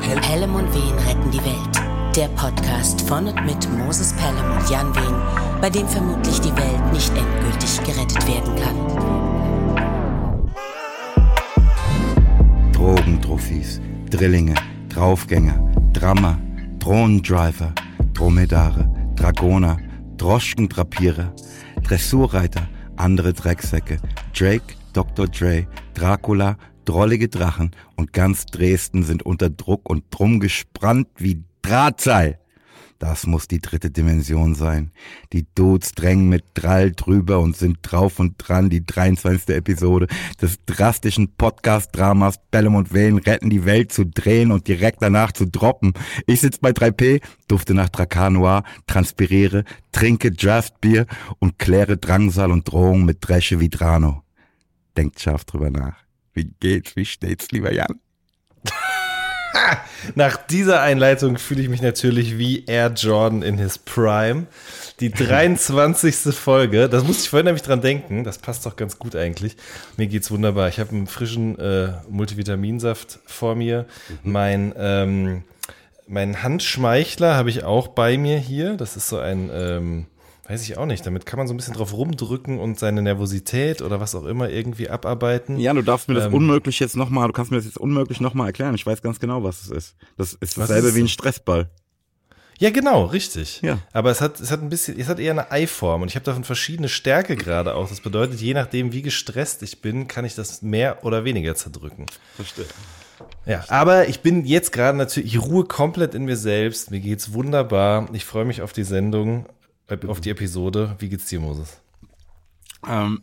Pelham 0.00 0.54
und 0.54 0.72
Wehen 0.74 0.98
retten 1.06 1.30
die 1.30 1.44
Welt. 1.44 2.16
Der 2.16 2.28
Podcast 2.28 3.02
von 3.02 3.26
und 3.26 3.44
mit 3.44 3.70
Moses 3.76 4.14
Pelham 4.14 4.56
und 4.56 4.70
Jan 4.70 4.94
Wehen, 4.94 5.60
bei 5.60 5.68
dem 5.68 5.86
vermutlich 5.86 6.40
die 6.40 6.56
Welt 6.56 6.92
nicht 6.94 7.12
endgültig 7.14 7.78
gerettet 7.84 8.26
werden 8.26 8.56
kann. 8.56 8.74
Drogentrophys, 12.72 13.82
Drillinge, 14.08 14.54
Draufgänger, 14.88 15.62
Drama, 15.92 16.38
Drohnendriver, 16.78 17.74
Dromedare, 18.14 18.88
Dragoner, 19.14 19.76
Droschkendrapierer, 20.16 21.34
Dressurreiter, 21.82 22.66
andere 22.96 23.34
Drecksäcke, 23.34 23.98
Drake, 24.32 24.74
Dr. 24.94 25.26
Dre, 25.26 25.66
Dracula, 25.92 26.56
drollige 26.84 27.28
Drachen 27.28 27.72
und 27.96 28.12
ganz 28.12 28.46
Dresden 28.46 29.02
sind 29.02 29.22
unter 29.24 29.50
Druck 29.50 29.88
und 29.88 30.04
drum 30.10 30.40
gespannt 30.40 31.08
wie 31.16 31.44
Drahtseil. 31.62 32.38
Das 33.02 33.26
muss 33.26 33.48
die 33.48 33.60
dritte 33.60 33.90
Dimension 33.90 34.54
sein. 34.54 34.92
Die 35.32 35.44
Dudes 35.56 35.90
drängen 35.90 36.28
mit 36.28 36.44
Drall 36.54 36.92
drüber 36.92 37.40
und 37.40 37.56
sind 37.56 37.78
drauf 37.82 38.20
und 38.20 38.34
dran. 38.38 38.70
Die 38.70 38.86
23. 38.86 39.56
Episode 39.56 40.06
des 40.40 40.64
drastischen 40.66 41.34
Podcast-Dramas 41.34 42.36
Bellum 42.52 42.76
und 42.76 42.94
Wellen 42.94 43.18
retten 43.18 43.50
die 43.50 43.64
Welt 43.64 43.90
zu 43.90 44.06
drehen 44.06 44.52
und 44.52 44.68
direkt 44.68 45.02
danach 45.02 45.32
zu 45.32 45.46
droppen. 45.46 45.94
Ich 46.28 46.42
sitze 46.42 46.60
bei 46.60 46.70
3P, 46.70 47.20
dufte 47.48 47.74
nach 47.74 47.88
Dracanoir, 47.88 48.62
transpiriere, 48.86 49.64
trinke 49.90 50.30
Draftbier 50.30 51.06
und 51.40 51.58
kläre 51.58 51.96
Drangsal 51.96 52.52
und 52.52 52.70
Drohung 52.70 53.04
mit 53.04 53.18
Dresche 53.20 53.58
wie 53.58 53.68
Drano. 53.68 54.22
Denkt 54.96 55.18
scharf 55.18 55.44
drüber 55.44 55.70
nach. 55.70 55.96
Wie 56.34 56.52
geht's? 56.60 56.96
Wie 56.96 57.04
steht's, 57.04 57.50
lieber 57.50 57.72
Jan? 57.72 58.00
Nach 60.14 60.36
dieser 60.36 60.80
Einleitung 60.80 61.38
fühle 61.38 61.62
ich 61.62 61.68
mich 61.68 61.82
natürlich 61.82 62.38
wie 62.38 62.64
Air 62.64 62.92
Jordan 62.94 63.42
in 63.42 63.58
his 63.58 63.78
Prime. 63.78 64.46
Die 65.00 65.10
23. 65.12 66.34
Folge, 66.34 66.88
das 66.88 67.04
musste 67.04 67.22
ich 67.24 67.30
vorhin 67.30 67.46
nämlich 67.46 67.62
dran 67.62 67.80
denken, 67.80 68.24
das 68.24 68.38
passt 68.38 68.66
doch 68.66 68.76
ganz 68.76 68.98
gut 68.98 69.14
eigentlich. 69.14 69.56
Mir 69.96 70.06
geht's 70.06 70.30
wunderbar. 70.30 70.68
Ich 70.68 70.80
habe 70.80 70.90
einen 70.90 71.06
frischen 71.06 71.58
äh, 71.58 71.92
Multivitaminsaft 72.08 73.20
vor 73.26 73.54
mir. 73.54 73.86
Mhm. 74.22 74.32
Mein, 74.32 74.74
ähm, 74.76 75.44
mein 76.06 76.42
Handschmeichler 76.42 77.36
habe 77.36 77.50
ich 77.50 77.64
auch 77.64 77.88
bei 77.88 78.18
mir 78.18 78.38
hier. 78.38 78.76
Das 78.76 78.96
ist 78.96 79.08
so 79.08 79.18
ein 79.18 79.50
ähm, 79.52 80.06
Weiß 80.52 80.64
ich 80.64 80.76
auch 80.76 80.84
nicht. 80.84 81.06
Damit 81.06 81.24
kann 81.24 81.38
man 81.38 81.48
so 81.48 81.54
ein 81.54 81.56
bisschen 81.56 81.72
drauf 81.72 81.94
rumdrücken 81.94 82.58
und 82.58 82.78
seine 82.78 83.00
Nervosität 83.00 83.80
oder 83.80 84.00
was 84.00 84.14
auch 84.14 84.26
immer 84.26 84.50
irgendwie 84.50 84.90
abarbeiten. 84.90 85.58
Ja, 85.58 85.72
du 85.72 85.80
darfst 85.80 86.08
mir 86.08 86.14
das 86.14 86.26
ähm, 86.26 86.34
unmöglich 86.34 86.78
jetzt 86.78 86.94
nochmal, 86.94 87.26
du 87.26 87.32
kannst 87.32 87.50
mir 87.50 87.56
das 87.56 87.64
jetzt 87.64 87.78
unmöglich 87.78 88.20
nochmal 88.20 88.48
erklären. 88.48 88.74
Ich 88.74 88.84
weiß 88.84 89.00
ganz 89.00 89.18
genau, 89.18 89.42
was 89.42 89.62
es 89.62 89.70
ist. 89.70 89.96
Das 90.18 90.34
ist 90.34 90.58
dasselbe 90.58 90.88
ist 90.88 90.94
wie 90.94 91.00
ein 91.00 91.08
Stressball. 91.08 91.70
Ja, 92.58 92.68
genau, 92.68 93.06
richtig. 93.06 93.62
Ja. 93.62 93.78
Aber 93.94 94.10
es 94.10 94.20
hat, 94.20 94.40
es 94.40 94.50
hat 94.50 94.60
ein 94.60 94.68
bisschen, 94.68 95.00
es 95.00 95.08
hat 95.08 95.20
eher 95.20 95.30
eine 95.30 95.50
Eiform 95.50 96.02
und 96.02 96.08
ich 96.08 96.16
habe 96.16 96.26
davon 96.26 96.44
verschiedene 96.44 96.90
Stärke 96.90 97.34
gerade 97.34 97.74
auch. 97.74 97.88
Das 97.88 98.02
bedeutet, 98.02 98.38
je 98.38 98.52
nachdem, 98.52 98.92
wie 98.92 99.00
gestresst 99.00 99.62
ich 99.62 99.80
bin, 99.80 100.06
kann 100.06 100.26
ich 100.26 100.34
das 100.34 100.60
mehr 100.60 101.02
oder 101.02 101.24
weniger 101.24 101.54
zerdrücken. 101.54 102.04
Verstehe. 102.36 102.66
Ja, 103.46 103.64
aber 103.68 104.08
ich 104.08 104.20
bin 104.20 104.44
jetzt 104.44 104.70
gerade 104.70 104.98
natürlich, 104.98 105.34
ich 105.34 105.42
ruhe 105.42 105.64
komplett 105.64 106.14
in 106.14 106.26
mir 106.26 106.36
selbst. 106.36 106.90
Mir 106.90 107.00
geht's 107.00 107.32
wunderbar. 107.32 108.10
Ich 108.12 108.26
freue 108.26 108.44
mich 108.44 108.60
auf 108.60 108.74
die 108.74 108.84
Sendung 108.84 109.46
auf 110.06 110.20
die 110.20 110.30
Episode. 110.30 110.96
Wie 110.98 111.08
geht's 111.08 111.26
dir, 111.26 111.40
Moses? 111.40 111.80
Ähm, 112.86 113.22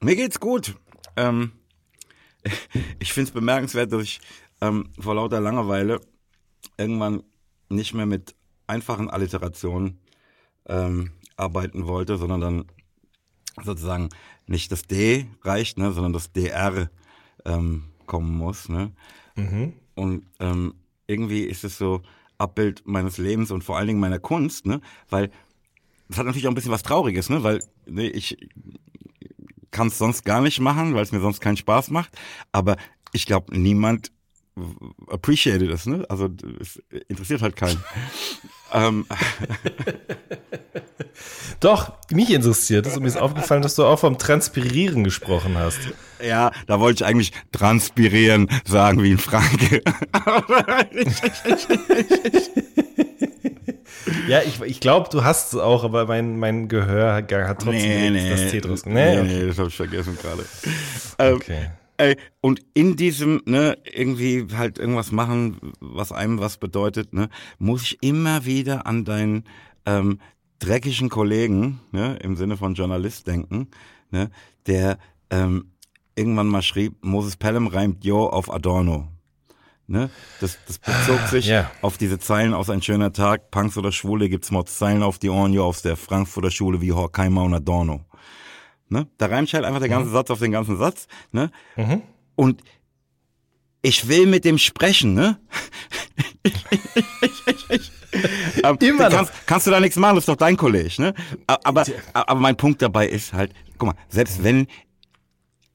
mir 0.00 0.16
geht's 0.16 0.40
gut. 0.40 0.74
Ähm, 1.16 1.52
ich 2.98 3.12
finde 3.12 3.28
es 3.28 3.34
bemerkenswert, 3.34 3.92
dass 3.92 4.02
ich 4.02 4.20
ähm, 4.60 4.90
vor 4.98 5.14
lauter 5.14 5.40
Langeweile 5.40 6.00
irgendwann 6.76 7.22
nicht 7.68 7.94
mehr 7.94 8.06
mit 8.06 8.34
einfachen 8.66 9.10
Alliterationen 9.10 9.98
ähm, 10.66 11.12
arbeiten 11.36 11.86
wollte, 11.86 12.16
sondern 12.16 12.40
dann 12.40 12.64
sozusagen 13.62 14.08
nicht 14.46 14.72
das 14.72 14.82
D 14.82 15.26
reicht, 15.42 15.78
ne, 15.78 15.92
sondern 15.92 16.12
das 16.12 16.32
DR 16.32 16.90
ähm, 17.44 17.84
kommen 18.06 18.36
muss. 18.36 18.68
Ne? 18.68 18.92
Mhm. 19.36 19.74
Und 19.94 20.26
ähm, 20.40 20.74
irgendwie 21.06 21.42
ist 21.42 21.64
es 21.64 21.78
so 21.78 22.02
Abbild 22.38 22.82
meines 22.86 23.18
Lebens 23.18 23.50
und 23.50 23.62
vor 23.62 23.76
allen 23.76 23.86
Dingen 23.86 24.00
meiner 24.00 24.18
Kunst, 24.18 24.66
ne? 24.66 24.80
weil 25.08 25.30
das 26.08 26.18
hat 26.18 26.26
natürlich 26.26 26.46
auch 26.46 26.50
ein 26.50 26.54
bisschen 26.54 26.72
was 26.72 26.82
Trauriges, 26.82 27.30
ne? 27.30 27.42
Weil 27.42 27.62
nee, 27.86 28.08
ich 28.08 28.36
kann 29.70 29.88
es 29.88 29.98
sonst 29.98 30.24
gar 30.24 30.40
nicht 30.40 30.60
machen, 30.60 30.94
weil 30.94 31.02
es 31.02 31.12
mir 31.12 31.20
sonst 31.20 31.40
keinen 31.40 31.56
Spaß 31.56 31.90
macht. 31.90 32.10
Aber 32.52 32.76
ich 33.12 33.26
glaube, 33.26 33.58
niemand 33.58 34.12
appreciated 35.08 35.70
es, 35.70 35.86
ne? 35.86 36.04
Also 36.08 36.28
es 36.60 36.80
interessiert 37.08 37.42
halt 37.42 37.56
keinen. 37.56 37.82
ähm. 38.72 39.06
Doch, 41.60 41.92
mich 42.10 42.32
interessiert 42.32 42.86
es 42.86 42.96
und 42.96 43.02
mir 43.02 43.08
ist 43.08 43.16
aufgefallen, 43.16 43.62
dass 43.62 43.74
du 43.74 43.84
auch 43.84 43.98
vom 43.98 44.18
Transpirieren 44.18 45.04
gesprochen 45.04 45.56
hast. 45.56 45.78
Ja, 46.24 46.52
da 46.66 46.80
wollte 46.80 47.02
ich 47.02 47.08
eigentlich 47.08 47.32
transpirieren 47.52 48.48
sagen 48.64 49.02
wie 49.02 49.12
ein 49.12 49.18
Franke. 49.18 49.82
Ja, 54.28 54.40
ich, 54.42 54.60
ich 54.60 54.80
glaube, 54.80 55.08
du 55.10 55.24
hast 55.24 55.52
es 55.52 55.58
auch, 55.58 55.84
aber 55.84 56.06
mein, 56.06 56.38
mein 56.38 56.68
Gehör 56.68 57.14
hat 57.14 57.28
trotzdem 57.28 57.74
nee, 57.74 58.10
nee, 58.10 58.30
das 58.30 58.50
T 58.50 58.60
draus. 58.60 58.86
Nee, 58.86 59.22
nee, 59.22 59.36
okay. 59.36 59.46
das 59.46 59.58
habe 59.58 59.68
ich 59.68 59.76
vergessen 59.76 60.18
gerade. 60.20 60.44
Ähm, 61.18 61.34
okay. 61.36 61.70
Ey, 61.96 62.16
und 62.40 62.60
in 62.74 62.96
diesem, 62.96 63.40
ne, 63.46 63.78
irgendwie 63.84 64.48
halt 64.56 64.78
irgendwas 64.78 65.12
machen, 65.12 65.58
was 65.80 66.10
einem 66.10 66.40
was 66.40 66.56
bedeutet, 66.56 67.12
ne, 67.12 67.28
muss 67.58 67.82
ich 67.82 68.02
immer 68.02 68.44
wieder 68.44 68.86
an 68.86 69.04
deinen 69.04 69.44
ähm, 69.86 70.18
dreckigen 70.58 71.08
Kollegen, 71.08 71.80
ne, 71.92 72.16
im 72.22 72.36
Sinne 72.36 72.56
von 72.56 72.74
Journalist 72.74 73.28
denken, 73.28 73.68
ne, 74.10 74.30
der 74.66 74.98
ähm, 75.30 75.70
irgendwann 76.16 76.48
mal 76.48 76.62
schrieb, 76.62 76.94
Moses 77.02 77.36
Pelham 77.36 77.68
reimt 77.68 78.04
Jo 78.04 78.26
auf 78.26 78.52
Adorno. 78.52 79.08
Ne? 79.86 80.08
Das, 80.40 80.58
das 80.66 80.78
bezog 80.78 81.20
ah, 81.22 81.26
sich 81.26 81.46
yeah. 81.48 81.70
auf 81.82 81.98
diese 81.98 82.18
Zeilen 82.18 82.54
aus 82.54 82.70
Ein 82.70 82.80
schöner 82.80 83.12
Tag, 83.12 83.50
Punks 83.50 83.76
oder 83.76 83.92
Schwule 83.92 84.30
gibt's 84.30 84.50
Zeilen 84.66 85.02
auf 85.02 85.18
die 85.18 85.28
Ohren, 85.28 85.58
aus 85.58 85.82
der 85.82 85.96
Frankfurter 85.96 86.50
Schule 86.50 86.80
wie 86.80 86.92
Horkheimer 86.92 87.42
und 87.42 87.52
Adorno. 87.52 88.00
Ne? 88.88 89.06
Da 89.18 89.26
reimt 89.26 89.52
halt 89.52 89.64
einfach 89.64 89.80
der 89.80 89.90
ganze 89.90 90.08
mhm. 90.08 90.14
Satz 90.14 90.30
auf 90.30 90.38
den 90.38 90.52
ganzen 90.52 90.78
Satz. 90.78 91.06
Ne? 91.32 91.50
Mhm. 91.76 92.02
Und 92.34 92.62
ich 93.82 94.08
will 94.08 94.26
mit 94.26 94.46
dem 94.46 94.56
sprechen, 94.56 95.12
ne? 95.12 95.38
ähm, 98.64 98.78
Immer 98.80 99.10
kannst, 99.10 99.32
kannst 99.46 99.66
du 99.66 99.70
da 99.70 99.80
nichts 99.80 99.96
machen, 99.96 100.14
das 100.14 100.22
ist 100.22 100.28
doch 100.28 100.36
dein 100.36 100.56
Kollege, 100.56 101.02
ne? 101.02 101.14
Aber, 101.46 101.84
aber 102.14 102.40
mein 102.40 102.56
Punkt 102.56 102.80
dabei 102.80 103.06
ist 103.06 103.34
halt, 103.34 103.52
guck 103.76 103.88
mal, 103.88 103.96
selbst 104.08 104.42
wenn, 104.42 104.66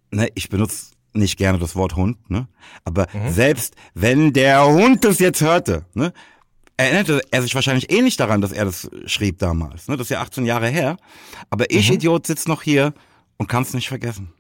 ne, 0.09 0.28
ich 0.34 0.50
benutze 0.50 0.88
nicht 1.14 1.38
gerne 1.38 1.59
das 1.59 1.75
Wort 1.75 1.96
Hund, 1.96 2.30
ne? 2.30 2.47
Aber 2.86 3.08
mhm. 3.14 3.31
selbst 3.31 3.75
wenn 3.94 4.34
der 4.34 4.66
Hund 4.66 5.03
das 5.06 5.20
jetzt 5.20 5.42
hörte, 5.42 5.86
ne? 5.94 6.14
Erinnerte 6.78 7.22
er 7.31 7.42
sich 7.42 7.53
wahrscheinlich 7.56 7.92
eh 7.92 8.02
nicht 8.02 8.20
daran, 8.22 8.40
dass 8.40 8.53
er 8.53 8.64
das 8.64 8.90
schrieb 9.06 9.38
damals. 9.40 9.90
Ne? 9.90 9.97
Das 9.97 10.06
ist 10.06 10.12
ja 10.12 10.22
18 10.22 10.46
Jahre 10.46 10.70
her. 10.70 10.96
Aber 11.50 11.70
ich, 11.70 11.90
mhm. 11.90 11.96
Idiot, 11.96 12.25
sitze 12.25 12.47
noch 12.47 12.62
hier 12.62 12.94
und 13.36 13.47
kann 13.47 13.64
es 13.64 13.74
nicht 13.74 13.90
vergessen. 13.90 14.31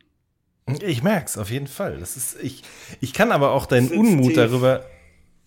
Ich 0.81 1.03
merk's 1.03 1.37
auf 1.37 1.49
jeden 1.51 1.67
Fall. 1.67 1.97
Das 1.99 2.15
ist, 2.15 2.37
ich, 2.41 2.63
ich 3.01 3.13
kann 3.13 3.33
aber 3.33 3.51
auch 3.51 3.65
deinen 3.65 3.89
Unmut 3.89 4.27
tief. 4.27 4.35
darüber. 4.35 4.85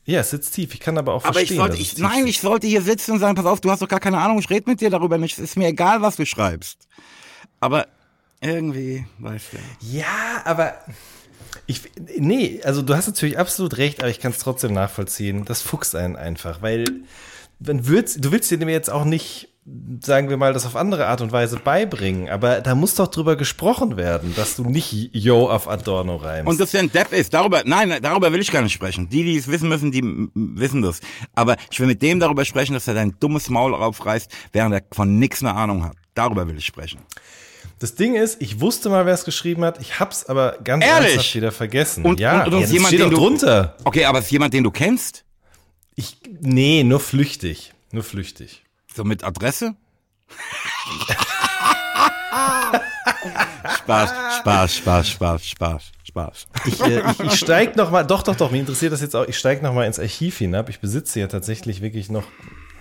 Ja, 0.05 0.21
es 0.21 0.31
sitzt 0.31 0.55
tief. 0.55 0.75
Ich 0.75 0.81
kann 0.81 0.99
aber 0.99 1.15
auch 1.15 1.25
aber 1.25 1.35
verstehen. 1.35 1.61
Aber 1.61 1.75
ich 1.75 1.93
sollte, 1.93 1.97
ich, 1.97 1.99
nein, 1.99 2.27
ich 2.27 2.41
sollte 2.41 2.67
hier 2.67 2.83
sitzen 2.83 3.13
und 3.13 3.21
sagen, 3.21 3.37
pass 3.37 3.47
auf, 3.47 3.61
du 3.61 3.71
hast 3.71 3.81
doch 3.81 3.89
gar 3.89 4.01
keine 4.01 4.19
Ahnung, 4.19 4.39
ich 4.41 4.51
rede 4.51 4.69
mit 4.69 4.81
dir 4.81 4.91
darüber 4.91 5.17
nicht. 5.17 5.39
Es 5.39 5.45
ist 5.45 5.57
mir 5.57 5.69
egal, 5.69 6.03
was 6.03 6.17
du 6.17 6.27
schreibst. 6.27 6.89
Aber 7.61 7.87
irgendwie, 8.43 9.07
weißt 9.19 9.53
du. 9.53 9.59
Ja, 9.81 10.43
aber 10.45 10.75
ich, 11.67 11.83
nee, 12.19 12.61
also 12.65 12.83
du 12.83 12.95
hast 12.95 13.07
natürlich 13.07 13.39
absolut 13.39 13.79
recht, 13.79 14.01
aber 14.01 14.11
ich 14.11 14.21
kann 14.21 14.33
es 14.33 14.39
trotzdem 14.39 14.73
nachvollziehen. 14.73 15.45
Das 15.45 15.63
fuchst 15.63 15.95
einen 15.95 16.17
einfach, 16.17 16.61
weil 16.61 16.85
wenn 17.61 17.87
würdest, 17.87 18.25
du 18.25 18.33
willst 18.33 18.51
dir 18.51 18.59
jetzt 18.69 18.91
auch 18.91 19.05
nicht, 19.05 19.49
sagen 20.03 20.29
wir 20.29 20.37
mal, 20.37 20.53
das 20.53 20.67
auf 20.67 20.75
andere 20.75 21.07
Art 21.07 21.21
und 21.21 21.31
Weise 21.31 21.57
beibringen, 21.57 22.29
aber 22.29 22.61
da 22.61 22.75
muss 22.75 22.97
doch 22.97 23.07
drüber 23.07 23.37
gesprochen 23.37 23.97
werden, 23.97 24.35
dass 24.35 24.57
du 24.57 24.65
nicht 24.65 24.93
Yo 25.13 25.49
auf 25.49 25.69
Adorno 25.69 26.17
reimst. 26.17 26.51
Und 26.51 26.61
dass 26.61 26.75
er 26.75 26.81
ein 26.81 26.91
Depp 26.91 27.13
ist, 27.13 27.33
darüber, 27.33 27.63
nein, 27.65 27.95
darüber 28.03 28.33
will 28.33 28.41
ich 28.41 28.51
gar 28.51 28.63
nicht 28.63 28.73
sprechen. 28.73 29.09
Die, 29.09 29.23
die 29.23 29.37
es 29.37 29.47
wissen 29.47 29.69
müssen, 29.69 29.93
die 29.93 30.03
wissen 30.35 30.83
das. 30.83 31.01
Aber 31.35 31.57
ich 31.71 31.79
will 31.79 31.87
mit 31.87 32.03
dem 32.03 32.19
darüber 32.19 32.45
sprechen, 32.45 32.75
dass 32.75 32.89
er 32.89 32.95
dein 32.95 33.15
dummes 33.21 33.49
Maul 33.49 33.73
aufreißt, 33.75 34.31
während 34.53 34.75
er 34.75 34.83
von 34.91 35.21
nix 35.21 35.43
eine 35.43 35.55
Ahnung 35.55 35.85
hat. 35.85 35.97
Darüber 36.15 36.49
will 36.49 36.59
ich 36.59 36.67
sprechen. 36.67 36.99
Das 37.83 37.97
Ding 37.97 38.15
ist, 38.15 38.41
ich 38.41 38.61
wusste 38.61 38.91
mal, 38.91 39.07
wer 39.07 39.15
es 39.15 39.25
geschrieben 39.25 39.65
hat. 39.65 39.81
Ich 39.81 39.99
hab's 39.99 40.27
aber 40.27 40.57
ganz 40.63 40.85
Ehrlich? 40.85 41.35
wieder 41.35 41.51
vergessen. 41.51 42.05
Und, 42.05 42.21
ja, 42.21 42.45
und, 42.45 42.55
und 42.55 42.61
ja, 42.61 42.67
jemand, 42.69 42.95
steht 42.95 43.01
den 43.01 43.11
du, 43.11 43.17
drunter. 43.17 43.77
Okay, 43.83 44.05
aber 44.05 44.21
ist 44.21 44.31
jemand, 44.31 44.55
den 44.55 44.63
du 44.63 44.71
kennst? 44.71 45.25
Ich, 45.97 46.17
nee, 46.41 46.85
nur 46.85 47.01
flüchtig. 47.01 47.73
Nur 47.91 48.05
flüchtig. 48.05 48.63
So 48.95 49.03
mit 49.03 49.25
Adresse? 49.25 49.75
Spaß, 53.79 54.15
Spaß, 54.39 54.77
Spaß, 54.77 55.09
Spaß, 55.09 55.45
Spaß, 55.49 55.83
Spaß. 56.05 56.47
Ich, 56.67 56.81
äh, 56.83 57.03
ich, 57.11 57.19
ich 57.19 57.35
steige 57.35 57.77
nochmal, 57.77 58.07
doch, 58.07 58.23
doch, 58.23 58.37
doch, 58.37 58.53
mich 58.53 58.61
interessiert 58.61 58.93
das 58.93 59.01
jetzt 59.01 59.17
auch, 59.17 59.27
ich 59.27 59.37
steige 59.37 59.61
nochmal 59.61 59.89
ins 59.89 59.99
Archiv 59.99 60.39
hinab. 60.39 60.69
Ich 60.69 60.79
besitze 60.79 61.19
ja 61.19 61.27
tatsächlich 61.27 61.83
wirklich 61.83 62.11
noch, 62.11 62.29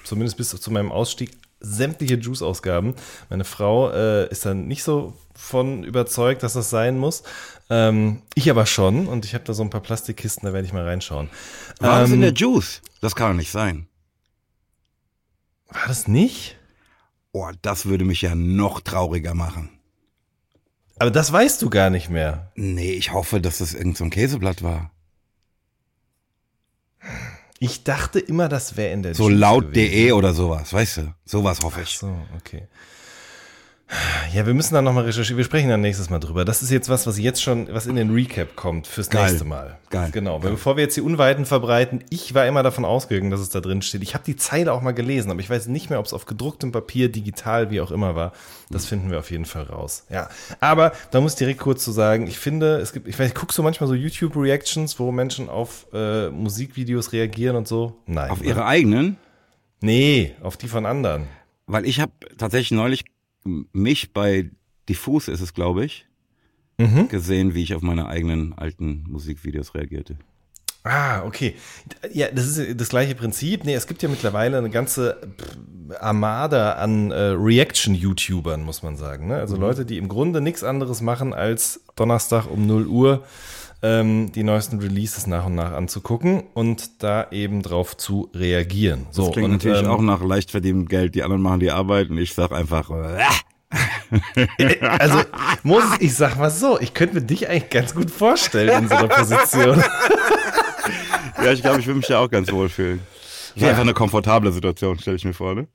zumindest 0.03 0.37
bis 0.37 0.49
zu 0.49 0.71
meinem 0.71 0.91
Ausstieg, 0.91 1.31
sämtliche 1.61 2.15
Juice-Ausgaben. 2.15 2.95
Meine 3.29 3.43
Frau 3.45 3.91
äh, 3.91 4.27
ist 4.29 4.45
dann 4.45 4.67
nicht 4.67 4.83
so 4.83 5.13
von 5.35 5.83
überzeugt, 5.83 6.43
dass 6.43 6.53
das 6.53 6.69
sein 6.69 6.97
muss. 6.97 7.23
Ähm, 7.69 8.21
ich 8.35 8.49
aber 8.49 8.65
schon 8.65 9.07
und 9.07 9.23
ich 9.25 9.33
habe 9.33 9.43
da 9.45 9.53
so 9.53 9.63
ein 9.63 9.69
paar 9.69 9.81
Plastikkisten, 9.81 10.45
da 10.45 10.53
werde 10.53 10.67
ich 10.67 10.73
mal 10.73 10.83
reinschauen. 10.83 11.29
War 11.79 12.01
das 12.01 12.09
in 12.09 12.15
Ähm, 12.15 12.21
der 12.21 12.33
Juice? 12.33 12.81
Das 12.99 13.15
kann 13.15 13.31
doch 13.31 13.37
nicht 13.37 13.51
sein. 13.51 13.87
war 15.69 15.87
das 15.87 16.07
nicht? 16.07 16.57
Oh, 17.31 17.49
das 17.61 17.85
würde 17.85 18.03
mich 18.03 18.21
ja 18.21 18.35
noch 18.35 18.81
trauriger 18.81 19.33
machen. 19.33 19.69
Aber 20.99 21.11
das 21.11 21.31
weißt 21.31 21.61
du 21.61 21.69
gar 21.69 21.89
nicht 21.89 22.09
mehr. 22.09 22.51
Nee, 22.55 22.91
ich 22.91 23.13
hoffe, 23.13 23.39
dass 23.41 23.59
das 23.59 23.73
irgend 23.73 23.97
so 23.97 24.07
Käseblatt 24.09 24.61
war. 24.63 24.91
Ich 27.63 27.83
dachte 27.83 28.19
immer, 28.19 28.49
das 28.49 28.75
wäre 28.75 28.91
in 28.91 29.03
der 29.03 29.13
So 29.13 29.29
Juice 29.29 29.39
laut.de 29.39 30.11
oder 30.13 30.33
sowas, 30.33 30.73
weißt 30.73 30.97
du? 30.97 31.13
Sowas 31.25 31.59
hoffe 31.61 31.81
ich. 31.83 31.95
So, 31.95 32.11
okay. 32.35 32.63
Ja, 34.33 34.45
wir 34.45 34.53
müssen 34.53 34.73
dann 34.73 34.85
nochmal 34.85 35.03
recherchieren. 35.03 35.37
Wir 35.37 35.43
sprechen 35.43 35.69
dann 35.69 35.81
nächstes 35.81 36.09
Mal 36.09 36.19
drüber. 36.19 36.45
Das 36.45 36.63
ist 36.63 36.71
jetzt 36.71 36.87
was, 36.87 37.05
was 37.07 37.19
jetzt 37.19 37.41
schon, 37.41 37.67
was 37.73 37.87
in 37.87 37.97
den 37.97 38.11
Recap 38.11 38.55
kommt 38.55 38.87
fürs 38.87 39.09
Geil. 39.09 39.25
nächste 39.25 39.43
Mal. 39.43 39.77
Geil. 39.89 40.09
Genau. 40.13 40.41
Weil 40.41 40.51
bevor 40.51 40.77
wir 40.77 40.83
jetzt 40.83 40.95
die 40.95 41.01
Unweiten 41.01 41.45
verbreiten, 41.45 42.01
ich 42.09 42.33
war 42.33 42.45
immer 42.47 42.63
davon 42.63 42.85
ausgegangen, 42.85 43.31
dass 43.31 43.41
es 43.41 43.49
da 43.49 43.59
drin 43.59 43.81
steht. 43.81 44.01
Ich 44.03 44.13
habe 44.13 44.23
die 44.23 44.37
Zeile 44.37 44.71
auch 44.71 44.81
mal 44.81 44.93
gelesen, 44.93 45.29
aber 45.29 45.41
ich 45.41 45.49
weiß 45.49 45.67
nicht 45.67 45.89
mehr, 45.89 45.99
ob 45.99 46.05
es 46.05 46.13
auf 46.13 46.25
gedrucktem 46.25 46.71
Papier, 46.71 47.11
digital, 47.11 47.69
wie 47.69 47.81
auch 47.81 47.91
immer 47.91 48.15
war. 48.15 48.31
Das 48.69 48.85
finden 48.85 49.11
wir 49.11 49.19
auf 49.19 49.29
jeden 49.29 49.45
Fall 49.45 49.63
raus. 49.63 50.05
Ja. 50.09 50.29
Aber 50.61 50.93
da 51.11 51.19
muss 51.19 51.33
ich 51.33 51.39
direkt 51.39 51.59
kurz 51.59 51.83
zu 51.83 51.91
sagen, 51.91 52.27
ich 52.27 52.39
finde, 52.39 52.77
es 52.77 52.93
gibt, 52.93 53.09
ich 53.09 53.19
weiß, 53.19 53.33
guckst 53.33 53.57
du 53.57 53.63
manchmal 53.63 53.89
so 53.89 53.93
YouTube-Reactions, 53.93 54.99
wo 54.99 55.11
Menschen 55.11 55.49
auf 55.49 55.87
äh, 55.93 56.29
Musikvideos 56.29 57.11
reagieren 57.11 57.57
und 57.57 57.67
so? 57.67 57.97
Nein. 58.05 58.31
Auf 58.31 58.39
ne? 58.39 58.47
ihre 58.47 58.65
eigenen? 58.65 59.17
Nee, 59.81 60.35
auf 60.41 60.55
die 60.55 60.69
von 60.69 60.85
anderen. 60.85 61.27
Weil 61.67 61.85
ich 61.85 61.99
habe 61.99 62.11
tatsächlich 62.37 62.71
neulich 62.71 63.05
mich 63.43 64.13
bei 64.13 64.49
Diffus 64.89 65.27
ist 65.27 65.41
es, 65.41 65.53
glaube 65.53 65.85
ich, 65.85 66.05
Mhm. 66.77 67.09
gesehen, 67.09 67.53
wie 67.53 67.61
ich 67.63 67.75
auf 67.75 67.81
meine 67.83 68.07
eigenen 68.07 68.53
alten 68.53 69.03
Musikvideos 69.07 69.75
reagierte. 69.75 70.15
Ah, 70.83 71.21
okay. 71.25 71.53
Ja, 72.11 72.29
das 72.31 72.57
ist 72.57 72.81
das 72.81 72.89
gleiche 72.89 73.13
Prinzip. 73.13 73.65
Nee, 73.65 73.75
es 73.75 73.85
gibt 73.85 74.01
ja 74.01 74.09
mittlerweile 74.09 74.57
eine 74.57 74.71
ganze 74.71 75.21
Armada 75.99 76.73
an 76.73 77.11
äh, 77.11 77.15
Reaction-YouTubern, 77.35 78.63
muss 78.63 78.81
man 78.81 78.95
sagen. 78.97 79.27
Ne? 79.27 79.35
Also 79.35 79.57
Leute, 79.57 79.85
die 79.85 79.97
im 79.97 80.07
Grunde 80.07 80.41
nichts 80.41 80.63
anderes 80.63 81.01
machen, 81.01 81.33
als 81.35 81.81
Donnerstag 81.95 82.49
um 82.49 82.65
0 82.65 82.87
Uhr 82.87 83.23
ähm, 83.83 84.31
die 84.31 84.43
neuesten 84.43 84.79
Releases 84.79 85.27
nach 85.27 85.45
und 85.45 85.55
nach 85.55 85.71
anzugucken 85.71 86.43
und 86.53 87.03
da 87.03 87.27
eben 87.31 87.61
drauf 87.61 87.97
zu 87.97 88.29
reagieren. 88.33 89.07
So, 89.11 89.25
Das 89.25 89.33
klingt 89.33 89.45
und, 89.45 89.51
natürlich 89.53 89.83
ähm, 89.83 89.89
auch 89.89 90.01
nach 90.01 90.23
leicht 90.23 90.51
verdientem 90.51 90.87
Geld. 90.87 91.15
Die 91.15 91.23
anderen 91.23 91.41
machen 91.41 91.59
die 91.59 91.71
Arbeit 91.71 92.09
und 92.09 92.17
ich 92.17 92.33
sag 92.33 92.51
einfach, 92.51 92.89
äh, 92.89 93.17
Also, 94.99 95.21
Moses, 95.63 95.97
ich 95.99 96.15
sag 96.15 96.37
mal 96.37 96.51
so, 96.51 96.79
ich 96.79 96.93
könnte 96.93 97.15
mir 97.15 97.21
dich 97.21 97.47
eigentlich 97.49 97.69
ganz 97.69 97.95
gut 97.95 98.11
vorstellen 98.11 98.83
in 98.83 98.89
so 98.89 98.95
einer 98.95 99.07
Position. 99.07 99.81
ja, 101.43 101.51
ich 101.51 101.61
glaube, 101.61 101.79
ich 101.79 101.87
will 101.87 101.95
mich 101.95 102.07
da 102.07 102.19
auch 102.19 102.29
ganz 102.29 102.51
wohl 102.51 102.69
fühlen. 102.69 102.99
Ja. 103.55 103.69
einfach 103.69 103.81
eine 103.81 103.93
komfortable 103.93 104.51
Situation, 104.51 104.97
stelle 104.99 105.17
ich 105.17 105.25
mir 105.25 105.33
vor, 105.33 105.55
ne? 105.55 105.67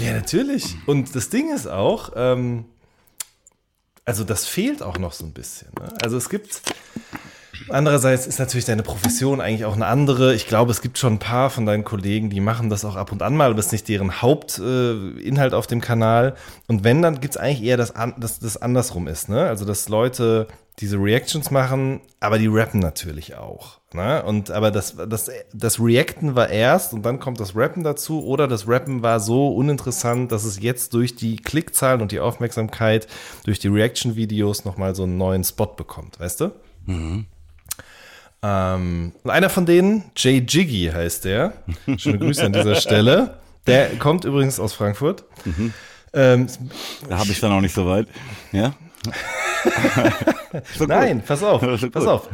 Ja, 0.00 0.12
natürlich. 0.12 0.76
Und 0.86 1.14
das 1.14 1.28
Ding 1.28 1.54
ist 1.54 1.68
auch, 1.68 2.12
ähm, 2.16 2.64
also 4.04 4.24
das 4.24 4.46
fehlt 4.46 4.82
auch 4.82 4.98
noch 4.98 5.12
so 5.12 5.24
ein 5.24 5.32
bisschen. 5.32 5.68
Ne? 5.80 5.92
Also 6.02 6.16
es 6.16 6.28
gibt, 6.28 6.62
andererseits 7.68 8.26
ist 8.26 8.38
natürlich 8.38 8.64
deine 8.64 8.82
Profession 8.82 9.40
eigentlich 9.40 9.64
auch 9.64 9.74
eine 9.74 9.86
andere. 9.86 10.34
Ich 10.34 10.46
glaube, 10.46 10.70
es 10.70 10.80
gibt 10.80 10.98
schon 10.98 11.14
ein 11.14 11.18
paar 11.18 11.50
von 11.50 11.66
deinen 11.66 11.84
Kollegen, 11.84 12.30
die 12.30 12.40
machen 12.40 12.70
das 12.70 12.84
auch 12.84 12.96
ab 12.96 13.12
und 13.12 13.22
an 13.22 13.36
mal, 13.36 13.50
aber 13.50 13.58
es 13.58 13.66
ist 13.66 13.72
nicht 13.72 13.88
deren 13.88 14.22
Hauptinhalt 14.22 15.52
äh, 15.52 15.56
auf 15.56 15.66
dem 15.66 15.80
Kanal. 15.80 16.34
Und 16.68 16.84
wenn, 16.84 17.02
dann 17.02 17.20
gibt 17.20 17.34
es 17.34 17.36
eigentlich 17.36 17.62
eher, 17.62 17.76
dass 17.76 17.94
an, 17.94 18.14
dass 18.18 18.38
das 18.38 18.56
andersrum 18.56 19.08
ist. 19.08 19.28
Ne? 19.28 19.46
Also 19.46 19.64
dass 19.64 19.88
Leute 19.88 20.46
diese 20.78 20.98
Reactions 20.98 21.50
machen, 21.50 22.00
aber 22.20 22.38
die 22.38 22.48
rappen 22.48 22.80
natürlich 22.80 23.36
auch. 23.36 23.78
Ne? 23.94 24.22
Und 24.22 24.50
aber 24.50 24.70
das, 24.70 24.96
das, 25.08 25.30
das 25.52 25.80
Reacten 25.80 26.34
war 26.34 26.50
erst 26.50 26.92
und 26.92 27.02
dann 27.02 27.18
kommt 27.18 27.40
das 27.40 27.56
Rappen 27.56 27.82
dazu 27.82 28.24
oder 28.24 28.46
das 28.46 28.68
Rappen 28.68 29.02
war 29.02 29.20
so 29.20 29.54
uninteressant, 29.54 30.32
dass 30.32 30.44
es 30.44 30.60
jetzt 30.60 30.92
durch 30.92 31.16
die 31.16 31.36
Klickzahlen 31.36 32.02
und 32.02 32.12
die 32.12 32.20
Aufmerksamkeit 32.20 33.06
durch 33.44 33.58
die 33.58 33.68
Reaction-Videos 33.68 34.66
nochmal 34.66 34.94
so 34.94 35.04
einen 35.04 35.16
neuen 35.16 35.44
Spot 35.44 35.66
bekommt, 35.66 36.20
weißt 36.20 36.42
du? 36.42 36.52
Ähm, 38.46 39.12
und 39.22 39.30
einer 39.30 39.50
von 39.50 39.66
denen, 39.66 40.04
Jay 40.16 40.44
Jiggy 40.46 40.90
heißt 40.94 41.24
der. 41.24 41.54
Schöne 41.96 42.18
Grüße 42.18 42.44
an 42.44 42.52
dieser 42.52 42.76
Stelle. 42.76 43.38
Der 43.66 43.96
kommt 43.96 44.24
übrigens 44.24 44.60
aus 44.60 44.72
Frankfurt. 44.72 45.24
Ähm, 46.12 46.46
Da 47.08 47.18
habe 47.18 47.30
ich 47.30 47.40
dann 47.40 47.52
auch 47.52 47.60
nicht 47.60 47.74
so 47.74 47.86
weit. 47.86 48.06
Ja? 48.52 48.74
So. 50.76 50.84
Nein, 50.86 51.22
pass 51.26 51.42
auf, 51.42 51.62
So 51.80 51.90
pass 51.90 52.06
auf. 52.06 52.28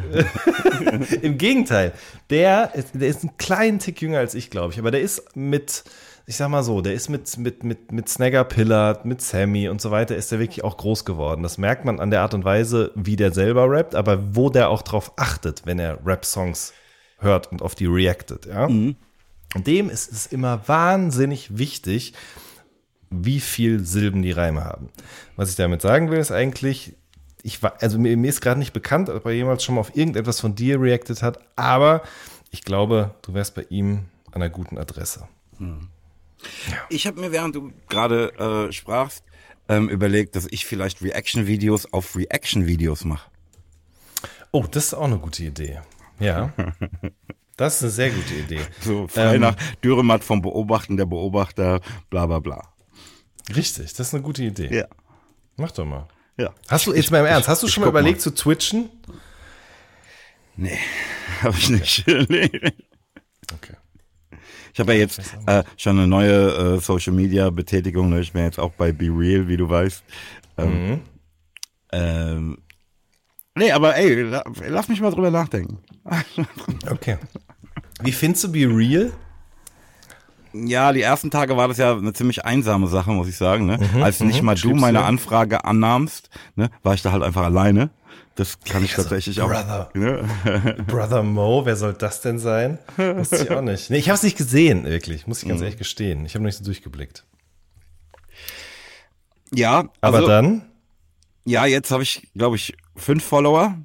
Im 1.22 1.38
Gegenteil, 1.38 1.92
der 2.30 2.74
ist, 2.74 2.88
der 2.94 3.08
ist 3.08 3.22
einen 3.22 3.36
kleinen 3.38 3.78
Tick 3.78 4.00
jünger 4.02 4.18
als 4.18 4.34
ich, 4.34 4.50
glaube 4.50 4.72
ich, 4.72 4.78
aber 4.78 4.90
der 4.90 5.00
ist 5.00 5.34
mit, 5.34 5.84
ich 6.26 6.36
sag 6.36 6.48
mal 6.48 6.62
so, 6.62 6.80
der 6.80 6.94
ist 6.94 7.08
mit, 7.08 7.36
mit, 7.38 7.64
mit, 7.64 7.92
mit 7.92 8.08
Snagger 8.08 8.44
Pillard, 8.44 9.04
mit 9.04 9.20
Sammy 9.20 9.68
und 9.68 9.80
so 9.80 9.90
weiter, 9.90 10.16
ist 10.16 10.30
der 10.30 10.38
wirklich 10.38 10.62
auch 10.62 10.76
groß 10.76 11.04
geworden. 11.04 11.42
Das 11.42 11.58
merkt 11.58 11.84
man 11.84 11.98
an 12.00 12.10
der 12.10 12.22
Art 12.22 12.34
und 12.34 12.44
Weise, 12.44 12.92
wie 12.94 13.16
der 13.16 13.32
selber 13.32 13.68
rappt, 13.68 13.94
aber 13.94 14.34
wo 14.36 14.48
der 14.48 14.68
auch 14.68 14.82
drauf 14.82 15.12
achtet, 15.16 15.62
wenn 15.66 15.78
er 15.78 15.98
Rap-Songs 16.06 16.72
hört 17.18 17.50
und 17.50 17.62
auf 17.62 17.74
die 17.74 17.86
reactet, 17.86 18.46
ja. 18.46 18.66
Und 19.54 19.66
dem 19.66 19.90
ist 19.90 20.10
es 20.10 20.26
immer 20.26 20.66
wahnsinnig 20.66 21.58
wichtig, 21.58 22.14
wie 23.10 23.40
viel 23.40 23.84
Silben 23.84 24.22
die 24.22 24.32
Reime 24.32 24.64
haben. 24.64 24.88
Was 25.36 25.50
ich 25.50 25.56
damit 25.56 25.82
sagen 25.82 26.10
will, 26.10 26.18
ist 26.18 26.32
eigentlich, 26.32 26.94
ich 27.42 27.62
war, 27.62 27.74
also 27.82 27.98
mir, 27.98 28.16
mir 28.16 28.28
ist 28.28 28.40
gerade 28.40 28.58
nicht 28.58 28.72
bekannt, 28.72 29.10
ob 29.10 29.26
er 29.26 29.32
jemals 29.32 29.62
schon 29.62 29.74
mal 29.74 29.82
auf 29.82 29.94
irgendetwas 29.94 30.40
von 30.40 30.54
dir 30.54 30.80
reacted 30.80 31.22
hat, 31.22 31.38
aber 31.56 32.02
ich 32.50 32.62
glaube, 32.62 33.14
du 33.22 33.34
wärst 33.34 33.54
bei 33.54 33.66
ihm 33.68 34.06
an 34.30 34.40
einer 34.40 34.50
guten 34.50 34.78
Adresse. 34.78 35.28
Ich 36.88 37.06
habe 37.06 37.20
mir, 37.20 37.32
während 37.32 37.54
du 37.54 37.72
gerade 37.88 38.68
äh, 38.68 38.72
sprachst, 38.72 39.24
ähm, 39.68 39.88
überlegt, 39.88 40.36
dass 40.36 40.46
ich 40.50 40.66
vielleicht 40.66 41.02
Reaction-Videos 41.02 41.92
auf 41.92 42.16
Reaction-Videos 42.16 43.04
mache. 43.04 43.30
Oh, 44.50 44.64
das 44.70 44.86
ist 44.86 44.94
auch 44.94 45.04
eine 45.04 45.18
gute 45.18 45.44
Idee. 45.44 45.80
Ja. 46.18 46.52
Das 47.58 47.76
ist 47.76 47.82
eine 47.82 47.90
sehr 47.90 48.10
gute 48.10 48.34
Idee. 48.34 48.60
So 48.80 49.06
frei 49.06 49.34
Ähm, 49.34 49.42
nach 49.42 49.54
Dürrematt 49.84 50.24
vom 50.24 50.40
Beobachten 50.40 50.96
der 50.96 51.04
Beobachter, 51.04 51.80
bla 52.08 52.24
bla 52.26 52.38
bla. 52.38 52.72
Richtig, 53.54 53.92
das 53.92 54.08
ist 54.08 54.14
eine 54.14 54.22
gute 54.22 54.42
Idee. 54.42 54.74
Ja. 54.74 54.86
Mach 55.58 55.70
doch 55.70 55.84
mal. 55.84 56.08
Ja. 56.38 56.54
Hast 56.66 56.86
du, 56.86 56.94
jetzt 56.94 57.10
mal 57.10 57.20
im 57.20 57.26
Ernst, 57.26 57.48
hast 57.48 57.62
du 57.62 57.66
ich 57.66 57.72
schon 57.74 57.82
mal 57.82 57.88
guck 57.88 57.94
mal. 57.94 58.00
überlegt 58.00 58.22
zu 58.22 58.34
twitchen? 58.34 58.88
Nee, 60.56 60.78
habe 61.42 61.56
ich 61.56 61.68
nicht. 61.68 62.06
nee. 62.06 62.50
Okay. 63.54 63.74
Ich 64.72 64.80
habe 64.80 64.94
ja 64.94 65.00
jetzt 65.00 65.20
äh, 65.46 65.62
schon 65.76 65.98
eine 65.98 66.06
neue 66.06 66.76
äh, 66.76 66.80
Social 66.80 67.12
Media 67.12 67.50
Betätigung. 67.50 68.08
Ne? 68.10 68.20
Ich 68.20 68.32
bin 68.32 68.42
jetzt 68.44 68.58
auch 68.58 68.72
bei 68.72 68.92
Be 68.92 69.06
Real, 69.06 69.46
wie 69.48 69.56
du 69.56 69.68
weißt. 69.68 70.02
Ähm, 70.58 70.70
Mhm. 70.90 71.00
ähm, 71.92 72.58
nee, 73.54 73.70
aber 73.72 73.96
ey, 73.96 74.22
la, 74.22 74.44
lass 74.68 74.88
mich 74.88 75.00
mal 75.00 75.10
drüber 75.10 75.30
nachdenken. 75.30 75.78
Okay. 76.90 77.18
Wie 78.02 78.12
findest 78.12 78.44
du 78.44 78.52
Be 78.52 78.60
Real? 78.66 79.12
Ja, 80.54 80.92
die 80.92 81.00
ersten 81.00 81.30
Tage 81.30 81.56
war 81.56 81.68
das 81.68 81.78
ja 81.78 81.96
eine 81.96 82.12
ziemlich 82.12 82.44
einsame 82.44 82.86
Sache, 82.86 83.10
muss 83.12 83.28
ich 83.28 83.36
sagen. 83.36 83.64
Ne? 83.66 83.78
Als 84.02 84.20
nicht 84.20 84.42
mal 84.42 84.54
du 84.54 84.74
meine? 84.74 85.02
Anfrage 85.04 85.64
annahmst, 85.64 86.28
ne, 86.56 86.70
war 86.82 86.92
ich 86.94 87.00
da 87.02 87.12
halt 87.12 87.22
einfach 87.22 87.44
alleine. 87.44 87.88
Das 88.34 88.60
kann 88.60 88.82
ich 88.82 88.92
also, 88.96 89.02
tatsächlich 89.02 89.40
auch. 89.42 89.48
Brother. 89.48 89.90
Ne? 89.94 90.24
Brother 90.86 91.22
Mo, 91.22 91.66
wer 91.66 91.76
soll 91.76 91.92
das 91.92 92.20
denn 92.22 92.38
sein? 92.38 92.78
Wusste 92.96 93.36
ich 93.44 93.50
auch 93.50 93.60
nicht. 93.60 93.90
Nee, 93.90 93.98
ich 93.98 94.08
habe 94.08 94.16
es 94.16 94.22
nicht 94.22 94.38
gesehen, 94.38 94.84
wirklich, 94.84 95.26
muss 95.26 95.38
ich 95.38 95.44
Mhm. 95.44 95.50
ganz 95.50 95.60
ehrlich 95.62 95.76
gestehen. 95.78 96.24
Ich 96.24 96.34
habe 96.34 96.42
noch 96.42 96.48
nicht 96.48 96.56
so 96.58 96.64
durchgeblickt. 96.64 97.26
Ja, 99.54 99.90
Aber 100.00 100.16
also, 100.18 100.28
dann, 100.28 100.62
ja, 101.44 101.66
jetzt 101.66 101.90
habe 101.90 102.02
ich, 102.02 102.28
glaube 102.34 102.56
ich, 102.56 102.74
fünf 102.96 103.22
Follower. 103.24 103.76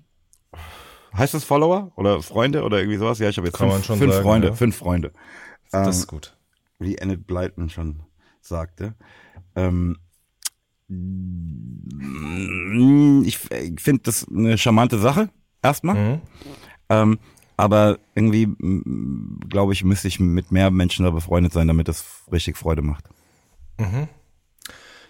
Heißt 1.13 1.34
das 1.34 1.44
Follower 1.44 1.92
oder 1.96 2.22
Freunde 2.22 2.63
oder 2.63 2.77
irgendwie 2.80 2.98
sowas? 2.98 3.20
Ja, 3.20 3.27
ich 3.30 3.38
habe 3.38 3.48
jetzt 3.48 3.58
Kann 3.58 3.72
fünf, 3.72 3.86
fünf 4.00 4.13
sagen, 4.13 4.24
Freunde, 4.24 4.48
ja. 4.50 4.54
fünf 4.54 4.77
Freunde. 4.77 5.12
das 5.72 5.84
Ähm, 5.84 5.89
ist 5.89 6.08
gut. 6.08 6.38
wie 6.80 6.96
Enid 6.96 7.25
Blyton 7.25 7.70
schon 7.70 8.04
sagte. 8.42 8.94
Ähm, 9.56 9.98
ich 13.25 13.38
finde 13.38 14.03
das 14.03 14.25
eine 14.29 14.58
charmante 14.58 15.00
Sache, 15.00 15.29
erstmal. 15.62 15.96
Mhm. 15.96 16.22
Ähm, 16.89 17.20
aber 17.58 17.98
irgendwie, 18.15 18.48
glaube 19.50 19.74
ich, 19.74 19.84
müsste 19.84 20.08
ich 20.08 20.20
mit 20.20 20.51
mehr 20.51 20.70
Menschen 20.72 21.06
da 21.06 21.12
befreundet 21.12 21.53
sein, 21.53 21.67
damit 21.67 21.88
das 21.88 22.06
richtig 22.32 22.56
Freude 22.56 22.84
macht. 22.84 23.06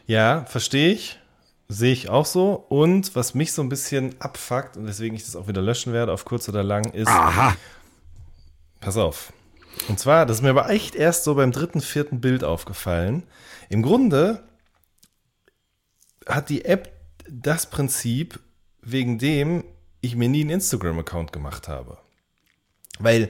Ja, 0.05 0.45
verstehe 0.45 0.93
ich. 0.93 1.19
Sehe 1.67 1.91
ich 1.91 2.09
auch 2.09 2.25
so. 2.25 2.53
Und 2.69 3.15
was 3.15 3.35
mich 3.35 3.51
so 3.51 3.61
ein 3.61 3.67
bisschen 3.67 4.15
abfuckt 4.19 4.77
und 4.77 4.87
weswegen 4.87 5.17
ich 5.17 5.25
das 5.25 5.35
auch 5.35 5.49
wieder 5.49 5.61
löschen 5.61 5.91
werde, 5.91 6.13
auf 6.13 6.23
kurz 6.23 6.47
oder 6.47 6.63
lang, 6.63 6.85
ist. 6.93 7.09
Aha. 7.09 7.55
Pass 8.79 8.95
auf. 8.95 9.33
Und 9.89 9.99
zwar, 9.99 10.25
das 10.25 10.37
ist 10.37 10.43
mir 10.43 10.51
aber 10.51 10.69
echt 10.69 10.95
erst 10.95 11.25
so 11.25 11.35
beim 11.35 11.51
dritten, 11.51 11.81
vierten 11.81 12.21
Bild 12.21 12.45
aufgefallen. 12.45 13.23
Im 13.69 13.81
Grunde 13.81 14.46
hat 16.27 16.49
die 16.49 16.65
App 16.65 16.91
das 17.29 17.69
Prinzip, 17.69 18.39
wegen 18.81 19.17
dem 19.17 19.63
ich 20.01 20.15
mir 20.15 20.29
nie 20.29 20.41
einen 20.41 20.51
Instagram-Account 20.51 21.33
gemacht 21.33 21.67
habe. 21.67 21.97
Weil, 22.99 23.29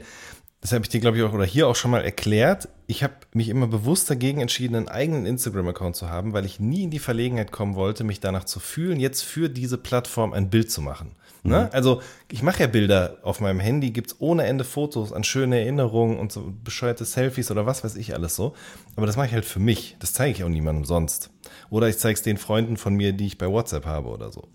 das 0.61 0.71
habe 0.71 0.83
ich 0.83 0.89
dir, 0.89 0.99
glaube 0.99 1.17
ich, 1.17 1.23
auch 1.23 1.33
oder 1.33 1.45
hier 1.45 1.67
auch 1.67 1.75
schon 1.75 1.91
mal 1.91 2.03
erklärt, 2.03 2.69
ich 2.87 3.03
habe 3.03 3.15
mich 3.33 3.49
immer 3.49 3.67
bewusst 3.67 4.09
dagegen 4.09 4.39
entschieden, 4.41 4.75
einen 4.75 4.87
eigenen 4.87 5.25
Instagram-Account 5.25 5.95
zu 5.95 6.09
haben, 6.09 6.33
weil 6.33 6.45
ich 6.45 6.59
nie 6.59 6.83
in 6.83 6.91
die 6.91 6.99
Verlegenheit 6.99 7.51
kommen 7.51 7.75
wollte, 7.75 8.03
mich 8.03 8.19
danach 8.19 8.45
zu 8.45 8.59
fühlen, 8.59 8.99
jetzt 8.99 9.23
für 9.23 9.49
diese 9.49 9.77
Plattform 9.77 10.33
ein 10.33 10.49
Bild 10.49 10.71
zu 10.71 10.81
machen. 10.81 11.15
Ne? 11.47 11.71
Also 11.73 12.01
ich 12.31 12.43
mache 12.43 12.61
ja 12.61 12.67
Bilder 12.67 13.17
auf 13.23 13.39
meinem 13.39 13.59
Handy, 13.59 13.91
gibt 13.91 14.11
es 14.11 14.15
ohne 14.19 14.45
Ende 14.45 14.63
Fotos 14.63 15.13
an 15.13 15.23
schöne 15.23 15.59
Erinnerungen 15.59 16.19
und 16.19 16.31
so 16.31 16.53
bescheuerte 16.63 17.05
Selfies 17.05 17.51
oder 17.51 17.65
was 17.65 17.83
weiß 17.83 17.95
ich 17.95 18.13
alles 18.13 18.35
so. 18.35 18.53
Aber 18.95 19.05
das 19.05 19.15
mache 19.15 19.27
ich 19.27 19.33
halt 19.33 19.45
für 19.45 19.59
mich. 19.59 19.95
Das 19.99 20.13
zeige 20.13 20.31
ich 20.31 20.43
auch 20.43 20.49
niemandem 20.49 20.85
sonst. 20.85 21.29
Oder 21.69 21.87
ich 21.89 21.97
zeige 21.97 22.15
es 22.15 22.21
den 22.21 22.37
Freunden 22.37 22.77
von 22.77 22.93
mir, 22.93 23.13
die 23.13 23.27
ich 23.27 23.37
bei 23.37 23.47
WhatsApp 23.47 23.85
habe 23.85 24.09
oder 24.09 24.31
so. 24.31 24.47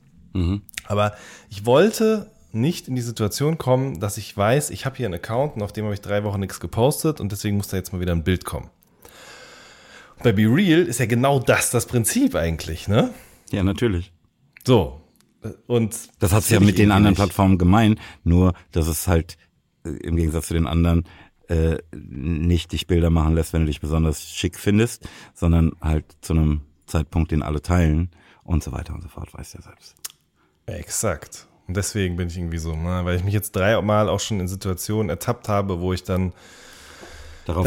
Aber 0.86 1.14
ich 1.50 1.66
wollte 1.66 2.30
nicht 2.52 2.88
in 2.88 2.94
die 2.94 3.02
Situation 3.02 3.58
kommen, 3.58 4.00
dass 4.00 4.18
ich 4.18 4.36
weiß, 4.36 4.70
ich 4.70 4.84
habe 4.84 4.96
hier 4.96 5.06
einen 5.06 5.14
Account 5.14 5.56
und 5.56 5.62
auf 5.62 5.72
dem 5.72 5.84
habe 5.84 5.94
ich 5.94 6.00
drei 6.00 6.24
Wochen 6.24 6.40
nichts 6.40 6.60
gepostet 6.60 7.20
und 7.20 7.32
deswegen 7.32 7.56
muss 7.56 7.68
da 7.68 7.76
jetzt 7.76 7.92
mal 7.92 8.00
wieder 8.00 8.12
ein 8.12 8.24
Bild 8.24 8.44
kommen. 8.44 8.70
Und 10.16 10.22
bei 10.24 10.32
Be 10.32 10.42
Real 10.42 10.82
ist 10.82 11.00
ja 11.00 11.06
genau 11.06 11.38
das 11.38 11.70
das 11.70 11.86
Prinzip 11.86 12.34
eigentlich, 12.34 12.88
ne? 12.88 13.10
Ja, 13.50 13.62
natürlich. 13.62 14.12
So. 14.66 15.01
Und 15.66 15.96
Das 16.20 16.32
hat 16.32 16.44
es 16.44 16.50
ja 16.50 16.60
mit 16.60 16.78
den 16.78 16.90
anderen 16.90 17.12
nicht. 17.12 17.18
Plattformen 17.18 17.58
gemein, 17.58 17.98
nur 18.24 18.54
dass 18.70 18.86
es 18.86 19.08
halt 19.08 19.36
äh, 19.84 19.90
im 19.90 20.16
Gegensatz 20.16 20.48
zu 20.48 20.54
den 20.54 20.66
anderen 20.66 21.04
äh, 21.48 21.78
nicht 21.92 22.72
dich 22.72 22.86
Bilder 22.86 23.10
machen 23.10 23.34
lässt, 23.34 23.52
wenn 23.52 23.62
du 23.62 23.66
dich 23.66 23.80
besonders 23.80 24.30
schick 24.30 24.58
findest, 24.58 25.08
sondern 25.34 25.72
halt 25.80 26.04
zu 26.20 26.32
einem 26.34 26.60
Zeitpunkt, 26.86 27.30
den 27.32 27.42
alle 27.42 27.62
teilen 27.62 28.10
und 28.44 28.62
so 28.62 28.72
weiter 28.72 28.94
und 28.94 29.02
so 29.02 29.08
fort, 29.08 29.32
weißt 29.34 29.54
du 29.54 29.58
ja 29.58 29.64
selbst. 29.64 29.94
Exakt. 30.66 31.46
Und 31.66 31.76
deswegen 31.76 32.16
bin 32.16 32.28
ich 32.28 32.36
irgendwie 32.36 32.58
so, 32.58 32.74
na, 32.76 33.04
weil 33.04 33.16
ich 33.16 33.24
mich 33.24 33.34
jetzt 33.34 33.52
dreimal 33.56 34.08
auch 34.08 34.20
schon 34.20 34.40
in 34.40 34.48
Situationen 34.48 35.10
ertappt 35.10 35.48
habe, 35.48 35.80
wo 35.80 35.92
ich 35.92 36.04
dann 36.04 36.32
Darauf 37.44 37.64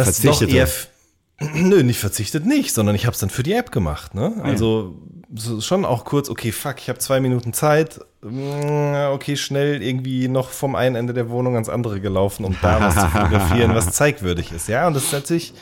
eher 0.54 0.64
f- 0.64 0.90
Nö, 1.54 1.84
nicht 1.84 2.00
verzichtet 2.00 2.46
nicht, 2.46 2.74
sondern 2.74 2.96
ich 2.96 3.06
habe 3.06 3.14
es 3.14 3.20
dann 3.20 3.30
für 3.30 3.44
die 3.44 3.52
App 3.54 3.72
gemacht. 3.72 4.16
Ne? 4.16 4.36
Also 4.42 5.02
so 5.34 5.62
schon 5.62 5.86
auch 5.86 6.06
kurz, 6.06 6.30
okay, 6.30 6.52
fuck, 6.52 6.76
ich 6.80 6.90
habe 6.90 7.00
zwei 7.00 7.20
Minuten 7.20 7.54
Zeit. 7.54 8.00
Mm, 8.22 8.94
Okay, 9.14 9.38
schnell 9.38 9.82
irgendwie 9.82 10.28
noch 10.28 10.50
vom 10.50 10.76
einen 10.76 10.96
Ende 10.96 11.14
der 11.14 11.30
Wohnung 11.30 11.54
ans 11.54 11.70
andere 11.70 12.00
gelaufen, 12.02 12.44
um 12.46 12.56
da 12.62 12.80
was 12.82 12.96
zu 12.96 13.08
fotografieren, 13.10 13.74
was 13.76 13.92
zeigwürdig 13.92 14.52
ist. 14.52 14.68
Ja, 14.68 14.88
und 14.88 14.94
das 14.96 15.06
ist 15.06 15.14
natürlich, 15.14 15.54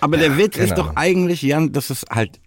Aber 0.00 0.16
der 0.16 0.36
Witz 0.38 0.54
keine 0.54 0.66
ist 0.66 0.78
doch 0.78 0.96
eigentlich, 0.96 1.42
Jan, 1.42 1.72
dass 1.72 1.90
es 1.90 2.04
halt 2.10 2.40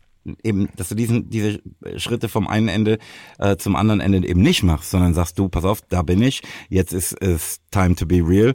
eben, 0.43 0.69
dass 0.75 0.89
du 0.89 0.95
diesen, 0.95 1.29
diese 1.29 1.61
Schritte 1.97 2.29
vom 2.29 2.47
einen 2.47 2.67
Ende 2.67 2.97
äh, 3.39 3.57
zum 3.57 3.75
anderen 3.75 3.99
Ende 4.01 4.25
eben 4.27 4.41
nicht 4.41 4.63
machst, 4.63 4.91
sondern 4.91 5.13
sagst 5.13 5.37
du, 5.39 5.49
pass 5.49 5.65
auf, 5.65 5.81
da 5.89 6.01
bin 6.01 6.21
ich, 6.21 6.41
jetzt 6.69 6.93
ist 6.93 7.13
es 7.21 7.57
time 7.71 7.95
to 7.95 8.05
be 8.05 8.21
real, 8.23 8.53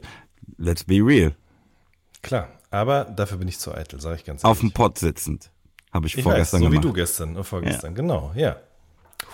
let's 0.57 0.83
be 0.83 0.95
real. 0.95 1.35
klar. 2.21 2.49
Aber 2.69 3.05
dafür 3.05 3.37
bin 3.37 3.47
ich 3.47 3.59
zu 3.59 3.73
eitel, 3.73 4.01
sage 4.01 4.17
ich 4.17 4.25
ganz 4.25 4.43
Auf 4.43 4.57
ehrlich. 4.57 4.73
dem 4.73 4.75
Pott 4.75 4.97
sitzend. 4.99 5.51
Habe 5.93 6.07
ich, 6.07 6.13
Ich 6.13 6.17
weiß, 6.19 6.23
vorgestern 6.23 6.59
so 6.61 6.65
wie 6.67 6.69
gemacht. 6.71 6.85
du 6.85 6.93
gestern, 6.93 7.35
äh, 7.37 7.43
vorgestern, 7.43 7.95
genau, 7.95 8.31
ja. 8.35 8.57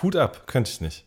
Hut 0.02 0.16
ab, 0.16 0.48
könnte 0.48 0.70
ich 0.72 0.82
nicht. 0.82 1.06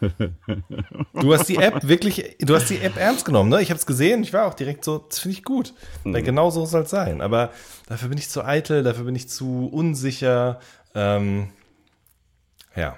Du 0.00 1.34
hast 1.34 1.48
die 1.48 1.56
App 1.56 1.86
wirklich, 1.88 2.36
du 2.38 2.54
hast 2.54 2.70
die 2.70 2.78
App 2.80 2.96
ernst 2.96 3.24
genommen, 3.24 3.50
ne? 3.50 3.60
Ich 3.60 3.70
habe 3.70 3.78
es 3.78 3.86
gesehen, 3.86 4.22
ich 4.22 4.32
war 4.32 4.46
auch 4.46 4.54
direkt 4.54 4.84
so, 4.84 4.98
das 4.98 5.18
finde 5.18 5.36
ich 5.36 5.42
gut. 5.44 5.74
Mhm. 6.04 6.14
Weil 6.14 6.22
genau 6.22 6.50
so 6.50 6.64
soll 6.66 6.82
es 6.82 6.90
sein. 6.90 7.20
Aber 7.20 7.50
dafür 7.88 8.08
bin 8.08 8.16
ich 8.18 8.28
zu 8.28 8.44
eitel, 8.44 8.84
dafür 8.84 9.04
bin 9.04 9.16
ich 9.16 9.28
zu 9.28 9.68
unsicher. 9.72 10.60
Ähm, 10.94 11.48
ja. 12.76 12.96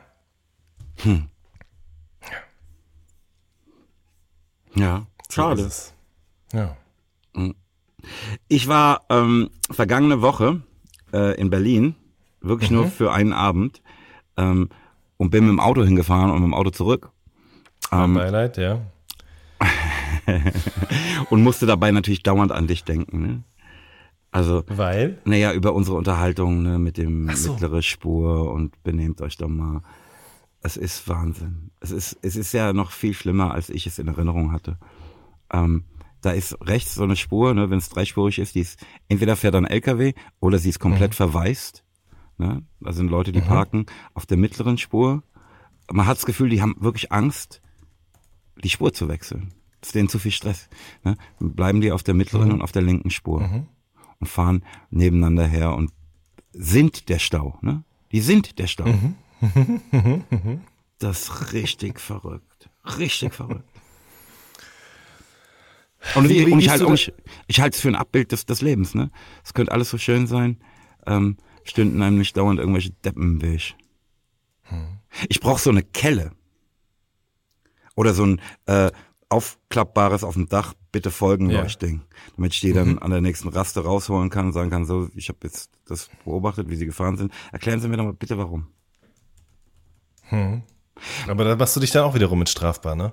Ja, 4.75 5.07
so 5.29 5.33
schade. 5.33 5.63
es. 5.63 5.93
Ja. 6.53 6.77
Ich 8.49 8.69
war 8.69 9.03
ähm, 9.09 9.51
vergangene 9.71 10.21
Woche 10.23 10.61
äh, 11.13 11.35
in 11.41 11.51
Berlin, 11.51 11.95
wirklich 12.41 12.71
Mhm. 12.71 12.77
nur 12.77 12.87
für 12.89 13.13
einen 13.13 13.33
Abend, 13.33 13.83
ähm, 14.37 14.69
und 15.17 15.31
bin 15.31 15.45
mit 15.45 15.51
dem 15.53 15.61
Auto 15.61 15.85
hingefahren 15.85 16.31
und 16.31 16.39
mit 16.41 16.47
dem 16.47 16.55
Auto 16.55 16.71
zurück. 16.71 17.11
Mein 17.91 18.15
Beileid, 18.15 18.57
ja. 18.57 18.81
Und 21.31 21.43
musste 21.43 21.67
dabei 21.67 21.91
natürlich 21.91 22.23
dauernd 22.23 22.53
an 22.53 22.67
dich 22.67 22.85
denken. 22.85 23.23
Ne? 23.23 23.43
Also, 24.31 24.63
Weil? 24.69 25.19
naja, 25.25 25.53
über 25.53 25.75
unsere 25.75 25.97
Unterhaltung 25.97 26.63
ne, 26.63 26.79
mit 26.79 26.97
dem 26.97 27.29
so. 27.35 27.53
mittlere 27.53 27.83
Spur 27.83 28.53
und 28.53 28.81
benehmt 28.83 29.21
euch 29.21 29.37
doch 29.37 29.49
mal. 29.49 29.83
Es 30.63 30.77
ist 30.77 31.09
Wahnsinn. 31.09 31.71
Es 31.81 31.91
ist, 31.91 32.19
es 32.23 32.37
ist 32.37 32.53
ja 32.53 32.73
noch 32.73 32.91
viel 32.93 33.15
schlimmer, 33.15 33.53
als 33.53 33.71
ich 33.71 33.87
es 33.87 33.99
in 33.99 34.09
Erinnerung 34.09 34.53
hatte. 34.53 34.79
Ähm, 35.53 35.85
da 36.21 36.31
ist 36.31 36.57
rechts 36.63 36.95
so 36.95 37.03
eine 37.03 37.17
Spur, 37.17 37.55
ne, 37.55 37.71
wenn 37.71 37.79
es 37.79 37.89
dreispurig 37.89 38.39
ist, 38.39 38.55
die 38.55 38.61
ist, 38.61 38.85
entweder 39.09 39.37
fährt 39.37 39.55
ein 39.55 39.67
LKW 39.67 40.15
oder 40.41 40.59
sie 40.59 40.69
ist 40.69 40.79
komplett 40.79 41.15
verwaist. 41.15 41.85
Ne? 42.39 42.63
Da 42.81 42.93
sind 42.93 43.11
Leute, 43.11 43.33
die 43.33 43.41
parken 43.41 43.87
auf 44.15 44.27
der 44.27 44.37
mittleren 44.37 44.79
Spur. 44.79 45.23
Man 45.91 46.07
hat 46.07 46.17
das 46.19 46.27
Gefühl, 46.27 46.49
die 46.49 46.63
haben 46.63 46.77
wirklich 46.79 47.13
Angst, 47.13 47.61
die 48.63 48.71
Spur 48.71 48.93
zu 48.93 49.09
wechseln. 49.09 49.53
Das 49.81 49.91
ist 49.91 49.95
denen 49.95 50.09
zu 50.09 50.19
viel 50.19 50.33
Stress. 50.33 50.69
Ne? 51.05 51.17
Dann 51.39 51.55
bleiben 51.55 51.81
die 51.81 51.93
auf 51.93 52.03
der 52.03 52.15
mittleren 52.15 52.53
und 52.53 52.63
auf 52.63 52.73
der 52.73 52.83
linken 52.83 53.11
Spur 53.11 53.67
und 54.19 54.27
fahren 54.27 54.65
nebeneinander 54.91 55.47
her 55.47 55.75
und 55.75 55.93
sind 56.53 57.09
der 57.09 57.19
Stau. 57.19 57.59
Ne? 57.63 57.85
Die 58.13 58.21
sind 58.21 58.59
der 58.59 58.67
Stau. 58.67 58.87
Das 61.01 61.23
ist 61.23 61.53
richtig 61.55 61.99
verrückt. 61.99 62.69
Richtig 62.99 63.33
verrückt. 63.33 63.65
Und, 66.15 66.29
Wie- 66.29 66.39
ich, 66.39 66.47
wie 66.47 66.53
und 66.53 66.59
ich 66.61 66.69
halte 66.71 66.93
ich, 66.95 67.13
ich 67.47 67.59
es 67.59 67.81
für 67.81 67.89
ein 67.89 67.95
Abbild 67.95 68.33
des, 68.33 68.47
des 68.47 68.63
Lebens. 68.63 68.95
Ne? 68.95 69.11
Es 69.45 69.53
könnte 69.55 69.73
alles 69.73 69.91
so 69.91 69.99
schön 69.99 70.27
sein. 70.27 70.59
Ähm, 71.07 71.37
stünden 71.65 72.03
einem 72.03 72.19
nicht 72.19 72.37
dauernd 72.37 72.59
irgendwelche 72.59 72.91
Deppen 73.05 73.23
im 73.23 73.43
Weg. 73.43 73.75
Ich 75.29 75.41
brauche 75.41 75.61
so 75.61 75.71
eine 75.71 75.83
Kelle. 75.83 76.33
Oder 77.97 78.15
so 78.15 78.25
ein 78.25 78.41
äh, 78.67 78.91
aufklappbares 79.29 80.25
auf 80.25 80.35
dem 80.35 80.49
Dach, 80.49 80.75
bitte 80.91 81.11
folgen 81.11 81.51
Ja. 81.51 81.61
Leuchtding. 81.63 82.01
Damit 82.37 82.55
ich 82.55 82.61
die 82.61 82.73
dann 82.73 82.99
an 82.99 83.11
der 83.11 83.21
nächsten 83.21 83.49
Raste 83.49 83.81
rausholen 83.85 84.31
kann 84.31 84.47
und 84.47 84.53
sagen 84.53 84.71
kann, 84.71 84.87
so, 84.87 85.09
ich 85.15 85.29
habe 85.29 85.39
jetzt 85.43 85.71
das 85.87 86.09
beobachtet, 86.25 86.69
wie 86.71 86.77
sie 86.77 86.87
gefahren 86.87 87.17
sind. 87.17 87.33
Erklären 87.53 87.81
Sie 87.81 87.89
mir 87.89 87.97
doch 87.99 88.05
mal 88.05 88.13
bitte 88.15 88.39
warum. 88.39 88.69
Aber 91.27 91.45
da 91.45 91.57
machst 91.57 91.77
du 91.77 91.81
dich 91.81 91.91
dann 91.91 92.05
auch 92.05 92.15
wiederum 92.15 92.39
mit 92.39 92.49
strafbar, 92.49 92.95
ne? 92.95 93.13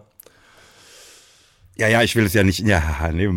Ja, 1.79 1.88
ja, 1.88 2.01
ich 2.01 2.15
will 2.15 2.25
es 2.25 2.34
ja 2.34 2.43
nicht, 2.43 2.60
ja, 2.60 3.10
nee, 3.13 3.27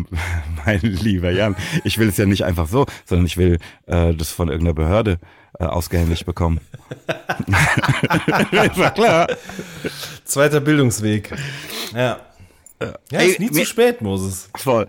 mein 0.65 0.79
lieber 0.81 1.31
Jan, 1.31 1.55
ich 1.83 1.97
will 1.97 2.09
es 2.09 2.17
ja 2.17 2.25
nicht 2.25 2.43
einfach 2.43 2.67
so, 2.67 2.85
sondern 3.05 3.25
ich 3.27 3.37
will 3.37 3.59
äh, 3.85 4.13
das 4.15 4.31
von 4.31 4.47
irgendeiner 4.49 4.73
Behörde 4.73 5.19
äh, 5.59 5.65
ausgehändigt 5.65 6.25
bekommen. 6.25 6.59
Ja 8.51 8.67
klar. 8.89 9.27
Zweiter 10.25 10.59
Bildungsweg. 10.59 11.31
Ja. 11.93 12.19
Ja, 13.11 13.19
Ey, 13.19 13.27
ist 13.29 13.39
nie 13.39 13.45
mir- 13.51 13.53
zu 13.61 13.65
spät, 13.65 14.01
Moses. 14.01 14.49
Voll. 14.57 14.87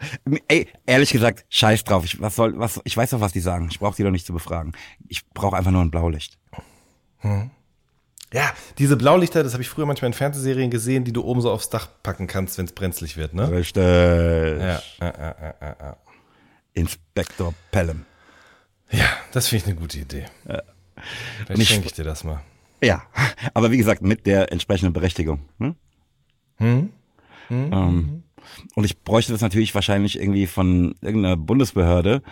Ey, 0.48 0.66
ehrlich 0.86 1.10
gesagt, 1.10 1.44
scheiß 1.50 1.84
drauf. 1.84 2.04
Ich, 2.06 2.18
was 2.22 2.36
soll, 2.36 2.58
was, 2.58 2.80
ich 2.84 2.96
weiß 2.96 3.10
doch, 3.10 3.20
was 3.20 3.32
die 3.34 3.40
sagen. 3.40 3.68
Ich 3.70 3.78
brauche 3.80 3.94
die 3.96 4.02
doch 4.02 4.10
nicht 4.10 4.24
zu 4.26 4.32
befragen. 4.32 4.72
Ich 5.08 5.28
brauche 5.34 5.56
einfach 5.58 5.70
nur 5.72 5.82
ein 5.82 5.90
Blaulicht. 5.90 6.38
Ja, 8.32 8.52
diese 8.78 8.96
Blaulichter, 8.96 9.42
das 9.42 9.52
habe 9.52 9.62
ich 9.62 9.68
früher 9.68 9.84
manchmal 9.86 10.06
in 10.08 10.14
Fernsehserien 10.14 10.70
gesehen, 10.70 11.04
die 11.04 11.12
du 11.12 11.22
oben 11.22 11.40
so 11.42 11.50
aufs 11.50 11.68
Dach 11.68 11.88
packen 12.02 12.26
kannst, 12.26 12.56
wenn 12.58 12.64
es 12.64 12.72
brenzlig 12.72 13.16
wird, 13.16 13.34
ne? 13.34 13.50
Richtig. 13.50 13.82
Ja, 13.82 14.56
ja, 14.58 14.82
ja, 15.00 15.12
ja, 15.40 15.54
ja, 15.60 15.76
ja. 15.80 15.96
Inspektor 16.74 17.52
Pelham. 17.70 18.04
ja 18.90 19.04
das 19.32 19.48
finde 19.48 19.64
ich 19.64 19.70
eine 19.70 19.80
gute 19.80 19.98
Idee. 19.98 20.24
Vielleicht 20.44 21.58
Nicht- 21.58 21.68
schenke 21.68 21.86
ich 21.86 21.92
dir 21.92 22.04
das 22.04 22.24
mal. 22.24 22.40
Ja, 22.82 23.02
aber 23.54 23.70
wie 23.70 23.76
gesagt, 23.76 24.02
mit 24.02 24.26
der 24.26 24.50
entsprechenden 24.50 24.92
Berechtigung. 24.92 25.40
Hm? 26.58 26.90
Ähm, 27.50 28.22
und 28.74 28.84
ich 28.84 29.02
bräuchte 29.02 29.32
das 29.32 29.40
natürlich 29.40 29.74
wahrscheinlich 29.74 30.18
irgendwie 30.18 30.46
von 30.46 30.94
irgendeiner 31.00 31.36
Bundesbehörde, 31.36 32.22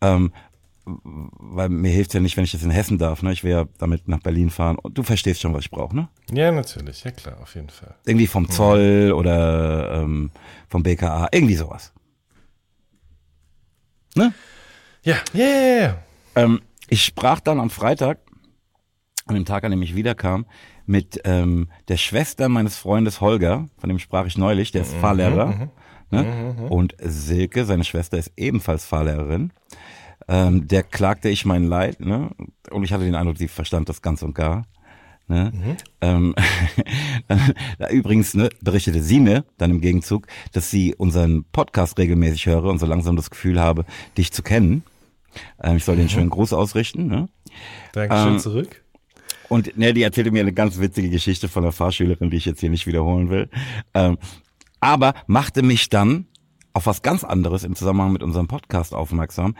ähm, 0.00 0.32
weil 1.04 1.68
mir 1.68 1.90
hilft 1.90 2.14
ja 2.14 2.20
nicht, 2.20 2.36
wenn 2.36 2.44
ich 2.44 2.52
das 2.52 2.62
in 2.62 2.70
Hessen 2.70 2.98
darf. 2.98 3.22
Ne? 3.22 3.32
Ich 3.32 3.44
will 3.44 3.50
ja 3.52 3.64
damit 3.78 4.08
nach 4.08 4.20
Berlin 4.20 4.50
fahren. 4.50 4.76
Und 4.78 4.96
du 4.96 5.02
verstehst 5.02 5.40
schon, 5.40 5.52
was 5.54 5.64
ich 5.64 5.70
brauche, 5.70 5.94
ne? 5.94 6.08
Ja, 6.32 6.50
natürlich, 6.52 7.04
ja 7.04 7.10
klar, 7.10 7.40
auf 7.40 7.54
jeden 7.54 7.70
Fall. 7.70 7.94
Irgendwie 8.06 8.26
vom 8.26 8.48
Zoll 8.48 9.12
oder 9.14 10.02
ähm, 10.02 10.30
vom 10.68 10.82
BKA, 10.82 11.28
irgendwie 11.32 11.54
sowas. 11.56 11.92
Ne? 14.16 14.32
Ja, 15.02 15.16
ja, 15.32 15.44
ja, 15.46 15.80
ja. 15.82 15.98
Ähm, 16.36 16.60
ich 16.88 17.04
sprach 17.04 17.40
dann 17.40 17.60
am 17.60 17.70
Freitag 17.70 18.18
an 19.26 19.34
dem 19.34 19.44
Tag, 19.44 19.64
an 19.64 19.70
dem 19.70 19.82
ich 19.82 19.94
wiederkam, 19.94 20.46
mit 20.86 21.20
ähm, 21.24 21.68
der 21.88 21.96
Schwester 21.96 22.48
meines 22.48 22.76
Freundes 22.76 23.20
Holger, 23.20 23.68
von 23.78 23.88
dem 23.88 23.98
sprach 24.00 24.26
ich 24.26 24.36
neulich, 24.36 24.72
der 24.72 24.82
ist 24.82 24.94
Mhm, 24.94 25.00
Fahrlehrer. 25.00 25.70
Ne? 26.10 26.66
Und 26.68 26.96
Silke, 26.98 27.64
seine 27.64 27.84
Schwester, 27.84 28.18
ist 28.18 28.32
ebenfalls 28.36 28.84
Fahrlehrerin. 28.84 29.52
Ähm, 30.30 30.68
der 30.68 30.84
klagte 30.84 31.28
ich 31.28 31.44
mein 31.44 31.64
Leid, 31.64 31.98
ne? 31.98 32.30
Und 32.70 32.84
ich 32.84 32.92
hatte 32.92 33.04
den 33.04 33.16
Eindruck, 33.16 33.36
sie 33.36 33.48
verstand 33.48 33.88
das 33.88 34.00
ganz 34.00 34.22
und 34.22 34.34
gar. 34.34 34.64
Ne? 35.26 35.52
Ähm, 36.00 36.34
übrigens 37.90 38.34
ne, 38.34 38.48
berichtete 38.60 39.02
sie 39.02 39.20
mir 39.20 39.44
dann 39.58 39.70
im 39.70 39.80
Gegenzug, 39.80 40.26
dass 40.52 40.70
sie 40.70 40.94
unseren 40.94 41.44
Podcast 41.52 41.98
regelmäßig 41.98 42.46
höre 42.46 42.64
und 42.64 42.78
so 42.78 42.86
langsam 42.86 43.14
das 43.16 43.30
Gefühl 43.30 43.60
habe, 43.60 43.84
dich 44.18 44.32
zu 44.32 44.42
kennen. 44.42 44.82
Ähm, 45.62 45.76
ich 45.76 45.84
soll 45.84 45.96
den 45.96 46.08
schönen 46.08 46.30
Gruß 46.30 46.52
ausrichten. 46.52 47.06
Ne? 47.06 47.28
Dankeschön 47.92 48.34
Ähm, 48.34 48.38
zurück. 48.38 48.84
Und 49.48 49.76
ne, 49.76 49.92
die 49.94 50.02
erzählte 50.02 50.30
mir 50.30 50.42
eine 50.42 50.52
ganz 50.52 50.78
witzige 50.78 51.10
Geschichte 51.10 51.48
von 51.48 51.64
einer 51.64 51.72
Fahrschülerin, 51.72 52.30
die 52.30 52.36
ich 52.36 52.44
jetzt 52.44 52.60
hier 52.60 52.70
nicht 52.70 52.86
wiederholen 52.86 53.30
will. 53.30 53.48
Ähm, 53.94 54.16
aber 54.80 55.14
machte 55.26 55.62
mich 55.62 55.88
dann 55.88 56.26
auf 56.72 56.86
was 56.86 57.02
ganz 57.02 57.24
anderes 57.24 57.64
im 57.64 57.74
Zusammenhang 57.74 58.12
mit 58.12 58.22
unserem 58.22 58.48
Podcast 58.48 58.94
aufmerksam. 58.94 59.54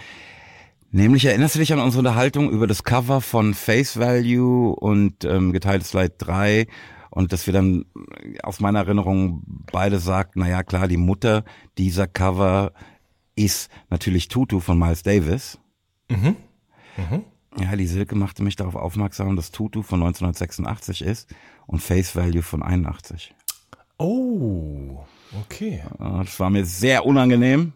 Nämlich 0.92 1.24
erinnerst 1.24 1.54
du 1.54 1.60
dich 1.60 1.72
an 1.72 1.78
unsere 1.78 2.00
Unterhaltung 2.00 2.50
über 2.50 2.66
das 2.66 2.82
Cover 2.82 3.20
von 3.20 3.54
Face 3.54 3.98
Value 3.98 4.74
und 4.74 5.24
ähm, 5.24 5.52
geteiltes 5.52 5.92
Leid 5.92 6.14
3 6.18 6.66
und 7.10 7.32
dass 7.32 7.46
wir 7.46 7.52
dann 7.54 7.84
äh, 8.24 8.40
aus 8.42 8.58
meiner 8.60 8.80
Erinnerung 8.80 9.42
beide 9.70 10.00
sagten, 10.00 10.40
na 10.40 10.48
ja 10.48 10.62
klar, 10.64 10.88
die 10.88 10.96
Mutter 10.96 11.44
dieser 11.78 12.06
Cover 12.08 12.72
ist 13.36 13.70
natürlich 13.88 14.28
Tutu 14.28 14.58
von 14.60 14.78
Miles 14.78 15.02
Davis. 15.04 15.58
Ja, 17.60 17.76
die 17.76 17.86
Silke 17.86 18.14
machte 18.16 18.42
mich 18.42 18.56
darauf 18.56 18.74
aufmerksam, 18.76 19.36
dass 19.36 19.50
Tutu 19.52 19.82
von 19.82 20.00
1986 20.02 21.02
ist 21.02 21.32
und 21.66 21.80
Face 21.80 22.14
Value 22.16 22.42
von 22.42 22.62
81. 22.62 23.34
Oh, 23.98 25.04
okay. 25.40 25.82
Äh, 26.00 26.24
Das 26.24 26.38
war 26.40 26.50
mir 26.50 26.64
sehr 26.64 27.06
unangenehm. 27.06 27.72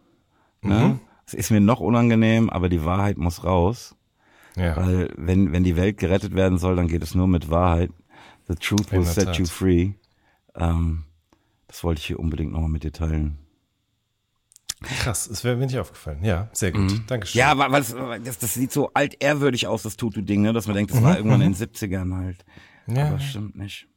Ne? 0.63 0.99
Es 1.27 1.35
ist 1.35 1.51
mir 1.51 1.61
noch 1.61 1.81
unangenehm, 1.81 2.51
aber 2.51 2.69
die 2.69 2.85
Wahrheit 2.85 3.17
muss 3.17 3.45
raus. 3.45 3.97
Ja. 4.57 4.77
Weil 4.77 5.13
wenn, 5.17 5.53
wenn 5.53 5.65
die 5.65 5.77
Welt 5.77 5.99
gerettet 5.99 6.35
werden 6.35 6.59
soll, 6.59 6.77
dann 6.77 6.89
geht 6.89 7.03
es 7.03 7.15
nur 7.15 7.27
mit 7.27 7.51
Wahrheit. 7.51 7.91
The 8.49 8.55
truth 8.55 8.93
will 8.93 9.05
set 9.05 9.25
Tat. 9.25 9.39
you 9.39 9.47
free. 9.47 9.93
Ähm, 10.55 11.05
das 11.67 11.83
wollte 11.83 12.01
ich 12.01 12.07
hier 12.07 12.21
unbedingt 12.21 12.53
nochmal 12.53 12.69
mit 12.69 12.85
dir 12.85 12.93
teilen. 12.93 13.39
Krass, 14.83 15.27
es 15.27 15.45
wäre 15.45 15.57
mir 15.57 15.67
nicht 15.67 15.79
aufgefallen. 15.79 16.23
Ja, 16.23 16.51
sehr 16.53 16.73
gut. 16.73 17.03
Dankeschön. 17.07 17.39
Mhm. 17.39 17.41
Ja, 17.41 17.59
weil, 17.59 17.73
weil 17.73 18.21
das, 18.21 18.39
das 18.39 18.55
sieht 18.55 18.71
so 18.71 18.91
altehrwürdig 18.93 19.67
aus, 19.67 19.83
das 19.83 19.97
Tutu-Ding, 19.97 20.43
ne? 20.43 20.53
dass 20.53 20.67
man 20.67 20.77
denkt, 20.77 20.93
das 20.93 21.03
war 21.03 21.17
irgendwann 21.17 21.41
in 21.41 21.55
den 21.55 21.69
70ern 21.69 22.15
halt. 22.15 22.45
Ja. 22.87 23.09
Aber 23.09 23.19
stimmt 23.19 23.57
nicht. 23.57 23.89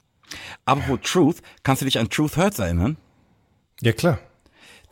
Apropos 0.66 1.00
Truth, 1.04 1.42
kannst 1.64 1.82
du 1.82 1.86
dich 1.86 2.00
an 2.00 2.10
Truth 2.10 2.38
Hurts 2.38 2.60
erinnern? 2.60 2.98
ja 3.82 3.92
klar. 3.92 4.20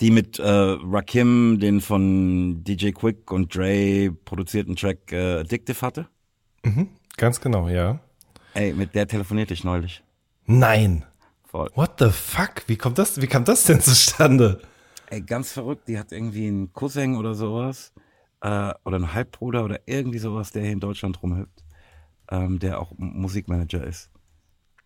Die 0.01 0.11
mit 0.11 0.39
äh, 0.39 0.45
Rakim, 0.45 1.59
den 1.59 1.79
von 1.79 2.63
DJ 2.63 2.91
Quick 2.91 3.31
und 3.31 3.55
Dre 3.55 4.11
produzierten 4.25 4.75
Track 4.75 5.11
äh, 5.11 5.39
Addictive 5.39 5.81
hatte? 5.81 6.07
Ganz 7.17 7.39
genau, 7.39 7.69
ja. 7.69 7.99
Ey, 8.53 8.73
mit 8.73 8.93
der 8.95 9.07
telefonierte 9.07 9.53
ich 9.53 9.63
neulich. 9.63 10.03
Nein. 10.45 11.05
Voll. 11.45 11.69
What 11.75 11.93
the 11.99 12.09
fuck? 12.09 12.63
Wie 12.67 12.75
kommt 12.75 12.97
das, 12.97 13.21
wie 13.21 13.27
kam 13.27 13.45
das 13.45 13.63
denn 13.63 13.79
zustande? 13.81 14.61
Ey, 15.09 15.21
ganz 15.21 15.51
verrückt, 15.51 15.87
die 15.87 15.97
hat 15.97 16.11
irgendwie 16.11 16.47
einen 16.47 16.73
Cousin 16.73 17.15
oder 17.15 17.35
sowas, 17.35 17.93
äh, 18.41 18.73
oder 18.83 18.97
einen 18.97 19.13
Halbbruder 19.13 19.63
oder 19.63 19.79
irgendwie 19.85 20.19
sowas, 20.19 20.51
der 20.51 20.63
hier 20.63 20.71
in 20.71 20.79
Deutschland 20.79 21.21
rumhüpft, 21.21 21.63
ähm, 22.31 22.59
der 22.59 22.79
auch 22.79 22.91
Musikmanager 22.97 23.85
ist. 23.85 24.09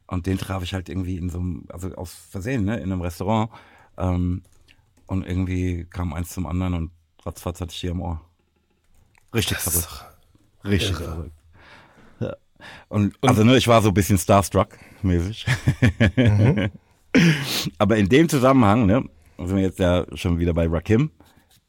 Und 0.07 0.25
den 0.25 0.37
traf 0.37 0.63
ich 0.63 0.73
halt 0.73 0.89
irgendwie 0.89 1.17
in 1.17 1.29
so 1.29 1.39
einem, 1.39 1.65
also 1.69 1.93
aus 1.95 2.13
Versehen, 2.13 2.65
ne, 2.65 2.77
in 2.77 2.91
einem 2.91 3.01
Restaurant. 3.01 3.51
Ähm, 3.97 4.43
und 5.09 5.25
irgendwie 5.25 5.85
kam 5.85 6.13
eins 6.13 6.29
zum 6.29 6.45
anderen 6.45 6.73
und 6.75 6.91
ratzfatz 7.25 7.59
hatte 7.61 7.73
ich 7.73 7.81
die 7.81 7.89
am 7.89 8.01
Ohr. 8.01 8.21
Richtig 9.33 9.57
Das 9.57 9.63
verrückt. 9.63 10.05
Richtig 10.63 10.91
irre. 10.91 11.03
verrückt. 11.03 11.35
Ja. 12.19 12.35
Und, 12.89 13.15
also 13.21 13.43
ne, 13.43 13.57
ich 13.57 13.67
war 13.67 13.81
so 13.81 13.89
ein 13.89 13.93
bisschen 13.93 14.17
starstruck 14.17 14.77
mäßig. 15.01 15.45
Aber 17.77 17.97
in 17.97 18.07
dem 18.07 18.29
Zusammenhang, 18.29 18.85
ne, 18.85 19.03
sind 19.37 19.55
wir 19.55 19.63
jetzt 19.63 19.79
ja 19.79 20.05
schon 20.15 20.37
wieder 20.39 20.53
bei 20.53 20.67
Rakim. 20.67 21.11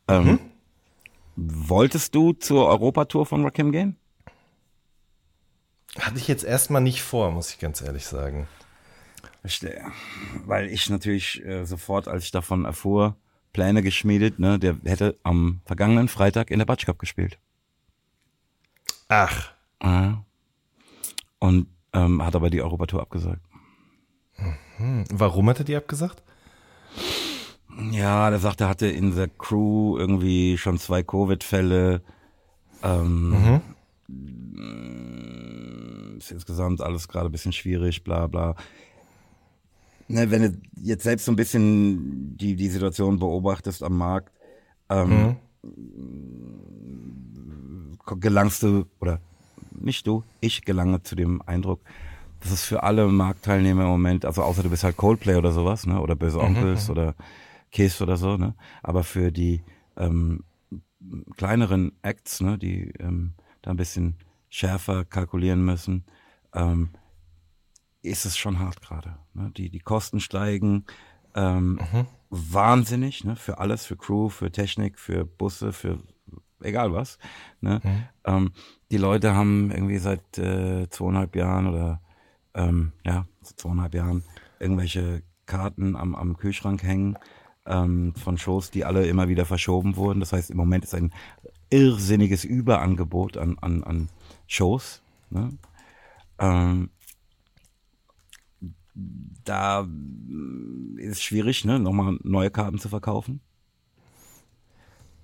Ähm, 0.09 0.39
Wolltest 1.37 2.15
du 2.15 2.33
zur 2.35 2.69
Europatour 2.69 3.25
von 3.25 3.45
Rakim 3.45 3.73
gehen? 3.73 3.97
hatte 5.99 6.19
ich 6.19 6.29
jetzt 6.29 6.45
erstmal 6.45 6.83
nicht 6.83 7.03
vor, 7.03 7.33
muss 7.33 7.51
ich 7.51 7.59
ganz 7.59 7.81
ehrlich 7.81 8.07
sagen. 8.07 8.47
Verstehe. 9.41 9.83
Weil 10.45 10.69
ich 10.69 10.89
natürlich 10.91 11.45
äh, 11.45 11.65
sofort, 11.65 12.07
als 12.07 12.25
ich 12.25 12.31
davon 12.31 12.65
erfuhr, 12.65 13.17
Pläne 13.53 13.83
geschmiedet, 13.83 14.39
ne, 14.39 14.59
der 14.59 14.77
hätte 14.85 15.19
am 15.23 15.61
vergangenen 15.65 16.09
Freitag 16.09 16.51
in 16.51 16.59
der 16.59 16.67
Batsch 16.67 16.87
Cup 16.87 16.99
gespielt. 16.99 17.39
Ach, 19.09 19.53
Ja. 19.83 20.25
Und 21.39 21.67
ähm, 21.93 22.23
hat 22.25 22.37
aber 22.37 22.51
die 22.51 22.63
Europatour 22.63 23.01
abgesagt. 23.01 23.41
hm, 24.77 25.05
warum 25.11 25.49
hat 25.49 25.59
er 25.59 25.65
die 25.65 25.75
abgesagt? 25.77 26.23
Ja, 27.91 28.31
der 28.31 28.39
sagte, 28.39 28.65
er 28.65 28.71
hatte 28.71 28.87
in 28.89 29.15
der 29.15 29.29
Crew 29.29 29.97
irgendwie 29.99 30.59
schon 30.59 30.79
zwei 30.79 31.03
Covid-Fälle. 31.03 32.03
Ähm, 32.83 33.63
Ist 36.19 36.31
insgesamt 36.31 36.81
alles 36.83 37.09
gerade 37.09 37.27
ein 37.29 37.33
bisschen 37.33 37.53
schwierig, 37.53 38.05
bla 38.05 38.27
bla. 38.27 38.55
Ne, 40.11 40.31
wenn 40.31 40.43
du 40.43 40.61
jetzt 40.83 41.05
selbst 41.05 41.25
so 41.25 41.33
ein 41.33 41.37
bisschen 41.37 42.37
die, 42.37 42.57
die 42.57 42.69
Situation 42.69 43.21
beobachtest 43.21 43.85
am 43.85 43.97
Markt, 43.97 44.33
ähm, 44.89 45.37
gelangst 48.19 48.65
du, 48.65 48.87
oder 48.99 49.21
nicht 49.71 50.07
du, 50.09 50.25
ich 50.41 50.65
gelange 50.65 51.03
zu 51.05 51.15
dem 51.15 51.41
Eindruck, 51.43 51.81
dass 52.41 52.51
es 52.51 52.65
für 52.65 52.83
alle 52.83 53.07
Marktteilnehmer 53.07 53.83
im 53.83 53.89
Moment, 53.89 54.25
also 54.25 54.43
außer 54.43 54.65
du 54.65 54.71
bist 54.71 54.83
halt 54.83 54.97
Coldplay 54.97 55.37
oder 55.37 55.53
sowas, 55.53 55.87
ne, 55.87 56.01
oder 56.01 56.17
Böse 56.17 56.41
Onkels 56.41 56.91
oder 56.91 57.15
Kiss 57.71 58.03
oder 58.03 58.17
so, 58.17 58.37
ne, 58.37 58.57
aber 58.83 59.05
für 59.05 59.31
die 59.31 59.63
ähm, 59.97 60.43
kleineren 61.37 61.93
Acts, 62.03 62.41
ne, 62.41 62.59
die 62.59 62.93
ähm, 62.99 63.35
da 63.63 63.71
ein 63.71 63.77
bisschen 63.77 64.17
schärfer 64.49 65.05
kalkulieren 65.05 65.65
müssen, 65.65 66.05
ähm, 66.53 66.91
ist 68.03 68.25
es 68.25 68.37
schon 68.37 68.59
hart 68.59 68.81
gerade. 68.81 69.17
Ne? 69.35 69.51
Die, 69.57 69.71
die 69.71 69.81
Kosten 69.81 70.21
steigen 70.21 70.85
ähm, 71.35 71.79
wahnsinnig, 72.31 73.25
ne? 73.25 73.37
für 73.37 73.59
alles, 73.59 73.85
für 73.85 73.97
Crew, 73.97 74.29
für 74.29 74.51
Technik, 74.51 74.99
für 74.99 75.25
Busse, 75.25 75.73
für 75.73 75.99
egal 76.63 76.93
was. 76.93 77.19
Ne? 77.61 77.81
Ähm, 78.25 78.53
die 78.91 78.97
Leute 78.97 79.35
haben 79.35 79.71
irgendwie 79.71 79.99
seit 79.99 80.39
äh, 80.39 80.89
zweieinhalb 80.89 81.37
Jahren 81.37 81.67
oder 81.67 82.01
ähm, 82.55 82.93
ja, 83.05 83.27
zweieinhalb 83.43 83.95
Jahren 83.95 84.25
irgendwelche 84.59 85.23
Karten 85.47 85.97
am, 85.97 86.15
am 86.15 86.37
Kühlschrank 86.37 86.83
hängen 86.83 87.17
ähm, 87.67 88.15
von 88.15 88.39
Shows, 88.39 88.71
die 88.71 88.85
alle 88.85 89.07
immer 89.07 89.29
wieder 89.29 89.45
verschoben 89.45 89.97
wurden. 89.97 90.21
Das 90.21 90.33
heißt, 90.33 90.51
im 90.51 90.57
Moment 90.57 90.85
ist 90.85 90.95
ein 90.95 91.13
irrsinniges 91.71 92.45
Überangebot 92.45 93.37
an, 93.37 93.59
an, 93.61 93.85
an 93.85 94.09
Shows. 94.47 95.03
Ne? 95.31 95.51
Ähm, 96.39 96.91
da 99.45 99.83
mm, 99.83 100.99
ist 100.99 101.13
es 101.13 101.23
schwierig, 101.23 101.65
ne, 101.65 101.79
nochmal 101.79 102.19
neue 102.23 102.51
Karten 102.51 102.79
zu 102.79 102.89
verkaufen. 102.89 103.41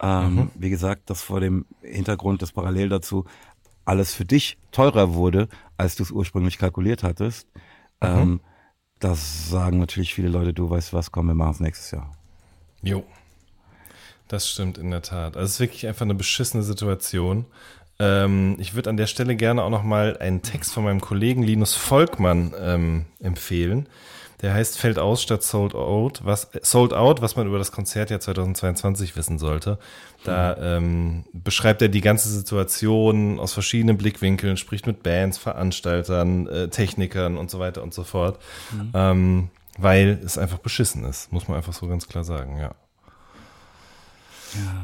Ähm, 0.01 0.51
Wie 0.55 0.71
gesagt, 0.71 1.09
das 1.11 1.23
vor 1.23 1.41
dem 1.41 1.65
Hintergrund, 1.81 2.43
dass 2.43 2.53
parallel 2.53 2.91
dazu 2.91 3.25
alles 3.85 4.15
für 4.15 4.25
dich 4.25 4.59
teurer 4.73 5.15
wurde, 5.15 5.49
als 5.77 5.97
du 5.97 6.03
es 6.03 6.11
ursprünglich 6.11 6.59
kalkuliert 6.59 7.03
hattest. 7.03 7.49
Ähm, 8.01 8.41
das 8.99 9.49
sagen 9.49 9.79
natürlich 9.79 10.15
viele 10.15 10.29
Leute, 10.29 10.53
du 10.53 10.69
weißt 10.69 10.93
was, 10.93 11.13
komm, 11.13 11.29
wir 11.29 11.35
machen 11.35 11.53
es 11.53 11.61
nächstes 11.61 11.91
Jahr. 11.93 12.11
Jo. 12.83 13.05
Das 14.29 14.51
stimmt 14.51 14.77
in 14.77 14.91
der 14.91 15.03
Tat. 15.03 15.37
Also 15.37 15.45
es 15.45 15.53
ist 15.53 15.61
wirklich 15.61 15.87
einfach 15.87 16.03
eine 16.03 16.15
beschissene 16.15 16.65
Situation. 16.65 17.47
Ähm, 17.99 18.57
ich 18.59 18.75
würde 18.75 18.91
an 18.91 18.97
der 18.97 19.07
Stelle 19.07 19.37
gerne 19.37 19.63
auch 19.63 19.71
noch 19.71 19.83
mal 19.83 20.17
einen 20.19 20.43
Text 20.43 20.73
von 20.73 20.85
meinem 20.85 21.01
Kollegen 21.01 21.43
Linus 21.43 21.75
Volkmann 21.75 22.55
ähm, 22.61 23.05
empfehlen. 23.21 23.89
Der 24.43 24.53
heißt 24.53 24.79
Fällt 24.79 24.99
aus 24.99 25.23
statt 25.23 25.43
Sold 25.43 25.75
Out, 25.75 26.21
was 26.25 26.51
Sold 26.61 26.93
Out, 26.93 27.23
was 27.23 27.37
man 27.37 27.47
über 27.47 27.57
das 27.57 27.73
Konzertjahr 27.73 28.21
2022 28.21 29.17
wissen 29.17 29.39
sollte. 29.39 29.79
Da 30.25 30.57
ähm, 30.77 31.25
beschreibt 31.33 31.81
er 31.81 31.89
die 31.89 32.03
ganze 32.03 32.29
Situation 32.29 33.39
aus 33.39 33.55
verschiedenen 33.55 33.97
Blickwinkeln, 33.97 34.59
spricht 34.59 34.87
mit 34.87 35.03
Bands, 35.03 35.39
Veranstaltern, 35.39 36.47
äh, 36.49 36.69
Technikern 36.69 37.39
und 37.39 37.51
so 37.51 37.59
weiter 37.61 37.83
und 37.83 37.95
so 37.95 38.05
fort. 38.05 38.39
Ähm, 38.93 39.49
weil 39.79 40.21
es 40.25 40.37
einfach 40.39 40.59
beschissen 40.59 41.05
ist, 41.05 41.33
muss 41.33 41.49
man 41.49 41.57
einfach 41.57 41.73
so 41.73 41.87
ganz 41.87 42.09
klar 42.09 42.25
sagen, 42.25 42.59
ja. 42.59 42.75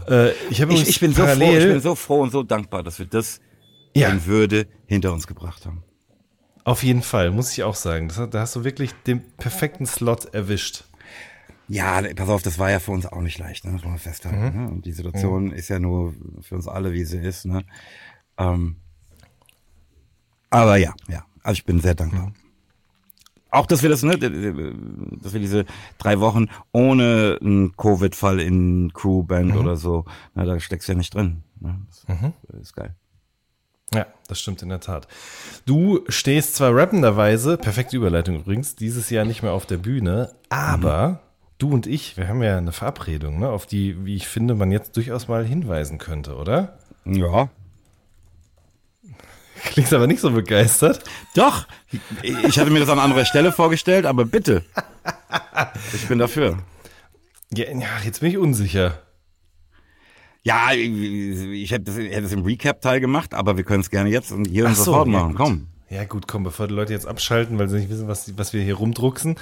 Äh, 0.09 0.31
ich 0.51 0.61
Ich, 0.61 0.89
ich, 0.89 1.01
bin 1.01 1.13
so 1.13 1.27
froh, 1.27 1.53
ich 1.57 1.65
bin 1.65 1.81
so 1.81 1.95
froh 1.95 2.21
und 2.23 2.31
so 2.31 2.43
dankbar, 2.43 2.83
dass 2.83 2.99
wir 2.99 3.07
das 3.07 3.41
Ja. 3.95 4.09
in 4.11 4.27
Würde 4.27 4.67
hinter 4.87 5.13
uns 5.13 5.27
gebracht 5.27 5.67
haben. 5.67 5.83
Auf 6.65 6.83
jeden 6.83 7.03
Fall, 7.03 7.31
muss 7.31 7.53
ich 7.53 7.65
auch 7.65 7.75
sagen. 7.75 8.09
Das, 8.09 8.31
da 8.31 8.41
hast 8.41 8.55
du 8.55 8.65
wirklich 8.65 8.93
den 9.07 9.23
perfekten 9.37 9.87
Slot 9.87 10.27
erwischt. 10.35 10.85
Ja, 11.69 12.03
pass 12.15 12.29
auf, 12.29 12.43
das 12.43 12.59
war 12.59 12.71
ja 12.71 12.79
für 12.81 12.91
uns 12.93 13.07
auch 13.07 13.21
nicht 13.21 13.39
leicht, 13.39 13.65
ne? 13.65 13.73
Das 13.73 13.83
muss 13.83 13.91
man 13.91 13.99
festhalten. 13.99 14.65
Ne? 14.65 14.69
Und 14.69 14.85
die 14.85 14.93
Situation 14.93 15.53
ist 15.53 15.69
ja 15.69 15.79
nur 15.79 16.15
für 16.41 16.55
uns 16.55 16.69
alle, 16.69 16.93
wie 16.93 17.05
sie 17.05 17.19
ist. 17.19 17.47
Ne? 17.47 17.65
Ähm, 18.39 18.77
aber 20.51 20.77
ja, 20.77 20.93
ja. 21.09 21.25
Also 21.43 21.55
ich 21.59 21.65
bin 21.65 21.81
sehr 21.81 21.95
dankbar. 21.95 22.33
Auch, 23.53 23.67
dass 23.67 23.83
wir 23.83 23.91
das, 23.91 24.03
ne, 24.03 24.19
dass 24.19 25.35
wir 25.35 25.41
diese 25.41 25.67
drei 25.99 26.21
Wochen 26.21 26.47
ohne 26.73 27.39
einen 27.41 27.77
Covid-Fall 27.77 28.41
in 28.41 28.93
Crewband 28.95 29.55
oder 29.55 29.77
so, 29.77 30.07
na, 30.35 30.47
da 30.47 30.59
steckst 30.59 30.89
du 30.89 30.93
ja 30.93 30.99
nicht 30.99 31.15
drin. 31.15 31.43
Ne? 31.61 31.77
Das 32.49 32.61
ist 32.61 32.75
geil. 32.75 32.95
Ja, 33.95 34.07
das 34.27 34.41
stimmt 34.41 34.63
in 34.63 34.71
der 34.71 34.81
Tat. 34.81 35.07
Du 35.67 36.01
stehst 36.09 36.55
zwar 36.55 36.75
rappenderweise, 36.75 37.59
perfekte 37.59 37.95
Überleitung 37.95 38.37
übrigens, 38.37 38.75
dieses 38.75 39.11
Jahr 39.11 39.27
nicht 39.27 39.43
mehr 39.43 39.53
auf 39.53 39.67
der 39.67 39.77
Bühne, 39.77 40.33
aber 40.49 41.21
du 41.59 41.69
und 41.69 41.87
ich, 41.87 42.17
wir 42.17 42.29
haben 42.29 42.43
ja 42.43 42.57
eine 42.57 42.73
Verabredung, 42.73 43.39
ne, 43.39 43.51
auf 43.51 43.67
die, 43.67 44.07
wie 44.07 44.15
ich 44.15 44.29
finde, 44.29 44.55
man 44.55 44.73
jetzt 44.73 44.97
durchaus 44.97 45.29
mal 45.29 45.45
hinweisen 45.45 45.99
könnte, 45.99 46.37
oder? 46.37 46.79
Ja. 47.05 47.51
Klingst 49.65 49.93
aber 49.93 50.07
nicht 50.07 50.21
so 50.21 50.31
begeistert. 50.31 51.05
Doch, 51.35 51.67
ich 52.23 52.59
hatte 52.59 52.71
mir 52.71 52.81
das 52.81 52.89
an 52.89 52.99
anderer 52.99 53.25
Stelle 53.25 53.53
vorgestellt, 53.53 54.07
aber 54.07 54.25
bitte. 54.25 54.65
Ich 55.95 56.09
bin 56.09 56.19
dafür. 56.19 56.59
Ja, 57.55 57.67
jetzt 58.05 58.21
bin 58.21 58.31
ich 58.31 58.39
unsicher. 58.39 59.03
Ja, 60.43 60.73
ich 60.73 61.71
hätte 61.71 61.85
das, 61.85 61.97
hätte 61.97 62.23
das 62.23 62.33
im 62.33 62.43
Recap-Teil 62.43 63.01
gemacht, 63.01 63.35
aber 63.35 63.57
wir 63.57 63.65
können 63.65 63.81
es 63.81 63.91
gerne 63.91 64.11
jetzt 64.11 64.33
und 64.33 64.47
hier 64.47 64.65
Ach 64.65 64.71
und 64.71 64.77
so, 64.77 64.85
sofort 64.85 65.07
ja, 65.07 65.13
machen. 65.13 65.29
gut. 65.29 65.37
Komm. 65.37 65.67
Ja, 65.89 66.05
gut, 66.05 66.27
komm, 66.27 66.43
bevor 66.43 66.67
die 66.69 66.75
Leute 66.75 66.93
jetzt 66.93 67.07
abschalten, 67.07 67.59
weil 67.59 67.69
sie 67.69 67.77
nicht 67.77 67.91
wissen, 67.91 68.09
was, 68.09 68.37
was 68.39 68.53
wir 68.53 68.63
hier 68.63 68.75
rumdrucksen. 68.75 69.37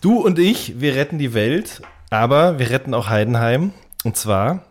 Du 0.00 0.20
und 0.20 0.38
ich, 0.38 0.80
wir 0.80 0.94
retten 0.94 1.18
die 1.18 1.34
Welt, 1.34 1.82
aber 2.08 2.58
wir 2.58 2.70
retten 2.70 2.94
auch 2.94 3.08
Heidenheim. 3.08 3.72
Und 4.04 4.16
zwar 4.16 4.64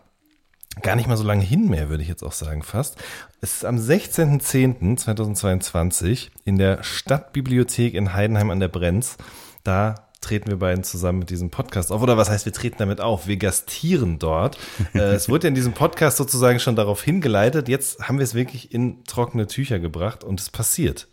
gar 0.82 0.96
nicht 0.96 1.08
mal 1.08 1.16
so 1.16 1.24
lange 1.24 1.44
hin 1.44 1.68
mehr, 1.68 1.88
würde 1.88 2.02
ich 2.02 2.08
jetzt 2.08 2.22
auch 2.22 2.32
sagen, 2.32 2.62
fast. 2.62 2.96
Es 3.40 3.54
ist 3.54 3.64
am 3.64 3.76
16.10.2022 3.76 6.28
in 6.44 6.58
der 6.58 6.82
Stadtbibliothek 6.82 7.94
in 7.94 8.12
Heidenheim 8.14 8.50
an 8.50 8.60
der 8.60 8.68
Brenz. 8.68 9.16
Da 9.64 10.06
treten 10.20 10.48
wir 10.50 10.58
beiden 10.58 10.84
zusammen 10.84 11.20
mit 11.20 11.30
diesem 11.30 11.50
Podcast 11.50 11.92
auf. 11.92 12.02
Oder 12.02 12.16
was 12.16 12.30
heißt, 12.30 12.44
wir 12.44 12.52
treten 12.52 12.76
damit 12.78 13.00
auf? 13.00 13.26
Wir 13.26 13.36
gastieren 13.36 14.18
dort. 14.18 14.58
äh, 14.94 14.98
es 15.14 15.28
wurde 15.28 15.46
ja 15.46 15.48
in 15.48 15.54
diesem 15.54 15.72
Podcast 15.74 16.16
sozusagen 16.16 16.60
schon 16.60 16.76
darauf 16.76 17.02
hingeleitet. 17.02 17.68
Jetzt 17.68 18.08
haben 18.08 18.18
wir 18.18 18.24
es 18.24 18.34
wirklich 18.34 18.72
in 18.72 19.04
trockene 19.04 19.46
Tücher 19.46 19.78
gebracht 19.78 20.24
und 20.24 20.40
es 20.40 20.50
passiert. 20.50 21.08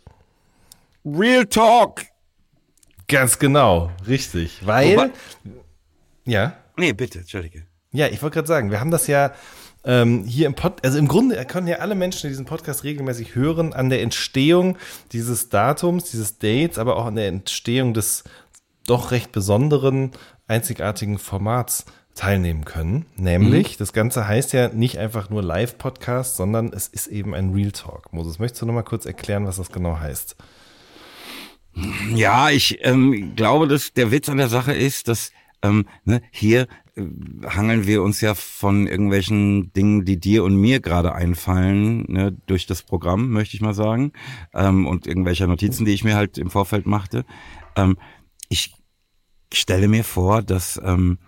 Real 1.04 1.46
Talk. 1.46 2.02
Ganz 3.08 3.38
genau, 3.38 3.92
richtig. 4.08 4.66
Weil, 4.66 4.96
Wobei- 4.96 5.10
ja, 6.24 6.56
Nee, 6.78 6.92
bitte, 6.92 7.20
Entschuldige. 7.20 7.65
Ja, 7.96 8.06
ich 8.08 8.22
wollte 8.22 8.34
gerade 8.34 8.48
sagen, 8.48 8.70
wir 8.70 8.80
haben 8.80 8.90
das 8.90 9.06
ja 9.06 9.32
ähm, 9.84 10.24
hier 10.24 10.46
im 10.46 10.54
Pod, 10.54 10.84
also 10.84 10.98
im 10.98 11.08
Grunde 11.08 11.42
können 11.46 11.68
ja 11.68 11.76
alle 11.76 11.94
Menschen, 11.94 12.22
die 12.22 12.28
diesen 12.28 12.44
Podcast 12.44 12.84
regelmäßig 12.84 13.34
hören, 13.34 13.72
an 13.72 13.88
der 13.88 14.02
Entstehung 14.02 14.76
dieses 15.12 15.48
Datums, 15.48 16.10
dieses 16.10 16.38
Dates, 16.38 16.78
aber 16.78 16.96
auch 16.96 17.06
an 17.06 17.16
der 17.16 17.28
Entstehung 17.28 17.94
des 17.94 18.24
doch 18.86 19.12
recht 19.12 19.32
besonderen, 19.32 20.10
einzigartigen 20.48 21.18
Formats 21.18 21.86
teilnehmen 22.14 22.64
können. 22.64 23.06
Nämlich, 23.16 23.76
das 23.76 23.92
Ganze 23.92 24.26
heißt 24.26 24.52
ja 24.52 24.68
nicht 24.68 24.98
einfach 24.98 25.30
nur 25.30 25.42
Live-Podcast, 25.42 26.36
sondern 26.36 26.72
es 26.72 26.88
ist 26.88 27.06
eben 27.08 27.34
ein 27.34 27.52
Real 27.52 27.72
Talk. 27.72 28.12
Moses, 28.12 28.38
möchtest 28.38 28.62
du 28.62 28.66
noch 28.66 28.74
mal 28.74 28.82
kurz 28.82 29.06
erklären, 29.06 29.46
was 29.46 29.56
das 29.56 29.70
genau 29.70 29.98
heißt? 29.98 30.36
Ja, 32.14 32.48
ich 32.50 32.78
ähm, 32.84 33.34
glaube, 33.36 33.68
dass 33.68 33.92
der 33.92 34.10
Witz 34.10 34.28
an 34.28 34.38
der 34.38 34.48
Sache 34.48 34.72
ist, 34.72 35.08
dass 35.08 35.30
ähm, 35.62 35.86
ne, 36.04 36.22
hier 36.30 36.66
hangeln 36.96 37.86
wir 37.86 38.02
uns 38.02 38.20
ja 38.22 38.34
von 38.34 38.86
irgendwelchen 38.86 39.72
Dingen, 39.74 40.04
die 40.04 40.18
dir 40.18 40.44
und 40.44 40.56
mir 40.56 40.80
gerade 40.80 41.14
einfallen, 41.14 42.04
ne, 42.08 42.36
durch 42.46 42.66
das 42.66 42.82
Programm, 42.82 43.30
möchte 43.30 43.54
ich 43.54 43.60
mal 43.60 43.74
sagen, 43.74 44.12
ähm, 44.54 44.86
und 44.86 45.06
irgendwelcher 45.06 45.46
Notizen, 45.46 45.84
die 45.84 45.92
ich 45.92 46.04
mir 46.04 46.16
halt 46.16 46.38
im 46.38 46.50
Vorfeld 46.50 46.86
machte. 46.86 47.26
Ähm, 47.76 47.98
ich 48.48 48.74
stelle 49.52 49.88
mir 49.88 50.04
vor, 50.04 50.42
dass 50.42 50.80
ähm, 50.82 51.18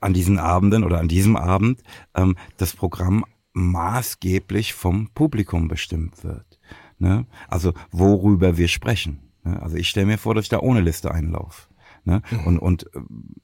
an 0.00 0.14
diesen 0.14 0.38
Abenden 0.38 0.84
oder 0.84 1.00
an 1.00 1.08
diesem 1.08 1.36
Abend 1.36 1.82
ähm, 2.14 2.36
das 2.58 2.74
Programm 2.74 3.24
maßgeblich 3.54 4.74
vom 4.74 5.08
Publikum 5.14 5.66
bestimmt 5.66 6.22
wird. 6.22 6.60
Ne? 6.98 7.26
Also 7.48 7.72
worüber 7.90 8.56
wir 8.56 8.68
sprechen. 8.68 9.32
Ne? 9.42 9.60
Also 9.60 9.76
ich 9.76 9.88
stelle 9.88 10.06
mir 10.06 10.18
vor, 10.18 10.34
dass 10.34 10.44
ich 10.44 10.50
da 10.50 10.60
ohne 10.60 10.80
Liste 10.80 11.10
einlaufe. 11.10 11.65
Ne? 12.06 12.22
Und, 12.44 12.58
und 12.58 12.86
ähm, 12.94 13.34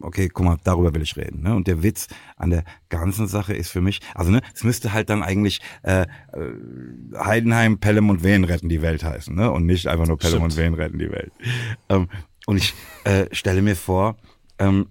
okay, 0.00 0.28
guck 0.28 0.46
mal, 0.46 0.56
darüber 0.64 0.94
will 0.94 1.02
ich 1.02 1.16
reden. 1.16 1.42
Ne? 1.42 1.54
Und 1.54 1.66
der 1.66 1.82
Witz 1.82 2.08
an 2.36 2.48
der 2.48 2.64
ganzen 2.88 3.26
Sache 3.26 3.52
ist 3.52 3.68
für 3.68 3.82
mich, 3.82 4.00
also 4.14 4.30
ne, 4.30 4.40
es 4.54 4.64
müsste 4.64 4.94
halt 4.94 5.10
dann 5.10 5.22
eigentlich 5.22 5.60
äh, 5.82 6.02
äh, 6.02 6.06
Heidenheim, 7.14 7.78
Pelham 7.78 8.08
und 8.08 8.24
Wehen 8.24 8.44
retten 8.44 8.70
die 8.70 8.80
Welt 8.80 9.04
heißen, 9.04 9.34
ne? 9.34 9.50
Und 9.50 9.66
nicht 9.66 9.86
einfach 9.86 10.06
nur 10.06 10.16
Pelham 10.16 10.38
Stimmt. 10.38 10.52
und 10.52 10.56
Wehen 10.56 10.74
retten 10.74 10.98
die 10.98 11.10
Welt. 11.10 11.32
Ähm, 11.90 12.08
und 12.46 12.56
ich 12.56 12.74
äh, 13.04 13.26
stelle 13.32 13.60
mir 13.60 13.76
vor, 13.76 14.16
ähm, 14.58 14.88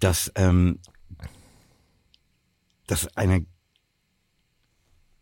dass 0.00 0.32
ähm, 0.34 0.80
das 2.88 3.16
eine 3.16 3.46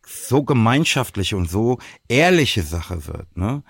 so 0.06 0.44
gemeinschaftliche 0.44 1.36
und 1.36 1.50
so 1.50 1.78
ehrliche 2.08 2.62
Sache 2.62 3.06
wird. 3.06 3.36
Ne? 3.36 3.62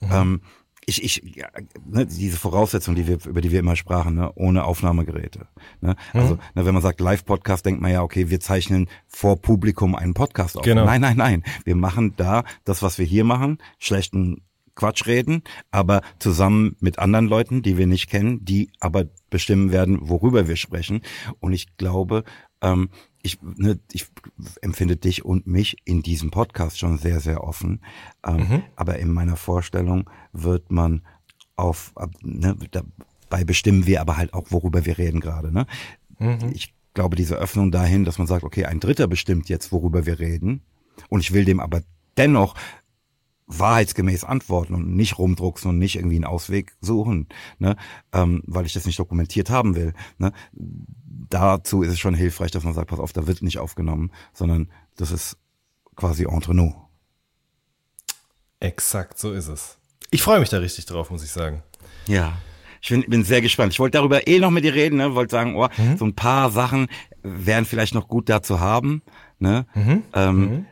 Ähm, 0.00 0.42
ich, 0.88 1.02
ich, 1.02 1.36
ja, 1.36 1.48
ne, 1.84 2.06
diese 2.06 2.36
Voraussetzung, 2.36 2.94
die 2.94 3.08
wir, 3.08 3.18
über 3.26 3.40
die 3.40 3.50
wir 3.50 3.58
immer 3.58 3.74
sprachen, 3.74 4.14
ne, 4.14 4.32
ohne 4.36 4.64
Aufnahmegeräte. 4.64 5.48
Ne? 5.80 5.96
Also, 6.12 6.38
ne, 6.54 6.64
wenn 6.64 6.74
man 6.74 6.82
sagt 6.82 7.00
Live-Podcast, 7.00 7.66
denkt 7.66 7.82
man 7.82 7.90
ja, 7.90 8.02
okay, 8.02 8.30
wir 8.30 8.38
zeichnen 8.38 8.88
vor 9.08 9.36
Publikum 9.36 9.96
einen 9.96 10.14
Podcast 10.14 10.56
auf. 10.56 10.62
Genau. 10.62 10.84
Nein, 10.84 11.00
nein, 11.00 11.16
nein. 11.16 11.42
Wir 11.64 11.74
machen 11.74 12.14
da 12.16 12.44
das, 12.64 12.82
was 12.82 12.98
wir 12.98 13.04
hier 13.04 13.24
machen, 13.24 13.58
schlechten 13.78 14.42
Quatsch 14.76 15.06
reden, 15.06 15.42
aber 15.72 16.02
zusammen 16.20 16.76
mit 16.78 17.00
anderen 17.00 17.26
Leuten, 17.26 17.62
die 17.62 17.78
wir 17.78 17.88
nicht 17.88 18.08
kennen, 18.08 18.44
die 18.44 18.70
aber 18.78 19.06
bestimmen 19.28 19.72
werden, 19.72 19.98
worüber 20.02 20.46
wir 20.46 20.56
sprechen. 20.56 21.00
Und 21.40 21.52
ich 21.52 21.76
glaube, 21.78 22.22
ähm, 22.62 22.90
ich, 23.26 23.38
ne, 23.42 23.78
ich 23.92 24.06
empfinde 24.62 24.96
dich 24.96 25.24
und 25.24 25.46
mich 25.46 25.76
in 25.84 26.02
diesem 26.02 26.30
Podcast 26.30 26.78
schon 26.78 26.98
sehr, 26.98 27.20
sehr 27.20 27.44
offen. 27.44 27.80
Ähm, 28.24 28.62
Aber 28.76 28.98
in 28.98 29.12
meiner 29.12 29.36
Vorstellung 29.36 30.08
wird 30.32 30.70
man 30.70 31.02
auf, 31.56 31.92
ne, 32.22 32.56
dabei 32.70 33.44
bestimmen 33.44 33.86
wir 33.86 34.00
aber 34.00 34.16
halt 34.16 34.32
auch, 34.32 34.46
worüber 34.50 34.84
wir 34.84 34.98
reden 34.98 35.20
gerade. 35.20 35.52
Ne? 35.52 35.66
Ich 36.52 36.72
glaube, 36.94 37.16
diese 37.16 37.36
Öffnung 37.36 37.70
dahin, 37.70 38.04
dass 38.04 38.18
man 38.18 38.26
sagt, 38.26 38.44
okay, 38.44 38.64
ein 38.64 38.80
Dritter 38.80 39.06
bestimmt 39.06 39.48
jetzt, 39.48 39.72
worüber 39.72 40.06
wir 40.06 40.18
reden. 40.18 40.62
Und 41.08 41.20
ich 41.20 41.32
will 41.32 41.44
dem 41.44 41.60
aber 41.60 41.82
dennoch 42.16 42.54
wahrheitsgemäß 43.46 44.24
antworten 44.24 44.74
und 44.74 44.94
nicht 44.96 45.18
rumdrucksen 45.18 45.70
und 45.70 45.78
nicht 45.78 45.96
irgendwie 45.96 46.16
einen 46.16 46.24
Ausweg 46.24 46.74
suchen, 46.80 47.28
ne? 47.58 47.76
ähm, 48.12 48.42
weil 48.46 48.66
ich 48.66 48.72
das 48.72 48.86
nicht 48.86 48.98
dokumentiert 48.98 49.50
haben 49.50 49.76
will. 49.76 49.94
Ne? 50.18 50.32
Dazu 50.52 51.82
ist 51.82 51.92
es 51.92 51.98
schon 52.00 52.14
hilfreich, 52.14 52.50
dass 52.50 52.64
man 52.64 52.74
sagt, 52.74 52.88
pass 52.88 52.98
auf, 52.98 53.12
da 53.12 53.26
wird 53.26 53.42
nicht 53.42 53.58
aufgenommen, 53.58 54.10
sondern 54.32 54.70
das 54.96 55.10
ist 55.12 55.36
quasi 55.94 56.24
entre 56.24 56.54
nous. 56.54 56.74
Exakt, 58.60 59.18
so 59.18 59.32
ist 59.32 59.48
es. 59.48 59.78
Ich 60.10 60.22
freue 60.22 60.40
mich 60.40 60.48
da 60.48 60.58
richtig 60.58 60.86
drauf, 60.86 61.10
muss 61.10 61.22
ich 61.24 61.30
sagen. 61.30 61.62
Ja. 62.06 62.38
Ich 62.80 62.88
bin, 62.90 63.02
bin 63.08 63.24
sehr 63.24 63.40
gespannt. 63.40 63.72
Ich 63.72 63.80
wollte 63.80 63.98
darüber 63.98 64.26
eh 64.26 64.38
noch 64.38 64.50
mit 64.50 64.64
dir 64.64 64.74
reden, 64.74 64.96
ne? 64.96 65.14
wollte 65.14 65.32
sagen, 65.32 65.56
oh, 65.56 65.68
Mhm. 65.76 65.96
so 65.96 66.04
ein 66.04 66.14
paar 66.14 66.50
Sachen 66.50 66.88
wären 67.22 67.64
vielleicht 67.64 67.94
noch 67.94 68.08
gut 68.08 68.28
da 68.28 68.42
zu 68.42 68.60
haben, 68.60 69.02
ne? 69.38 69.66
Mhm. 69.74 70.02
Ähm, 70.14 70.66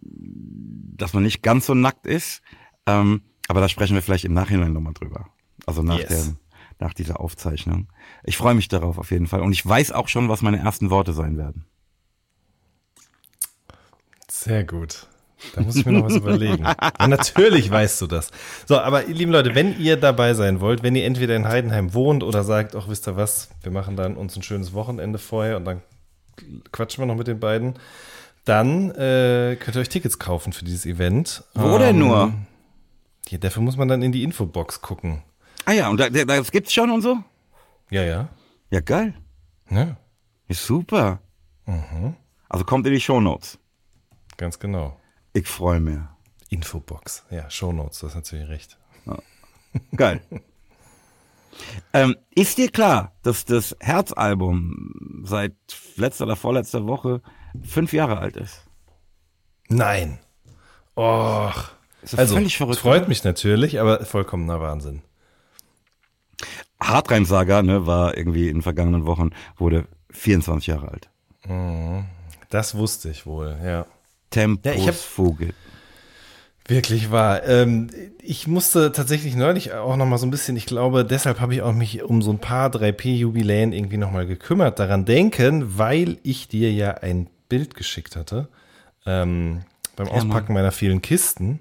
dass 0.00 1.12
man 1.14 1.22
nicht 1.22 1.42
ganz 1.42 1.66
so 1.66 1.74
nackt 1.74 2.06
ist. 2.06 2.42
Ähm, 2.86 3.22
aber 3.48 3.60
da 3.60 3.68
sprechen 3.68 3.94
wir 3.94 4.02
vielleicht 4.02 4.24
im 4.24 4.34
Nachhinein 4.34 4.72
nochmal 4.72 4.94
drüber. 4.94 5.28
Also 5.66 5.82
nach, 5.82 5.98
Yes. 5.98 6.08
der, 6.08 6.36
nach 6.80 6.94
dieser 6.94 7.20
Aufzeichnung. 7.20 7.88
Ich 8.24 8.36
freue 8.36 8.54
mich 8.54 8.68
darauf 8.68 8.98
auf 8.98 9.10
jeden 9.10 9.26
Fall. 9.26 9.40
Und 9.42 9.52
ich 9.52 9.64
weiß 9.66 9.92
auch 9.92 10.08
schon, 10.08 10.28
was 10.28 10.42
meine 10.42 10.58
ersten 10.58 10.90
Worte 10.90 11.12
sein 11.12 11.36
werden. 11.38 11.64
Sehr 14.30 14.64
gut. 14.64 15.06
Da 15.54 15.60
muss 15.60 15.76
ich 15.76 15.86
mir 15.86 15.92
noch 15.92 16.04
was 16.06 16.16
überlegen. 16.16 16.64
Ja, 16.64 17.06
natürlich 17.08 17.70
weißt 17.70 18.00
du 18.02 18.06
das. 18.08 18.30
So, 18.66 18.78
aber 18.78 19.04
lieben 19.04 19.30
Leute, 19.30 19.54
wenn 19.54 19.78
ihr 19.78 19.96
dabei 19.96 20.34
sein 20.34 20.60
wollt, 20.60 20.82
wenn 20.82 20.96
ihr 20.96 21.04
entweder 21.04 21.36
in 21.36 21.46
Heidenheim 21.46 21.94
wohnt 21.94 22.24
oder 22.24 22.42
sagt, 22.42 22.74
ach, 22.74 22.88
wisst 22.88 23.06
ihr 23.06 23.16
was, 23.16 23.48
wir 23.62 23.70
machen 23.70 23.94
dann 23.96 24.16
uns 24.16 24.34
ein 24.36 24.42
schönes 24.42 24.72
Wochenende 24.72 25.18
vorher 25.18 25.56
und 25.56 25.64
dann 25.64 25.82
quatschen 26.72 27.02
wir 27.02 27.06
noch 27.06 27.16
mit 27.16 27.28
den 27.28 27.38
beiden, 27.40 27.74
dann 28.48 28.90
äh, 28.92 29.56
könnt 29.60 29.76
ihr 29.76 29.80
euch 29.80 29.88
Tickets 29.90 30.18
kaufen 30.18 30.52
für 30.52 30.64
dieses 30.64 30.86
Event. 30.86 31.44
Wo 31.54 31.76
denn 31.78 31.98
nur? 31.98 32.32
Ja, 33.28 33.38
dafür 33.38 33.62
muss 33.62 33.76
man 33.76 33.88
dann 33.88 34.02
in 34.02 34.10
die 34.10 34.22
Infobox 34.22 34.80
gucken. 34.80 35.22
Ah 35.66 35.72
ja, 35.72 35.90
und 35.90 36.00
da, 36.00 36.08
da, 36.08 36.24
das 36.24 36.50
gibt's 36.50 36.72
schon 36.72 36.90
und 36.90 37.02
so? 37.02 37.18
Ja, 37.90 38.02
ja. 38.02 38.28
Ja, 38.70 38.80
geil. 38.80 39.14
Ja, 39.70 39.96
Ist 40.46 40.64
super. 40.64 41.20
Mhm. 41.66 42.16
Also 42.48 42.64
kommt 42.64 42.86
in 42.86 42.94
die 42.94 43.00
Shownotes. 43.00 43.58
ganz 44.38 44.58
genau. 44.58 44.98
Ich 45.34 45.46
freue 45.46 45.80
mich. 45.80 45.98
Infobox. 46.48 47.24
Ja, 47.30 47.50
Shownotes, 47.50 48.00
das 48.00 48.10
ist 48.10 48.16
natürlich 48.16 48.48
recht. 48.48 48.78
Geil. 49.94 50.22
ähm, 51.92 52.16
ist 52.34 52.56
dir 52.56 52.70
klar, 52.70 53.12
dass 53.22 53.44
das 53.44 53.76
Herzalbum 53.80 55.22
seit 55.24 55.54
letzter 55.96 56.24
oder 56.24 56.36
vorletzter 56.36 56.86
Woche 56.86 57.20
fünf 57.62 57.92
Jahre 57.92 58.18
alt 58.18 58.36
ist? 58.36 58.62
Nein. 59.68 60.18
Och. 60.96 61.70
Das 62.02 62.14
Also, 62.14 62.36
völlig 62.36 62.56
verrückt. 62.56 62.78
freut 62.78 63.08
mich 63.08 63.24
natürlich, 63.24 63.80
aber 63.80 64.04
vollkommener 64.04 64.60
Wahnsinn. 64.60 65.02
Hartrein-Saga, 66.80 67.62
ne, 67.62 67.86
war 67.86 68.16
irgendwie 68.16 68.48
in 68.48 68.58
den 68.58 68.62
vergangenen 68.62 69.04
Wochen, 69.04 69.30
wurde 69.56 69.86
24 70.10 70.68
Jahre 70.68 70.88
alt. 70.88 71.08
Das 72.50 72.76
wusste 72.76 73.10
ich 73.10 73.26
wohl, 73.26 73.56
ja. 73.64 73.86
Tempus 74.30 74.84
Ja, 74.84 74.92
Fugit. 74.92 75.54
Wirklich 76.66 77.10
wahr. 77.10 77.44
Ähm, 77.46 77.88
ich 78.20 78.46
musste 78.46 78.92
tatsächlich 78.92 79.34
neulich 79.34 79.72
auch 79.72 79.96
noch 79.96 80.04
mal 80.04 80.18
so 80.18 80.26
ein 80.26 80.30
bisschen, 80.30 80.54
ich 80.56 80.66
glaube, 80.66 81.04
deshalb 81.04 81.40
habe 81.40 81.54
ich 81.54 81.62
auch 81.62 81.72
mich 81.72 82.02
um 82.02 82.20
so 82.20 82.30
ein 82.30 82.40
paar 82.40 82.68
3P-Jubiläen 82.68 83.72
irgendwie 83.72 83.96
noch 83.96 84.10
mal 84.12 84.26
gekümmert, 84.26 84.78
daran 84.78 85.06
denken, 85.06 85.78
weil 85.78 86.18
ich 86.22 86.46
dir 86.46 86.70
ja 86.70 86.90
ein 86.90 87.28
Bild 87.48 87.74
geschickt 87.74 88.16
hatte. 88.16 88.48
Ähm, 89.06 89.62
beim 89.96 90.08
Auspacken 90.08 90.52
meiner 90.54 90.72
vielen 90.72 91.02
Kisten 91.02 91.60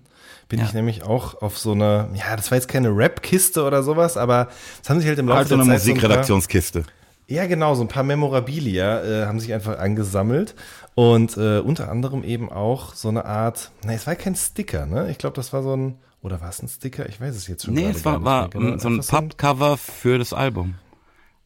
bin 0.49 0.59
Ja. 0.59 0.65
ich 0.65 0.73
nämlich 0.73 1.03
auch 1.03 1.41
auf 1.41 1.57
so 1.57 1.71
eine, 1.73 2.09
ja, 2.13 2.35
das 2.35 2.51
war 2.51 2.57
jetzt 2.57 2.67
keine 2.67 2.89
Rap-Kiste 2.95 3.63
oder 3.63 3.83
sowas, 3.83 4.15
aber 4.17 4.47
es 4.81 4.89
haben 4.89 4.99
sich 4.99 5.07
halt 5.07 5.19
im 5.19 5.27
Laufe 5.27 5.39
Halt 5.39 5.47
so 5.49 5.55
eine 5.55 5.63
der 5.65 5.73
Zeit 5.73 5.81
so 5.81 5.91
ein 5.91 5.95
paar- 5.95 6.01
Musikredaktionskiste. 6.03 6.83
ja, 7.27 7.45
genau, 7.47 7.75
so 7.75 7.81
ein 7.81 7.87
paar 7.87 8.03
Memorabilia 8.03 9.03
äh, 9.03 9.25
haben 9.25 9.39
sich 9.39 9.53
einfach 9.53 9.77
angesammelt 9.79 10.55
und 10.95 11.35
äh, 11.37 11.59
unter 11.59 11.89
anderem 11.91 12.23
eben 12.23 12.49
auch 12.51 12.93
so 12.95 13.09
eine 13.09 13.25
Art, 13.25 13.71
ne, 13.83 13.95
es 13.95 14.07
war 14.07 14.15
kein 14.15 14.35
Sticker, 14.35 14.85
ne? 14.85 15.09
Ich 15.11 15.17
glaube, 15.17 15.35
das 15.35 15.51
war 15.51 15.63
so 15.63 15.75
ein, 15.75 15.97
oder 16.21 16.39
war 16.41 16.49
es 16.49 16.61
ein 16.61 16.67
Sticker? 16.69 17.07
Ich 17.09 17.19
weiß 17.19 17.35
es 17.35 17.47
jetzt 17.47 17.65
schon 17.65 17.73
Nee, 17.73 17.89
es 17.89 18.05
war, 18.05 18.23
war 18.23 18.49
genau. 18.49 18.77
so 18.77 18.89
ein 18.89 18.99
Pappcover 19.01 19.77
für 19.77 20.17
das 20.17 20.31
Album. 20.33 20.75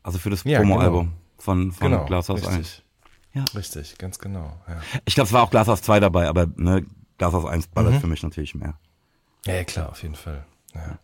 Also 0.03 0.19
für 0.19 0.29
das 0.29 0.43
Ja, 0.43 0.59
Promo-Album 0.59 1.13
von, 1.37 1.71
von 1.71 1.89
Genau, 1.91 2.05
Glashaus 2.05 2.45
1. 2.45 2.80
Ja. 3.33 3.45
Richtig, 3.55 3.97
ganz 3.97 4.19
genau. 4.19 4.53
Ja. 4.67 4.81
Ich 5.05 5.15
glaube, 5.15 5.27
es 5.27 5.33
war 5.33 5.43
auch 5.43 5.51
Glashaus 5.51 5.81
2 5.81 5.99
dabei, 5.99 6.27
aber 6.27 6.47
ne, 6.57 6.85
Glashaus 7.17 7.45
1 7.45 7.67
ballert 7.67 7.93
Mhm. 7.93 8.01
für 8.01 8.07
mich 8.07 8.23
natürlich 8.23 8.55
mehr. 8.55 8.75
ja, 9.45 9.53
ja, 9.55 9.63
klar, 9.63 9.89
auf 9.89 10.01
jeden 10.03 10.15
Fall. 10.15 10.45
Ja. 10.73 10.97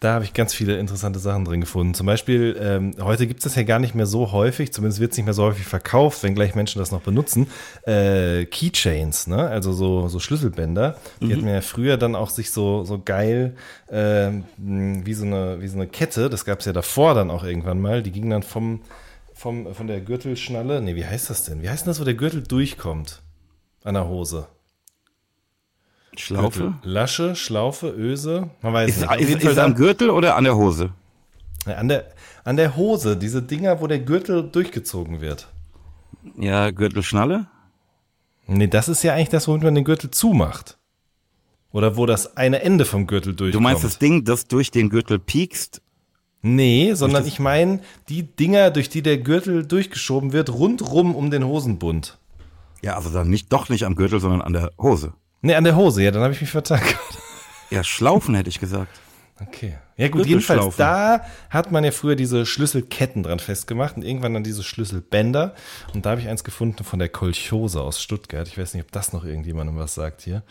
Da 0.00 0.12
habe 0.12 0.24
ich 0.24 0.34
ganz 0.34 0.52
viele 0.52 0.76
interessante 0.78 1.18
Sachen 1.18 1.46
drin 1.46 1.62
gefunden. 1.62 1.94
Zum 1.94 2.06
Beispiel, 2.06 2.54
ähm, 2.60 2.94
heute 3.00 3.26
gibt 3.26 3.40
es 3.40 3.44
das 3.44 3.54
ja 3.54 3.62
gar 3.62 3.78
nicht 3.78 3.94
mehr 3.94 4.04
so 4.04 4.32
häufig, 4.32 4.70
zumindest 4.70 5.00
wird 5.00 5.12
es 5.12 5.16
nicht 5.16 5.24
mehr 5.24 5.32
so 5.32 5.44
häufig 5.44 5.64
verkauft, 5.64 6.22
wenn 6.22 6.34
gleich 6.34 6.54
Menschen 6.54 6.78
das 6.78 6.90
noch 6.92 7.00
benutzen. 7.00 7.46
Äh, 7.86 8.44
Keychains, 8.44 9.26
ne? 9.26 9.48
also 9.48 9.72
so, 9.72 10.08
so 10.08 10.20
Schlüsselbänder. 10.20 10.98
Die 11.22 11.32
hatten 11.32 11.48
ja 11.48 11.62
früher 11.62 11.96
dann 11.96 12.14
auch 12.16 12.28
sich 12.28 12.50
so, 12.50 12.84
so 12.84 13.00
geil 13.02 13.56
ähm, 13.90 14.44
wie, 14.58 15.14
so 15.14 15.24
eine, 15.24 15.62
wie 15.62 15.68
so 15.68 15.76
eine 15.76 15.86
Kette, 15.86 16.28
das 16.28 16.44
gab 16.44 16.60
es 16.60 16.66
ja 16.66 16.74
davor 16.74 17.14
dann 17.14 17.30
auch 17.30 17.44
irgendwann 17.44 17.80
mal, 17.80 18.02
die 18.02 18.12
gingen 18.12 18.28
dann 18.28 18.42
vom, 18.42 18.82
vom, 19.38 19.72
von 19.72 19.86
der 19.86 20.00
Gürtelschnalle, 20.00 20.80
nee, 20.80 20.96
wie 20.96 21.06
heißt 21.06 21.30
das 21.30 21.44
denn? 21.44 21.62
Wie 21.62 21.70
heißt 21.70 21.86
denn 21.86 21.90
das, 21.90 22.00
wo 22.00 22.04
der 22.04 22.14
Gürtel 22.14 22.42
durchkommt 22.42 23.22
an 23.84 23.94
der 23.94 24.08
Hose? 24.08 24.48
Schlaufe? 26.16 26.58
Gürtel. 26.58 26.78
Lasche, 26.82 27.36
Schlaufe, 27.36 27.88
Öse. 27.88 28.50
Man 28.62 28.72
weiß 28.72 28.90
Ist, 28.90 29.00
nicht. 29.08 29.20
Ist, 29.20 29.44
ist 29.44 29.58
am 29.58 29.76
Gürtel 29.76 30.10
oder 30.10 30.34
an 30.34 30.42
der 30.42 30.56
Hose? 30.56 30.90
An, 31.66 31.86
der, 31.86 32.08
an 32.42 32.56
der 32.56 32.74
Hose, 32.74 33.16
diese 33.16 33.40
Dinger, 33.40 33.80
wo 33.80 33.86
der 33.86 34.00
Gürtel 34.00 34.50
durchgezogen 34.50 35.20
wird. 35.20 35.46
Ja, 36.36 36.72
Gürtelschnalle? 36.72 37.46
Nee, 38.48 38.66
das 38.66 38.88
ist 38.88 39.04
ja 39.04 39.14
eigentlich 39.14 39.28
das, 39.28 39.46
womit 39.46 39.62
man 39.62 39.76
den 39.76 39.84
Gürtel 39.84 40.10
zumacht. 40.10 40.78
Oder 41.70 41.96
wo 41.96 42.06
das 42.06 42.36
eine 42.36 42.62
Ende 42.62 42.84
vom 42.84 43.06
Gürtel 43.06 43.36
durchkommt. 43.36 43.54
Du 43.54 43.60
meinst 43.60 43.84
das 43.84 44.00
Ding, 44.00 44.24
das 44.24 44.48
durch 44.48 44.72
den 44.72 44.88
Gürtel 44.88 45.20
piekst? 45.20 45.80
Nee, 46.40 46.94
sondern 46.94 47.26
ich 47.26 47.40
meine 47.40 47.80
die 48.08 48.22
Dinger, 48.22 48.70
durch 48.70 48.88
die 48.88 49.02
der 49.02 49.18
Gürtel 49.18 49.66
durchgeschoben 49.66 50.32
wird, 50.32 50.50
rundrum 50.50 51.14
um 51.14 51.30
den 51.30 51.44
Hosenbund. 51.44 52.18
Ja, 52.82 52.94
also 52.94 53.10
dann 53.10 53.28
nicht, 53.28 53.52
doch 53.52 53.68
nicht 53.68 53.84
am 53.84 53.96
Gürtel, 53.96 54.20
sondern 54.20 54.42
an 54.42 54.52
der 54.52 54.70
Hose. 54.78 55.14
Nee, 55.42 55.54
an 55.54 55.64
der 55.64 55.76
Hose, 55.76 56.02
ja, 56.02 56.10
dann 56.10 56.22
habe 56.22 56.32
ich 56.32 56.40
mich 56.40 56.50
vertan. 56.50 56.80
Ja, 57.70 57.84
Schlaufen 57.84 58.34
hätte 58.34 58.48
ich 58.48 58.60
gesagt. 58.60 58.88
Okay. 59.40 59.76
Ja 59.96 60.08
gut, 60.08 60.26
jedenfalls 60.26 60.76
da 60.76 61.24
hat 61.50 61.70
man 61.70 61.84
ja 61.84 61.90
früher 61.90 62.16
diese 62.16 62.46
Schlüsselketten 62.46 63.22
dran 63.22 63.38
festgemacht 63.38 63.96
und 63.96 64.02
irgendwann 64.02 64.34
dann 64.34 64.42
diese 64.42 64.62
Schlüsselbänder. 64.62 65.54
Und 65.94 66.06
da 66.06 66.10
habe 66.10 66.20
ich 66.20 66.28
eins 66.28 66.44
gefunden 66.44 66.82
von 66.84 66.98
der 66.98 67.08
Kolchose 67.08 67.80
aus 67.80 68.00
Stuttgart. 68.02 68.48
Ich 68.48 68.58
weiß 68.58 68.74
nicht, 68.74 68.84
ob 68.84 68.92
das 68.92 69.12
noch 69.12 69.24
irgendjemandem 69.24 69.76
was 69.76 69.94
sagt 69.94 70.22
hier. 70.22 70.42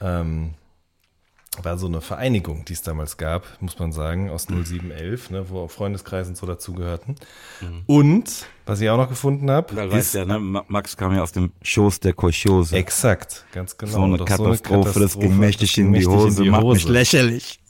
Ähm, 0.00 0.54
war 1.62 1.76
so 1.76 1.86
eine 1.86 2.00
Vereinigung, 2.00 2.64
die 2.64 2.72
es 2.72 2.80
damals 2.80 3.18
gab, 3.18 3.44
muss 3.60 3.78
man 3.78 3.92
sagen, 3.92 4.30
aus 4.30 4.46
0711, 4.48 5.30
ne, 5.30 5.50
wo 5.50 5.60
auch 5.60 5.70
Freundeskreise 5.70 6.30
und 6.30 6.36
so 6.36 6.46
dazugehörten. 6.46 7.16
Und, 7.86 8.46
was 8.64 8.80
ich 8.80 8.88
auch 8.88 8.96
noch 8.96 9.08
gefunden 9.10 9.50
habe, 9.50 9.76
Weil 9.76 9.92
ist 9.92 10.14
ja, 10.14 10.24
ne, 10.24 10.38
Ma- 10.38 10.64
Max 10.68 10.96
kam 10.96 11.14
ja 11.14 11.22
aus 11.22 11.32
dem 11.32 11.52
Schoß 11.60 12.00
der 12.00 12.14
Kolchose. 12.14 12.74
exakt, 12.76 13.44
ganz 13.52 13.76
genau. 13.76 13.92
so 13.92 14.02
eine 14.02 14.16
Doch 14.16 14.24
Katastrophe, 14.24 14.60
das 14.60 14.72
ging 14.72 14.82
Katastrophe, 14.82 15.28
mächtig 15.28 15.76
in 15.78 15.84
die 15.86 15.90
mächtig 15.90 16.08
Hose, 16.08 16.44
macht 16.44 16.64
mich 16.64 16.88
lächerlich. 16.88 17.60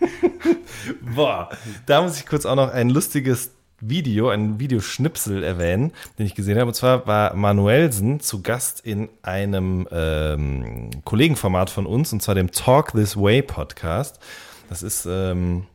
Boah, 1.14 1.50
da 1.86 2.02
muss 2.02 2.18
ich 2.18 2.26
kurz 2.26 2.46
auch 2.46 2.56
noch 2.56 2.70
ein 2.70 2.88
lustiges 2.90 3.50
Video, 3.82 4.28
ein 4.28 4.60
Videoschnipsel 4.60 5.42
erwähnen, 5.42 5.92
den 6.18 6.26
ich 6.26 6.36
gesehen 6.36 6.56
habe. 6.58 6.68
Und 6.68 6.74
zwar 6.74 7.06
war 7.06 7.34
Manuelsen 7.34 8.20
zu 8.20 8.40
Gast 8.40 8.80
in 8.80 9.08
einem 9.22 9.88
ähm, 9.90 10.90
Kollegenformat 11.04 11.68
von 11.68 11.84
uns, 11.84 12.12
und 12.12 12.22
zwar 12.22 12.36
dem 12.36 12.52
Talk 12.52 12.92
This 12.92 13.16
Way 13.16 13.42
Podcast. 13.42 14.20
Das 14.68 14.84
ist 14.84 15.04
ähm, 15.06 15.66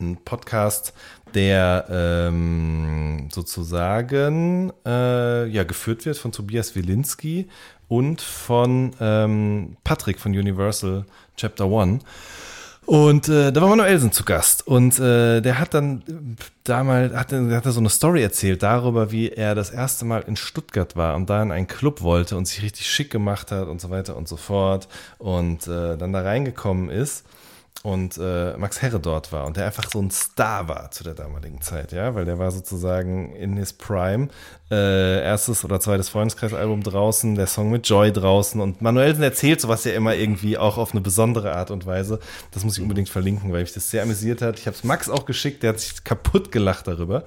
ein 0.00 0.16
Podcast, 0.24 0.92
der 1.34 1.86
ähm, 1.88 3.28
sozusagen 3.32 4.72
äh, 4.84 5.46
ja, 5.46 5.64
geführt 5.64 6.04
wird 6.04 6.18
von 6.18 6.32
Tobias 6.32 6.74
Wilinski 6.74 7.48
und 7.86 8.20
von 8.20 8.92
ähm, 9.00 9.76
Patrick 9.84 10.18
von 10.18 10.32
Universal 10.32 11.04
Chapter 11.36 11.66
One. 11.66 12.00
Und 12.86 13.28
äh, 13.28 13.50
da 13.50 13.62
war 13.62 13.68
Manuelsen 13.70 14.12
zu 14.12 14.24
Gast. 14.24 14.66
Und 14.66 14.98
äh, 14.98 15.40
der 15.40 15.58
hat 15.58 15.72
dann 15.74 16.02
äh, 16.06 16.12
damals 16.64 17.14
hat, 17.14 17.32
er- 17.32 17.56
hat 17.56 17.64
er 17.64 17.72
so 17.72 17.80
eine 17.80 17.88
Story 17.88 18.22
erzählt 18.22 18.62
darüber, 18.62 19.10
wie 19.10 19.30
er 19.30 19.54
das 19.54 19.70
erste 19.70 20.04
Mal 20.04 20.22
in 20.26 20.36
Stuttgart 20.36 20.94
war 20.94 21.14
und 21.16 21.30
da 21.30 21.42
in 21.42 21.50
einen 21.50 21.66
Club 21.66 22.02
wollte 22.02 22.36
und 22.36 22.46
sich 22.46 22.62
richtig 22.62 22.86
schick 22.90 23.10
gemacht 23.10 23.52
hat 23.52 23.68
und 23.68 23.80
so 23.80 23.90
weiter 23.90 24.16
und 24.16 24.28
so 24.28 24.36
fort 24.36 24.88
und 25.18 25.66
äh, 25.66 25.96
dann 25.96 26.12
da 26.12 26.20
reingekommen 26.22 26.90
ist 26.90 27.24
und 27.82 28.16
äh, 28.16 28.56
Max 28.56 28.80
Herre 28.80 28.98
dort 28.98 29.30
war 29.30 29.46
und 29.46 29.58
der 29.58 29.66
einfach 29.66 29.90
so 29.90 30.00
ein 30.00 30.10
Star 30.10 30.68
war 30.68 30.90
zu 30.90 31.04
der 31.04 31.12
damaligen 31.12 31.60
Zeit, 31.60 31.92
ja, 31.92 32.14
weil 32.14 32.24
der 32.24 32.38
war 32.38 32.50
sozusagen 32.50 33.34
in 33.34 33.58
his 33.58 33.74
Prime, 33.74 34.28
äh, 34.70 35.22
erstes 35.22 35.64
oder 35.66 35.80
zweites 35.80 36.08
Freundeskreisalbum 36.08 36.82
draußen, 36.82 37.34
der 37.34 37.46
Song 37.46 37.70
mit 37.70 37.86
Joy 37.86 38.10
draußen 38.10 38.58
und 38.60 38.80
Manuelsen 38.80 39.22
erzählt 39.22 39.60
sowas 39.60 39.84
ja 39.84 39.92
immer 39.92 40.14
irgendwie 40.14 40.56
auch 40.56 40.78
auf 40.78 40.92
eine 40.92 41.02
besondere 41.02 41.54
Art 41.54 41.70
und 41.70 41.84
Weise. 41.84 42.20
Das 42.52 42.64
muss 42.64 42.78
ich 42.78 42.82
unbedingt 42.82 43.10
verlinken, 43.10 43.52
weil 43.52 43.60
mich 43.60 43.74
das 43.74 43.90
sehr 43.90 44.02
amüsiert 44.02 44.40
hat. 44.40 44.58
Ich 44.58 44.66
habe 44.66 44.76
es 44.76 44.84
Max 44.84 45.10
auch 45.10 45.26
geschickt, 45.26 45.62
der 45.62 45.70
hat 45.70 45.80
sich 45.80 46.04
kaputt 46.04 46.52
gelacht 46.52 46.86
darüber. 46.86 47.24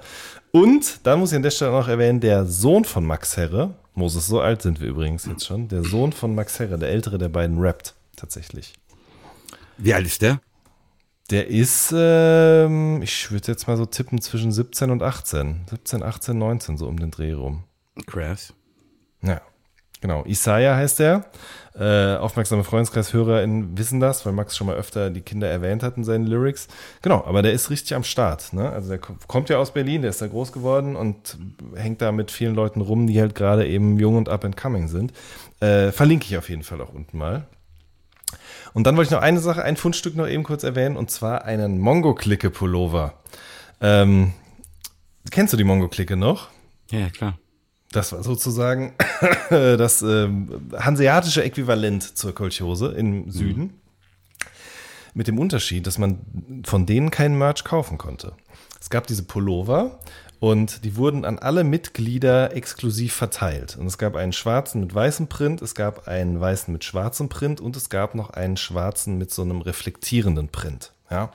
Und 0.50 1.06
dann 1.06 1.20
muss 1.20 1.30
ich 1.30 1.36
an 1.36 1.42
der 1.42 1.50
Stelle 1.50 1.70
noch 1.72 1.88
erwähnen, 1.88 2.20
der 2.20 2.46
Sohn 2.46 2.84
von 2.84 3.04
Max 3.04 3.36
Herre, 3.36 3.74
Moses, 3.94 4.26
so 4.26 4.40
alt 4.40 4.62
sind 4.62 4.80
wir 4.80 4.88
übrigens 4.88 5.26
jetzt 5.26 5.46
schon, 5.46 5.68
der 5.68 5.84
Sohn 5.84 6.12
von 6.12 6.34
Max 6.34 6.58
Herre, 6.58 6.78
der 6.78 6.88
ältere 6.88 7.18
der 7.18 7.28
beiden 7.28 7.60
rappt 7.60 7.94
tatsächlich. 8.16 8.74
Wie 9.78 9.94
alt 9.94 10.06
ist 10.06 10.22
der? 10.22 10.40
Der 11.30 11.48
ist, 11.48 11.92
ähm, 11.94 13.02
ich 13.02 13.30
würde 13.30 13.48
jetzt 13.48 13.68
mal 13.68 13.76
so 13.76 13.84
tippen, 13.86 14.20
zwischen 14.20 14.50
17 14.50 14.90
und 14.90 15.02
18. 15.02 15.66
17, 15.68 16.02
18, 16.02 16.38
19, 16.38 16.78
so 16.78 16.86
um 16.88 16.98
den 16.98 17.10
Dreh 17.10 17.32
rum. 17.32 17.64
Krass. 18.06 18.54
Ja, 19.22 19.42
genau. 20.00 20.24
Isaiah 20.24 20.76
heißt 20.76 21.00
er. 21.00 21.26
Äh, 21.74 22.16
aufmerksame 22.16 22.64
FreundeskreishörerInnen 22.64 23.76
wissen 23.78 24.00
das, 24.00 24.24
weil 24.26 24.32
Max 24.32 24.56
schon 24.56 24.66
mal 24.66 24.74
öfter 24.76 25.10
die 25.10 25.20
Kinder 25.20 25.48
erwähnt 25.48 25.82
hat 25.82 25.96
in 25.96 26.02
seinen 26.02 26.26
Lyrics. 26.26 26.66
Genau, 27.02 27.22
aber 27.24 27.42
der 27.42 27.52
ist 27.52 27.70
richtig 27.70 27.94
am 27.94 28.02
Start. 28.04 28.52
Ne? 28.52 28.68
Also 28.70 28.88
der 28.88 28.98
ko- 28.98 29.14
kommt 29.28 29.48
ja 29.48 29.58
aus 29.58 29.72
Berlin, 29.72 30.00
der 30.02 30.10
ist 30.10 30.20
da 30.22 30.26
groß 30.26 30.50
geworden 30.52 30.96
und 30.96 31.38
hängt 31.76 32.00
da 32.00 32.10
mit 32.10 32.30
vielen 32.32 32.54
Leuten 32.54 32.80
rum, 32.80 33.06
die 33.06 33.20
halt 33.20 33.34
gerade 33.36 33.66
eben 33.68 33.98
jung 34.00 34.16
und 34.16 34.28
up 34.28 34.44
and 34.44 34.56
coming 34.56 34.88
sind. 34.88 35.12
Äh, 35.60 35.92
verlinke 35.92 36.24
ich 36.26 36.36
auf 36.38 36.48
jeden 36.48 36.62
Fall 36.64 36.80
auch 36.80 36.92
unten 36.92 37.16
mal. 37.18 37.46
Und 38.74 38.86
dann 38.86 38.96
wollte 38.96 39.08
ich 39.08 39.12
noch 39.12 39.22
eine 39.22 39.40
Sache, 39.40 39.62
ein 39.64 39.76
Fundstück 39.76 40.16
noch 40.16 40.28
eben 40.28 40.42
kurz 40.42 40.62
erwähnen, 40.62 40.96
und 40.96 41.10
zwar 41.10 41.44
einen 41.44 41.78
Mongo-Clique-Pullover. 41.78 43.14
Ähm, 43.80 44.32
kennst 45.30 45.52
du 45.52 45.56
die 45.56 45.64
Mongo-Clique 45.64 46.16
noch? 46.16 46.48
Ja, 46.90 47.10
klar. 47.10 47.38
Das 47.92 48.12
war 48.12 48.22
sozusagen 48.22 48.94
das 49.50 50.02
ähm, 50.02 50.70
hanseatische 50.76 51.42
Äquivalent 51.42 52.18
zur 52.18 52.34
Kolchose 52.34 52.88
im 52.88 53.30
Süden. 53.30 53.80
Mit 55.14 55.26
dem 55.26 55.38
Unterschied, 55.38 55.86
dass 55.86 55.98
man 55.98 56.62
von 56.64 56.84
denen 56.84 57.10
keinen 57.10 57.38
Merch 57.38 57.64
kaufen 57.64 57.98
konnte. 57.98 58.34
es 58.80 58.90
gab 58.90 59.06
diese 59.06 59.22
Pullover 59.22 59.98
und 60.40 60.84
die 60.84 60.96
wurden 60.96 61.24
an 61.24 61.38
alle 61.38 61.64
Mitglieder 61.64 62.54
exklusiv 62.54 63.14
verteilt. 63.14 63.76
Und 63.78 63.86
es 63.86 63.98
gab 63.98 64.14
einen 64.14 64.32
schwarzen 64.32 64.80
mit 64.80 64.94
weißem 64.94 65.28
Print, 65.28 65.62
es 65.62 65.74
gab 65.74 66.06
einen 66.06 66.40
weißen 66.40 66.72
mit 66.72 66.84
schwarzem 66.84 67.28
Print 67.28 67.60
und 67.60 67.76
es 67.76 67.88
gab 67.88 68.14
noch 68.14 68.30
einen 68.30 68.56
schwarzen 68.56 69.18
mit 69.18 69.32
so 69.32 69.42
einem 69.42 69.60
reflektierenden 69.60 70.48
Print. 70.48 70.92
Ja. 71.10 71.32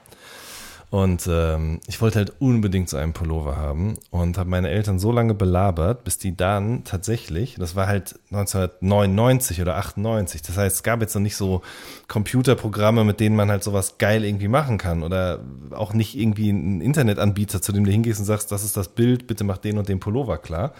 Und 0.94 1.28
ähm, 1.28 1.80
ich 1.88 2.00
wollte 2.02 2.20
halt 2.20 2.34
unbedingt 2.38 2.88
so 2.88 2.98
einen 2.98 3.14
Pullover 3.14 3.58
haben 3.58 3.96
und 4.12 4.38
habe 4.38 4.48
meine 4.52 4.70
Eltern 4.70 5.00
so 5.00 5.12
lange 5.12 5.34
belabert, 5.34 6.04
bis 6.04 6.20
die 6.20 6.38
dann 6.38 6.84
tatsächlich, 6.84 7.56
das 7.56 7.76
war 7.76 7.88
halt 7.88 8.20
1999 8.30 9.60
oder 9.60 9.78
98, 9.78 10.44
das 10.44 10.56
heißt, 10.56 10.76
es 10.76 10.84
gab 10.84 11.02
jetzt 11.02 11.16
noch 11.16 11.22
nicht 11.24 11.36
so 11.36 11.64
Computerprogramme, 12.08 13.06
mit 13.06 13.20
denen 13.20 13.36
man 13.36 13.50
halt 13.50 13.64
sowas 13.64 13.98
geil 13.98 14.24
irgendwie 14.24 14.48
machen 14.48 14.78
kann 14.78 15.02
oder 15.02 15.40
auch 15.72 15.94
nicht 15.94 16.16
irgendwie 16.16 16.50
einen 16.50 16.80
Internetanbieter, 16.80 17.60
zu 17.60 17.72
dem 17.72 17.86
du 17.86 17.92
hingehst 17.92 18.20
und 18.20 18.28
sagst, 18.28 18.52
das 18.52 18.64
ist 18.64 18.78
das 18.78 18.90
Bild, 18.90 19.26
bitte 19.26 19.44
mach 19.44 19.58
den 19.58 19.80
und 19.80 19.90
den 19.90 20.00
Pullover 20.00 20.38
klar. 20.38 20.74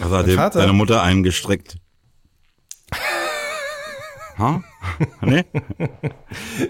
Also 0.00 0.16
hat 0.16 0.30
Vater, 0.30 0.60
deine 0.60 0.72
Mutter 0.72 1.02
einen 1.02 1.22
gestrickt. 1.22 1.76
Ha? 4.38 4.62
Nee? 5.20 5.44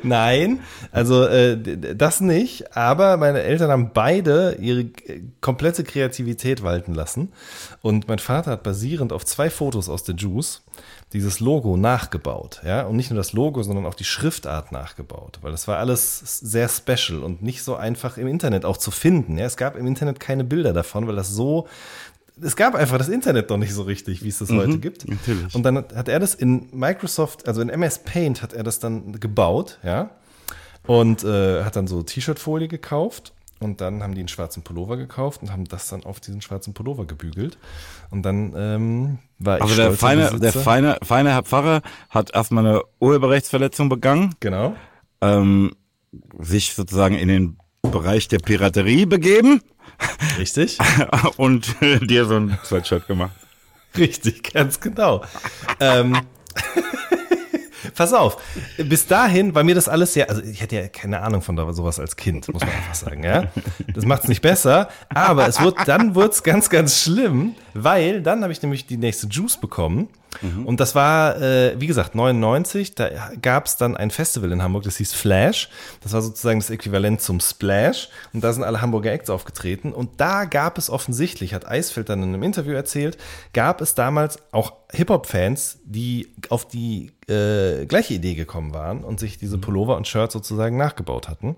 Nein, 0.02 0.60
also 0.90 1.24
äh, 1.24 1.56
das 1.94 2.20
nicht, 2.20 2.76
aber 2.76 3.16
meine 3.16 3.42
Eltern 3.42 3.70
haben 3.70 3.90
beide 3.92 4.56
ihre 4.58 4.86
komplette 5.40 5.84
Kreativität 5.84 6.62
walten 6.62 6.94
lassen 6.94 7.32
und 7.82 8.08
mein 8.08 8.18
Vater 8.18 8.52
hat 8.52 8.62
basierend 8.62 9.12
auf 9.12 9.24
zwei 9.24 9.50
Fotos 9.50 9.88
aus 9.88 10.02
der 10.04 10.14
Juice 10.14 10.62
dieses 11.12 11.40
Logo 11.40 11.76
nachgebaut, 11.76 12.60
ja, 12.64 12.82
und 12.82 12.96
nicht 12.96 13.10
nur 13.10 13.18
das 13.18 13.32
Logo, 13.32 13.62
sondern 13.62 13.86
auch 13.86 13.94
die 13.94 14.04
Schriftart 14.04 14.72
nachgebaut, 14.72 15.38
weil 15.42 15.52
das 15.52 15.68
war 15.68 15.78
alles 15.78 16.18
sehr 16.18 16.68
special 16.68 17.22
und 17.22 17.42
nicht 17.42 17.62
so 17.62 17.76
einfach 17.76 18.16
im 18.16 18.26
Internet 18.26 18.64
auch 18.64 18.76
zu 18.76 18.90
finden, 18.90 19.38
ja, 19.38 19.44
es 19.44 19.56
gab 19.56 19.76
im 19.76 19.86
Internet 19.86 20.20
keine 20.20 20.44
Bilder 20.44 20.72
davon, 20.72 21.06
weil 21.06 21.16
das 21.16 21.30
so 21.30 21.68
es 22.42 22.56
gab 22.56 22.74
einfach 22.74 22.98
das 22.98 23.08
Internet 23.08 23.50
noch 23.50 23.56
nicht 23.56 23.74
so 23.74 23.82
richtig, 23.82 24.22
wie 24.22 24.28
es 24.28 24.38
das 24.38 24.50
mhm, 24.50 24.58
heute 24.58 24.78
gibt. 24.78 25.08
Natürlich. 25.08 25.54
Und 25.54 25.62
dann 25.62 25.76
hat 25.76 26.08
er 26.08 26.18
das 26.20 26.34
in 26.34 26.68
Microsoft, 26.72 27.46
also 27.48 27.60
in 27.60 27.68
MS 27.68 28.00
Paint 28.00 28.42
hat 28.42 28.52
er 28.52 28.62
das 28.62 28.78
dann 28.78 29.18
gebaut, 29.20 29.78
ja. 29.82 30.10
Und 30.86 31.24
äh, 31.24 31.64
hat 31.64 31.76
dann 31.76 31.86
so 31.86 32.02
T-Shirt-Folie 32.02 32.68
gekauft. 32.68 33.32
Und 33.60 33.80
dann 33.80 34.02
haben 34.02 34.14
die 34.14 34.20
einen 34.20 34.28
schwarzen 34.28 34.62
Pullover 34.62 34.96
gekauft 34.96 35.42
und 35.42 35.50
haben 35.50 35.64
das 35.64 35.88
dann 35.88 36.04
auf 36.04 36.20
diesen 36.20 36.40
schwarzen 36.40 36.74
Pullover 36.74 37.06
gebügelt. 37.06 37.58
Und 38.10 38.22
dann 38.22 38.54
ähm, 38.56 39.18
war 39.38 39.56
ich 39.56 39.62
Also 39.62 39.74
der 39.74 39.92
feine, 39.92 40.38
der 40.38 40.52
feine, 40.52 40.96
feine 41.02 41.30
Herr 41.30 41.42
Pfarrer 41.42 41.82
hat 42.08 42.32
erstmal 42.34 42.64
eine 42.64 42.82
Urheberrechtsverletzung 43.00 43.88
begangen. 43.88 44.36
Genau. 44.38 44.76
Ähm, 45.20 45.72
sich 46.38 46.74
sozusagen 46.74 47.16
in 47.16 47.28
den 47.28 47.58
Bereich 47.82 48.28
der 48.28 48.38
Piraterie 48.38 49.06
begeben. 49.06 49.60
Richtig. 50.38 50.78
Und 51.36 51.74
dir 51.80 52.24
so 52.24 52.36
ein 52.36 52.58
Sweatshirt 52.64 53.06
gemacht. 53.06 53.32
Richtig, 53.96 54.52
ganz 54.52 54.80
genau. 54.80 55.24
ähm, 55.80 56.18
Pass 57.94 58.12
auf, 58.12 58.36
bis 58.76 59.06
dahin 59.06 59.54
war 59.54 59.64
mir 59.64 59.74
das 59.74 59.88
alles 59.88 60.14
ja, 60.14 60.26
also 60.26 60.42
ich 60.42 60.62
hatte 60.62 60.76
ja 60.76 60.88
keine 60.88 61.20
Ahnung 61.20 61.42
von 61.42 61.56
sowas 61.72 61.98
als 61.98 62.16
Kind, 62.16 62.46
muss 62.52 62.62
man 62.62 62.70
einfach 62.70 62.94
sagen, 62.94 63.24
ja. 63.24 63.44
Das 63.92 64.04
macht 64.04 64.22
es 64.22 64.28
nicht 64.28 64.42
besser, 64.42 64.88
aber 65.08 65.48
es 65.48 65.60
wird, 65.60 65.76
dann 65.86 66.14
wurde 66.14 66.30
es 66.30 66.42
ganz, 66.42 66.70
ganz 66.70 67.02
schlimm, 67.02 67.54
weil 67.74 68.22
dann 68.22 68.42
habe 68.42 68.52
ich 68.52 68.62
nämlich 68.62 68.86
die 68.86 68.96
nächste 68.96 69.26
Juice 69.26 69.56
bekommen 69.56 70.08
Mhm. 70.42 70.66
Und 70.66 70.80
das 70.80 70.94
war, 70.94 71.40
äh, 71.40 71.80
wie 71.80 71.86
gesagt, 71.86 72.14
99. 72.14 72.94
Da 72.94 73.10
gab 73.40 73.66
es 73.66 73.76
dann 73.76 73.96
ein 73.96 74.10
Festival 74.10 74.52
in 74.52 74.62
Hamburg, 74.62 74.84
das 74.84 74.96
hieß 74.96 75.12
Flash. 75.14 75.68
Das 76.02 76.12
war 76.12 76.22
sozusagen 76.22 76.60
das 76.60 76.70
Äquivalent 76.70 77.20
zum 77.20 77.40
Splash. 77.40 78.08
Und 78.32 78.44
da 78.44 78.52
sind 78.52 78.64
alle 78.64 78.80
Hamburger 78.80 79.12
Acts 79.12 79.30
aufgetreten. 79.30 79.92
Und 79.92 80.20
da 80.20 80.44
gab 80.44 80.78
es 80.78 80.90
offensichtlich, 80.90 81.54
hat 81.54 81.66
Eisfeld 81.66 82.08
dann 82.08 82.22
in 82.22 82.30
einem 82.30 82.42
Interview 82.42 82.74
erzählt, 82.74 83.18
gab 83.52 83.80
es 83.80 83.94
damals 83.94 84.38
auch 84.52 84.74
Hip-Hop-Fans, 84.92 85.78
die 85.84 86.32
auf 86.48 86.66
die 86.66 87.12
äh, 87.28 87.86
gleiche 87.86 88.14
Idee 88.14 88.34
gekommen 88.34 88.72
waren 88.74 89.04
und 89.04 89.20
sich 89.20 89.38
diese 89.38 89.56
mhm. 89.56 89.60
Pullover 89.62 89.96
und 89.96 90.08
Shirts 90.08 90.32
sozusagen 90.32 90.76
nachgebaut 90.76 91.28
hatten. 91.28 91.56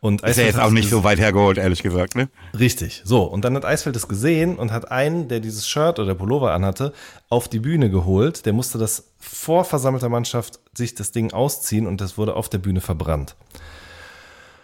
Und 0.00 0.22
ist 0.22 0.38
ja 0.38 0.44
jetzt 0.44 0.58
auch 0.58 0.70
nicht 0.70 0.88
so 0.88 1.04
weit 1.04 1.18
hergeholt, 1.18 1.58
ehrlich 1.58 1.82
gesagt, 1.82 2.14
ne? 2.14 2.28
Richtig. 2.58 3.02
So, 3.04 3.24
und 3.24 3.44
dann 3.44 3.54
hat 3.56 3.64
Eisfeld 3.64 3.96
es 3.96 4.08
gesehen 4.08 4.56
und 4.56 4.72
hat 4.72 4.90
einen, 4.90 5.28
der 5.28 5.40
dieses 5.40 5.68
Shirt 5.68 5.98
oder 5.98 6.14
Pullover 6.14 6.52
anhatte, 6.52 6.92
auf 7.28 7.48
die 7.48 7.58
Bühne 7.58 7.90
geholt. 7.90 8.46
Der 8.46 8.52
musste 8.52 8.78
das 8.78 9.10
vor 9.18 9.64
versammelter 9.64 10.08
Mannschaft 10.08 10.60
sich 10.74 10.94
das 10.94 11.12
Ding 11.12 11.32
ausziehen 11.32 11.86
und 11.86 12.00
das 12.00 12.16
wurde 12.16 12.36
auf 12.36 12.48
der 12.48 12.58
Bühne 12.58 12.80
verbrannt. 12.80 13.36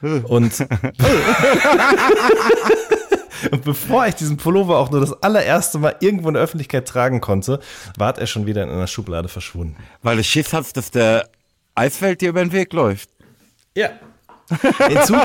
Und, 0.00 0.52
und 3.50 3.64
bevor 3.64 4.06
ich 4.06 4.14
diesen 4.14 4.37
Pullover 4.37 4.78
auch 4.78 4.90
nur 4.90 5.00
das 5.00 5.22
allererste 5.22 5.78
Mal 5.78 5.96
irgendwo 6.00 6.28
in 6.28 6.35
der 6.35 6.42
Öffentlichkeit 6.42 6.87
tragen 6.87 7.20
konnte, 7.20 7.61
war 7.96 8.16
er 8.18 8.26
schon 8.26 8.46
wieder 8.46 8.62
in 8.62 8.70
einer 8.70 8.87
Schublade 8.87 9.28
verschwunden. 9.28 9.76
Weil 10.02 10.16
du 10.16 10.24
Schiss 10.24 10.52
hast, 10.52 10.76
dass 10.76 10.90
der 10.90 11.28
Eisfeld 11.74 12.20
dir 12.20 12.30
über 12.30 12.42
den 12.42 12.52
Weg 12.52 12.72
läuft. 12.72 13.11
Ja. 13.74 13.90
Hinzu, 14.88 15.16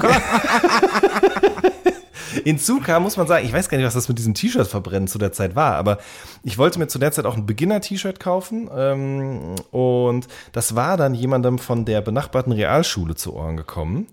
Hinzu 2.43 2.79
kam, 2.86 3.03
muss 3.03 3.17
man 3.17 3.27
sagen, 3.27 3.45
ich 3.45 3.53
weiß 3.53 3.69
gar 3.69 3.77
nicht, 3.77 3.86
was 3.86 3.93
das 3.93 4.10
mit 4.10 4.17
diesem 4.17 4.34
T-Shirt 4.34 4.67
verbrennen 4.67 5.07
zu 5.07 5.19
der 5.19 5.31
Zeit 5.31 5.55
war, 5.55 5.75
aber 5.75 5.99
ich 6.43 6.57
wollte 6.57 6.79
mir 6.79 6.88
zu 6.88 6.97
der 6.97 7.12
Zeit 7.12 7.25
auch 7.25 7.38
ein 7.38 7.45
Beginner-T-Shirt 7.45 8.19
kaufen 8.19 8.69
ähm, 8.75 9.55
und 9.69 10.27
das 10.51 10.75
war 10.75 10.97
dann 10.97 11.13
jemandem 11.13 11.60
von 11.60 11.86
der 11.86 12.01
benachbarten 12.01 12.51
Realschule 12.51 13.15
zu 13.15 13.36
Ohren 13.36 13.57
gekommen 13.57 14.07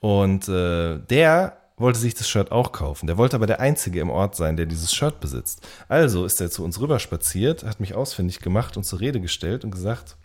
und 0.00 0.48
äh, 0.48 0.98
der 0.98 1.58
wollte 1.84 1.98
sich 1.98 2.14
das 2.14 2.28
Shirt 2.28 2.50
auch 2.50 2.72
kaufen. 2.72 3.06
Der 3.06 3.18
wollte 3.18 3.36
aber 3.36 3.46
der 3.46 3.60
Einzige 3.60 4.00
im 4.00 4.08
Ort 4.08 4.36
sein, 4.36 4.56
der 4.56 4.64
dieses 4.64 4.94
Shirt 4.94 5.20
besitzt. 5.20 5.60
Also 5.86 6.24
ist 6.24 6.40
er 6.40 6.50
zu 6.50 6.64
uns 6.64 6.80
rüber 6.80 6.98
spaziert, 6.98 7.62
hat 7.62 7.78
mich 7.78 7.94
ausfindig 7.94 8.40
gemacht 8.40 8.78
und 8.78 8.84
zur 8.84 9.00
Rede 9.00 9.20
gestellt 9.20 9.64
und 9.64 9.70
gesagt, 9.70 10.16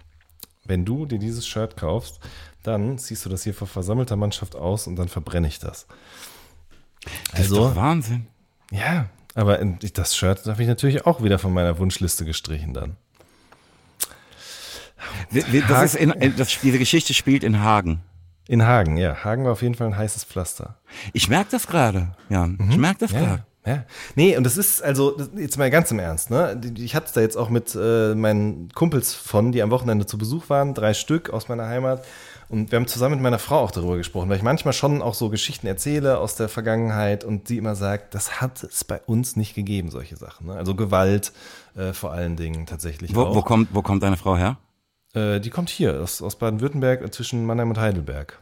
wenn 0.64 0.86
du 0.86 1.06
dir 1.06 1.20
dieses 1.20 1.46
Shirt 1.46 1.76
kaufst, 1.76 2.20
dann 2.64 2.98
ziehst 2.98 3.26
du 3.26 3.30
das 3.30 3.44
hier 3.44 3.54
vor 3.54 3.68
versammelter 3.68 4.16
Mannschaft 4.16 4.56
aus 4.56 4.88
und 4.88 4.96
dann 4.96 5.10
verbrenne 5.10 5.50
ich 5.50 5.60
das. 5.60 5.86
Das 7.32 7.42
also, 7.42 7.68
ist 7.68 7.72
doch 7.72 7.76
Wahnsinn. 7.76 8.28
Ja, 8.72 9.10
aber 9.36 9.58
das 9.58 10.16
Shirt 10.16 10.46
habe 10.46 10.62
ich 10.62 10.68
natürlich 10.68 11.06
auch 11.06 11.22
wieder 11.22 11.40
von 11.40 11.54
meiner 11.54 11.78
Wunschliste 11.78 12.24
gestrichen 12.24 12.74
dann. 12.74 12.96
Das 15.68 15.94
ist 15.94 15.96
in, 15.96 16.14
das, 16.38 16.58
diese 16.62 16.80
Geschichte 16.80 17.14
spielt 17.14 17.44
in 17.44 17.60
Hagen. 17.60 18.02
In 18.50 18.66
Hagen, 18.66 18.98
ja. 18.98 19.24
Hagen 19.24 19.46
war 19.46 19.52
auf 19.52 19.62
jeden 19.62 19.76
Fall 19.76 19.86
ein 19.86 19.96
heißes 19.96 20.24
Pflaster. 20.24 20.74
Ich 21.14 21.30
merke 21.30 21.52
das 21.52 21.68
gerade, 21.68 22.16
Jan. 22.30 22.58
Mhm. 22.60 22.72
Ich 22.72 22.78
merke 22.80 22.98
das 23.02 23.12
ja. 23.12 23.20
gerade. 23.20 23.46
Ja. 23.64 23.84
Nee, 24.16 24.36
und 24.38 24.44
das 24.44 24.58
ist, 24.58 24.82
also, 24.82 25.16
jetzt 25.38 25.60
mal 25.60 25.70
ganz 25.70 25.92
im 25.92 26.00
Ernst, 26.00 26.32
ne? 26.32 26.60
Ich 26.76 26.96
hatte 26.96 27.06
es 27.06 27.12
da 27.12 27.22
jetzt 27.22 27.38
auch 27.38 27.52
mit 27.52 27.78
äh, 27.80 28.16
meinen 28.16 28.70
Kumpels 28.74 29.14
von, 29.14 29.52
die 29.52 29.62
am 29.62 29.70
Wochenende 29.70 30.08
zu 30.08 30.18
Besuch 30.18 30.50
waren, 30.50 30.74
drei 30.74 30.96
Stück 30.96 31.30
aus 31.30 31.48
meiner 31.48 31.68
Heimat. 31.68 32.04
Und 32.48 32.72
wir 32.72 32.78
haben 32.78 32.88
zusammen 32.88 33.16
mit 33.16 33.22
meiner 33.22 33.38
Frau 33.38 33.60
auch 33.60 33.70
darüber 33.70 33.98
gesprochen, 33.98 34.30
weil 34.30 34.38
ich 34.38 34.44
manchmal 34.44 34.74
schon 34.74 35.04
auch 35.04 35.14
so 35.14 35.30
Geschichten 35.30 35.68
erzähle 35.68 36.18
aus 36.18 36.34
der 36.34 36.50
Vergangenheit 36.50 37.24
und 37.24 37.48
sie 37.48 37.60
immer 37.60 37.76
sagt, 37.76 38.16
das 38.16 38.42
hat 38.42 38.64
es 38.64 38.84
bei 38.84 39.00
uns 39.06 39.36
nicht 39.36 39.54
gegeben, 39.54 39.92
solche 39.92 40.18
Sachen. 40.18 40.48
Ne? 40.48 40.56
Also 40.56 40.74
Gewalt 40.74 41.34
äh, 41.76 41.94
vor 41.94 42.14
allen 42.14 42.36
Dingen 42.36 42.66
tatsächlich. 42.66 43.14
Wo, 43.14 43.36
wo, 43.36 43.44
kommt, 43.44 43.70
wo 43.74 43.84
kommt 43.84 44.02
deine 44.02 44.18
Frau 44.18 44.36
her? 44.36 44.58
Äh, 45.14 45.40
die 45.40 45.50
kommt 45.50 45.70
hier, 45.70 46.02
aus, 46.02 46.22
aus 46.22 46.38
Baden-Württemberg, 46.38 47.02
äh, 47.02 47.12
zwischen 47.12 47.46
Mannheim 47.46 47.70
und 47.70 47.80
Heidelberg. 47.80 48.40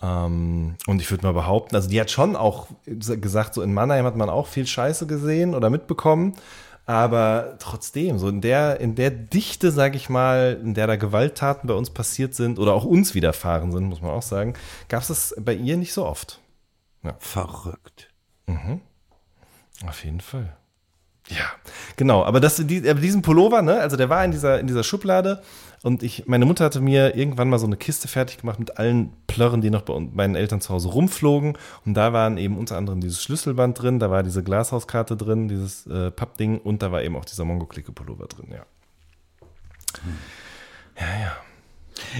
Ähm, 0.00 0.76
und 0.86 1.00
ich 1.00 1.10
würde 1.10 1.26
mal 1.26 1.32
behaupten, 1.32 1.74
also 1.74 1.88
die 1.88 2.00
hat 2.00 2.10
schon 2.10 2.36
auch 2.36 2.68
gesagt, 2.86 3.54
so 3.54 3.62
in 3.62 3.74
Mannheim 3.74 4.04
hat 4.04 4.16
man 4.16 4.30
auch 4.30 4.46
viel 4.46 4.66
Scheiße 4.66 5.06
gesehen 5.06 5.54
oder 5.54 5.70
mitbekommen. 5.70 6.34
Aber 6.86 7.56
trotzdem, 7.58 8.18
so 8.18 8.30
in 8.30 8.40
der, 8.40 8.80
in 8.80 8.94
der 8.94 9.10
Dichte, 9.10 9.72
sag 9.72 9.94
ich 9.94 10.08
mal, 10.08 10.58
in 10.62 10.72
der 10.72 10.86
da 10.86 10.96
Gewalttaten 10.96 11.66
bei 11.68 11.74
uns 11.74 11.90
passiert 11.90 12.34
sind 12.34 12.58
oder 12.58 12.72
auch 12.72 12.84
uns 12.84 13.14
widerfahren 13.14 13.72
sind, 13.72 13.84
muss 13.84 14.00
man 14.00 14.12
auch 14.12 14.22
sagen, 14.22 14.54
gab 14.88 15.02
es 15.02 15.08
das 15.08 15.34
bei 15.38 15.52
ihr 15.52 15.76
nicht 15.76 15.92
so 15.92 16.06
oft. 16.06 16.40
Ja. 17.02 17.14
Verrückt. 17.18 18.08
Mhm. 18.46 18.80
Auf 19.86 20.02
jeden 20.02 20.22
Fall. 20.22 20.56
Ja, 21.28 21.44
genau. 21.96 22.24
Aber 22.24 22.40
das, 22.40 22.56
die, 22.56 22.80
diesen 22.80 23.20
Pullover, 23.20 23.60
ne, 23.60 23.80
also 23.80 23.96
der 23.98 24.08
war 24.08 24.24
in 24.24 24.30
dieser, 24.30 24.58
in 24.58 24.66
dieser 24.66 24.82
Schublade 24.82 25.42
und 25.82 26.02
ich, 26.02 26.26
meine 26.26 26.44
Mutter 26.44 26.64
hatte 26.64 26.80
mir 26.80 27.14
irgendwann 27.16 27.48
mal 27.48 27.58
so 27.58 27.66
eine 27.66 27.76
Kiste 27.76 28.08
fertig 28.08 28.38
gemacht 28.38 28.58
mit 28.58 28.78
allen 28.78 29.12
Plörren, 29.26 29.60
die 29.60 29.70
noch 29.70 29.82
bei 29.82 29.98
meinen 30.00 30.34
Eltern 30.34 30.60
zu 30.60 30.70
Hause 30.70 30.88
rumflogen. 30.88 31.56
Und 31.84 31.94
da 31.94 32.12
waren 32.12 32.36
eben 32.36 32.58
unter 32.58 32.76
anderem 32.76 33.00
dieses 33.00 33.22
Schlüsselband 33.22 33.80
drin, 33.80 33.98
da 33.98 34.10
war 34.10 34.22
diese 34.22 34.42
Glashauskarte 34.42 35.16
drin, 35.16 35.48
dieses 35.48 35.86
äh, 35.86 36.10
Pappding 36.10 36.58
und 36.58 36.82
da 36.82 36.90
war 36.90 37.02
eben 37.02 37.16
auch 37.16 37.24
dieser 37.24 37.44
Mongo-Klicke-Pullover 37.44 38.26
drin, 38.26 38.48
ja. 38.50 38.66
Ja, 40.98 41.20
ja. 41.20 41.36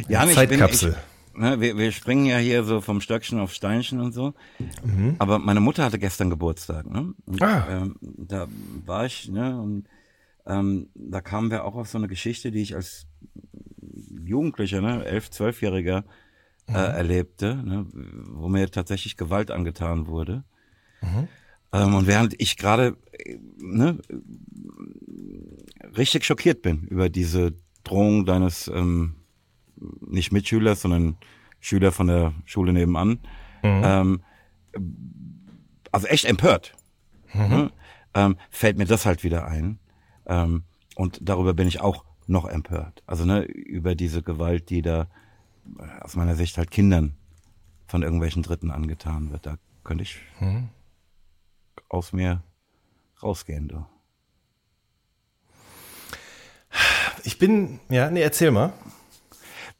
Ja, 0.08 0.24
ja 0.24 0.32
Zeitkapsel. 0.32 0.90
Bin, 0.90 0.98
ich, 1.34 1.40
ne, 1.40 1.60
wir, 1.60 1.78
wir 1.78 1.92
springen 1.92 2.26
ja 2.26 2.38
hier 2.38 2.64
so 2.64 2.80
vom 2.80 3.00
Stöckchen 3.00 3.40
auf 3.40 3.52
Steinchen 3.52 4.00
und 4.00 4.12
so. 4.12 4.34
Mhm. 4.84 5.16
Aber 5.18 5.38
meine 5.38 5.60
Mutter 5.60 5.84
hatte 5.84 5.98
gestern 5.98 6.30
Geburtstag, 6.30 6.86
ne? 6.86 7.12
Und, 7.26 7.42
ah. 7.42 7.66
ähm, 7.68 7.96
da 8.00 8.46
war 8.86 9.04
ich, 9.06 9.28
ne? 9.28 9.60
Und 9.60 9.88
ähm, 10.46 10.88
da 10.94 11.20
kamen 11.20 11.50
wir 11.50 11.64
auch 11.64 11.74
auf 11.74 11.88
so 11.88 11.98
eine 11.98 12.08
Geschichte, 12.08 12.50
die 12.50 12.62
ich 12.62 12.74
als 12.74 13.07
Jugendlicher, 14.24 14.80
ne, 14.80 15.04
elf, 15.04 15.30
zwölfjähriger 15.30 16.04
äh, 16.66 16.70
mhm. 16.70 16.76
erlebte, 16.76 17.56
ne, 17.56 17.86
wo 17.92 18.48
mir 18.48 18.70
tatsächlich 18.70 19.16
Gewalt 19.16 19.50
angetan 19.50 20.06
wurde. 20.06 20.44
Mhm. 21.00 21.28
Ähm, 21.72 21.94
und 21.94 22.06
während 22.06 22.40
ich 22.40 22.56
gerade 22.56 22.96
ne, 23.58 23.98
richtig 25.96 26.24
schockiert 26.24 26.62
bin 26.62 26.84
über 26.84 27.08
diese 27.08 27.54
Drohung 27.84 28.26
deines 28.26 28.68
ähm, 28.68 29.16
nicht 30.00 30.32
Mitschülers, 30.32 30.82
sondern 30.82 31.16
Schüler 31.60 31.92
von 31.92 32.06
der 32.06 32.34
Schule 32.44 32.72
nebenan, 32.72 33.20
mhm. 33.62 33.82
ähm, 33.84 34.22
also 35.90 36.06
echt 36.06 36.24
empört, 36.24 36.74
mhm. 37.32 37.48
ne, 37.48 37.70
ähm, 38.14 38.36
fällt 38.50 38.78
mir 38.78 38.86
das 38.86 39.06
halt 39.06 39.24
wieder 39.24 39.46
ein. 39.46 39.78
Ähm, 40.26 40.64
und 40.96 41.18
darüber 41.22 41.54
bin 41.54 41.68
ich 41.68 41.80
auch 41.80 42.04
noch 42.28 42.46
empört. 42.46 43.02
Also 43.06 43.24
ne, 43.24 43.42
über 43.42 43.94
diese 43.94 44.22
Gewalt, 44.22 44.70
die 44.70 44.82
da 44.82 45.08
äh, 45.78 46.00
aus 46.02 46.16
meiner 46.16 46.36
Sicht 46.36 46.58
halt 46.58 46.70
Kindern 46.70 47.14
von 47.86 48.02
irgendwelchen 48.02 48.42
Dritten 48.42 48.70
angetan 48.70 49.30
wird. 49.30 49.46
Da 49.46 49.58
könnte 49.84 50.02
ich 50.02 50.18
mhm. 50.40 50.68
aus 51.88 52.12
mir 52.12 52.42
rausgehen. 53.22 53.68
Du. 53.68 53.86
Ich 57.24 57.38
bin, 57.38 57.80
ja, 57.88 58.10
nee, 58.10 58.20
erzähl 58.20 58.50
mal. 58.50 58.72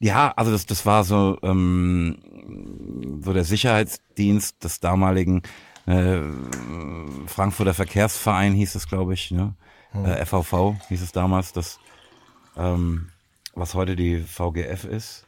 Ja, 0.00 0.32
also 0.36 0.52
das, 0.52 0.64
das 0.66 0.86
war 0.86 1.04
so, 1.04 1.38
ähm, 1.42 3.20
so 3.22 3.32
der 3.32 3.44
Sicherheitsdienst 3.44 4.62
des 4.62 4.80
damaligen 4.80 5.42
äh, 5.86 6.20
Frankfurter 7.26 7.74
Verkehrsverein 7.74 8.54
hieß 8.54 8.74
es, 8.74 8.88
glaube 8.88 9.14
ich, 9.14 9.30
ne? 9.30 9.54
Hm. 9.92 10.04
Äh, 10.04 10.24
FVV 10.24 10.76
hieß 10.88 11.02
es 11.02 11.12
damals, 11.12 11.52
das, 11.52 11.80
ähm, 12.58 13.08
was 13.54 13.74
heute 13.74 13.96
die 13.96 14.18
VGF 14.18 14.84
ist. 14.84 15.24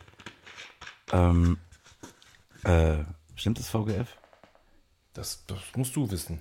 Ähm, 1.12 1.58
äh, 2.64 2.98
stimmt 3.34 3.58
das 3.58 3.68
VGF? 3.68 4.16
Das, 5.14 5.44
das 5.46 5.58
musst 5.76 5.96
du 5.96 6.10
wissen. 6.10 6.40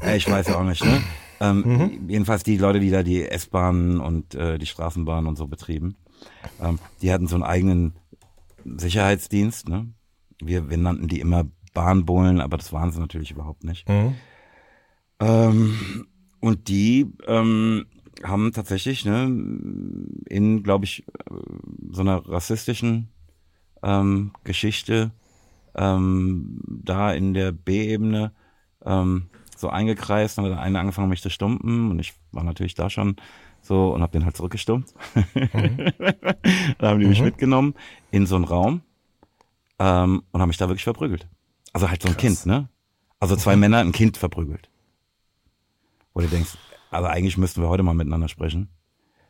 Äh, 0.00 0.16
ich 0.16 0.28
weiß 0.28 0.48
ja 0.48 0.56
auch 0.56 0.64
nicht, 0.64 0.84
ne? 0.84 1.02
Ähm, 1.40 1.62
mhm. 1.66 2.08
Jedenfalls 2.08 2.42
die 2.42 2.56
Leute, 2.56 2.80
die 2.80 2.90
da 2.90 3.02
die 3.02 3.22
S-Bahnen 3.22 4.00
und 4.00 4.34
äh, 4.34 4.58
die 4.58 4.66
Straßenbahnen 4.66 5.26
und 5.26 5.36
so 5.36 5.46
betrieben, 5.46 5.96
ähm, 6.62 6.78
die 7.02 7.12
hatten 7.12 7.26
so 7.26 7.36
einen 7.36 7.44
eigenen 7.44 7.94
Sicherheitsdienst. 8.64 9.68
Ne? 9.68 9.92
Wir, 10.40 10.70
wir 10.70 10.78
nannten 10.78 11.08
die 11.08 11.20
immer 11.20 11.44
Bahnbullen, 11.74 12.40
aber 12.40 12.56
das 12.56 12.72
waren 12.72 12.90
sie 12.90 13.00
natürlich 13.00 13.30
überhaupt 13.30 13.64
nicht. 13.64 13.88
Mhm. 13.88 14.14
Ähm, 15.20 16.06
und 16.40 16.68
die 16.68 17.12
ähm, 17.26 17.86
haben 18.22 18.52
tatsächlich 18.52 19.04
ne, 19.04 19.24
in, 20.28 20.62
glaube 20.62 20.84
ich, 20.84 21.04
so 21.90 22.00
einer 22.02 22.26
rassistischen 22.28 23.08
ähm, 23.82 24.32
Geschichte 24.44 25.12
ähm, 25.74 26.60
da 26.66 27.12
in 27.12 27.34
der 27.34 27.52
B-Ebene 27.52 28.32
ähm, 28.84 29.26
so 29.56 29.68
eingekreist, 29.68 30.38
dann 30.38 30.46
hat 30.46 30.52
der 30.52 30.60
eine 30.60 30.78
angefangen, 30.78 31.08
mich 31.08 31.22
zu 31.22 31.30
stumpen 31.30 31.90
und 31.90 31.98
ich 31.98 32.14
war 32.32 32.44
natürlich 32.44 32.74
da 32.74 32.90
schon 32.90 33.16
so 33.62 33.92
und 33.92 34.02
habe 34.02 34.12
den 34.12 34.24
halt 34.24 34.36
zurückgestummt. 34.36 34.94
Mhm. 35.14 35.92
dann 36.78 36.90
haben 36.90 37.00
die 37.00 37.06
mich 37.06 37.20
mhm. 37.20 37.26
mitgenommen 37.26 37.74
in 38.10 38.26
so 38.26 38.36
einen 38.36 38.44
Raum 38.44 38.82
ähm, 39.78 40.22
und 40.30 40.40
haben 40.40 40.48
mich 40.48 40.58
da 40.58 40.68
wirklich 40.68 40.84
verprügelt. 40.84 41.26
Also 41.72 41.90
halt 41.90 42.02
so 42.02 42.08
ein 42.08 42.14
Krass. 42.14 42.20
Kind, 42.20 42.46
ne? 42.46 42.68
Also 43.18 43.36
zwei 43.36 43.56
mhm. 43.56 43.60
Männer, 43.60 43.78
ein 43.78 43.92
Kind 43.92 44.16
verprügelt. 44.16 44.68
Wo 46.14 46.20
du 46.20 46.28
denkst, 46.28 46.56
also 46.96 47.08
eigentlich 47.08 47.36
müssten 47.36 47.62
wir 47.62 47.68
heute 47.68 47.82
mal 47.82 47.94
miteinander 47.94 48.28
sprechen. 48.28 48.68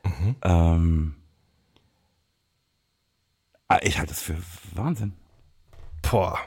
Mhm. 0.05 0.37
Ähm, 0.43 1.15
ah, 3.69 3.79
ich 3.83 3.99
halte 3.99 4.13
das 4.13 4.23
für 4.23 4.37
Wahnsinn. 4.75 5.13
Boah. 6.03 6.39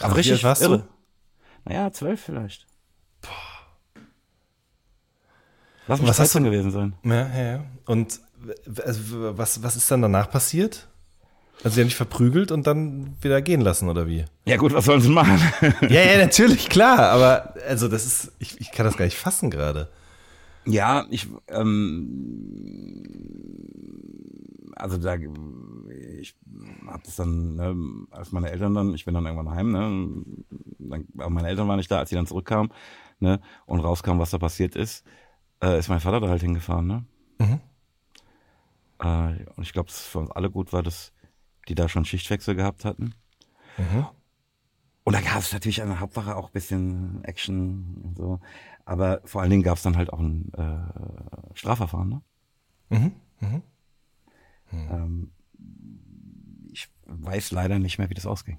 Aber 0.00 0.16
richtig 0.16 0.44
warst 0.44 0.62
irre. 0.62 0.78
Du? 0.78 0.88
Naja, 1.64 1.92
zwölf 1.92 2.20
vielleicht. 2.20 2.66
Boah. 3.20 4.02
Lass 5.86 6.00
mich 6.00 6.08
was 6.08 6.18
hast 6.18 6.34
du 6.34 6.42
gewesen 6.42 6.70
sein. 6.70 6.94
Ja, 7.04 7.28
ja, 7.28 7.44
ja. 7.52 7.64
Und 7.86 8.20
also, 8.84 9.38
was, 9.38 9.62
was 9.62 9.76
ist 9.76 9.90
dann 9.90 10.02
danach 10.02 10.30
passiert? 10.30 10.88
Also 11.64 11.74
sie 11.74 11.80
haben 11.80 11.88
dich 11.88 11.96
verprügelt 11.96 12.52
und 12.52 12.66
dann 12.68 13.16
wieder 13.20 13.42
gehen 13.42 13.60
lassen, 13.60 13.88
oder 13.88 14.06
wie? 14.06 14.24
Ja 14.44 14.56
gut, 14.56 14.72
was 14.72 14.84
sollen 14.84 15.00
sie 15.00 15.08
machen? 15.08 15.40
ja, 15.82 16.02
ja, 16.02 16.18
natürlich, 16.18 16.68
klar. 16.68 17.10
Aber 17.10 17.54
also 17.66 17.88
das 17.88 18.06
ist, 18.06 18.32
ich, 18.38 18.60
ich 18.60 18.70
kann 18.70 18.86
das 18.86 18.96
gar 18.96 19.06
nicht 19.06 19.16
fassen 19.16 19.50
gerade. 19.50 19.88
Ja, 20.68 21.06
ich, 21.10 21.28
ähm, 21.48 22.08
also 24.76 24.98
da, 24.98 25.16
ich 25.16 26.36
habe 26.86 27.02
das 27.04 27.16
dann, 27.16 27.54
ne, 27.56 27.74
als 28.10 28.32
meine 28.32 28.50
Eltern 28.50 28.74
dann, 28.74 28.94
ich 28.94 29.04
bin 29.04 29.14
dann 29.14 29.26
irgendwann 29.26 29.50
heim, 29.54 29.72
ne, 29.72 30.24
dann, 30.78 31.06
aber 31.16 31.30
meine 31.30 31.48
Eltern 31.48 31.68
waren 31.68 31.78
nicht 31.78 31.90
da, 31.90 31.98
als 31.98 32.10
sie 32.10 32.16
dann 32.16 32.26
zurückkamen, 32.26 32.72
ne, 33.18 33.40
und 33.66 33.80
rauskam, 33.80 34.18
was 34.18 34.30
da 34.30 34.38
passiert 34.38 34.76
ist, 34.76 35.04
äh, 35.62 35.78
ist 35.78 35.88
mein 35.88 36.00
Vater 36.00 36.20
da 36.20 36.28
halt 36.28 36.42
hingefahren, 36.42 36.86
ne. 36.86 37.04
Mhm. 37.38 37.60
Äh, 39.00 39.44
und 39.56 39.62
ich 39.62 39.72
glaube, 39.72 39.88
dass 39.88 40.06
für 40.06 40.18
uns 40.18 40.30
alle 40.30 40.50
gut 40.50 40.72
war, 40.72 40.82
dass 40.82 41.12
die 41.68 41.74
da 41.74 41.88
schon 41.88 42.04
Schichtwechsel 42.04 42.54
gehabt 42.54 42.84
hatten. 42.84 43.14
Mhm. 43.76 44.06
Und 45.04 45.14
da 45.14 45.20
gab 45.22 45.38
es 45.38 45.52
natürlich 45.54 45.80
an 45.80 45.88
der 45.88 46.00
Hauptwache 46.00 46.36
auch 46.36 46.48
ein 46.48 46.52
bisschen 46.52 47.24
Action 47.24 48.02
und 48.04 48.16
so. 48.18 48.40
Aber 48.88 49.20
vor 49.26 49.42
allen 49.42 49.50
Dingen 49.50 49.62
gab 49.62 49.76
es 49.76 49.82
dann 49.82 49.98
halt 49.98 50.10
auch 50.14 50.18
ein 50.18 50.50
äh, 50.54 51.54
Strafverfahren, 51.54 52.08
ne? 52.08 52.22
Mhm. 52.88 53.12
Mhm. 53.40 53.62
Mhm. 54.70 54.88
Ähm, 54.90 55.32
ich 56.72 56.88
weiß 57.04 57.50
leider 57.50 57.78
nicht 57.78 57.98
mehr, 57.98 58.08
wie 58.08 58.14
das 58.14 58.24
ausging. 58.24 58.56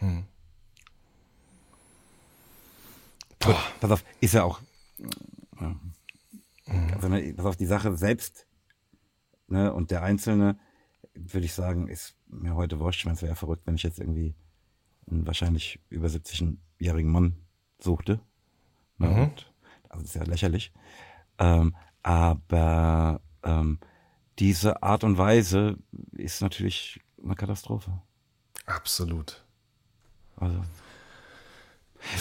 Mhm. 0.00 0.24
Gut, 3.44 3.54
pass 3.78 3.92
auf, 3.92 4.04
ist 4.20 4.34
ja 4.34 4.42
auch. 4.42 4.60
Äh, 5.60 5.74
also, 6.92 7.08
ne, 7.08 7.32
pass 7.34 7.46
auf, 7.46 7.56
die 7.56 7.66
Sache 7.66 7.96
selbst 7.96 8.48
ne, 9.46 9.72
und 9.72 9.92
der 9.92 10.02
Einzelne, 10.02 10.58
würde 11.14 11.46
ich 11.46 11.52
sagen, 11.52 11.86
ist 11.86 12.16
mir 12.26 12.56
heute 12.56 12.80
wurscht. 12.80 13.02
Ich 13.02 13.04
meine, 13.04 13.14
es 13.14 13.22
wäre 13.22 13.30
ja 13.30 13.36
verrückt, 13.36 13.68
wenn 13.68 13.76
ich 13.76 13.84
jetzt 13.84 14.00
irgendwie 14.00 14.34
einen 15.08 15.28
wahrscheinlich 15.28 15.78
über 15.90 16.08
70-jährigen 16.08 17.12
Mann 17.12 17.36
suchte. 17.78 18.18
Mhm. 18.98 19.22
Und, 19.22 19.52
also 19.88 20.02
das 20.02 20.14
ist 20.14 20.14
ja 20.14 20.24
lächerlich. 20.24 20.72
Ähm, 21.38 21.74
aber 22.02 23.20
ähm, 23.42 23.78
diese 24.38 24.82
Art 24.82 25.04
und 25.04 25.18
Weise 25.18 25.76
ist 26.12 26.42
natürlich 26.42 27.00
eine 27.22 27.34
Katastrophe. 27.34 28.00
Absolut. 28.66 29.44
Also. 30.36 30.62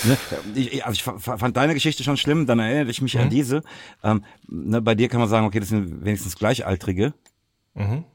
Ne, 0.06 0.18
ich, 0.56 0.86
also 0.86 0.94
ich 0.94 1.04
fand 1.04 1.58
deine 1.58 1.74
Geschichte 1.74 2.04
schon 2.04 2.16
schlimm, 2.16 2.46
dann 2.46 2.60
erinnere 2.60 2.90
ich 2.90 3.02
mich 3.02 3.16
mhm. 3.16 3.22
an 3.22 3.30
diese. 3.30 3.64
Ähm, 4.02 4.24
ne, 4.48 4.82
bei 4.82 4.96
dir 4.96 5.10
kann 5.10 5.20
man 5.20 5.30
sagen, 5.30 5.46
okay, 5.46 5.60
das 5.60 5.70
sind 5.70 6.06
wenigstens 6.06 6.38
Gleichaltrige. 6.38 7.14
Mhm. 7.74 8.06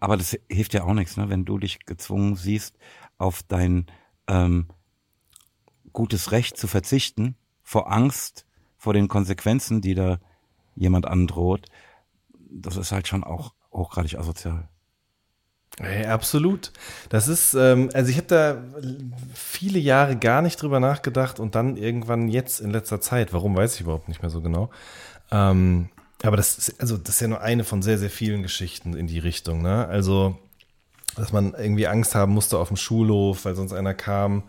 Aber 0.00 0.16
das 0.16 0.36
hilft 0.48 0.74
ja 0.74 0.84
auch 0.84 0.94
nichts, 0.94 1.16
ne, 1.16 1.28
wenn 1.28 1.44
du 1.44 1.58
dich 1.58 1.84
gezwungen 1.84 2.36
siehst, 2.36 2.76
auf 3.18 3.42
dein 3.42 3.86
ähm, 4.26 4.68
gutes 5.92 6.32
Recht 6.32 6.56
zu 6.56 6.66
verzichten, 6.66 7.36
vor 7.72 7.90
Angst, 7.90 8.44
vor 8.76 8.92
den 8.92 9.08
Konsequenzen, 9.08 9.80
die 9.80 9.94
da 9.94 10.18
jemand 10.76 11.06
androht, 11.06 11.68
das 12.50 12.76
ist 12.76 12.92
halt 12.92 13.08
schon 13.08 13.24
auch 13.24 13.54
hochgradig 13.72 14.18
asozial. 14.18 14.68
Hey, 15.80 16.04
absolut. 16.04 16.70
Das 17.08 17.28
ist, 17.28 17.54
ähm, 17.54 17.88
also 17.94 18.10
ich 18.10 18.18
habe 18.18 18.26
da 18.26 18.62
viele 19.32 19.78
Jahre 19.78 20.16
gar 20.16 20.42
nicht 20.42 20.60
drüber 20.60 20.80
nachgedacht 20.80 21.40
und 21.40 21.54
dann 21.54 21.78
irgendwann 21.78 22.28
jetzt 22.28 22.60
in 22.60 22.70
letzter 22.70 23.00
Zeit, 23.00 23.32
warum 23.32 23.56
weiß 23.56 23.76
ich 23.76 23.80
überhaupt 23.80 24.08
nicht 24.08 24.20
mehr 24.20 24.30
so 24.30 24.42
genau. 24.42 24.68
Ähm, 25.30 25.88
aber 26.22 26.36
das 26.36 26.58
ist, 26.58 26.78
also 26.78 26.98
das 26.98 27.14
ist 27.14 27.20
ja 27.22 27.28
nur 27.28 27.40
eine 27.40 27.64
von 27.64 27.80
sehr, 27.80 27.96
sehr 27.96 28.10
vielen 28.10 28.42
Geschichten 28.42 28.94
in 28.94 29.06
die 29.06 29.18
Richtung, 29.18 29.62
ne? 29.62 29.88
Also 29.88 30.36
dass 31.16 31.32
man 31.32 31.54
irgendwie 31.54 31.86
Angst 31.86 32.14
haben 32.14 32.32
musste 32.32 32.58
auf 32.58 32.68
dem 32.68 32.76
Schulhof, 32.76 33.44
weil 33.44 33.54
sonst 33.54 33.72
einer 33.72 33.94
kam. 33.94 34.44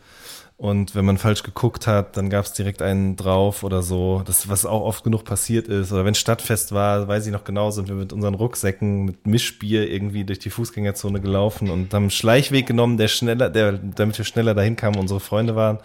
Und 0.56 0.96
wenn 0.96 1.04
man 1.04 1.18
falsch 1.18 1.44
geguckt 1.44 1.88
hat, 1.88 2.16
dann 2.16 2.30
gab 2.30 2.46
es 2.46 2.54
direkt 2.54 2.82
einen 2.82 3.16
drauf 3.16 3.64
oder 3.64 3.82
so. 3.82 4.22
Das, 4.26 4.48
was 4.48 4.66
auch 4.66 4.82
oft 4.82 5.04
genug 5.04 5.26
passiert 5.26 5.68
ist. 5.68 5.92
Oder 5.92 6.06
wenn 6.06 6.16
Stadtfest 6.16 6.72
war, 6.72 7.08
weiß 7.08 7.26
ich 7.26 7.34
noch 7.34 7.44
genau, 7.44 7.72
sind 7.72 7.88
wir 7.88 7.96
mit 7.96 8.14
unseren 8.14 8.36
Rucksäcken 8.36 9.04
mit 9.04 9.26
Mischbier 9.28 9.90
irgendwie 9.90 10.24
durch 10.24 10.40
die 10.40 10.52
Fußgängerzone 10.52 11.20
gelaufen 11.20 11.70
und 11.70 11.94
haben 11.94 12.04
einen 12.04 12.12
Schleichweg 12.12 12.68
genommen, 12.68 12.98
der 12.98 13.08
schneller, 13.08 13.50
der, 13.50 13.74
damit 13.74 14.18
wir 14.18 14.26
schneller 14.26 14.54
dahin 14.54 14.76
kamen, 14.76 14.98
unsere 14.98 15.20
Freunde 15.20 15.56
waren. 15.56 15.80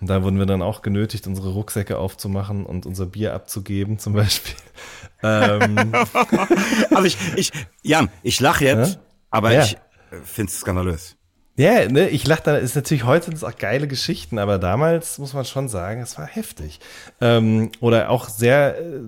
Und 0.00 0.08
da 0.08 0.22
wurden 0.22 0.38
wir 0.38 0.46
dann 0.46 0.62
auch 0.62 0.82
genötigt, 0.82 1.26
unsere 1.26 1.50
Rucksäcke 1.50 1.98
aufzumachen 1.98 2.66
und 2.66 2.86
unser 2.86 3.06
Bier 3.06 3.34
abzugeben, 3.34 3.98
zum 3.98 4.12
Beispiel. 4.12 4.54
ähm. 5.22 5.92
also 6.90 7.04
ich, 7.04 7.16
ich, 7.36 7.52
Jan, 7.82 8.10
ich 8.22 8.40
lache 8.40 8.64
jetzt, 8.64 8.94
ja? 8.94 9.00
aber 9.30 9.52
ja. 9.52 9.64
ich 9.64 9.76
finde 10.24 10.50
es 10.50 10.60
skandalös. 10.60 11.15
Ja, 11.56 11.88
ne, 11.88 12.08
ich 12.10 12.26
lache 12.26 12.42
da, 12.44 12.56
ist 12.56 12.76
natürlich 12.76 13.04
heute 13.04 13.30
das 13.30 13.42
auch 13.42 13.56
geile 13.56 13.88
Geschichten, 13.88 14.38
aber 14.38 14.58
damals 14.58 15.18
muss 15.18 15.32
man 15.32 15.46
schon 15.46 15.68
sagen, 15.68 16.02
es 16.02 16.18
war 16.18 16.26
heftig. 16.26 16.80
Ähm, 17.20 17.70
oder 17.80 18.10
auch 18.10 18.28
sehr 18.28 18.78
äh, 18.78 19.00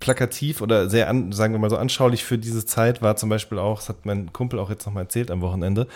plakativ 0.00 0.60
oder 0.60 0.90
sehr, 0.90 1.08
an, 1.08 1.30
sagen 1.30 1.54
wir 1.54 1.60
mal 1.60 1.70
so 1.70 1.76
anschaulich 1.76 2.24
für 2.24 2.36
diese 2.36 2.66
Zeit 2.66 3.00
war 3.00 3.14
zum 3.14 3.28
Beispiel 3.28 3.58
auch, 3.58 3.78
das 3.78 3.88
hat 3.88 4.06
mein 4.06 4.32
Kumpel 4.32 4.58
auch 4.58 4.70
jetzt 4.70 4.86
nochmal 4.86 5.04
erzählt 5.04 5.30
am 5.30 5.40
Wochenende, 5.40 5.86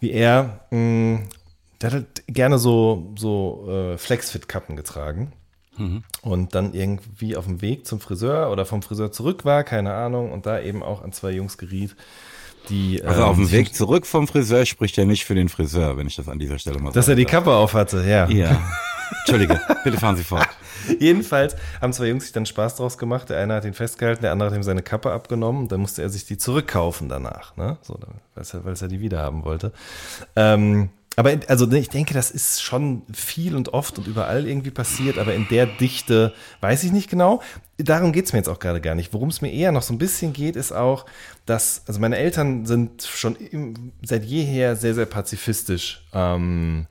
wie 0.00 0.10
er 0.10 0.60
mh, 0.70 1.20
der 1.80 1.90
hat 1.90 1.94
halt 1.94 2.24
gerne 2.26 2.58
so, 2.58 3.12
so 3.16 3.66
äh, 3.68 3.98
Flexfit-Kappen 3.98 4.76
getragen. 4.76 5.32
Mhm. 5.76 6.04
Und 6.22 6.54
dann 6.54 6.72
irgendwie 6.72 7.36
auf 7.36 7.44
dem 7.44 7.60
Weg 7.60 7.86
zum 7.86 8.00
Friseur 8.00 8.50
oder 8.50 8.64
vom 8.64 8.80
Friseur 8.80 9.12
zurück 9.12 9.44
war, 9.44 9.62
keine 9.62 9.92
Ahnung, 9.92 10.32
und 10.32 10.46
da 10.46 10.58
eben 10.58 10.82
auch 10.82 11.02
an 11.02 11.12
zwei 11.12 11.32
Jungs 11.32 11.58
geriet, 11.58 11.96
die. 12.68 13.02
Also 13.02 13.22
ähm, 13.22 13.28
auf 13.28 13.36
dem 13.36 13.50
Weg 13.50 13.74
zurück 13.74 14.06
vom 14.06 14.28
Friseur 14.28 14.66
spricht 14.66 14.98
er 14.98 15.06
nicht 15.06 15.24
für 15.24 15.34
den 15.34 15.48
Friseur, 15.48 15.96
wenn 15.96 16.06
ich 16.06 16.16
das 16.16 16.28
an 16.28 16.38
dieser 16.38 16.58
Stelle 16.58 16.78
mal 16.78 16.86
sage. 16.86 16.94
Dass 16.94 17.08
er 17.08 17.14
die 17.14 17.24
Kappe 17.24 17.52
auf 17.52 17.74
hatte, 17.74 18.04
ja. 18.06 18.28
Ja. 18.28 18.60
Entschuldige, 19.20 19.60
bitte 19.84 19.98
fahren 19.98 20.16
Sie 20.16 20.24
fort. 20.24 20.48
Jedenfalls 21.00 21.56
haben 21.80 21.92
zwei 21.92 22.08
Jungs 22.08 22.24
sich 22.24 22.32
dann 22.32 22.46
Spaß 22.46 22.76
draus 22.76 22.98
gemacht. 22.98 23.30
Der 23.30 23.38
eine 23.38 23.54
hat 23.54 23.64
ihn 23.64 23.74
festgehalten, 23.74 24.22
der 24.22 24.32
andere 24.32 24.50
hat 24.50 24.56
ihm 24.56 24.62
seine 24.62 24.82
Kappe 24.82 25.12
abgenommen. 25.12 25.68
Dann 25.68 25.80
musste 25.80 26.02
er 26.02 26.08
sich 26.08 26.26
die 26.26 26.38
zurückkaufen 26.38 27.08
danach, 27.08 27.56
ne? 27.56 27.78
So, 27.82 27.98
weil 28.34 28.44
er, 28.44 28.82
er 28.82 28.88
die 28.88 29.00
wieder 29.00 29.20
haben 29.20 29.44
wollte. 29.44 29.72
Ähm, 30.34 30.90
aber 31.16 31.32
also 31.48 31.64
ne, 31.64 31.78
ich 31.78 31.88
denke, 31.88 32.12
das 32.12 32.30
ist 32.30 32.62
schon 32.62 33.02
viel 33.12 33.56
und 33.56 33.72
oft 33.72 33.98
und 33.98 34.06
überall 34.06 34.46
irgendwie 34.46 34.70
passiert, 34.70 35.18
aber 35.18 35.34
in 35.34 35.48
der 35.48 35.64
Dichte 35.64 36.34
weiß 36.60 36.84
ich 36.84 36.92
nicht 36.92 37.08
genau. 37.08 37.40
Darum 37.78 38.12
geht's 38.12 38.34
mir 38.34 38.38
jetzt 38.38 38.48
auch 38.48 38.58
gerade 38.58 38.82
gar 38.82 38.94
nicht. 38.94 39.14
Worum 39.14 39.30
es 39.30 39.40
mir 39.40 39.50
eher 39.50 39.72
noch 39.72 39.82
so 39.82 39.94
ein 39.94 39.98
bisschen 39.98 40.34
geht, 40.34 40.56
ist 40.56 40.72
auch, 40.72 41.06
dass, 41.46 41.82
also 41.86 42.00
meine 42.00 42.18
Eltern 42.18 42.66
sind 42.66 43.02
schon 43.02 43.34
im, 43.34 43.92
seit 44.02 44.24
jeher 44.24 44.76
sehr, 44.76 44.94
sehr 44.94 45.06
pazifistisch 45.06 46.06
ähm, 46.12 46.86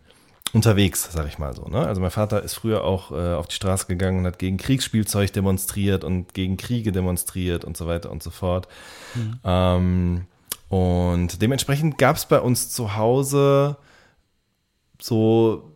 unterwegs, 0.53 1.07
sag 1.11 1.27
ich 1.27 1.37
mal 1.37 1.55
so. 1.55 1.65
Ne? 1.65 1.85
Also 1.85 2.01
mein 2.01 2.11
Vater 2.11 2.41
ist 2.41 2.55
früher 2.55 2.83
auch 2.83 3.11
äh, 3.11 3.35
auf 3.35 3.47
die 3.47 3.55
Straße 3.55 3.85
gegangen 3.85 4.19
und 4.19 4.25
hat 4.25 4.39
gegen 4.39 4.57
Kriegsspielzeug 4.57 5.33
demonstriert 5.33 6.03
und 6.03 6.33
gegen 6.33 6.57
Kriege 6.57 6.91
demonstriert 6.91 7.63
und 7.63 7.77
so 7.77 7.85
weiter 7.85 8.09
und 8.09 8.23
so 8.23 8.31
fort. 8.31 8.67
Mhm. 9.13 9.39
Ähm, 9.43 10.25
und 10.69 11.41
dementsprechend 11.43 11.99
gab 11.99 12.15
es 12.15 12.25
bei 12.25 12.39
uns 12.39 12.71
zu 12.71 12.95
Hause 12.95 13.77
so 15.01 15.75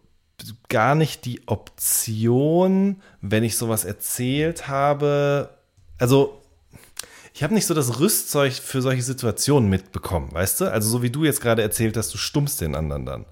gar 0.69 0.95
nicht 0.95 1.25
die 1.25 1.47
Option, 1.47 3.01
wenn 3.21 3.43
ich 3.43 3.57
sowas 3.57 3.85
erzählt 3.85 4.67
habe. 4.67 5.49
Also, 5.97 6.41
ich 7.33 7.43
habe 7.43 7.53
nicht 7.53 7.65
so 7.65 7.73
das 7.73 7.99
Rüstzeug 7.99 8.53
für 8.53 8.81
solche 8.81 9.01
Situationen 9.01 9.69
mitbekommen, 9.69 10.31
weißt 10.31 10.61
du? 10.61 10.71
Also, 10.71 10.89
so 10.89 11.01
wie 11.03 11.09
du 11.09 11.25
jetzt 11.25 11.41
gerade 11.41 11.61
erzählt 11.61 11.97
hast, 11.97 12.13
du 12.13 12.17
stummst 12.17 12.61
den 12.61 12.75
anderen 12.75 13.05
dann 13.05 13.25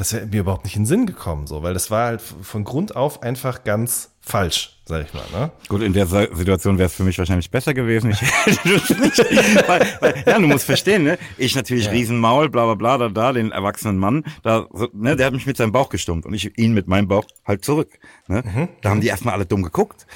das 0.00 0.14
wäre 0.14 0.24
mir 0.24 0.40
überhaupt 0.40 0.64
nicht 0.64 0.76
in 0.76 0.84
den 0.84 0.86
Sinn 0.86 1.04
gekommen, 1.04 1.46
so, 1.46 1.62
weil 1.62 1.74
das 1.74 1.90
war 1.90 2.06
halt 2.06 2.22
von 2.22 2.64
Grund 2.64 2.96
auf 2.96 3.22
einfach 3.22 3.64
ganz 3.64 4.12
falsch, 4.22 4.80
sag 4.86 5.04
ich 5.04 5.12
mal. 5.12 5.24
Ne? 5.30 5.50
Gut, 5.68 5.82
in 5.82 5.92
der 5.92 6.06
Situation 6.06 6.78
wäre 6.78 6.86
es 6.86 6.94
für 6.94 7.02
mich 7.02 7.18
wahrscheinlich 7.18 7.50
besser 7.50 7.74
gewesen. 7.74 8.10
Ich 8.12 8.22
weil, 9.68 9.86
weil, 10.00 10.24
ja, 10.26 10.38
du 10.38 10.46
musst 10.46 10.64
verstehen, 10.64 11.02
ne? 11.02 11.18
Ich 11.36 11.54
natürlich 11.54 11.84
ja. 11.84 11.90
Riesenmaul, 11.90 12.48
bla 12.48 12.64
bla 12.64 12.74
bla, 12.76 12.96
da, 12.96 13.08
da, 13.10 13.32
den 13.34 13.52
erwachsenen 13.52 13.98
Mann, 13.98 14.24
da, 14.42 14.66
ne, 14.94 15.16
der 15.16 15.26
hat 15.26 15.34
mich 15.34 15.44
mit 15.44 15.58
seinem 15.58 15.72
Bauch 15.72 15.90
gestummt 15.90 16.24
und 16.24 16.32
ich 16.32 16.56
ihn 16.56 16.72
mit 16.72 16.88
meinem 16.88 17.06
Bauch 17.06 17.26
halt 17.44 17.62
zurück. 17.62 17.98
Ne? 18.26 18.42
Mhm. 18.42 18.68
Da 18.80 18.88
haben 18.88 19.02
die 19.02 19.08
erstmal 19.08 19.34
alle 19.34 19.44
dumm 19.44 19.62
geguckt. 19.62 20.06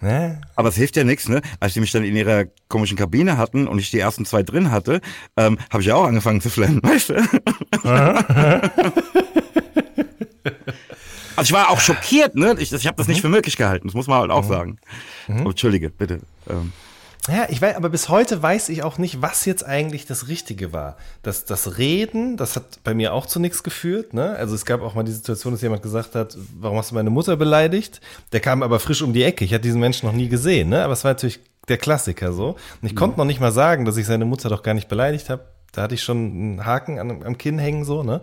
Ne? 0.00 0.40
Aber 0.54 0.68
es 0.68 0.76
hilft 0.76 0.96
ja 0.96 1.04
nichts, 1.04 1.28
ne? 1.28 1.42
Als 1.58 1.74
die 1.74 1.80
mich 1.80 1.90
dann 1.90 2.04
in 2.04 2.14
ihrer 2.14 2.44
komischen 2.68 2.96
Kabine 2.96 3.36
hatten 3.36 3.66
und 3.66 3.78
ich 3.78 3.90
die 3.90 3.98
ersten 3.98 4.24
zwei 4.24 4.42
drin 4.42 4.70
hatte, 4.70 5.00
ähm, 5.36 5.58
habe 5.70 5.82
ich 5.82 5.88
ja 5.88 5.96
auch 5.96 6.04
angefangen 6.04 6.40
zu 6.40 6.50
flennen, 6.50 6.80
weißt 6.82 7.08
du? 7.10 7.14
also 11.36 11.42
ich 11.42 11.52
war 11.52 11.70
auch 11.70 11.80
schockiert, 11.80 12.36
ne? 12.36 12.54
Ich, 12.58 12.72
ich 12.72 12.86
habe 12.86 12.96
das 12.96 13.08
nicht 13.08 13.20
für 13.20 13.28
möglich 13.28 13.56
gehalten, 13.56 13.88
das 13.88 13.94
muss 13.94 14.06
man 14.06 14.20
halt 14.20 14.30
auch 14.30 14.44
mhm. 14.44 14.48
sagen. 14.48 14.78
Mhm. 15.26 15.46
Oh, 15.46 15.50
Entschuldige, 15.50 15.90
bitte. 15.90 16.20
Ähm. 16.48 16.72
Ja, 17.28 17.46
ich 17.48 17.60
weiß, 17.60 17.76
aber 17.76 17.90
bis 17.90 18.08
heute 18.08 18.42
weiß 18.42 18.70
ich 18.70 18.82
auch 18.82 18.96
nicht, 18.98 19.20
was 19.20 19.44
jetzt 19.44 19.64
eigentlich 19.64 20.06
das 20.06 20.28
Richtige 20.28 20.72
war. 20.72 20.96
Das, 21.22 21.44
das 21.44 21.78
Reden, 21.78 22.36
das 22.36 22.56
hat 22.56 22.82
bei 22.84 22.94
mir 22.94 23.12
auch 23.12 23.26
zu 23.26 23.38
nichts 23.38 23.62
geführt. 23.62 24.14
Ne? 24.14 24.34
Also 24.36 24.54
es 24.54 24.64
gab 24.64 24.80
auch 24.80 24.94
mal 24.94 25.04
die 25.04 25.12
Situation, 25.12 25.52
dass 25.52 25.62
jemand 25.62 25.82
gesagt 25.82 26.14
hat, 26.14 26.36
warum 26.58 26.78
hast 26.78 26.90
du 26.90 26.94
meine 26.94 27.10
Mutter 27.10 27.36
beleidigt? 27.36 28.00
Der 28.32 28.40
kam 28.40 28.62
aber 28.62 28.80
frisch 28.80 29.02
um 29.02 29.12
die 29.12 29.24
Ecke. 29.24 29.44
Ich 29.44 29.52
hatte 29.52 29.62
diesen 29.62 29.80
Menschen 29.80 30.06
noch 30.06 30.14
nie 30.14 30.28
gesehen, 30.28 30.70
ne? 30.70 30.82
aber 30.82 30.94
es 30.94 31.04
war 31.04 31.10
natürlich 31.10 31.40
der 31.68 31.76
Klassiker 31.76 32.32
so. 32.32 32.50
Und 32.50 32.58
ich 32.82 32.92
mhm. 32.92 32.96
konnte 32.96 33.18
noch 33.18 33.26
nicht 33.26 33.40
mal 33.40 33.52
sagen, 33.52 33.84
dass 33.84 33.98
ich 33.98 34.06
seine 34.06 34.24
Mutter 34.24 34.48
doch 34.48 34.62
gar 34.62 34.74
nicht 34.74 34.88
beleidigt 34.88 35.28
habe 35.28 35.42
da 35.78 35.84
hatte 35.84 35.94
ich 35.94 36.02
schon 36.02 36.16
einen 36.16 36.66
Haken 36.66 36.98
an, 36.98 37.22
am 37.22 37.38
Kinn 37.38 37.60
hängen, 37.60 37.84
so, 37.84 38.02
ne? 38.02 38.20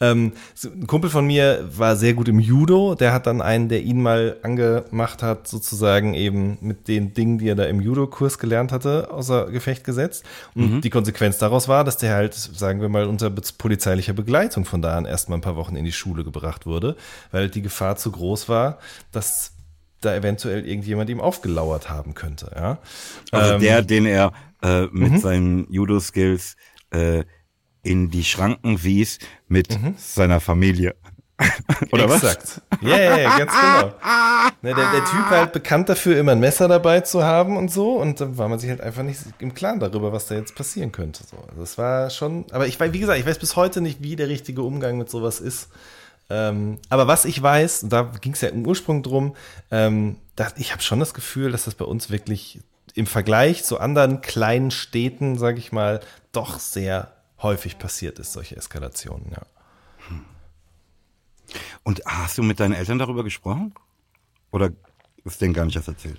Ähm, 0.00 0.32
ein 0.64 0.86
Kumpel 0.86 1.10
von 1.10 1.26
mir 1.26 1.68
war 1.76 1.96
sehr 1.96 2.14
gut 2.14 2.28
im 2.28 2.40
Judo, 2.40 2.94
der 2.94 3.12
hat 3.12 3.26
dann 3.26 3.42
einen, 3.42 3.68
der 3.68 3.82
ihn 3.82 4.00
mal 4.00 4.38
angemacht 4.42 5.22
hat, 5.22 5.46
sozusagen 5.46 6.14
eben 6.14 6.56
mit 6.62 6.88
den 6.88 7.12
Dingen, 7.12 7.36
die 7.36 7.48
er 7.48 7.56
da 7.56 7.64
im 7.66 7.82
Judo-Kurs 7.82 8.38
gelernt 8.38 8.72
hatte, 8.72 9.10
außer 9.10 9.50
Gefecht 9.50 9.84
gesetzt. 9.84 10.24
Und 10.54 10.76
mhm. 10.76 10.80
die 10.80 10.88
Konsequenz 10.88 11.36
daraus 11.36 11.68
war, 11.68 11.84
dass 11.84 11.98
der 11.98 12.14
halt, 12.14 12.32
sagen 12.32 12.80
wir 12.80 12.88
mal, 12.88 13.04
unter 13.04 13.30
polizeilicher 13.30 14.14
Begleitung 14.14 14.64
von 14.64 14.80
da 14.80 14.96
an 14.96 15.04
erstmal 15.04 15.36
ein 15.36 15.42
paar 15.42 15.56
Wochen 15.56 15.76
in 15.76 15.84
die 15.84 15.92
Schule 15.92 16.24
gebracht 16.24 16.64
wurde, 16.64 16.96
weil 17.32 17.50
die 17.50 17.60
Gefahr 17.60 17.96
zu 17.96 18.12
groß 18.12 18.48
war, 18.48 18.78
dass 19.12 19.52
da 20.00 20.14
eventuell 20.14 20.66
irgendjemand 20.66 21.10
ihm 21.10 21.20
aufgelauert 21.20 21.90
haben 21.90 22.14
könnte, 22.14 22.50
ja. 22.54 22.78
Also 23.30 23.54
ähm, 23.54 23.60
der, 23.60 23.82
den 23.82 24.06
er 24.06 24.32
äh, 24.62 24.86
mit 24.90 25.12
mhm. 25.12 25.18
seinen 25.18 25.72
Judo-Skills 25.72 26.56
äh, 26.94 27.24
in 27.82 28.10
die 28.10 28.24
Schranken 28.24 28.82
wies 28.82 29.18
mit 29.48 29.80
mhm. 29.80 29.94
seiner 29.98 30.40
Familie. 30.40 30.94
Oder 31.92 32.04
Exakt. 32.04 32.60
was? 32.70 32.80
Ja, 32.80 32.96
yeah, 32.96 33.16
yeah, 33.18 33.38
ganz 33.38 33.52
genau. 33.52 33.92
Ne, 34.62 34.74
der, 34.74 34.92
der, 34.92 35.04
Typ 35.04 35.30
war 35.30 35.38
halt 35.38 35.52
bekannt 35.52 35.88
dafür, 35.88 36.18
immer 36.18 36.32
ein 36.32 36.40
Messer 36.40 36.68
dabei 36.68 37.00
zu 37.00 37.24
haben 37.24 37.56
und 37.56 37.72
so. 37.72 37.96
Und 37.96 38.20
dann 38.20 38.38
war 38.38 38.48
man 38.48 38.58
sich 38.58 38.70
halt 38.70 38.80
einfach 38.80 39.02
nicht 39.02 39.20
im 39.40 39.52
Klaren 39.52 39.80
darüber, 39.80 40.12
was 40.12 40.26
da 40.26 40.36
jetzt 40.36 40.54
passieren 40.54 40.92
könnte. 40.92 41.24
So. 41.24 41.36
Also 41.36 41.60
das 41.60 41.76
war 41.76 42.10
schon, 42.10 42.46
aber 42.52 42.68
ich 42.68 42.78
weiß, 42.78 42.92
wie 42.92 43.00
gesagt, 43.00 43.18
ich 43.18 43.26
weiß 43.26 43.38
bis 43.38 43.56
heute 43.56 43.80
nicht, 43.80 44.02
wie 44.02 44.16
der 44.16 44.28
richtige 44.28 44.62
Umgang 44.62 44.96
mit 44.96 45.10
sowas 45.10 45.40
ist. 45.40 45.68
Ähm, 46.30 46.78
aber 46.88 47.06
was 47.08 47.24
ich 47.24 47.42
weiß, 47.42 47.82
und 47.82 47.92
da 47.92 48.12
ging 48.20 48.32
es 48.32 48.40
ja 48.40 48.48
im 48.48 48.66
Ursprung 48.66 49.02
drum, 49.02 49.34
ähm, 49.70 50.16
da, 50.36 50.48
ich 50.56 50.72
habe 50.72 50.82
schon 50.82 51.00
das 51.00 51.14
Gefühl, 51.14 51.50
dass 51.52 51.64
das 51.64 51.74
bei 51.74 51.84
uns 51.84 52.10
wirklich 52.10 52.60
im 52.94 53.06
Vergleich 53.06 53.64
zu 53.64 53.78
anderen 53.78 54.20
kleinen 54.20 54.70
Städten, 54.70 55.36
sage 55.36 55.58
ich 55.58 55.72
mal, 55.72 56.00
doch 56.32 56.58
sehr 56.58 57.12
häufig 57.42 57.78
passiert 57.78 58.18
ist, 58.18 58.32
solche 58.32 58.56
Eskalationen, 58.56 59.30
ja. 59.30 59.42
Und 61.82 62.02
hast 62.06 62.38
du 62.38 62.42
mit 62.42 62.60
deinen 62.60 62.72
Eltern 62.72 62.98
darüber 62.98 63.22
gesprochen? 63.22 63.74
Oder 64.50 64.70
ist 65.24 65.40
denen 65.40 65.52
gar 65.52 65.64
nicht 65.64 65.76
das 65.76 65.88
erzählt? 65.88 66.18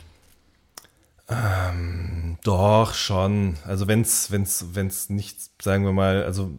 Ähm, 1.28 2.38
doch, 2.44 2.94
schon. 2.94 3.58
Also 3.66 3.88
wenn 3.88 4.02
es 4.02 4.30
wenn's, 4.32 4.66
wenn's 4.74 5.10
nicht, 5.10 5.62
sagen 5.62 5.84
wir 5.84 5.94
mal, 5.94 6.24
also 6.24 6.58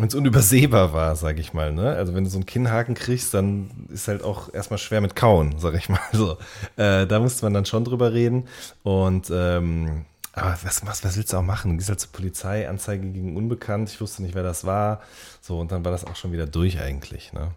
wenn 0.00 0.08
es 0.08 0.14
unübersehbar 0.14 0.92
war, 0.92 1.14
sage 1.16 1.40
ich 1.40 1.52
mal. 1.52 1.72
Ne? 1.72 1.90
Also 1.90 2.14
wenn 2.14 2.24
du 2.24 2.30
so 2.30 2.38
einen 2.38 2.46
Kinnhaken 2.46 2.94
kriegst, 2.94 3.34
dann 3.34 3.70
ist 3.88 4.08
halt 4.08 4.22
auch 4.22 4.52
erstmal 4.52 4.78
schwer 4.78 5.00
mit 5.00 5.14
Kauen, 5.14 5.58
sage 5.58 5.78
ich 5.78 5.88
mal. 5.88 6.00
So, 6.12 6.38
äh, 6.76 7.06
da 7.06 7.20
musste 7.20 7.44
man 7.44 7.54
dann 7.54 7.66
schon 7.66 7.84
drüber 7.84 8.12
reden. 8.12 8.48
Und 8.82 9.30
ähm, 9.32 10.04
aber 10.32 10.58
was, 10.62 10.86
was, 10.86 11.04
was 11.04 11.16
willst 11.16 11.32
du 11.32 11.36
auch 11.36 11.42
machen? 11.42 11.72
Du 11.72 11.76
gehst 11.76 11.88
halt 11.88 12.00
zur 12.00 12.12
Polizei, 12.12 12.68
Anzeige 12.68 13.06
gegen 13.10 13.36
Unbekannt. 13.36 13.90
Ich 13.90 14.00
wusste 14.00 14.22
nicht, 14.22 14.34
wer 14.34 14.42
das 14.42 14.64
war. 14.64 15.00
So, 15.40 15.58
und 15.58 15.72
dann 15.72 15.84
war 15.84 15.92
das 15.92 16.04
auch 16.04 16.16
schon 16.16 16.32
wieder 16.32 16.46
durch 16.46 16.80
eigentlich. 16.80 17.32
Ne? 17.32 17.50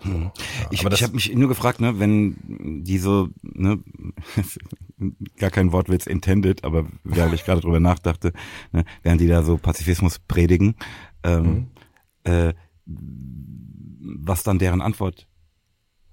Hm. 0.00 0.22
ja. 0.22 0.68
Ich, 0.70 0.84
ich 0.84 1.02
habe 1.02 1.14
mich 1.14 1.34
nur 1.34 1.48
gefragt, 1.48 1.80
ne, 1.80 1.98
wenn 1.98 2.36
die 2.84 2.98
so, 2.98 3.28
ne, 3.42 3.80
gar 5.38 5.50
kein 5.50 5.72
Wortwitz 5.72 6.06
intended, 6.06 6.64
aber 6.64 6.86
während 7.02 7.34
ich 7.34 7.44
gerade 7.44 7.60
drüber 7.60 7.80
nachdachte, 7.80 8.32
ne, 8.72 8.84
während 9.02 9.20
die 9.20 9.28
da 9.28 9.42
so 9.42 9.56
Pazifismus 9.56 10.18
predigen, 10.18 10.76
ähm, 11.24 11.70
mhm. 12.24 12.32
äh, 12.32 12.54
was 12.86 14.42
dann 14.42 14.58
deren 14.58 14.80
Antwort 14.80 15.26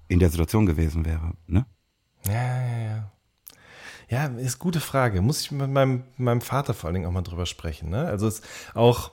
in 0.07 0.19
der 0.19 0.29
Situation 0.29 0.65
gewesen 0.65 1.05
wäre, 1.05 1.33
ne? 1.47 1.65
Ja, 2.25 2.33
ja, 2.33 2.77
ja. 2.79 3.11
Ja, 4.09 4.25
ist 4.25 4.59
gute 4.59 4.81
Frage. 4.81 5.21
Muss 5.21 5.39
ich 5.39 5.51
mit 5.51 5.69
meinem, 5.69 6.03
meinem 6.17 6.41
Vater 6.41 6.73
vor 6.73 6.87
allen 6.87 6.95
Dingen 6.95 7.05
auch 7.05 7.13
mal 7.13 7.21
drüber 7.21 7.45
sprechen. 7.45 7.89
Ne? 7.89 8.05
Also 8.07 8.27
es 8.27 8.41
auch, 8.73 9.11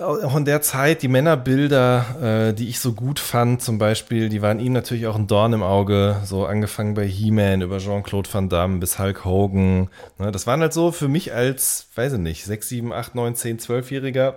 auch 0.00 0.36
in 0.36 0.44
der 0.44 0.62
Zeit, 0.62 1.02
die 1.02 1.08
Männerbilder, 1.08 2.48
äh, 2.48 2.54
die 2.54 2.68
ich 2.68 2.80
so 2.80 2.92
gut 2.92 3.20
fand, 3.20 3.62
zum 3.62 3.78
Beispiel, 3.78 4.28
die 4.28 4.42
waren 4.42 4.58
ihm 4.58 4.72
natürlich 4.72 5.06
auch 5.06 5.14
ein 5.14 5.28
Dorn 5.28 5.52
im 5.52 5.62
Auge. 5.62 6.16
So 6.24 6.44
angefangen 6.44 6.94
bei 6.94 7.06
He-Man 7.06 7.62
über 7.62 7.78
Jean-Claude 7.78 8.28
Van 8.34 8.48
Damme 8.48 8.78
bis 8.78 8.98
Hulk 8.98 9.24
Hogan. 9.24 9.88
Ne? 10.18 10.32
Das 10.32 10.48
waren 10.48 10.60
halt 10.60 10.72
so 10.72 10.90
für 10.90 11.08
mich 11.08 11.32
als, 11.32 11.86
weiß 11.94 12.14
ich 12.14 12.18
nicht, 12.18 12.44
6, 12.44 12.68
7, 12.68 12.92
8, 12.92 13.14
9, 13.14 13.36
10, 13.36 13.58
12-Jähriger 13.60 14.34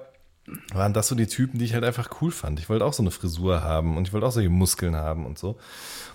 waren 0.74 0.94
das 0.94 1.08
so 1.08 1.16
die 1.16 1.28
Typen, 1.28 1.60
die 1.60 1.66
ich 1.66 1.74
halt 1.74 1.84
einfach 1.84 2.22
cool 2.22 2.32
fand. 2.32 2.60
Ich 2.60 2.70
wollte 2.70 2.86
auch 2.86 2.94
so 2.94 3.04
eine 3.04 3.12
Frisur 3.12 3.64
haben 3.64 3.98
und 3.98 4.08
ich 4.08 4.14
wollte 4.14 4.26
auch 4.26 4.32
solche 4.32 4.50
Muskeln 4.50 4.96
haben 4.96 5.26
und 5.26 5.38
so. 5.38 5.58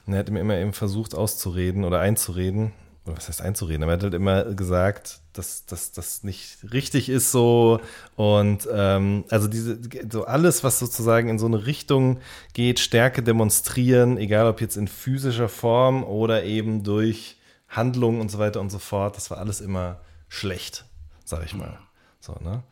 Und 0.07 0.14
er 0.14 0.20
hat 0.20 0.30
mir 0.30 0.41
immer 0.41 0.57
eben 0.57 0.72
versucht 0.72 1.14
auszureden 1.14 1.85
oder 1.85 2.01
einzureden, 2.01 2.72
oder 3.05 3.16
was 3.16 3.28
heißt 3.28 3.43
einzureden, 3.43 3.83
aber 3.83 3.93
er 3.93 3.97
hat 3.97 4.03
halt 4.05 4.14
immer 4.14 4.45
gesagt, 4.45 5.20
dass 5.33 5.64
das 5.66 6.22
nicht 6.24 6.59
richtig 6.72 7.09
ist 7.09 7.33
so 7.33 7.80
und 8.16 8.68
ähm, 8.72 9.24
also 9.28 9.49
diese 9.49 9.78
so 10.11 10.24
alles, 10.24 10.62
was 10.62 10.78
sozusagen 10.78 11.28
in 11.28 11.39
so 11.39 11.47
eine 11.47 11.66
Richtung 11.66 12.20
geht, 12.53 12.80
Stärke 12.80 13.22
demonstrieren, 13.22 14.18
egal 14.18 14.47
ob 14.47 14.61
jetzt 14.61 14.76
in 14.76 14.89
physischer 14.89 15.49
Form 15.49 16.05
oder 16.05 16.45
eben 16.45 16.85
durch 16.85 17.39
Handlungen 17.68 18.20
und 18.20 18.30
so 18.30 18.39
weiter 18.39 18.61
und 18.61 18.70
so 18.70 18.78
fort, 18.78 19.16
das 19.16 19.30
war 19.30 19.39
alles 19.39 19.61
immer 19.61 20.01
schlecht, 20.28 20.85
sag 21.24 21.45
ich 21.45 21.55
mal. 21.55 21.78
So, 22.20 22.37
ne? 22.41 22.62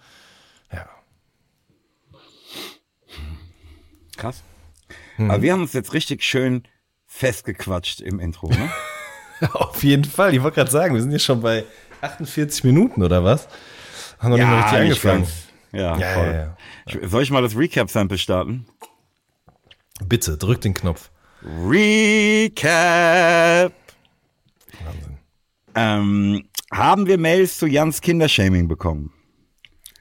Ja. 4.22 4.30
Krass. 4.30 4.42
Aber 5.18 5.42
wir 5.42 5.52
haben 5.52 5.62
uns 5.62 5.72
jetzt 5.72 5.92
richtig 5.92 6.22
schön 6.24 6.62
festgequatscht 7.06 8.00
im 8.00 8.20
Intro, 8.20 8.48
ne? 8.48 8.70
Auf 9.52 9.82
jeden 9.82 10.04
Fall. 10.04 10.34
Ich 10.34 10.42
wollte 10.42 10.56
gerade 10.56 10.70
sagen, 10.70 10.94
wir 10.94 11.02
sind 11.02 11.12
jetzt 11.12 11.24
schon 11.24 11.40
bei 11.40 11.64
48 12.02 12.64
Minuten 12.64 13.02
oder 13.02 13.24
was? 13.24 13.48
Haben 14.18 14.30
noch 14.30 14.36
nicht 14.38 14.46
mal 14.46 14.60
richtig 14.62 15.04
nicht 15.04 15.06
angefangen. 15.06 15.26
Ja, 15.72 15.98
Ja, 15.98 16.14
voll. 16.14 16.26
ja, 16.26 16.56
ja. 17.00 17.08
Soll 17.08 17.22
ich 17.22 17.30
mal 17.30 17.42
das 17.42 17.56
Recap-Sample 17.56 18.18
starten? 18.18 18.66
Bitte, 20.04 20.36
drück 20.36 20.60
den 20.60 20.74
Knopf. 20.74 21.10
Recap! 21.42 22.62
Wahnsinn. 24.84 25.18
Ähm, 25.74 26.48
haben 26.72 27.06
wir 27.06 27.18
Mails 27.18 27.58
zu 27.58 27.66
Jans 27.66 28.00
Kindershaming 28.00 28.68
bekommen? 28.68 29.12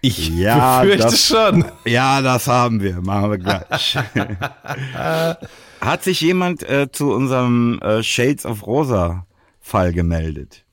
Ich 0.01 0.29
Ja, 0.29 0.81
befürchte 0.81 1.03
das- 1.03 1.25
schon. 1.27 1.65
Ja, 1.85 2.21
das 2.21 2.47
haben 2.47 2.81
wir. 2.81 3.01
Machen 3.01 3.31
wir 3.31 3.37
gleich. 3.37 3.97
Hat 5.81 6.03
sich 6.03 6.21
jemand 6.21 6.63
äh, 6.63 6.91
zu 6.91 7.11
unserem 7.13 7.79
äh, 7.81 8.03
Shades 8.03 8.45
of 8.45 8.65
Rosa 8.65 9.25
Fall 9.59 9.93
gemeldet? 9.93 10.65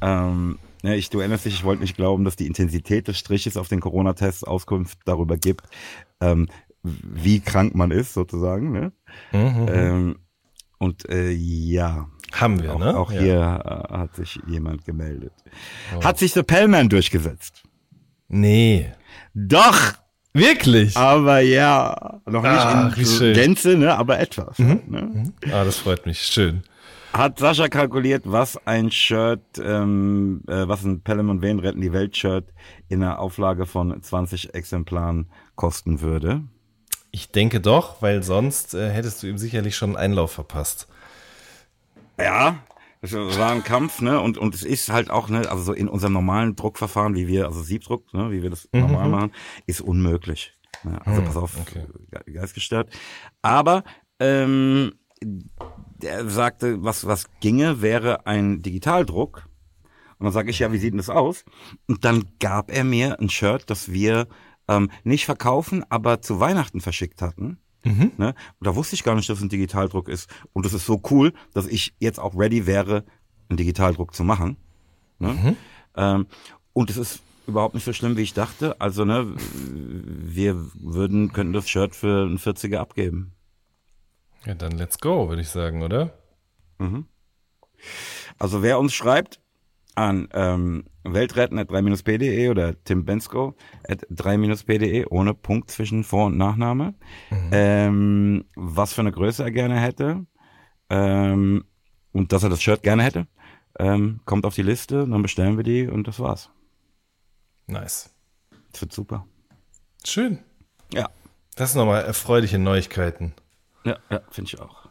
Ähm, 0.00 0.58
ne, 0.82 0.96
ich, 0.96 1.10
du 1.10 1.20
erinnerst 1.20 1.44
dich, 1.44 1.54
ich 1.54 1.64
wollte 1.64 1.82
nicht 1.82 1.96
glauben, 1.96 2.24
dass 2.24 2.36
die 2.36 2.46
Intensität 2.46 3.08
des 3.08 3.18
Striches 3.18 3.56
auf 3.56 3.68
den 3.68 3.80
Corona-Tests 3.80 4.44
Auskunft 4.44 4.98
darüber 5.04 5.36
gibt, 5.36 5.62
ähm, 6.20 6.48
wie 6.82 7.40
krank 7.40 7.74
man 7.74 7.90
ist, 7.90 8.12
sozusagen. 8.14 8.72
Ne? 8.72 8.92
Ähm, 9.32 10.16
und 10.78 11.08
äh, 11.08 11.30
ja, 11.30 12.08
Haben 12.32 12.62
wir, 12.62 12.74
auch, 12.74 12.78
ne? 12.80 12.96
auch 12.98 13.12
Ja. 13.12 13.20
hier 13.20 13.86
äh, 13.90 13.92
hat 13.98 14.16
sich 14.16 14.40
jemand 14.48 14.84
gemeldet. 14.84 15.32
Hat 16.02 16.18
sich 16.18 16.32
The 16.32 16.42
Pellman 16.42 16.88
durchgesetzt? 16.88 17.62
Nee. 18.32 18.90
Doch! 19.34 19.92
Wirklich? 20.32 20.96
Aber 20.96 21.40
ja, 21.40 22.20
noch 22.24 22.42
nicht 22.42 22.52
Ach, 22.54 22.96
wie 22.96 23.28
in. 23.28 23.34
Gänze, 23.34 23.76
ne, 23.76 23.94
aber 23.94 24.18
etwas. 24.18 24.58
Ne? 24.58 25.30
Ah, 25.52 25.64
das 25.64 25.76
freut 25.76 26.06
mich. 26.06 26.22
Schön. 26.22 26.62
Hat 27.12 27.38
Sascha 27.38 27.68
kalkuliert, 27.68 28.22
was 28.24 28.58
ein 28.66 28.90
Shirt, 28.90 29.42
ähm, 29.62 30.40
äh, 30.48 30.66
was 30.66 30.82
ein 30.84 31.02
Pelham 31.02 31.28
und 31.28 31.42
Wayne 31.42 31.62
retten 31.62 31.82
die 31.82 31.92
Welt 31.92 32.16
Shirt 32.16 32.46
in 32.88 33.02
einer 33.02 33.18
Auflage 33.18 33.66
von 33.66 34.02
20 34.02 34.54
Exemplaren 34.54 35.26
kosten 35.54 36.00
würde? 36.00 36.40
Ich 37.10 37.30
denke 37.30 37.60
doch, 37.60 38.00
weil 38.00 38.22
sonst 38.22 38.72
äh, 38.72 38.88
hättest 38.88 39.22
du 39.22 39.26
ihm 39.26 39.36
sicherlich 39.36 39.76
schon 39.76 39.90
einen 39.90 40.12
Einlauf 40.12 40.32
verpasst. 40.32 40.88
Ja, 42.18 42.56
es 43.02 43.38
war 43.38 43.50
ein 43.50 43.64
Kampf, 43.64 44.00
ne, 44.00 44.20
und, 44.20 44.38
und 44.38 44.54
es 44.54 44.62
ist 44.62 44.90
halt 44.90 45.10
auch, 45.10 45.28
ne, 45.28 45.50
also 45.50 45.62
so 45.62 45.72
in 45.72 45.88
unserem 45.88 46.12
normalen 46.12 46.54
Druckverfahren, 46.54 47.14
wie 47.14 47.26
wir, 47.26 47.46
also 47.46 47.60
Siebdruck, 47.62 48.12
ne, 48.14 48.30
wie 48.30 48.42
wir 48.42 48.50
das 48.50 48.68
normal 48.72 49.08
machen, 49.08 49.32
ist 49.66 49.80
unmöglich. 49.80 50.56
Ne? 50.84 51.04
Also 51.04 51.22
pass 51.22 51.36
auf, 51.36 51.58
okay. 51.60 51.86
ge- 52.10 52.34
geistgestört. 52.34 52.90
Aber, 53.42 53.84
ähm, 54.20 54.92
der 55.20 56.28
sagte, 56.28 56.82
was, 56.82 57.06
was 57.06 57.26
ginge, 57.40 57.82
wäre 57.82 58.26
ein 58.26 58.62
Digitaldruck. 58.62 59.48
Und 60.18 60.24
dann 60.26 60.32
sage 60.32 60.50
ich, 60.50 60.60
ja, 60.60 60.72
wie 60.72 60.78
sieht 60.78 60.92
denn 60.92 60.98
das 60.98 61.10
aus? 61.10 61.44
Und 61.88 62.04
dann 62.04 62.24
gab 62.38 62.70
er 62.70 62.84
mir 62.84 63.18
ein 63.20 63.28
Shirt, 63.28 63.68
das 63.70 63.92
wir 63.92 64.28
ähm, 64.68 64.90
nicht 65.04 65.24
verkaufen, 65.24 65.84
aber 65.90 66.22
zu 66.22 66.38
Weihnachten 66.40 66.80
verschickt 66.80 67.22
hatten. 67.22 67.58
Ne? 68.16 68.34
Und 68.58 68.66
da 68.66 68.74
wusste 68.76 68.94
ich 68.94 69.04
gar 69.04 69.14
nicht, 69.14 69.28
dass 69.28 69.38
es 69.38 69.44
ein 69.44 69.48
Digitaldruck 69.48 70.08
ist. 70.08 70.30
Und 70.52 70.64
das 70.66 70.72
ist 70.72 70.86
so 70.86 71.00
cool, 71.10 71.32
dass 71.52 71.66
ich 71.66 71.94
jetzt 71.98 72.20
auch 72.20 72.34
ready 72.36 72.66
wäre, 72.66 73.04
einen 73.48 73.56
Digitaldruck 73.56 74.14
zu 74.14 74.24
machen. 74.24 74.56
Ne? 75.18 75.56
Ähm, 75.96 76.26
und 76.72 76.90
es 76.90 76.96
ist 76.96 77.20
überhaupt 77.46 77.74
nicht 77.74 77.84
so 77.84 77.92
schlimm, 77.92 78.16
wie 78.16 78.22
ich 78.22 78.34
dachte. 78.34 78.80
Also, 78.80 79.04
ne, 79.04 79.34
wir 79.36 80.56
würden, 80.74 81.32
könnten 81.32 81.52
das 81.52 81.68
Shirt 81.68 81.94
für 81.94 82.22
einen 82.22 82.38
40er 82.38 82.76
abgeben. 82.76 83.32
Ja, 84.46 84.54
dann 84.54 84.72
let's 84.72 84.98
go, 84.98 85.28
würde 85.28 85.42
ich 85.42 85.48
sagen, 85.48 85.82
oder? 85.82 86.12
Also 88.38 88.62
wer 88.62 88.78
uns 88.78 88.94
schreibt 88.94 89.40
an 89.94 90.28
ähm, 90.32 90.84
weltretten 91.04 91.58
at 91.58 91.68
3-p.de 91.70 92.48
oder 92.48 92.82
Tim 92.84 93.04
Bensko 93.04 93.54
at 93.88 94.06
3-p.de 94.10 95.06
ohne 95.06 95.34
Punkt 95.34 95.70
zwischen 95.70 96.04
Vor- 96.04 96.26
und 96.26 96.36
Nachname, 96.36 96.94
ähm, 97.50 98.44
was 98.54 98.92
für 98.92 99.00
eine 99.00 99.12
Größe 99.12 99.42
er 99.44 99.50
gerne 99.50 99.80
hätte 99.80 100.26
ähm, 100.90 101.64
und 102.12 102.32
dass 102.32 102.42
er 102.42 102.50
das 102.50 102.62
Shirt 102.62 102.82
gerne 102.82 103.02
hätte, 103.02 103.26
ähm, 103.78 104.20
kommt 104.24 104.44
auf 104.46 104.54
die 104.54 104.62
Liste, 104.62 105.06
dann 105.08 105.22
bestellen 105.22 105.56
wir 105.56 105.64
die 105.64 105.86
und 105.88 106.06
das 106.06 106.20
war's. 106.20 106.50
Nice. 107.66 108.10
Das 108.72 108.82
wird 108.82 108.92
super. 108.92 109.26
Schön. 110.04 110.38
Ja, 110.92 111.08
Das 111.56 111.72
sind 111.72 111.78
nochmal 111.80 112.04
erfreuliche 112.04 112.58
Neuigkeiten. 112.58 113.34
ja, 113.84 113.96
ja 114.10 114.20
finde 114.30 114.50
ich 114.52 114.60
auch. 114.60 114.82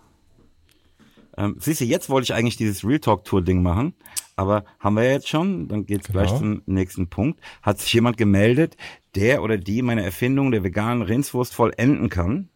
Ähm, 1.38 1.56
siehst 1.60 1.80
du, 1.82 1.86
jetzt 1.86 2.10
wollte 2.10 2.26
ich 2.26 2.34
eigentlich 2.34 2.58
dieses 2.58 2.84
Real 2.84 3.00
Talk 3.00 3.24
Tour 3.24 3.42
Ding 3.42 3.62
machen, 3.64 3.94
aber 4.42 4.66
haben 4.80 4.96
wir 4.96 5.10
jetzt 5.10 5.30
schon, 5.30 5.68
dann 5.68 5.86
geht's 5.86 6.08
gleich 6.10 6.28
Genau. 6.28 6.40
zum 6.40 6.62
nächsten 6.66 7.08
Punkt. 7.08 7.40
Hat 7.62 7.80
sich 7.80 7.94
jemand 7.94 8.18
gemeldet, 8.18 8.76
der 9.16 9.44
oder 9.44 9.58
die 9.58 9.82
meine 9.82 10.04
Erfindung 10.04 10.52
der 10.52 10.64
veganen 10.64 11.04
Rindswurst 11.04 11.54
vollenden 11.54 12.10
kann? 12.10 12.50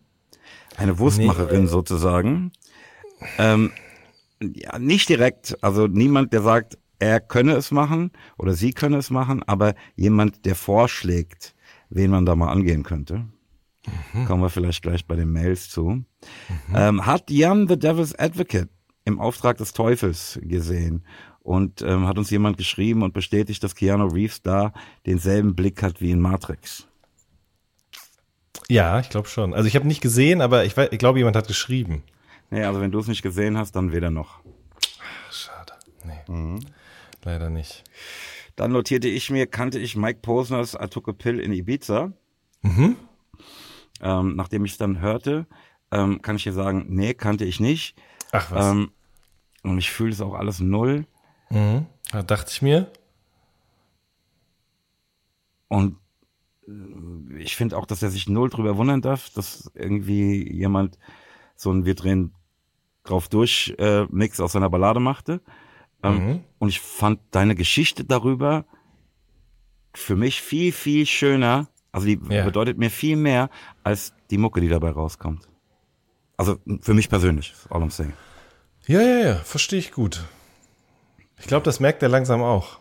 Eine 0.77 0.99
Wurstmacherin 0.99 1.67
sozusagen. 1.67 2.51
Ähm, 3.37 3.71
ja, 4.41 4.77
nicht 4.79 5.07
direkt, 5.07 5.57
also 5.63 5.87
niemand, 5.87 6.33
der 6.33 6.41
sagt, 6.41 6.77
er 6.99 7.19
könne 7.19 7.53
es 7.53 7.71
machen 7.71 8.11
oder 8.37 8.53
sie 8.53 8.73
könne 8.73 8.97
es 8.97 9.09
machen, 9.09 9.43
aber 9.43 9.75
jemand, 9.95 10.45
der 10.45 10.55
vorschlägt, 10.55 11.55
wen 11.89 12.11
man 12.11 12.25
da 12.25 12.35
mal 12.35 12.51
angehen 12.51 12.83
könnte. 12.83 13.25
Kommen 14.25 14.41
wir 14.41 14.49
vielleicht 14.49 14.81
gleich 14.81 15.05
bei 15.05 15.15
den 15.15 15.31
Mails 15.31 15.69
zu. 15.69 16.03
Ähm, 16.73 17.05
hat 17.05 17.29
Jan 17.29 17.67
the 17.67 17.77
Devil's 17.77 18.17
Advocate 18.17 18.69
im 19.03 19.19
Auftrag 19.19 19.57
des 19.57 19.73
Teufels 19.73 20.39
gesehen 20.41 21.05
und 21.45 21.83
ähm, 21.83 22.07
hat 22.07 22.17
uns 22.17 22.31
jemand 22.31 22.57
geschrieben 22.57 23.03
und 23.03 23.13
bestätigt, 23.13 23.63
dass 23.63 23.75
Keanu 23.75 24.07
Reeves 24.07 24.41
da 24.41 24.73
denselben 25.05 25.55
Blick 25.55 25.83
hat 25.83 26.01
wie 26.01 26.09
in 26.09 26.19
Matrix. 26.19 26.87
Ja, 28.67 28.99
ich 28.99 29.09
glaube 29.09 29.27
schon. 29.27 29.53
Also 29.53 29.67
ich 29.67 29.75
habe 29.75 29.87
nicht 29.87 30.01
gesehen, 30.01 30.41
aber 30.41 30.65
ich, 30.65 30.75
ich 30.75 30.97
glaube, 30.97 31.19
jemand 31.19 31.35
hat 31.35 31.47
geschrieben. 31.47 32.01
Nee, 32.49 32.63
also 32.63 32.81
wenn 32.81 32.91
du 32.91 32.97
es 32.97 33.07
nicht 33.07 33.21
gesehen 33.21 33.59
hast, 33.59 33.75
dann 33.75 33.91
weder 33.91 34.09
noch. 34.09 34.39
Schade. 35.29 35.73
Nee. 36.03 36.59
Leider 37.23 37.51
nicht. 37.51 37.83
Dann 38.55 38.71
notierte 38.71 39.07
ich 39.07 39.29
mir, 39.29 39.45
kannte 39.45 39.77
ich 39.77 39.95
Mike 39.95 40.21
Posners 40.23 40.73
I 40.73 40.87
Took 40.87 41.09
a 41.09 41.13
Pill 41.13 41.39
in 41.39 41.53
Ibiza. 41.53 42.11
Ähm, 44.01 44.35
nachdem 44.35 44.65
ich 44.65 44.71
es 44.71 44.77
dann 44.79 44.99
hörte, 44.99 45.45
ähm, 45.91 46.23
kann 46.23 46.37
ich 46.37 46.43
dir 46.43 46.53
sagen, 46.53 46.85
nee, 46.89 47.13
kannte 47.13 47.45
ich 47.45 47.59
nicht. 47.59 47.95
Ach 48.31 48.49
was. 48.49 48.71
Ähm, 48.71 48.91
und 49.61 49.77
ich 49.77 49.91
fühle 49.91 50.11
es 50.11 50.21
auch 50.21 50.33
alles 50.33 50.59
null. 50.59 51.05
Mhm. 51.49 51.85
Da 52.11 52.21
dachte 52.23 52.51
ich 52.51 52.61
mir. 52.61 52.91
Und 55.67 55.97
äh, 56.67 57.37
ich 57.39 57.55
finde 57.55 57.77
auch, 57.77 57.85
dass 57.85 58.01
er 58.03 58.09
sich 58.09 58.27
null 58.29 58.49
drüber 58.49 58.77
wundern 58.77 59.01
darf, 59.01 59.29
dass 59.31 59.71
irgendwie 59.73 60.51
jemand 60.53 60.97
so 61.55 61.71
ein 61.71 61.85
Wir 61.85 61.95
drehen 61.95 62.33
drauf 63.03 63.27
durch 63.29 63.73
äh, 63.77 64.05
Mix 64.09 64.39
aus 64.39 64.53
seiner 64.53 64.69
Ballade 64.69 64.99
machte. 64.99 65.41
Ähm, 66.03 66.27
Mhm. 66.27 66.43
Und 66.59 66.69
ich 66.69 66.79
fand 66.79 67.19
deine 67.31 67.55
Geschichte 67.55 68.03
darüber 68.03 68.65
für 69.93 70.15
mich 70.15 70.41
viel, 70.41 70.71
viel 70.71 71.05
schöner. 71.05 71.67
Also 71.91 72.07
die 72.07 72.19
Ja. 72.29 72.43
bedeutet 72.43 72.77
mir 72.77 72.89
viel 72.89 73.15
mehr 73.15 73.49
als 73.83 74.13
die 74.29 74.37
Mucke, 74.37 74.59
die 74.61 74.67
dabei 74.69 74.91
rauskommt. 74.91 75.47
Also 76.37 76.57
für 76.81 76.93
mich 76.93 77.09
persönlich, 77.09 77.53
all 77.69 77.81
I'm 77.81 77.91
saying. 77.91 78.13
Ja, 78.87 79.01
ja, 79.01 79.17
ja, 79.19 79.35
verstehe 79.37 79.79
ich 79.79 79.91
gut. 79.93 80.23
Ich 81.39 81.47
glaube, 81.47 81.63
das 81.63 81.79
merkt 81.79 82.01
er 82.03 82.09
langsam 82.09 82.41
auch. 82.41 82.79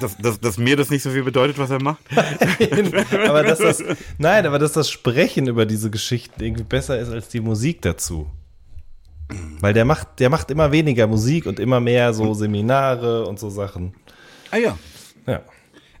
Dass, 0.00 0.16
dass, 0.16 0.40
dass 0.40 0.58
mir 0.58 0.76
das 0.76 0.90
nicht 0.90 1.02
so 1.02 1.10
viel 1.10 1.24
bedeutet, 1.24 1.58
was 1.58 1.70
er 1.70 1.82
macht. 1.82 2.02
aber 3.28 3.42
dass 3.42 3.58
das, 3.58 3.82
nein, 4.18 4.46
aber 4.46 4.58
dass 4.58 4.72
das 4.72 4.90
Sprechen 4.90 5.48
über 5.48 5.66
diese 5.66 5.90
Geschichten 5.90 6.42
irgendwie 6.42 6.62
besser 6.62 6.98
ist 6.98 7.10
als 7.10 7.28
die 7.28 7.40
Musik 7.40 7.82
dazu. 7.82 8.30
Weil 9.60 9.72
der 9.72 9.84
macht, 9.84 10.20
der 10.20 10.30
macht 10.30 10.50
immer 10.50 10.72
weniger 10.72 11.06
Musik 11.06 11.46
und 11.46 11.58
immer 11.58 11.80
mehr 11.80 12.14
so 12.14 12.34
Seminare 12.34 13.26
und 13.26 13.38
so 13.40 13.50
Sachen. 13.50 13.94
Ah 14.50 14.58
ja. 14.58 14.78
Ja, 15.26 15.42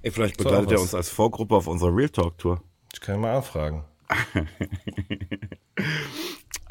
Ey, 0.02 0.10
vielleicht 0.10 0.38
So 0.38 0.44
begleitet 0.44 0.68
auch 0.68 0.72
er 0.72 0.80
uns 0.80 0.94
als 0.94 1.08
Vorgruppe 1.08 1.54
auf 1.54 1.66
unserer 1.66 1.94
Real 1.94 2.08
Talk 2.08 2.38
Tour. 2.38 2.62
ich 2.92 3.00
kann 3.00 3.16
ihn 3.16 3.20
mal 3.20 3.36
anfragen. 3.36 3.84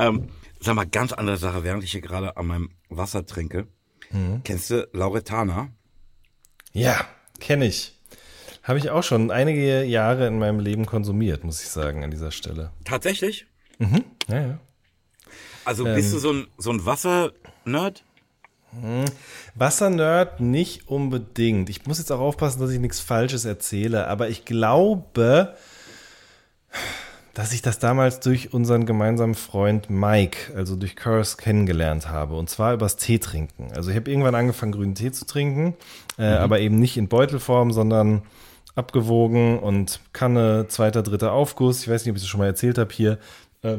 Ähm, 0.01 0.29
sag 0.59 0.75
mal, 0.75 0.87
ganz 0.87 1.13
andere 1.13 1.37
Sache, 1.37 1.63
während 1.63 1.83
ich 1.83 1.91
hier 1.91 2.01
gerade 2.01 2.35
an 2.35 2.47
meinem 2.47 2.69
Wasser 2.89 3.23
trinke. 3.23 3.67
Kennst 4.43 4.70
du 4.70 4.88
Lauretana? 4.93 5.70
Ja, 6.74 7.05
kenne 7.39 7.66
ich. 7.66 7.97
Habe 8.64 8.80
ich 8.80 8.89
auch 8.89 9.03
schon 9.03 9.32
einige 9.32 9.84
Jahre 9.84 10.28
in 10.28 10.38
meinem 10.38 10.59
Leben 10.59 10.86
konsumiert, 10.86 11.43
muss 11.43 11.62
ich 11.62 11.70
sagen, 11.70 12.03
an 12.03 12.12
dieser 12.12 12.32
Stelle. 12.32 12.72
Tatsächlich? 12.86 13.47
Ja, 14.28 14.39
ja. 14.39 14.59
Also 15.66 15.84
bist 15.84 16.14
du 16.14 16.20
so 16.20 16.32
ein, 16.32 16.47
so 16.57 16.72
ein 16.72 16.86
Wasser-Nerd? 16.86 18.03
Wassernerd 19.55 20.39
nicht 20.39 20.88
unbedingt. 20.88 21.70
Ich 21.70 21.86
muss 21.86 21.97
jetzt 21.97 22.12
auch 22.12 22.20
aufpassen, 22.20 22.62
dass 22.62 22.72
ich 22.72 22.80
nichts 22.80 22.99
Falsches 22.99 23.45
erzähle, 23.45 24.07
aber 24.07 24.30
ich 24.30 24.45
glaube, 24.45 25.57
dass 27.34 27.53
ich 27.53 27.61
das 27.61 27.79
damals 27.79 28.19
durch 28.19 28.53
unseren 28.53 28.86
gemeinsamen 28.86 29.36
Freund 29.36 29.89
Mike, 29.89 30.53
also 30.55 30.75
durch 30.75 30.95
Curse, 30.95 31.38
kennengelernt 31.38 32.09
habe. 32.09 32.36
Und 32.36 32.49
zwar 32.49 32.73
übers 32.73 32.97
Tee 32.97 33.19
trinken. 33.19 33.71
Also 33.73 33.89
ich 33.89 33.95
habe 33.95 34.09
irgendwann 34.09 34.36
angefangen, 34.36 34.73
grünen 34.73 34.95
Tee 34.95 35.11
zu 35.11 35.25
trinken, 35.25 35.75
äh, 36.17 36.29
mhm. 36.29 36.38
aber 36.38 36.59
eben 36.59 36.79
nicht 36.79 36.97
in 36.97 37.07
Beutelform, 37.07 37.71
sondern 37.71 38.23
abgewogen 38.75 39.59
und 39.59 40.01
Kanne, 40.13 40.65
zweiter, 40.67 41.03
dritter 41.03 41.32
Aufguss. 41.32 41.82
Ich 41.82 41.89
weiß 41.89 42.03
nicht, 42.03 42.11
ob 42.11 42.17
ich 42.17 42.23
das 42.23 42.29
schon 42.29 42.39
mal 42.39 42.47
erzählt 42.47 42.77
habe 42.77 42.93
hier. 42.93 43.17
Äh, 43.61 43.77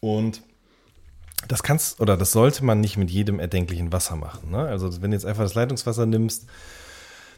und 0.00 0.42
das 1.48 1.62
kannst 1.62 2.00
oder 2.00 2.16
das 2.16 2.32
sollte 2.32 2.64
man 2.64 2.80
nicht 2.80 2.96
mit 2.96 3.10
jedem 3.10 3.40
erdenklichen 3.40 3.92
Wasser 3.92 4.16
machen. 4.16 4.50
Ne? 4.50 4.58
Also 4.58 5.02
wenn 5.02 5.10
du 5.10 5.16
jetzt 5.16 5.26
einfach 5.26 5.42
das 5.42 5.54
Leitungswasser 5.54 6.06
nimmst, 6.06 6.46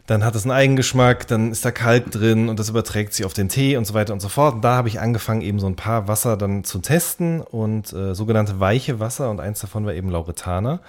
dann 0.09 0.24
hat 0.24 0.34
es 0.34 0.44
einen 0.44 0.52
Eigengeschmack, 0.52 1.26
dann 1.26 1.52
ist 1.52 1.66
da 1.66 1.70
Kalk 1.70 2.11
drin 2.11 2.48
und 2.48 2.59
das 2.59 2.70
überträgt 2.70 3.12
sich 3.12 3.26
auf 3.26 3.34
den 3.34 3.50
Tee 3.50 3.76
und 3.76 3.84
so 3.84 3.92
weiter 3.92 4.14
und 4.14 4.20
so 4.20 4.30
fort. 4.30 4.54
Und 4.54 4.62
da 4.62 4.74
habe 4.74 4.88
ich 4.88 5.00
angefangen, 5.00 5.42
eben 5.42 5.61
so 5.61 5.66
ein 5.66 5.76
paar 5.76 6.09
Wasser 6.09 6.38
dann 6.38 6.64
zu 6.64 6.78
testen 6.78 7.42
und 7.42 7.92
äh, 7.92 8.14
sogenannte 8.14 8.59
weiche 8.59 9.00
Wasser 9.00 9.30
und 9.30 9.38
eins 9.38 9.61
davon 9.61 9.84
war 9.84 9.92
eben 9.92 10.09
Lauretaner. 10.09 10.80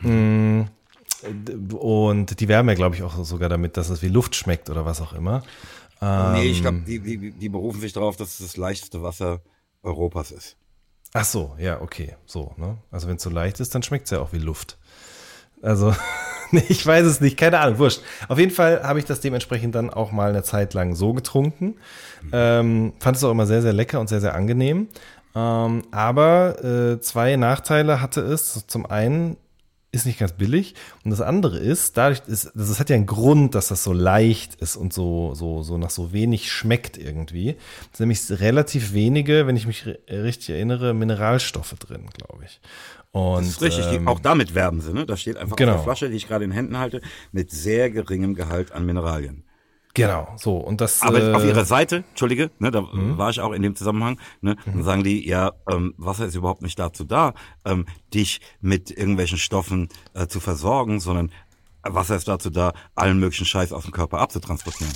Mhm. 0.00 0.68
Und 1.78 2.40
die 2.40 2.48
werben 2.48 2.66
ja, 2.70 2.74
glaube 2.74 2.96
ich, 2.96 3.02
auch 3.02 3.22
sogar 3.24 3.50
damit, 3.50 3.76
dass 3.76 3.90
es 3.90 4.00
wie 4.00 4.08
Luft 4.08 4.34
schmeckt 4.36 4.70
oder 4.70 4.86
was 4.86 5.02
auch 5.02 5.12
immer. 5.12 5.42
Ähm, 6.00 6.32
nee, 6.32 6.44
ich 6.44 6.62
glaube, 6.62 6.80
die, 6.86 6.98
die, 6.98 7.30
die 7.30 7.48
berufen 7.50 7.78
sich 7.78 7.92
darauf, 7.92 8.16
dass 8.16 8.30
es 8.30 8.38
das 8.38 8.56
leichteste 8.56 9.02
Wasser 9.02 9.42
Europas 9.82 10.30
ist. 10.30 10.56
Ach 11.12 11.26
so, 11.26 11.54
ja, 11.58 11.82
okay. 11.82 12.16
So, 12.24 12.54
ne? 12.56 12.78
Also 12.90 13.06
wenn 13.06 13.16
es 13.16 13.22
so 13.22 13.28
leicht 13.28 13.60
ist, 13.60 13.74
dann 13.74 13.82
schmeckt 13.82 14.06
es 14.06 14.12
ja 14.12 14.20
auch 14.20 14.32
wie 14.32 14.38
Luft. 14.38 14.78
Also, 15.60 15.94
ich 16.68 16.86
weiß 16.86 17.06
es 17.06 17.20
nicht, 17.20 17.36
keine 17.36 17.60
Ahnung, 17.60 17.78
wurscht. 17.78 18.02
Auf 18.28 18.38
jeden 18.38 18.52
Fall 18.52 18.82
habe 18.82 18.98
ich 18.98 19.04
das 19.04 19.20
dementsprechend 19.20 19.74
dann 19.74 19.90
auch 19.90 20.12
mal 20.12 20.30
eine 20.30 20.42
Zeit 20.42 20.74
lang 20.74 20.94
so 20.94 21.12
getrunken. 21.12 21.74
Ähm, 22.32 22.92
fand 23.00 23.16
es 23.16 23.24
auch 23.24 23.30
immer 23.30 23.46
sehr, 23.46 23.62
sehr 23.62 23.72
lecker 23.72 24.00
und 24.00 24.08
sehr, 24.08 24.20
sehr 24.20 24.34
angenehm. 24.34 24.88
Ähm, 25.34 25.82
aber 25.90 26.62
äh, 26.62 27.00
zwei 27.00 27.36
Nachteile 27.36 28.00
hatte 28.00 28.20
es. 28.20 28.66
Zum 28.66 28.86
einen 28.86 29.36
ist 29.92 30.06
nicht 30.06 30.18
ganz 30.18 30.32
billig. 30.32 30.74
Und 31.04 31.10
das 31.10 31.20
andere 31.20 31.58
ist, 31.58 31.96
dadurch 31.98 32.22
ist, 32.26 32.50
das, 32.54 32.80
hat 32.80 32.88
ja 32.88 32.96
einen 32.96 33.06
Grund, 33.06 33.54
dass 33.54 33.68
das 33.68 33.84
so 33.84 33.92
leicht 33.92 34.54
ist 34.56 34.76
und 34.76 34.92
so, 34.92 35.34
so, 35.34 35.62
so 35.62 35.76
nach 35.76 35.90
so 35.90 36.12
wenig 36.12 36.50
schmeckt 36.50 36.96
irgendwie. 36.96 37.56
Nämlich 37.98 38.20
relativ 38.30 38.94
wenige, 38.94 39.46
wenn 39.46 39.56
ich 39.56 39.66
mich 39.66 39.86
richtig 40.08 40.50
erinnere, 40.50 40.94
Mineralstoffe 40.94 41.74
drin, 41.78 42.08
glaube 42.14 42.44
ich. 42.46 42.60
Und, 43.12 43.42
das 43.42 43.48
ist 43.48 43.62
richtig, 43.62 43.86
ähm, 43.92 44.08
auch 44.08 44.20
damit 44.20 44.54
werben 44.54 44.80
sie, 44.80 44.92
ne? 44.92 45.04
Da 45.04 45.16
steht 45.18 45.36
einfach 45.36 45.56
genau. 45.56 45.72
auf 45.72 45.78
der 45.78 45.84
Flasche, 45.84 46.10
die 46.10 46.16
ich 46.16 46.26
gerade 46.26 46.44
in 46.44 46.50
Händen 46.50 46.78
halte, 46.78 47.02
mit 47.30 47.50
sehr 47.50 47.90
geringem 47.90 48.34
Gehalt 48.34 48.72
an 48.72 48.86
Mineralien. 48.86 49.44
Genau, 49.94 50.32
so 50.36 50.56
und 50.56 50.80
das. 50.80 51.02
Aber 51.02 51.22
äh, 51.22 51.34
auf 51.34 51.44
ihrer 51.44 51.66
Seite, 51.66 52.04
entschuldige, 52.08 52.50
ne, 52.58 52.70
da 52.70 52.80
mh. 52.80 53.18
war 53.18 53.28
ich 53.28 53.40
auch 53.40 53.52
in 53.52 53.60
dem 53.60 53.76
Zusammenhang, 53.76 54.18
ne, 54.40 54.56
mhm. 54.64 54.72
dann 54.72 54.84
sagen 54.84 55.04
die, 55.04 55.28
ja, 55.28 55.52
ähm, 55.70 55.92
Wasser 55.98 56.24
ist 56.24 56.34
überhaupt 56.34 56.62
nicht 56.62 56.78
dazu 56.78 57.04
da, 57.04 57.34
ähm, 57.66 57.84
dich 58.14 58.40
mit 58.62 58.90
irgendwelchen 58.90 59.36
Stoffen 59.36 59.90
äh, 60.14 60.26
zu 60.26 60.40
versorgen, 60.40 60.98
sondern 60.98 61.30
Wasser 61.82 62.16
ist 62.16 62.28
dazu 62.28 62.48
da, 62.48 62.72
allen 62.94 63.18
möglichen 63.18 63.44
Scheiß 63.44 63.72
aus 63.72 63.82
dem 63.82 63.92
Körper 63.92 64.20
abzutransportieren. 64.20 64.94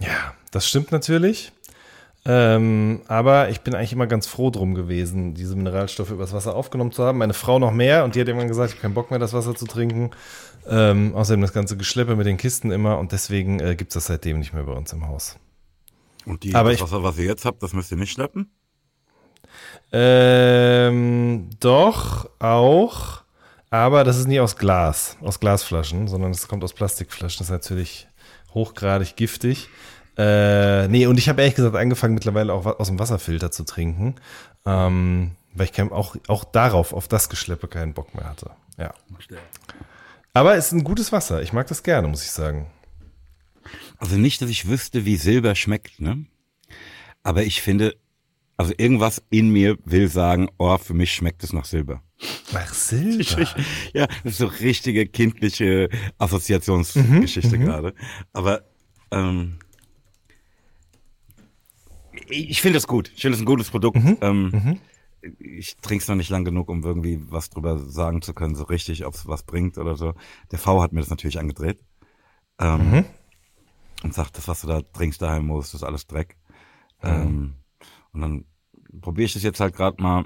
Ja, 0.00 0.34
das 0.50 0.68
stimmt 0.68 0.90
natürlich. 0.90 1.52
Ähm, 2.28 3.02
aber 3.06 3.50
ich 3.50 3.60
bin 3.60 3.74
eigentlich 3.74 3.92
immer 3.92 4.08
ganz 4.08 4.26
froh 4.26 4.50
drum 4.50 4.74
gewesen, 4.74 5.34
diese 5.34 5.54
Mineralstoffe 5.54 6.10
übers 6.10 6.32
Wasser 6.32 6.56
aufgenommen 6.56 6.90
zu 6.90 7.04
haben. 7.04 7.18
Meine 7.18 7.34
Frau 7.34 7.58
noch 7.60 7.72
mehr 7.72 8.04
und 8.04 8.14
die 8.14 8.20
hat 8.20 8.26
irgendwann 8.26 8.48
gesagt, 8.48 8.70
ich 8.70 8.76
habe 8.76 8.82
keinen 8.82 8.94
Bock 8.94 9.10
mehr, 9.10 9.20
das 9.20 9.32
Wasser 9.32 9.54
zu 9.54 9.66
trinken. 9.66 10.10
Ähm, 10.68 11.14
außerdem 11.14 11.40
das 11.42 11.52
ganze 11.52 11.76
Geschleppe 11.76 12.16
mit 12.16 12.26
den 12.26 12.36
Kisten 12.36 12.72
immer 12.72 12.98
und 12.98 13.12
deswegen 13.12 13.60
äh, 13.60 13.76
gibt 13.76 13.90
es 13.90 13.94
das 13.94 14.06
seitdem 14.06 14.40
nicht 14.40 14.52
mehr 14.52 14.64
bei 14.64 14.72
uns 14.72 14.92
im 14.92 15.06
Haus. 15.06 15.38
Und 16.24 16.42
die, 16.42 16.54
Aber 16.56 16.72
das 16.72 16.80
Wasser, 16.80 17.04
was 17.04 17.16
ihr 17.18 17.26
jetzt 17.26 17.44
habt, 17.44 17.62
das 17.62 17.72
müsst 17.72 17.92
ihr 17.92 17.96
nicht 17.96 18.10
schleppen? 18.10 18.50
Ähm, 19.92 21.50
doch, 21.60 22.28
auch. 22.40 23.22
Aber 23.70 24.02
das 24.04 24.18
ist 24.18 24.26
nicht 24.26 24.40
aus 24.40 24.56
Glas, 24.56 25.16
aus 25.20 25.38
Glasflaschen, 25.38 26.08
sondern 26.08 26.32
es 26.32 26.48
kommt 26.48 26.64
aus 26.64 26.72
Plastikflaschen. 26.72 27.38
Das 27.38 27.48
ist 27.48 27.52
natürlich 27.52 28.08
hochgradig 28.54 29.14
giftig. 29.16 29.68
Äh, 30.16 30.88
nee, 30.88 31.06
und 31.06 31.18
ich 31.18 31.28
habe 31.28 31.42
ehrlich 31.42 31.56
gesagt 31.56 31.76
angefangen, 31.76 32.14
mittlerweile 32.14 32.52
auch 32.52 32.64
aus 32.66 32.88
dem 32.88 32.98
Wasserfilter 32.98 33.50
zu 33.50 33.64
trinken. 33.64 34.14
Ähm, 34.64 35.32
weil 35.54 35.68
ich 35.70 35.80
auch, 35.80 36.16
auch 36.28 36.44
darauf, 36.44 36.92
auf 36.92 37.08
das 37.08 37.28
Geschleppe 37.28 37.68
keinen 37.68 37.94
Bock 37.94 38.14
mehr 38.14 38.28
hatte. 38.28 38.50
Ja. 38.78 38.92
Aber 40.32 40.56
es 40.56 40.66
ist 40.66 40.72
ein 40.72 40.84
gutes 40.84 41.12
Wasser. 41.12 41.42
Ich 41.42 41.52
mag 41.52 41.66
das 41.66 41.82
gerne, 41.82 42.08
muss 42.08 42.24
ich 42.24 42.30
sagen. 42.30 42.66
Also 43.98 44.16
nicht, 44.16 44.42
dass 44.42 44.50
ich 44.50 44.68
wüsste, 44.68 45.04
wie 45.04 45.16
Silber 45.16 45.54
schmeckt, 45.54 46.00
ne? 46.00 46.26
Aber 47.22 47.42
ich 47.42 47.62
finde, 47.62 47.96
also 48.56 48.72
irgendwas 48.76 49.22
in 49.30 49.50
mir 49.50 49.78
will 49.84 50.08
sagen, 50.08 50.48
oh, 50.58 50.76
für 50.78 50.94
mich 50.94 51.12
schmeckt 51.12 51.42
es 51.42 51.52
nach 51.52 51.64
Silber. 51.64 52.02
Nach 52.52 52.72
Silber? 52.72 53.48
ja, 53.94 54.06
das 54.24 54.32
ist 54.32 54.38
so 54.38 54.46
richtige 54.46 55.06
kindliche 55.06 55.88
Assoziationsgeschichte 56.18 57.56
mhm, 57.56 57.62
mhm, 57.62 57.66
gerade. 57.66 57.94
Aber 58.32 58.62
ähm, 59.10 59.58
ich 62.30 62.60
finde 62.60 62.78
es 62.78 62.86
gut. 62.86 63.10
Ich 63.14 63.22
finde 63.22 63.36
es 63.36 63.42
ein 63.42 63.46
gutes 63.46 63.70
Produkt. 63.70 63.96
Mhm. 63.96 64.18
Ähm, 64.20 64.50
mhm. 64.50 64.80
Ich 65.38 65.76
trinke 65.78 66.02
es 66.02 66.08
noch 66.08 66.14
nicht 66.16 66.30
lang 66.30 66.44
genug, 66.44 66.68
um 66.68 66.82
irgendwie 66.84 67.20
was 67.30 67.50
drüber 67.50 67.78
sagen 67.78 68.22
zu 68.22 68.32
können, 68.32 68.54
so 68.54 68.64
richtig, 68.64 69.04
ob 69.06 69.14
es 69.14 69.26
was 69.26 69.42
bringt 69.42 69.78
oder 69.78 69.96
so. 69.96 70.14
Der 70.50 70.58
V 70.58 70.82
hat 70.82 70.92
mir 70.92 71.00
das 71.00 71.10
natürlich 71.10 71.38
angedreht. 71.38 71.80
Ähm, 72.58 72.90
mhm. 72.90 73.04
Und 74.02 74.14
sagt, 74.14 74.36
das, 74.36 74.46
was 74.46 74.60
du 74.60 74.66
da 74.68 74.82
trinkst 74.82 75.20
daheim 75.20 75.46
musst, 75.46 75.74
das 75.74 75.80
ist 75.80 75.86
alles 75.86 76.06
Dreck. 76.06 76.36
Ähm, 77.02 77.54
und 78.12 78.20
dann 78.20 78.44
probiere 79.00 79.26
ich 79.26 79.32
das 79.32 79.42
jetzt 79.42 79.60
halt 79.60 79.74
gerade 79.74 80.02
mal. 80.02 80.24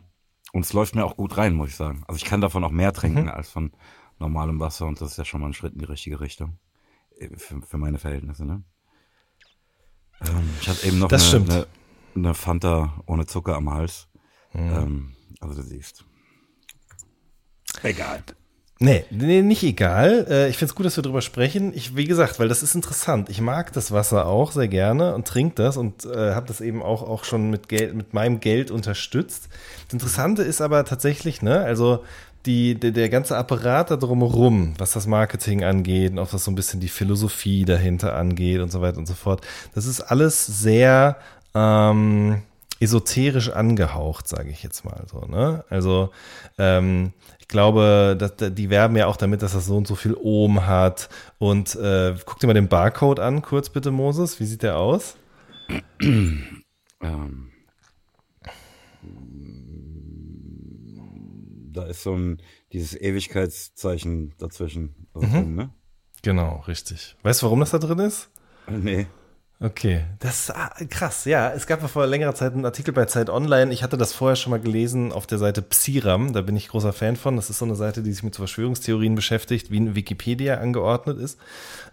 Und 0.52 0.64
es 0.64 0.72
läuft 0.72 0.94
mir 0.94 1.04
auch 1.04 1.16
gut 1.16 1.36
rein, 1.36 1.54
muss 1.54 1.70
ich 1.70 1.76
sagen. 1.76 2.02
Also 2.08 2.16
ich 2.16 2.24
kann 2.24 2.40
davon 2.40 2.64
auch 2.64 2.70
mehr 2.70 2.92
trinken 2.92 3.22
mhm. 3.22 3.28
als 3.28 3.48
von 3.48 3.72
normalem 4.18 4.60
Wasser 4.60 4.86
und 4.86 5.00
das 5.00 5.12
ist 5.12 5.16
ja 5.16 5.24
schon 5.24 5.40
mal 5.40 5.48
ein 5.48 5.54
Schritt 5.54 5.72
in 5.72 5.78
die 5.78 5.86
richtige 5.86 6.20
Richtung. 6.20 6.58
Äh, 7.18 7.36
für, 7.36 7.62
für 7.62 7.78
meine 7.78 7.98
Verhältnisse, 7.98 8.44
ne? 8.44 8.62
Ähm, 10.20 10.50
ich 10.60 10.68
hatte 10.68 10.86
eben 10.86 10.98
noch 10.98 11.08
das 11.08 11.34
eine, 11.34 11.44
eine, 11.44 11.66
eine 12.14 12.34
Fanta 12.34 13.02
ohne 13.06 13.26
Zucker 13.26 13.56
am 13.56 13.70
Hals. 13.70 14.08
Mhm. 14.52 14.72
Ähm, 14.72 15.12
also 15.40 15.54
du 15.54 15.62
siehst. 15.62 16.04
Egal. 17.82 18.22
Nee, 18.82 19.04
nee, 19.10 19.42
nicht 19.42 19.62
egal. 19.62 20.26
Äh, 20.30 20.48
ich 20.48 20.56
finde 20.56 20.70
es 20.70 20.74
gut, 20.74 20.86
dass 20.86 20.96
wir 20.96 21.02
drüber 21.02 21.20
sprechen. 21.20 21.74
Ich, 21.74 21.96
wie 21.96 22.06
gesagt, 22.06 22.40
weil 22.40 22.48
das 22.48 22.62
ist 22.62 22.74
interessant. 22.74 23.28
Ich 23.28 23.42
mag 23.42 23.74
das 23.74 23.92
Wasser 23.92 24.24
auch 24.24 24.52
sehr 24.52 24.68
gerne 24.68 25.14
und 25.14 25.28
trinke 25.28 25.56
das 25.56 25.76
und 25.76 26.06
äh, 26.06 26.34
habe 26.34 26.46
das 26.46 26.62
eben 26.62 26.82
auch, 26.82 27.02
auch 27.02 27.24
schon 27.24 27.50
mit 27.50 27.68
Geld, 27.68 27.94
mit 27.94 28.14
meinem 28.14 28.40
Geld 28.40 28.70
unterstützt. 28.70 29.50
Das 29.84 29.92
Interessante 29.92 30.42
ist 30.42 30.62
aber 30.62 30.86
tatsächlich, 30.86 31.42
ne, 31.42 31.60
also 31.60 32.04
die, 32.46 32.74
der, 32.74 32.92
der 32.92 33.10
ganze 33.10 33.36
Apparat 33.36 33.90
da 33.90 33.96
drumherum, 33.96 34.72
was 34.78 34.92
das 34.92 35.06
Marketing 35.06 35.62
angeht 35.62 36.12
und 36.12 36.18
auch 36.18 36.32
was 36.32 36.44
so 36.44 36.50
ein 36.50 36.54
bisschen 36.54 36.80
die 36.80 36.88
Philosophie 36.88 37.66
dahinter 37.66 38.16
angeht 38.16 38.60
und 38.60 38.72
so 38.72 38.80
weiter 38.80 38.96
und 38.96 39.06
so 39.06 39.12
fort, 39.12 39.46
das 39.74 39.84
ist 39.84 40.00
alles 40.00 40.46
sehr 40.46 41.18
ähm, 41.54 42.42
esoterisch 42.80 43.50
angehaucht, 43.50 44.26
sage 44.26 44.50
ich 44.50 44.62
jetzt 44.62 44.84
mal 44.84 45.04
so. 45.10 45.20
Ne? 45.26 45.64
Also 45.68 46.10
ähm, 46.58 47.12
ich 47.38 47.48
glaube, 47.48 48.16
dass, 48.18 48.34
die 48.54 48.70
werben 48.70 48.96
ja 48.96 49.06
auch 49.06 49.16
damit, 49.16 49.42
dass 49.42 49.52
das 49.52 49.66
so 49.66 49.76
und 49.76 49.86
so 49.86 49.94
viel 49.94 50.14
Ohm 50.14 50.66
hat. 50.66 51.08
Und 51.38 51.74
äh, 51.76 52.14
guck 52.24 52.38
dir 52.38 52.46
mal 52.46 52.54
den 52.54 52.68
Barcode 52.68 53.20
an, 53.20 53.42
kurz 53.42 53.68
bitte, 53.68 53.90
Moses. 53.90 54.40
Wie 54.40 54.46
sieht 54.46 54.62
der 54.62 54.78
aus? 54.78 55.16
Ähm, 57.02 57.50
da 61.72 61.84
ist 61.84 62.02
so 62.02 62.14
ein 62.14 62.42
dieses 62.72 62.98
Ewigkeitszeichen 63.00 64.34
dazwischen. 64.38 64.94
Mhm. 65.14 65.20
drin, 65.20 65.54
ne? 65.54 65.70
Genau, 66.22 66.62
richtig. 66.66 67.16
Weißt 67.22 67.42
du, 67.42 67.46
warum 67.46 67.60
das 67.60 67.70
da 67.70 67.78
drin 67.78 67.98
ist? 67.98 68.30
Nee. 68.68 69.06
Okay, 69.62 70.04
das 70.20 70.40
ist 70.40 70.56
ah, 70.56 70.70
krass. 70.88 71.26
Ja, 71.26 71.52
es 71.52 71.66
gab 71.66 71.86
vor 71.86 72.06
längerer 72.06 72.34
Zeit 72.34 72.54
einen 72.54 72.64
Artikel 72.64 72.94
bei 72.94 73.04
Zeit 73.04 73.28
Online. 73.28 73.70
Ich 73.74 73.82
hatte 73.82 73.98
das 73.98 74.14
vorher 74.14 74.36
schon 74.36 74.52
mal 74.52 74.60
gelesen 74.60 75.12
auf 75.12 75.26
der 75.26 75.36
Seite 75.36 75.60
Psiram. 75.60 76.32
Da 76.32 76.40
bin 76.40 76.56
ich 76.56 76.68
großer 76.68 76.94
Fan 76.94 77.14
von. 77.16 77.36
Das 77.36 77.50
ist 77.50 77.58
so 77.58 77.66
eine 77.66 77.74
Seite, 77.74 78.02
die 78.02 78.10
sich 78.10 78.22
mit 78.22 78.36
Verschwörungstheorien 78.36 79.14
beschäftigt, 79.14 79.70
wie 79.70 79.76
in 79.76 79.94
Wikipedia 79.94 80.56
angeordnet 80.56 81.18
ist. 81.18 81.38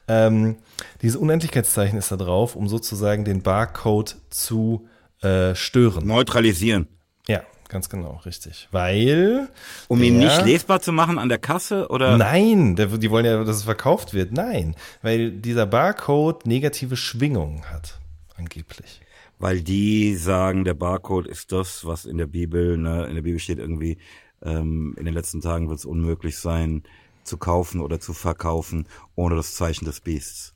Ähm, 0.07 0.55
dieses 1.01 1.17
Unendlichkeitszeichen 1.17 1.99
ist 1.99 2.09
da 2.09 2.15
drauf, 2.15 2.55
um 2.55 2.69
sozusagen 2.69 3.25
den 3.25 3.41
Barcode 3.41 4.15
zu 4.29 4.87
äh, 5.21 5.53
stören. 5.53 6.07
Neutralisieren. 6.07 6.87
Ja, 7.27 7.41
Ganz 7.69 7.89
genau, 7.89 8.21
richtig. 8.25 8.69
Weil. 8.71 9.49
Um 9.87 10.01
ihn 10.01 10.17
nicht 10.17 10.45
lesbar 10.45 10.81
zu 10.81 10.91
machen 10.93 11.19
an 11.19 11.29
der 11.29 11.37
Kasse 11.37 11.89
oder? 11.89 12.17
Nein, 12.17 12.75
der, 12.75 12.87
die 12.87 13.11
wollen 13.11 13.25
ja, 13.25 13.43
dass 13.43 13.57
es 13.57 13.63
verkauft 13.63 14.13
wird. 14.13 14.31
Nein, 14.31 14.75
weil 15.01 15.31
dieser 15.31 15.65
Barcode 15.65 16.45
negative 16.45 16.95
Schwingungen 16.95 17.65
hat, 17.65 17.99
angeblich. 18.37 19.01
Weil 19.39 19.61
die 19.61 20.15
sagen, 20.15 20.63
der 20.63 20.73
Barcode 20.73 21.27
ist 21.27 21.51
das, 21.51 21.85
was 21.85 22.05
in 22.05 22.17
der 22.17 22.27
Bibel, 22.27 22.77
ne, 22.77 23.05
in 23.05 23.15
der 23.15 23.21
Bibel 23.21 23.39
steht 23.39 23.59
irgendwie, 23.59 23.97
ähm, 24.41 24.95
in 24.97 25.05
den 25.05 25.13
letzten 25.13 25.41
Tagen 25.41 25.69
wird 25.69 25.79
es 25.79 25.85
unmöglich 25.85 26.37
sein, 26.37 26.83
zu 27.23 27.37
kaufen 27.37 27.81
oder 27.81 27.99
zu 27.99 28.13
verkaufen, 28.13 28.87
ohne 29.15 29.35
das 29.35 29.55
Zeichen 29.55 29.85
des 29.85 29.99
Biests. 29.99 30.53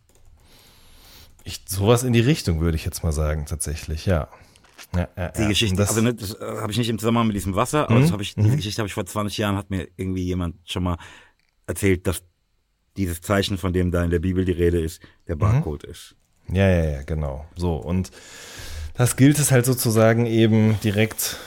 Ich, 1.43 1.61
sowas 1.67 2.03
in 2.03 2.13
die 2.13 2.21
Richtung 2.21 2.61
würde 2.61 2.75
ich 2.75 2.85
jetzt 2.85 3.03
mal 3.03 3.11
sagen, 3.11 3.45
tatsächlich, 3.45 4.05
ja. 4.05 4.29
Ja, 4.95 5.07
ja, 5.17 5.27
Die. 5.29 5.47
Geschichte, 5.47 5.75
Das- 5.77 5.89
also 5.89 6.01
ne, 6.01 6.13
das 6.13 6.33
äh, 6.33 6.43
habe 6.61 6.71
ich 6.71 6.77
nicht 6.77 6.89
im 6.89 6.99
Zusammenhang 6.99 7.27
mit 7.27 7.35
diesem 7.35 7.55
Wasser, 7.55 7.89
aber 7.89 7.99
Mhm, 7.99 8.19
ich, 8.19 8.35
diese 8.35 8.55
Geschichte 8.57 8.81
habe 8.81 8.87
ich 8.87 8.93
vor 8.93 9.05
20 9.05 9.37
Jahren, 9.37 9.55
hat 9.55 9.69
mir 9.69 9.87
irgendwie 9.95 10.23
jemand 10.23 10.55
schon 10.65 10.83
mal 10.83 10.97
erzählt, 11.67 12.07
dass 12.07 12.23
dieses 12.97 13.21
Zeichen, 13.21 13.57
von 13.57 13.71
dem 13.71 13.91
da 13.91 14.03
in 14.03 14.09
der 14.09 14.19
Bibel 14.19 14.43
die 14.43 14.51
Rede 14.51 14.81
ist, 14.81 15.01
der 15.27 15.35
Mhm. 15.35 15.39
Barcode 15.39 15.85
ist. 15.85 16.15
Ja, 16.51 16.67
ja, 16.67 16.83
ja, 16.89 17.03
genau. 17.03 17.45
So, 17.55 17.75
und 17.75 18.11
das 18.95 19.15
gilt 19.15 19.39
es 19.39 19.51
halt 19.51 19.65
sozusagen 19.65 20.25
eben 20.25 20.77
direkt, 20.83 21.37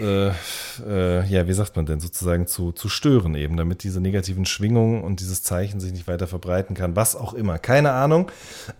äh, 0.00 0.28
äh, 0.28 1.26
ja, 1.28 1.46
wie 1.46 1.52
sagt 1.52 1.76
man 1.76 1.84
denn, 1.84 2.00
sozusagen 2.00 2.46
zu, 2.46 2.72
zu 2.72 2.88
stören 2.88 3.34
eben, 3.34 3.58
damit 3.58 3.82
diese 3.84 4.00
negativen 4.00 4.46
Schwingungen 4.46 5.04
und 5.04 5.20
dieses 5.20 5.42
Zeichen 5.42 5.78
sich 5.80 5.92
nicht 5.92 6.08
weiter 6.08 6.26
verbreiten 6.26 6.74
kann, 6.74 6.96
was 6.96 7.14
auch 7.14 7.34
immer. 7.34 7.58
Keine 7.58 7.92
Ahnung. 7.92 8.30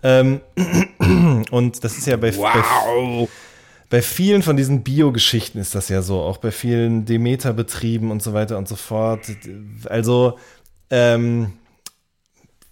Ähm, 0.03 0.41
und 1.51 1.85
das 1.85 1.99
ist 1.99 2.07
ja 2.07 2.17
bei, 2.17 2.35
Wow! 2.35 2.53
bei 2.55 3.29
vielen 4.03 4.43
von 4.43 4.57
diesen 4.57 4.83
Bio-Geschichten 4.83 5.59
ist 5.59 5.75
das 5.75 5.89
ja 5.89 6.03
so, 6.03 6.21
auch 6.21 6.39
bei 6.39 6.51
vielen 6.51 7.05
Demeter-Betrieben 7.05 8.11
und 8.11 8.23
so 8.23 8.33
weiter 8.33 8.59
und 8.59 8.69
so 8.69 8.77
fort. 8.77 9.21
Also, 9.87 10.39
ähm, 10.91 11.53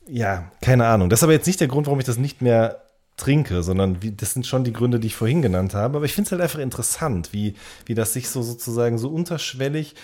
ja, 0.07 0.51
keine 0.61 0.87
Ahnung. 0.87 1.11
Das 1.11 1.21
ist 1.21 1.25
aber 1.25 1.33
jetzt 1.33 1.47
nicht 1.47 1.61
der 1.61 1.69
Grund, 1.69 1.87
warum 1.87 2.01
ich 2.01 2.07
das 2.07 2.19
nicht 2.19 2.43
mehr 2.43 2.83
trinke, 3.17 3.63
sondern 3.63 4.03
wie, 4.03 4.11
das 4.11 4.33
sind 4.33 4.47
schon 4.47 4.65
die 4.65 4.73
Gründe, 4.73 4.99
die 4.99 5.09
ich 5.09 5.15
vorhin 5.15 5.43
genannt 5.43 5.75
habe. 5.75 5.97
Aber 5.97 6.07
ich 6.07 6.15
finde 6.15 6.29
es 6.29 6.33
halt 6.33 6.43
einfach 6.43 6.59
interessant, 6.59 7.33
wie, 7.33 7.55
wie 7.87 7.95
das 7.95 8.13
sich 8.13 8.29
so 8.29 8.43
sozusagen 8.43 8.99
so 8.99 9.09
unterschwellig 9.09 9.95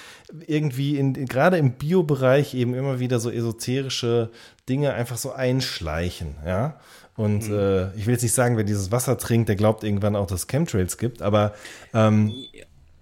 irgendwie 0.47 0.99
in, 0.99 1.15
gerade 1.27 1.57
im 1.57 1.73
Bio-Bereich 1.73 2.55
eben 2.55 2.75
immer 2.75 3.01
wieder 3.01 3.19
so 3.19 3.31
esoterische 3.31 4.31
Dinge 4.69 4.93
einfach 4.95 5.17
so 5.17 5.33
einschleichen, 5.33 6.37
ja. 6.45 6.79
Und 7.19 7.49
äh, 7.51 7.93
ich 7.97 8.07
will 8.07 8.13
jetzt 8.15 8.23
nicht 8.23 8.33
sagen, 8.33 8.57
wer 8.57 8.65
dieses 8.65 8.91
Wasser 8.93 9.19
trinkt, 9.19 9.49
der 9.51 9.57
glaubt 9.57 9.85
irgendwann 9.85 10.17
auch, 10.17 10.27
dass 10.27 10.41
es 10.43 10.47
Chemtrails 10.47 10.97
gibt, 10.97 11.21
aber 11.21 11.53
ähm, 11.93 12.33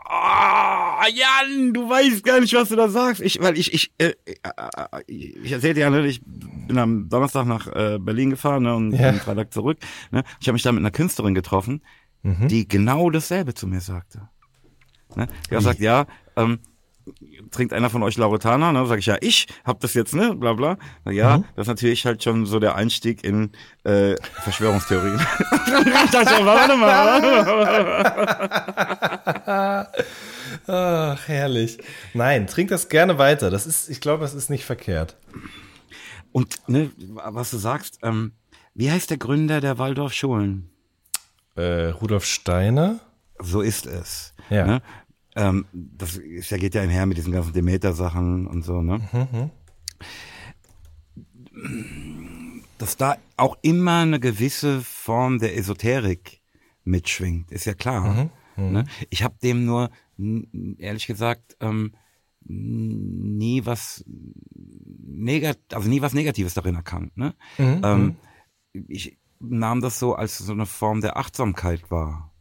Ah, 0.08 1.04
Jan, 1.12 1.72
du 1.74 1.88
weißt 1.88 2.22
gar 2.24 2.40
nicht, 2.40 2.54
was 2.54 2.68
du 2.68 2.76
da 2.76 2.88
sagst. 2.88 3.20
Ich, 3.20 3.40
weil 3.40 3.58
ich, 3.58 3.74
ich, 3.74 3.92
äh, 3.98 4.12
äh, 4.24 4.32
ich, 5.08 5.36
ich 5.36 5.52
erzählte 5.52 5.80
ja, 5.80 5.90
ne, 5.90 6.06
ich 6.06 6.20
bin 6.24 6.78
am 6.78 7.08
Donnerstag 7.08 7.44
nach 7.46 7.66
äh, 7.74 7.98
Berlin 8.00 8.30
gefahren 8.30 8.62
ne, 8.62 8.74
und 8.76 8.92
Ja. 8.92 9.08
am 9.10 9.16
Freitag 9.18 9.52
zurück. 9.52 9.78
Ne. 10.12 10.22
Ich 10.40 10.46
habe 10.46 10.54
mich 10.54 10.62
da 10.62 10.70
mit 10.72 10.80
einer 10.80 10.90
Künstlerin 10.92 11.34
getroffen, 11.34 11.82
Mhm. 12.22 12.48
die 12.48 12.66
genau 12.66 13.10
dasselbe 13.10 13.54
zu 13.54 13.66
mir 13.68 13.80
sagte. 13.80 14.28
Ne? 15.14 15.26
Die 15.26 15.54
hat 15.54 15.58
gesagt, 15.58 15.80
ja, 15.80 16.06
ähm, 16.36 16.58
trinkt 17.50 17.72
einer 17.72 17.90
von 17.90 18.02
euch 18.02 18.16
Lauretaner? 18.16 18.72
Ne? 18.72 18.86
Sag 18.86 18.98
ich, 18.98 19.06
ja, 19.06 19.16
ich 19.20 19.46
hab 19.64 19.80
das 19.80 19.94
jetzt, 19.94 20.14
ne? 20.14 20.34
Bla 20.34 20.52
bla. 20.54 20.76
Na, 21.04 21.12
ja, 21.12 21.38
Mhm. 21.38 21.44
das 21.54 21.64
ist 21.64 21.68
natürlich 21.68 22.04
halt 22.06 22.22
schon 22.22 22.46
so 22.46 22.58
der 22.58 22.74
Einstieg 22.76 23.22
in 23.24 23.52
äh, 23.84 24.14
Verschwörungstheorien. 24.42 25.18
Warte 25.20 26.76
mal, 26.76 27.22
warte 27.22 27.46
mal. 29.46 29.88
ach, 30.66 31.28
herrlich. 31.28 31.78
Nein, 32.14 32.46
trink 32.46 32.70
das 32.70 32.88
gerne 32.88 33.18
weiter. 33.18 33.50
Das 33.50 33.66
ist, 33.66 33.88
ich 33.88 34.00
glaube, 34.00 34.22
das 34.22 34.34
ist 34.34 34.50
nicht 34.50 34.64
verkehrt. 34.64 35.16
Und 36.32 36.56
ne, 36.68 36.90
was 36.98 37.50
du 37.50 37.56
sagst, 37.56 37.98
ähm, 38.02 38.32
wie 38.74 38.90
heißt 38.90 39.10
der 39.10 39.16
Gründer 39.18 39.60
der 39.60 39.78
Waldorfschulen? 39.78 40.70
Äh, 41.56 41.86
Rudolf 41.88 42.24
Steiner? 42.26 43.00
So 43.40 43.60
ist 43.62 43.86
es. 43.86 44.34
Ja. 44.50 44.66
Ne? 44.66 44.82
Ähm, 45.36 45.66
das 45.72 46.16
ist, 46.16 46.50
ja, 46.50 46.56
geht 46.56 46.74
ja 46.74 46.82
einher 46.82 47.06
mit 47.06 47.18
diesen 47.18 47.32
ganzen 47.32 47.52
Demeter-Sachen 47.52 48.46
und 48.46 48.62
so, 48.64 48.82
ne? 48.82 49.00
Dass 52.78 52.96
da 52.96 53.16
auch 53.36 53.56
immer 53.62 54.00
eine 54.00 54.20
gewisse 54.20 54.80
Form 54.82 55.38
der 55.38 55.56
Esoterik 55.56 56.40
mitschwingt, 56.84 57.50
ist 57.50 57.64
ja 57.64 57.74
klar. 57.74 58.30
Ne? 58.56 58.84
Ich 59.10 59.22
habe 59.22 59.34
dem 59.42 59.64
nur, 59.64 59.90
ehrlich 60.78 61.06
gesagt, 61.06 61.56
ähm, 61.60 61.92
nie 62.48 63.66
was 63.66 64.04
negat 64.08 65.58
also 65.72 65.88
nie 65.88 66.00
was 66.00 66.14
Negatives 66.14 66.54
darin 66.54 66.74
erkannt. 66.76 67.16
Ne? 67.16 67.34
Ähm, 67.82 68.16
ich 68.88 69.18
nahm 69.40 69.80
das 69.80 69.98
so 69.98 70.14
als 70.14 70.38
so 70.38 70.52
eine 70.52 70.66
Form 70.66 71.00
der 71.00 71.16
Achtsamkeit 71.16 71.90
wahr. 71.90 72.32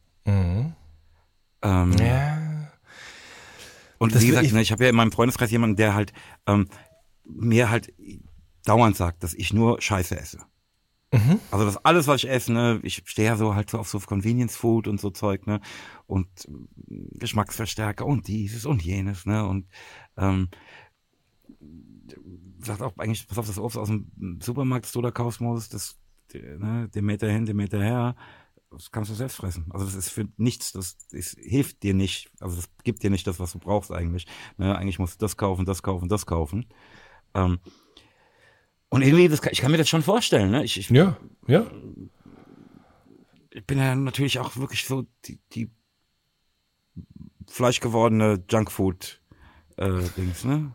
Ähm, 1.61 1.91
Ja. 1.93 2.44
Und 4.05 4.15
Das 4.15 4.21
wie 4.23 4.27
gesagt, 4.27 4.45
ich- 4.45 4.53
ne, 4.53 4.61
ich 4.61 4.71
habe 4.71 4.83
ja 4.83 4.89
in 4.89 4.95
meinem 4.95 5.11
Freundeskreis 5.11 5.51
jemanden, 5.51 5.75
der 5.75 5.93
halt 5.93 6.13
ähm, 6.47 6.67
mir 7.25 7.69
halt 7.69 7.93
dauernd 8.65 8.95
sagt, 8.95 9.23
dass 9.23 9.33
ich 9.33 9.53
nur 9.53 9.81
Scheiße 9.81 10.17
esse. 10.19 10.39
Mhm. 11.13 11.39
Also 11.51 11.65
das 11.65 11.77
alles, 11.85 12.07
was 12.07 12.23
ich 12.23 12.29
esse, 12.29 12.51
ne, 12.51 12.79
ich 12.83 13.03
stehe 13.05 13.27
ja 13.27 13.37
so 13.37 13.55
halt 13.55 13.69
so 13.69 13.77
auf 13.79 13.87
so 13.87 13.99
Convenience 13.99 14.55
Food 14.57 14.87
und 14.87 14.99
so 14.99 15.11
Zeug, 15.11 15.45
ne, 15.47 15.61
und 16.07 16.27
ähm, 16.47 16.67
Geschmacksverstärker 17.13 18.05
und 18.05 18.27
dieses 18.27 18.65
und 18.65 18.83
jenes, 18.83 19.25
ne, 19.25 19.45
und 19.45 19.67
ähm, 20.17 20.49
sagt 22.59 22.81
auch 22.81 22.97
eigentlich, 22.97 23.27
pass 23.27 23.37
auf, 23.37 23.47
das 23.47 23.59
Obst 23.59 23.77
aus 23.77 23.87
dem 23.87 24.39
Supermarkt, 24.41 24.85
das 24.85 24.91
du 24.91 25.01
da 25.01 25.11
kaufst, 25.11 25.41
Moses, 25.41 25.69
das, 25.69 25.97
ne, 26.33 26.89
den 26.93 27.05
Meter 27.05 27.29
hin, 27.29 27.45
den 27.45 27.57
Meter 27.57 27.81
her, 27.81 28.15
das 28.75 28.91
kannst 28.91 29.09
du 29.09 29.15
selbst 29.15 29.37
fressen. 29.37 29.65
Also 29.69 29.85
das 29.85 29.95
ist 29.95 30.09
für 30.09 30.27
nichts, 30.37 30.71
das, 30.73 30.97
das 31.11 31.35
hilft 31.39 31.83
dir 31.83 31.93
nicht, 31.93 32.29
also 32.39 32.55
das 32.55 32.69
gibt 32.83 33.03
dir 33.03 33.09
nicht 33.09 33.25
das, 33.27 33.39
was 33.39 33.53
du 33.53 33.59
brauchst 33.59 33.91
eigentlich. 33.91 34.27
Ne? 34.57 34.77
Eigentlich 34.77 34.99
musst 34.99 35.15
du 35.15 35.25
das 35.25 35.37
kaufen, 35.37 35.65
das 35.65 35.83
kaufen, 35.83 36.09
das 36.09 36.25
kaufen. 36.25 36.65
Ähm, 37.33 37.59
und 38.89 39.01
irgendwie, 39.01 39.27
das 39.27 39.41
ich 39.51 39.61
kann 39.61 39.71
mir 39.71 39.77
das 39.77 39.89
schon 39.89 40.03
vorstellen, 40.03 40.51
ne? 40.51 40.63
Ich, 40.63 40.77
ich, 40.77 40.89
Ja, 40.89 41.17
ja. 41.47 41.65
ich 43.49 43.65
bin 43.65 43.77
ja 43.77 43.95
natürlich 43.95 44.39
auch 44.39 44.55
wirklich 44.57 44.85
so 44.85 45.05
die, 45.25 45.39
die 45.53 45.69
fleischgewordene 47.47 48.43
Junkfood 48.49 49.21
äh, 49.77 49.89
ne? 50.43 50.71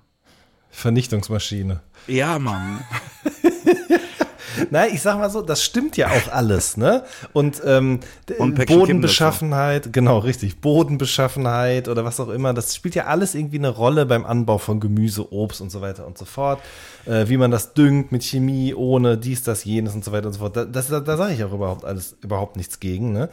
Vernichtungsmaschine. 0.70 1.82
Ja, 2.06 2.38
Mann. 2.38 2.84
Nein, 4.70 4.90
ich 4.92 5.02
sag 5.02 5.18
mal 5.18 5.30
so, 5.30 5.42
das 5.42 5.62
stimmt 5.62 5.96
ja 5.96 6.08
auch 6.08 6.32
alles, 6.32 6.76
ne? 6.76 7.04
Und, 7.32 7.60
ähm, 7.64 8.00
Und 8.38 8.56
Bodenbeschaffenheit, 8.66 9.92
genau, 9.92 10.18
richtig, 10.18 10.60
Bodenbeschaffenheit 10.60 11.88
oder 11.88 12.04
was 12.04 12.20
auch 12.20 12.28
immer, 12.28 12.54
das 12.54 12.74
spielt 12.74 12.94
ja 12.94 13.06
alles 13.06 13.34
irgendwie 13.34 13.58
eine 13.58 13.70
Rolle 13.70 14.06
beim 14.06 14.24
Anbau 14.24 14.58
von 14.58 14.80
Gemüse, 14.80 15.32
Obst 15.32 15.60
und 15.60 15.70
so 15.70 15.80
weiter 15.80 16.06
und 16.06 16.18
so 16.18 16.24
fort. 16.24 16.60
Äh, 17.06 17.28
wie 17.28 17.38
man 17.38 17.50
das 17.50 17.72
düngt 17.72 18.12
mit 18.12 18.22
Chemie, 18.22 18.74
ohne 18.74 19.16
dies, 19.16 19.42
das, 19.42 19.64
jenes 19.64 19.94
und 19.94 20.04
so 20.04 20.12
weiter 20.12 20.26
und 20.26 20.34
so 20.34 20.40
fort. 20.40 20.56
Da, 20.56 20.64
das, 20.66 20.88
da, 20.88 21.00
da 21.00 21.16
sage 21.16 21.32
ich 21.32 21.42
auch 21.44 21.52
überhaupt 21.52 21.84
alles, 21.84 22.16
überhaupt 22.20 22.56
nichts 22.56 22.78
gegen, 22.78 23.12
ne? 23.12 23.30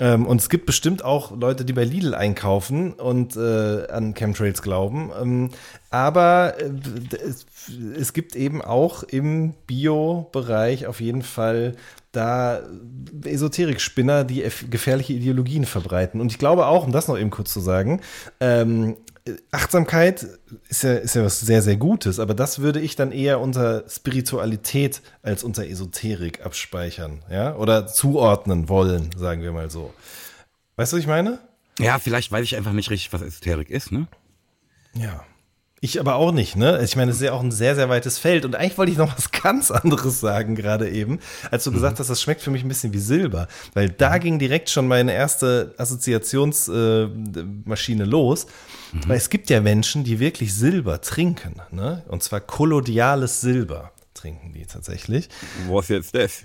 Ähm, 0.00 0.26
und 0.26 0.40
es 0.40 0.48
gibt 0.48 0.66
bestimmt 0.66 1.04
auch 1.04 1.36
Leute, 1.36 1.64
die 1.64 1.72
bei 1.72 1.84
Lidl 1.84 2.14
einkaufen 2.14 2.92
und 2.92 3.36
äh, 3.36 3.86
an 3.86 4.14
Chemtrails 4.14 4.62
glauben. 4.62 5.10
Ähm, 5.20 5.50
aber 5.90 6.54
äh, 6.60 6.70
es, 7.96 8.12
gibt 8.12 8.36
eben 8.36 8.62
auch 8.62 9.02
im 9.02 9.54
Bio-Bereich 9.66 10.86
auf 10.86 11.00
jeden 11.00 11.22
Fall 11.22 11.74
da 12.12 12.62
Esoterik-Spinner, 13.24 14.24
die 14.24 14.44
gefährliche 14.70 15.14
Ideologien 15.14 15.64
verbreiten. 15.64 16.20
Und 16.20 16.30
ich 16.30 16.38
glaube 16.38 16.66
auch, 16.66 16.86
um 16.86 16.92
das 16.92 17.08
noch 17.08 17.18
eben 17.18 17.30
kurz 17.30 17.52
zu 17.52 17.60
sagen, 17.60 18.00
ähm, 18.40 18.96
Achtsamkeit 19.50 20.26
ist 20.68 20.82
ja, 20.82 20.94
ist 20.94 21.14
ja 21.14 21.24
was 21.24 21.40
sehr, 21.40 21.62
sehr 21.62 21.76
Gutes, 21.76 22.18
aber 22.20 22.34
das 22.34 22.58
würde 22.58 22.80
ich 22.80 22.94
dann 22.94 23.10
eher 23.10 23.40
unter 23.40 23.88
Spiritualität 23.88 25.00
als 25.22 25.44
unter 25.44 25.66
Esoterik 25.66 26.44
abspeichern, 26.44 27.22
ja, 27.30 27.56
oder 27.56 27.86
zuordnen 27.86 28.68
wollen, 28.68 29.10
sagen 29.16 29.42
wir 29.42 29.52
mal 29.52 29.70
so. 29.70 29.94
Weißt 30.76 30.92
du, 30.92 30.96
was 30.96 31.02
ich 31.02 31.06
meine? 31.06 31.38
Ja, 31.78 31.98
vielleicht 31.98 32.30
weiß 32.30 32.44
ich 32.44 32.56
einfach 32.56 32.72
nicht 32.72 32.90
richtig, 32.90 33.12
was 33.14 33.22
Esoterik 33.22 33.70
ist, 33.70 33.92
ne? 33.92 34.06
Ja. 34.94 35.24
Ich 35.84 36.00
aber 36.00 36.14
auch 36.14 36.32
nicht, 36.32 36.56
ne? 36.56 36.80
Ich 36.82 36.96
meine, 36.96 37.10
es 37.10 37.18
ist 37.18 37.24
ja 37.24 37.34
auch 37.34 37.42
ein 37.42 37.52
sehr, 37.52 37.74
sehr 37.74 37.90
weites 37.90 38.16
Feld. 38.16 38.46
Und 38.46 38.56
eigentlich 38.56 38.78
wollte 38.78 38.90
ich 38.90 38.96
noch 38.96 39.14
was 39.18 39.30
ganz 39.32 39.70
anderes 39.70 40.18
sagen, 40.18 40.54
gerade 40.54 40.88
eben, 40.88 41.18
als 41.50 41.64
du 41.64 41.72
gesagt 41.72 41.98
hast, 41.98 42.08
das 42.08 42.22
schmeckt 42.22 42.40
für 42.40 42.50
mich 42.50 42.64
ein 42.64 42.68
bisschen 42.68 42.94
wie 42.94 42.98
Silber. 42.98 43.48
Weil 43.74 43.90
da 43.90 44.16
ging 44.16 44.38
direkt 44.38 44.70
schon 44.70 44.88
meine 44.88 45.12
erste 45.12 45.74
Assoziationsmaschine 45.76 48.06
los. 48.06 48.46
Weil 49.06 49.18
es 49.18 49.28
gibt 49.28 49.50
ja 49.50 49.60
Menschen, 49.60 50.04
die 50.04 50.20
wirklich 50.20 50.54
Silber 50.54 51.02
trinken, 51.02 51.60
ne? 51.70 52.02
Und 52.08 52.22
zwar 52.22 52.40
kollodiales 52.40 53.42
Silber 53.42 53.92
trinken 54.14 54.54
die 54.54 54.64
tatsächlich. 54.64 55.28
Was 55.68 55.88
jetzt 55.88 56.14
das? 56.14 56.44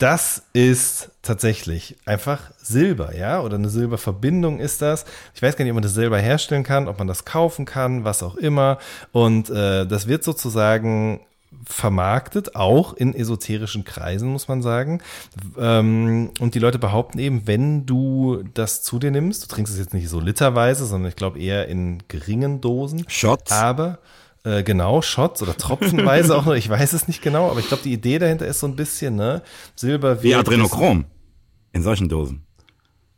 Das 0.00 0.44
ist 0.54 1.10
tatsächlich 1.20 1.98
einfach 2.06 2.52
Silber, 2.56 3.14
ja, 3.14 3.42
oder 3.42 3.56
eine 3.56 3.68
Silberverbindung 3.68 4.58
ist 4.58 4.80
das. 4.80 5.04
Ich 5.34 5.42
weiß 5.42 5.56
gar 5.56 5.64
nicht, 5.66 5.72
ob 5.72 5.74
man 5.74 5.82
das 5.82 5.92
selber 5.92 6.18
herstellen 6.18 6.62
kann, 6.62 6.88
ob 6.88 6.98
man 6.98 7.06
das 7.06 7.26
kaufen 7.26 7.66
kann, 7.66 8.02
was 8.02 8.22
auch 8.22 8.36
immer. 8.36 8.78
Und 9.12 9.50
äh, 9.50 9.86
das 9.86 10.08
wird 10.08 10.24
sozusagen 10.24 11.20
vermarktet, 11.66 12.56
auch 12.56 12.94
in 12.94 13.14
esoterischen 13.14 13.84
Kreisen, 13.84 14.30
muss 14.30 14.48
man 14.48 14.62
sagen. 14.62 15.02
Ähm, 15.58 16.30
und 16.40 16.54
die 16.54 16.60
Leute 16.60 16.78
behaupten 16.78 17.18
eben, 17.18 17.46
wenn 17.46 17.84
du 17.84 18.42
das 18.54 18.82
zu 18.82 18.98
dir 18.98 19.10
nimmst, 19.10 19.42
du 19.42 19.48
trinkst 19.48 19.70
es 19.70 19.78
jetzt 19.78 19.92
nicht 19.92 20.08
so 20.08 20.18
literweise, 20.18 20.86
sondern 20.86 21.10
ich 21.10 21.16
glaube 21.16 21.38
eher 21.38 21.68
in 21.68 22.02
geringen 22.08 22.62
Dosen. 22.62 23.04
Shots? 23.06 23.52
Aber 23.52 23.98
äh, 24.44 24.62
genau, 24.62 25.02
Shots 25.02 25.42
oder 25.42 25.56
tropfenweise 25.56 26.36
auch 26.36 26.44
noch, 26.46 26.54
ich 26.54 26.68
weiß 26.68 26.92
es 26.92 27.08
nicht 27.08 27.22
genau, 27.22 27.50
aber 27.50 27.60
ich 27.60 27.68
glaube, 27.68 27.82
die 27.82 27.92
Idee 27.92 28.18
dahinter 28.18 28.46
ist 28.46 28.60
so 28.60 28.66
ein 28.66 28.76
bisschen, 28.76 29.16
ne? 29.16 29.42
Silber 29.76 30.22
Wie 30.22 30.34
Adrenochrom. 30.34 31.04
In 31.72 31.82
solchen 31.82 32.08
Dosen. 32.08 32.44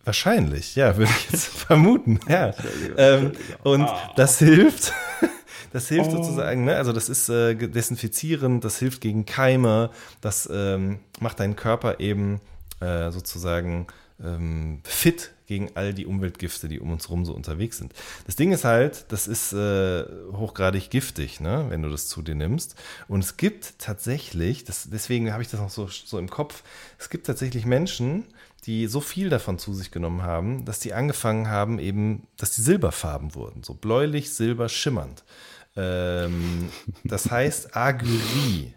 Wahrscheinlich, 0.05 0.75
ja, 0.75 0.97
würde 0.97 1.13
ich 1.17 1.31
jetzt 1.31 1.47
vermuten. 1.59 2.19
Ja. 2.29 2.53
Ähm, 2.97 3.33
und 3.63 3.89
das 4.17 4.39
hilft. 4.39 4.93
Das 5.73 5.89
hilft 5.89 6.11
Oh. 6.11 6.17
sozusagen, 6.17 6.67
ne? 6.67 6.77
also 6.77 6.93
das 6.93 7.09
ist 7.09 7.31
äh, 7.31 7.55
desinfizierend, 7.55 8.63
das 8.63 8.79
hilft 8.79 9.01
gegen 9.01 9.25
Keime, 9.25 9.89
das 10.21 10.47
ähm, 10.53 10.99
macht 11.19 11.41
deinen 11.41 11.57
Körper 11.57 11.99
eben 11.99 12.43
äh, 12.81 13.11
sozusagen 13.11 13.87
ähm, 14.25 14.81
fit 14.85 15.33
gegen 15.47 15.71
all 15.75 15.93
die 15.93 16.07
Umweltgifte, 16.07 16.69
die 16.69 16.81
um 16.81 16.91
uns 16.93 17.11
rum 17.11 17.25
so 17.25 17.35
unterwegs 17.35 17.79
sind. 17.79 17.93
Das 18.27 18.37
Ding 18.37 18.53
ist 18.53 18.65
halt, 18.65 19.05
das 19.09 19.29
ist 19.29 19.53
äh, 19.53 20.05
hochgradig 20.33 20.89
giftig, 20.89 21.41
ne? 21.41 21.67
wenn 21.69 21.83
du 21.83 21.91
das 21.91 22.09
zu 22.09 22.23
dir 22.23 22.35
nimmst. 22.35 22.75
Und 23.09 23.23
es 23.23 23.37
gibt 23.37 23.79
tatsächlich, 23.79 24.65
das, 24.65 24.89
deswegen 24.91 25.33
habe 25.33 25.43
ich 25.43 25.51
das 25.51 25.61
noch 25.61 25.71
so, 25.71 25.89
so 25.89 26.19
im 26.19 26.31
Kopf, 26.31 26.63
es 26.99 27.11
gibt 27.11 27.27
tatsächlich 27.27 27.67
Menschen, 27.67 28.25
die 28.65 28.87
so 28.87 29.01
viel 29.01 29.29
davon 29.29 29.59
zu 29.59 29.75
sich 29.75 29.91
genommen 29.91 30.23
haben, 30.23 30.65
dass 30.65 30.79
die 30.79 30.95
angefangen 30.95 31.49
haben, 31.49 31.79
eben, 31.79 32.27
dass 32.37 32.55
die 32.55 32.63
silberfarben 32.63 33.35
wurden, 33.35 33.63
so 33.63 33.75
bläulich, 33.75 34.33
silber, 34.33 34.69
schimmernd. 34.69 35.25
Ähm, 35.77 36.69
das 37.05 37.31
heißt 37.31 37.77
Agyrie. 37.77 38.75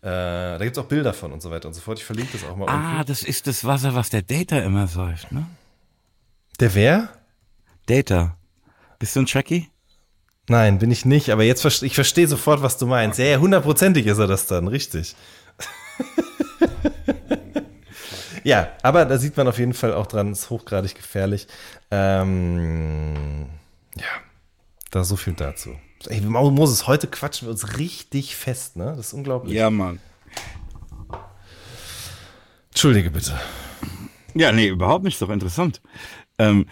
Äh, 0.00 0.06
da 0.06 0.58
gibt 0.58 0.76
es 0.76 0.82
auch 0.82 0.86
Bilder 0.88 1.12
von 1.12 1.32
und 1.32 1.42
so 1.42 1.50
weiter 1.50 1.68
und 1.68 1.74
so 1.74 1.80
fort. 1.80 1.98
Ich 1.98 2.04
verlinke 2.04 2.32
das 2.38 2.48
auch 2.48 2.56
mal 2.56 2.68
Ah, 2.68 2.92
unten. 2.98 3.06
das 3.06 3.22
ist 3.22 3.46
das 3.46 3.64
Wasser, 3.64 3.94
was 3.94 4.10
der 4.10 4.22
Data 4.22 4.58
immer 4.60 4.86
säuft, 4.86 5.32
ne? 5.32 5.46
Der 6.60 6.74
wer? 6.74 7.08
Data. 7.86 8.36
Bist 8.98 9.16
du 9.16 9.20
ein 9.20 9.26
Trekkie? 9.26 9.68
Nein, 10.48 10.78
bin 10.78 10.90
ich 10.90 11.04
nicht, 11.04 11.30
aber 11.30 11.42
jetzt 11.44 11.60
verste 11.62 11.84
ich 11.84 11.94
verstehe 11.94 12.26
sofort, 12.28 12.62
was 12.62 12.78
du 12.78 12.86
meinst. 12.86 13.18
Ja, 13.18 13.26
ja, 13.26 13.38
hundertprozentig 13.38 14.06
ist 14.06 14.18
er 14.18 14.26
das 14.26 14.46
dann, 14.46 14.68
richtig. 14.68 15.14
ja, 18.44 18.68
aber 18.82 19.04
da 19.04 19.18
sieht 19.18 19.36
man 19.36 19.48
auf 19.48 19.58
jeden 19.58 19.74
Fall 19.74 19.92
auch 19.92 20.06
dran, 20.06 20.32
ist 20.32 20.50
hochgradig 20.50 20.94
gefährlich. 20.94 21.46
Ähm, 21.90 23.46
ja, 23.96 24.04
da 24.90 25.04
so 25.04 25.16
viel 25.16 25.34
dazu. 25.34 25.76
Ey, 26.06 26.20
Moses, 26.20 26.86
heute 26.86 27.08
quatschen 27.08 27.48
wir 27.48 27.52
uns 27.52 27.78
richtig 27.78 28.36
fest, 28.36 28.76
ne? 28.76 28.94
Das 28.96 29.08
ist 29.08 29.12
unglaublich. 29.12 29.54
Ja, 29.54 29.68
Mann. 29.70 29.98
Entschuldige 32.70 33.10
bitte. 33.10 33.38
Ja, 34.34 34.52
nee, 34.52 34.68
überhaupt 34.68 35.04
nicht, 35.04 35.14
ist 35.14 35.22
doch 35.22 35.30
interessant. 35.30 35.82
Ähm, 36.38 36.66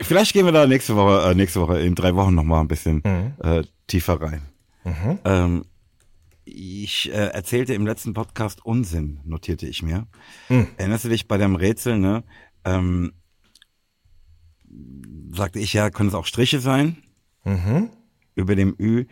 vielleicht 0.00 0.32
gehen 0.32 0.44
wir 0.46 0.52
da 0.52 0.66
nächste 0.66 0.96
Woche, 0.96 1.30
äh, 1.30 1.34
nächste 1.34 1.60
Woche 1.60 1.78
in 1.78 1.94
drei 1.94 2.16
Wochen 2.16 2.34
nochmal 2.34 2.60
ein 2.60 2.68
bisschen 2.68 3.04
äh, 3.04 3.62
tiefer 3.86 4.20
rein. 4.20 4.42
Ähm, 5.24 5.64
ich 6.44 7.10
äh, 7.10 7.28
erzählte 7.28 7.74
im 7.74 7.86
letzten 7.86 8.14
Podcast 8.14 8.64
Unsinn, 8.64 9.20
notierte 9.24 9.66
ich 9.66 9.82
mir. 9.82 10.08
Erinnerst 10.48 11.04
du 11.04 11.08
dich 11.10 11.28
bei 11.28 11.36
dem 11.36 11.54
Rätsel, 11.54 11.98
ne? 11.98 12.24
Ähm, 12.64 13.12
sagte 15.38 15.58
ich 15.58 15.72
ja, 15.72 15.88
können 15.90 16.10
es 16.10 16.14
auch 16.14 16.26
Striche 16.26 16.60
sein? 16.60 17.02
Über 18.34 18.54
dem 18.54 18.74
Ü. 18.78 19.06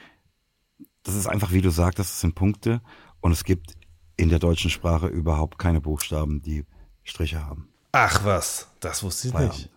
Das 1.02 1.14
ist 1.14 1.26
einfach, 1.26 1.52
wie 1.52 1.62
du 1.62 1.70
sagtest, 1.70 2.10
das 2.10 2.20
sind 2.20 2.34
Punkte. 2.34 2.82
Und 3.20 3.32
es 3.32 3.44
gibt 3.44 3.74
in 4.16 4.28
der 4.28 4.38
deutschen 4.38 4.70
Sprache 4.70 5.06
überhaupt 5.06 5.58
keine 5.58 5.80
Buchstaben, 5.80 6.42
die 6.42 6.64
Striche 7.04 7.44
haben. 7.44 7.68
Ach 7.92 8.24
was, 8.24 8.68
das 8.80 9.02
wusste 9.02 9.28
ich 9.28 9.34
nicht. 9.34 9.70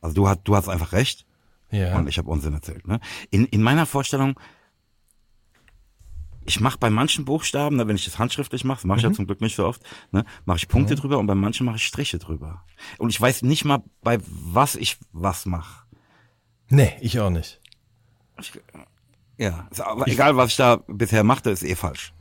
Also 0.00 0.14
du, 0.14 0.28
hast, 0.28 0.40
du 0.44 0.56
hast 0.56 0.68
einfach 0.68 0.92
recht 0.92 1.26
Ja. 1.70 1.96
und 1.96 2.08
ich 2.08 2.18
habe 2.18 2.28
Unsinn 2.28 2.54
erzählt. 2.54 2.88
Ne? 2.88 2.98
In, 3.30 3.44
in 3.46 3.62
meiner 3.62 3.86
Vorstellung, 3.86 4.38
ich 6.44 6.58
mache 6.58 6.78
bei 6.78 6.90
manchen 6.90 7.24
Buchstaben, 7.24 7.76
ne, 7.76 7.86
wenn 7.86 7.94
ich 7.94 8.04
das 8.04 8.18
handschriftlich 8.18 8.64
mache, 8.64 8.84
mache 8.86 8.98
ich 8.98 9.04
ja 9.04 9.12
zum 9.12 9.26
Glück 9.26 9.40
nicht 9.40 9.54
so 9.54 9.64
oft, 9.64 9.80
ne, 10.10 10.24
mache 10.44 10.56
ich 10.58 10.66
Punkte 10.68 10.96
drüber 10.96 11.18
und 11.18 11.26
bei 11.28 11.36
manchen 11.36 11.64
mache 11.66 11.76
ich 11.76 11.86
Striche 11.86 12.18
drüber. 12.18 12.64
Und 12.98 13.10
ich 13.10 13.20
weiß 13.20 13.42
nicht 13.42 13.64
mal, 13.64 13.82
bei 14.02 14.18
was 14.26 14.74
ich 14.74 14.98
was 15.12 15.46
mache. 15.46 15.81
Nee, 16.72 16.94
ich 17.00 17.20
auch 17.20 17.28
nicht. 17.28 17.60
Ja, 19.36 19.68
ist 19.70 19.80
aber 19.82 20.08
egal 20.08 20.36
was 20.36 20.52
ich 20.52 20.56
da 20.56 20.80
bisher 20.86 21.22
machte, 21.22 21.50
ist 21.50 21.62
eh 21.62 21.74
falsch. 21.74 22.14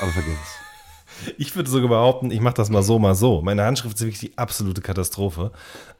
Aber 0.00 0.10
vergiss 0.10 0.34
es. 0.34 0.48
Ich 1.38 1.54
würde 1.54 1.70
sogar 1.70 1.88
behaupten, 1.88 2.32
ich 2.32 2.40
mache 2.40 2.54
das 2.54 2.70
mal 2.70 2.82
so, 2.82 2.98
mal 2.98 3.14
so. 3.14 3.40
Meine 3.40 3.64
Handschrift 3.64 3.94
ist 3.94 4.02
wirklich 4.02 4.18
die 4.18 4.36
absolute 4.36 4.82
Katastrophe. 4.82 5.52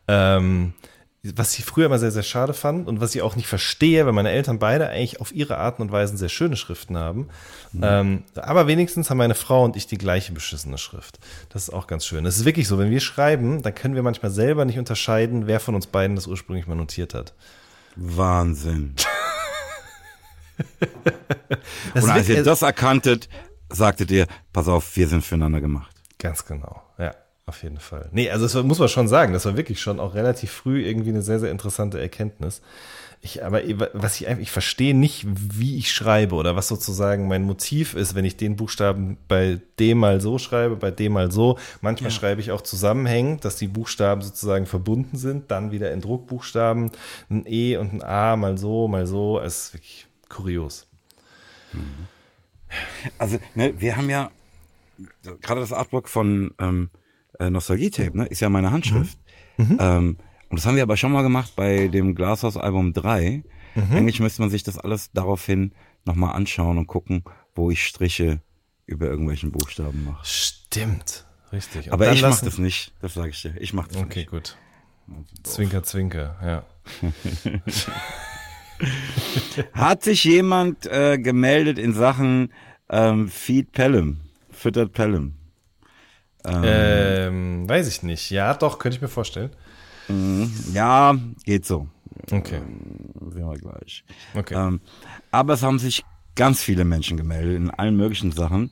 Ähm, 0.08 0.74
was 1.22 1.56
ich 1.56 1.64
früher 1.64 1.86
immer 1.86 2.00
sehr, 2.00 2.10
sehr 2.10 2.24
schade 2.24 2.52
fand 2.52 2.88
und 2.88 3.00
was 3.00 3.14
ich 3.14 3.22
auch 3.22 3.36
nicht 3.36 3.46
verstehe, 3.46 4.04
weil 4.04 4.12
meine 4.12 4.30
Eltern 4.30 4.58
beide 4.58 4.88
eigentlich 4.88 5.20
auf 5.20 5.32
ihre 5.32 5.56
Arten 5.56 5.82
und 5.82 5.92
Weisen 5.92 6.18
sehr 6.18 6.28
schöne 6.28 6.56
Schriften 6.56 6.98
haben. 6.98 7.28
Ähm, 7.80 8.24
aber 8.34 8.66
wenigstens 8.66 9.08
haben 9.08 9.18
meine 9.18 9.36
Frau 9.36 9.64
und 9.64 9.76
ich 9.76 9.86
die 9.86 9.96
gleiche 9.96 10.32
beschissene 10.32 10.76
Schrift. 10.78 11.20
Das 11.48 11.62
ist 11.62 11.70
auch 11.70 11.86
ganz 11.86 12.04
schön. 12.04 12.26
Es 12.26 12.36
ist 12.36 12.44
wirklich 12.44 12.66
so, 12.66 12.76
wenn 12.78 12.90
wir 12.90 13.00
schreiben, 13.00 13.62
dann 13.62 13.74
können 13.74 13.94
wir 13.94 14.02
manchmal 14.02 14.32
selber 14.32 14.64
nicht 14.64 14.78
unterscheiden, 14.78 15.46
wer 15.46 15.60
von 15.60 15.76
uns 15.76 15.86
beiden 15.86 16.16
das 16.16 16.26
ursprünglich 16.26 16.66
mal 16.66 16.74
notiert 16.74 17.14
hat. 17.14 17.34
Wahnsinn. 17.96 18.94
Und 21.94 22.10
als 22.10 22.28
ihr 22.28 22.42
das 22.44 22.62
erkanntet, 22.62 23.28
sagtet 23.70 24.10
ihr, 24.10 24.26
pass 24.52 24.68
auf, 24.68 24.96
wir 24.96 25.08
sind 25.08 25.24
füreinander 25.24 25.60
gemacht. 25.60 25.94
Ganz 26.18 26.44
genau, 26.44 26.82
ja, 26.98 27.14
auf 27.46 27.62
jeden 27.62 27.78
Fall. 27.78 28.08
Nee, 28.12 28.30
also 28.30 28.44
das 28.46 28.64
muss 28.64 28.78
man 28.78 28.88
schon 28.88 29.08
sagen, 29.08 29.32
das 29.32 29.44
war 29.46 29.56
wirklich 29.56 29.80
schon 29.80 30.00
auch 30.00 30.14
relativ 30.14 30.50
früh 30.50 30.84
irgendwie 30.84 31.10
eine 31.10 31.22
sehr, 31.22 31.40
sehr 31.40 31.50
interessante 31.50 32.00
Erkenntnis. 32.00 32.62
Ich, 33.24 33.42
aber 33.42 33.62
was 33.94 34.20
ich 34.20 34.28
einfach, 34.28 34.42
ich 34.42 34.50
verstehe 34.50 34.94
nicht, 34.94 35.24
wie 35.26 35.78
ich 35.78 35.90
schreibe 35.90 36.34
oder 36.34 36.56
was 36.56 36.68
sozusagen 36.68 37.26
mein 37.26 37.42
Motiv 37.42 37.94
ist, 37.94 38.14
wenn 38.14 38.26
ich 38.26 38.36
den 38.36 38.54
Buchstaben 38.54 39.16
bei 39.28 39.62
dem 39.78 39.96
mal 39.96 40.20
so 40.20 40.36
schreibe, 40.36 40.76
bei 40.76 40.90
dem 40.90 41.12
mal 41.12 41.32
so. 41.32 41.58
Manchmal 41.80 42.10
schreibe 42.10 42.42
ich 42.42 42.50
auch 42.52 42.60
zusammenhängend, 42.60 43.46
dass 43.46 43.56
die 43.56 43.66
Buchstaben 43.66 44.20
sozusagen 44.20 44.66
verbunden 44.66 45.16
sind, 45.16 45.50
dann 45.50 45.72
wieder 45.72 45.90
in 45.90 46.02
Druckbuchstaben, 46.02 46.90
ein 47.30 47.46
E 47.46 47.78
und 47.78 47.94
ein 47.94 48.02
A, 48.02 48.36
mal 48.36 48.58
so, 48.58 48.88
mal 48.88 49.06
so. 49.06 49.40
Es 49.40 49.68
ist 49.68 49.72
wirklich 49.72 50.06
kurios. 50.28 50.86
Also, 53.16 53.38
ne, 53.54 53.72
wir 53.80 53.96
haben 53.96 54.10
ja 54.10 54.30
gerade 55.40 55.62
das 55.62 55.72
Artwork 55.72 56.10
von 56.10 56.52
ähm, 56.58 56.90
äh, 57.38 57.48
Nostalgie-Tape, 57.48 58.18
ne, 58.18 58.26
ist 58.26 58.40
ja 58.40 58.50
meine 58.50 58.70
Handschrift. 58.70 59.16
Ähm, 59.56 60.18
und 60.54 60.60
das 60.60 60.66
haben 60.66 60.76
wir 60.76 60.84
aber 60.84 60.96
schon 60.96 61.10
mal 61.10 61.22
gemacht 61.22 61.54
bei 61.56 61.88
dem 61.88 62.14
Glashaus-Album 62.14 62.92
3. 62.92 63.42
Eigentlich 63.90 64.20
müsste 64.20 64.40
man 64.40 64.50
sich 64.50 64.62
das 64.62 64.78
alles 64.78 65.10
daraufhin 65.10 65.72
nochmal 66.04 66.36
anschauen 66.36 66.78
und 66.78 66.86
gucken, 66.86 67.24
wo 67.56 67.72
ich 67.72 67.84
Striche 67.84 68.40
über 68.86 69.06
irgendwelchen 69.06 69.50
Buchstaben 69.50 70.04
mache. 70.04 70.24
Stimmt, 70.24 71.24
richtig. 71.50 71.86
Und 71.88 71.94
Aber 71.94 72.12
ich 72.12 72.22
mache 72.22 72.44
das 72.44 72.58
nicht, 72.58 72.92
das 73.02 73.14
sage 73.14 73.30
ich 73.30 73.42
dir. 73.42 73.60
Ich 73.60 73.72
mache 73.72 73.88
das 73.88 73.96
Okay, 74.02 74.20
nicht. 74.20 74.30
gut. 74.30 74.56
Zwinker, 75.42 75.82
zwinker, 75.82 76.36
ja. 76.40 76.62
Hat 79.72 80.04
sich 80.04 80.22
jemand 80.22 80.86
äh, 80.86 81.18
gemeldet 81.18 81.80
in 81.80 81.94
Sachen 81.94 82.52
ähm, 82.88 83.26
Feed 83.28 83.72
Pelham, 83.72 84.20
füttert 84.52 84.92
Pelham? 84.92 85.34
Ähm, 86.44 87.68
weiß 87.68 87.88
ich 87.88 88.04
nicht. 88.04 88.30
Ja, 88.30 88.54
doch, 88.54 88.78
könnte 88.78 88.98
ich 88.98 89.02
mir 89.02 89.08
vorstellen. 89.08 89.50
Ja, 90.72 91.16
geht 91.44 91.64
so. 91.64 91.88
Okay. 92.30 92.60
Sehen 93.32 93.50
wir 93.50 93.58
gleich. 93.58 94.04
Okay. 94.34 94.54
Ähm, 94.54 94.80
aber 95.30 95.54
es 95.54 95.62
haben 95.62 95.78
sich 95.78 96.04
ganz 96.34 96.62
viele 96.62 96.84
Menschen 96.84 97.16
gemeldet 97.16 97.56
in 97.56 97.70
allen 97.70 97.96
möglichen 97.96 98.32
Sachen. 98.32 98.70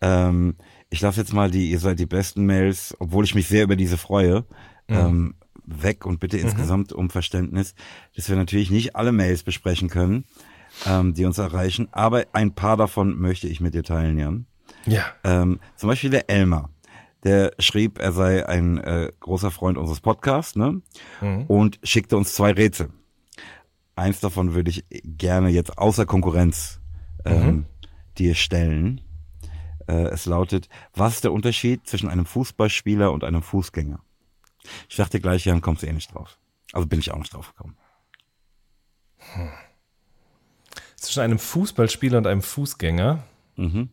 Ähm, 0.00 0.56
ich 0.90 1.00
lasse 1.00 1.20
jetzt 1.20 1.32
mal 1.32 1.50
die, 1.50 1.70
ihr 1.70 1.80
seid 1.80 1.98
die 1.98 2.06
besten 2.06 2.46
Mails, 2.46 2.94
obwohl 2.98 3.24
ich 3.24 3.34
mich 3.34 3.48
sehr 3.48 3.64
über 3.64 3.76
diese 3.76 3.96
freue, 3.96 4.44
ähm, 4.88 5.34
weg 5.66 6.04
und 6.06 6.20
bitte 6.20 6.38
insgesamt 6.38 6.92
um 6.92 7.10
Verständnis, 7.10 7.74
dass 8.14 8.28
wir 8.28 8.36
natürlich 8.36 8.70
nicht 8.70 8.96
alle 8.96 9.12
Mails 9.12 9.42
besprechen 9.42 9.88
können, 9.88 10.24
ähm, 10.86 11.14
die 11.14 11.24
uns 11.24 11.38
erreichen, 11.38 11.88
aber 11.92 12.26
ein 12.32 12.54
paar 12.54 12.76
davon 12.76 13.18
möchte 13.18 13.48
ich 13.48 13.60
mit 13.60 13.74
dir 13.74 13.82
teilen, 13.82 14.18
Jan. 14.18 14.46
Ja. 14.86 15.04
Ähm, 15.24 15.60
zum 15.76 15.88
Beispiel 15.88 16.10
der 16.10 16.28
Elmar. 16.28 16.70
Der 17.24 17.52
schrieb, 17.58 17.98
er 17.98 18.12
sei 18.12 18.46
ein 18.46 18.78
äh, 18.78 19.10
großer 19.20 19.50
Freund 19.50 19.78
unseres 19.78 20.00
Podcasts, 20.00 20.56
ne? 20.56 20.82
Und 21.48 21.80
schickte 21.82 22.16
uns 22.16 22.34
zwei 22.34 22.52
Rätsel. 22.52 22.90
Eins 23.96 24.20
davon 24.20 24.54
würde 24.54 24.70
ich 24.70 24.84
gerne 24.90 25.48
jetzt 25.48 25.78
außer 25.78 26.04
Konkurrenz 26.04 26.80
ähm, 27.24 27.66
dir 28.18 28.34
stellen. 28.34 29.00
Äh, 29.86 30.08
es 30.08 30.26
lautet, 30.26 30.68
was 30.94 31.14
ist 31.14 31.24
der 31.24 31.32
Unterschied 31.32 31.86
zwischen 31.86 32.08
einem 32.08 32.26
Fußballspieler 32.26 33.12
und 33.12 33.24
einem 33.24 33.42
Fußgänger? 33.42 34.00
Ich 34.88 34.96
dachte 34.96 35.20
gleich, 35.20 35.44
Jan, 35.44 35.60
kommst 35.60 35.82
du 35.82 35.86
eh 35.86 35.92
nicht 35.92 36.14
drauf. 36.14 36.38
Also 36.72 36.86
bin 36.86 36.98
ich 36.98 37.12
auch 37.12 37.18
nicht 37.18 37.32
drauf 37.32 37.54
gekommen. 37.54 37.76
Zwischen 40.96 41.20
einem 41.20 41.38
Fußballspieler 41.38 42.18
und 42.18 42.26
einem 42.26 42.42
Fußgänger. 42.42 43.22
Mhm. 43.56 43.90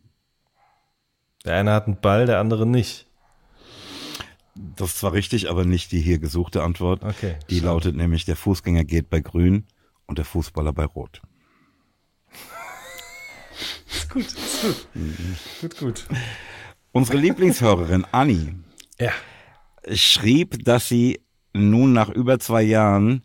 Der 1.44 1.56
eine 1.56 1.72
hat 1.72 1.86
einen 1.86 2.00
Ball, 2.00 2.26
der 2.26 2.38
andere 2.38 2.66
nicht. 2.66 3.06
Das 4.54 4.90
ist 4.90 4.98
zwar 4.98 5.12
richtig, 5.14 5.48
aber 5.48 5.64
nicht 5.64 5.92
die 5.92 6.00
hier 6.00 6.18
gesuchte 6.18 6.62
Antwort. 6.62 7.02
Okay, 7.04 7.36
Die 7.48 7.56
schade. 7.56 7.66
lautet 7.68 7.96
nämlich, 7.96 8.24
der 8.26 8.36
Fußgänger 8.36 8.84
geht 8.84 9.08
bei 9.08 9.20
grün 9.20 9.66
und 10.06 10.18
der 10.18 10.24
Fußballer 10.26 10.72
bei 10.72 10.84
rot. 10.84 11.22
Ist 13.88 14.10
gut, 14.10 14.26
ist 14.26 14.62
gut. 14.62 14.86
Gut, 15.60 15.78
gut. 15.78 16.06
Unsere 16.92 17.18
Lieblingshörerin 17.18 18.04
Anni 18.10 18.54
Ja. 18.98 19.12
schrieb, 19.94 20.64
dass 20.64 20.88
sie 20.88 21.20
nun 21.52 21.92
nach 21.92 22.08
über 22.08 22.38
zwei 22.38 22.62
Jahren 22.62 23.24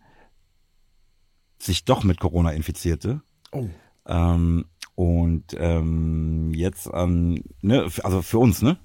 sich 1.60 1.86
doch 1.86 2.04
mit 2.04 2.20
Corona 2.20 2.52
infizierte. 2.52 3.22
Oh. 3.52 3.68
Ähm, 4.06 4.66
und 4.96 5.56
ähm, 5.58 6.54
jetzt 6.54 6.88
an, 6.88 7.42
ne, 7.62 7.88
also 8.04 8.22
für 8.22 8.40
uns, 8.40 8.62
ne? 8.62 8.78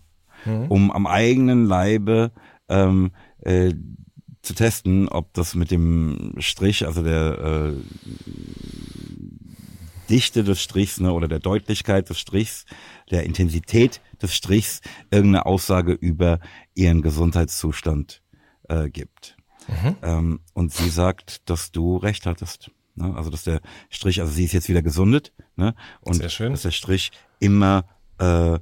Mhm. 0.45 0.66
Um 0.68 0.90
am 0.90 1.07
eigenen 1.07 1.66
Leibe 1.66 2.32
ähm, 2.68 3.12
äh, 3.40 3.72
zu 4.43 4.55
testen, 4.55 5.09
ob 5.09 5.32
das 5.34 5.55
mit 5.55 5.70
dem 5.70 6.34
Strich, 6.38 6.86
also 6.86 7.03
der 7.03 7.38
äh, 7.38 7.74
Dichte 10.11 10.45
des 10.45 10.61
Strichs 10.61 11.01
ne, 11.01 11.12
oder 11.12 11.28
der 11.28 11.38
Deutlichkeit 11.38 12.11
des 12.11 12.18
Strichs, 12.18 12.66
der 13.11 13.24
Intensität 13.24 14.01
des 14.20 14.34
Strichs 14.34 14.80
irgendeine 15.11 15.47
Aussage 15.47 15.93
über 15.93 16.40
ihren 16.74 17.03
Gesundheitszustand 17.03 18.22
äh, 18.68 18.90
gibt. 18.90 19.36
Mhm. 19.68 19.97
Ähm, 20.03 20.40
und 20.55 20.72
sie 20.72 20.90
sagt, 20.90 21.49
dass 21.49 21.70
du 21.70 21.97
recht 21.97 22.26
hattest. 22.26 22.70
Ne? 22.95 23.14
Also 23.16 23.30
dass 23.30 23.45
der 23.45 23.61
Strich, 23.90 24.20
also 24.20 24.32
sie 24.32 24.45
ist 24.45 24.53
jetzt 24.53 24.68
wieder 24.68 24.82
gesundet, 24.82 25.32
ne? 25.57 25.74
Und 26.01 26.22
dass 26.22 26.62
der 26.62 26.70
Strich 26.70 27.12
immer 27.38 27.84
äh, 28.18 28.59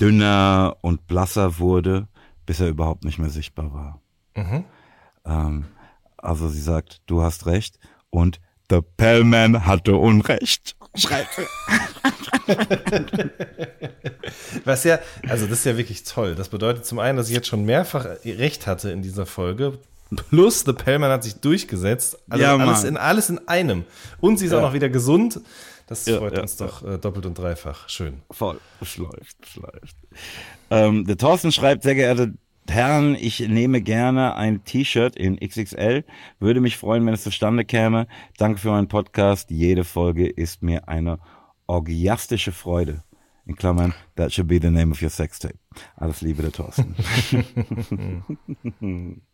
dünner 0.00 0.76
und 0.82 1.06
blasser 1.06 1.58
wurde, 1.58 2.08
bis 2.46 2.60
er 2.60 2.68
überhaupt 2.68 3.04
nicht 3.04 3.18
mehr 3.18 3.30
sichtbar 3.30 3.72
war. 3.72 4.00
Mhm. 4.34 4.64
Ähm, 5.24 5.64
also 6.16 6.48
sie 6.48 6.60
sagt, 6.60 7.02
du 7.06 7.22
hast 7.22 7.46
recht 7.46 7.78
und 8.10 8.40
The 8.70 8.80
Pellman 8.96 9.66
hatte 9.66 9.96
Unrecht. 9.96 10.76
Schreibt. 10.94 11.28
Was 14.64 14.84
ja, 14.84 14.98
also 15.28 15.46
das 15.46 15.58
ist 15.58 15.64
ja 15.64 15.76
wirklich 15.76 16.04
toll. 16.04 16.34
Das 16.34 16.48
bedeutet 16.48 16.86
zum 16.86 16.98
einen, 16.98 17.16
dass 17.16 17.28
ich 17.28 17.34
jetzt 17.34 17.48
schon 17.48 17.64
mehrfach 17.64 18.06
recht 18.24 18.66
hatte 18.66 18.90
in 18.90 19.02
dieser 19.02 19.26
Folge. 19.26 19.78
Plus 20.30 20.64
The 20.64 20.72
Pellman 20.72 21.10
hat 21.10 21.24
sich 21.24 21.36
durchgesetzt. 21.36 22.18
Also 22.28 22.44
ja, 22.44 22.56
alles, 22.56 22.84
in, 22.84 22.96
alles 22.96 23.30
in 23.30 23.46
einem. 23.48 23.84
Und 24.20 24.38
sie 24.38 24.46
ist 24.46 24.52
ja. 24.52 24.58
auch 24.58 24.62
noch 24.62 24.72
wieder 24.72 24.88
gesund. 24.88 25.40
Das 25.90 26.06
ja, 26.06 26.18
freut 26.18 26.38
uns 26.38 26.56
doch 26.56 26.84
äh, 26.84 26.98
doppelt 26.98 27.26
und 27.26 27.36
dreifach. 27.36 27.88
Schön. 27.88 28.22
Voll. 28.30 28.60
Es 28.80 28.96
läuft, 28.96 29.36
es 29.42 29.56
läuft. 29.56 29.96
Ähm, 30.70 31.04
der 31.04 31.16
Thorsten 31.18 31.50
schreibt, 31.50 31.82
sehr 31.82 31.96
geehrte 31.96 32.34
Herren, 32.68 33.16
ich 33.16 33.40
nehme 33.40 33.80
gerne 33.82 34.36
ein 34.36 34.62
T-Shirt 34.62 35.16
in 35.16 35.40
XXL. 35.40 36.04
Würde 36.38 36.60
mich 36.60 36.76
freuen, 36.76 37.04
wenn 37.06 37.14
es 37.14 37.24
zustande 37.24 37.64
käme. 37.64 38.06
Danke 38.38 38.60
für 38.60 38.70
meinen 38.70 38.86
Podcast. 38.86 39.50
Jede 39.50 39.82
Folge 39.82 40.28
ist 40.28 40.62
mir 40.62 40.86
eine 40.86 41.18
orgiastische 41.66 42.52
Freude. 42.52 43.02
In 43.44 43.56
Klammern, 43.56 43.92
that 44.14 44.32
should 44.32 44.46
be 44.46 44.60
the 44.62 44.70
name 44.70 44.92
of 44.92 45.02
your 45.02 45.10
sex 45.10 45.40
tape. 45.40 45.58
Alles 45.96 46.20
Liebe, 46.20 46.42
der 46.42 46.52
Thorsten. 46.52 46.94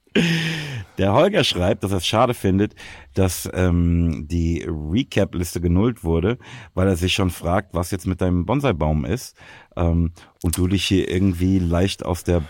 Der 0.99 1.13
Holger 1.13 1.45
schreibt, 1.45 1.85
dass 1.85 1.91
er 1.91 1.99
es 1.99 2.07
schade 2.07 2.33
findet, 2.33 2.75
dass 3.15 3.49
ähm, 3.53 4.27
die 4.29 4.67
Recap-Liste 4.67 5.61
genullt 5.61 6.05
wurde, 6.05 6.39
weil 6.75 6.89
er 6.89 6.97
sich 6.97 7.13
schon 7.13 7.31
fragt, 7.31 7.75
was 7.75 7.91
jetzt 7.91 8.07
mit 8.07 8.21
deinem 8.21 8.47
Bonsai-Baum 8.47 9.05
ist 9.05 9.37
ähm, 9.77 10.13
und 10.43 10.57
du 10.57 10.69
dich 10.69 10.87
hier 10.87 11.11
irgendwie 11.11 11.59
leicht 11.59 12.05
aus 12.05 12.25
der 12.25 12.43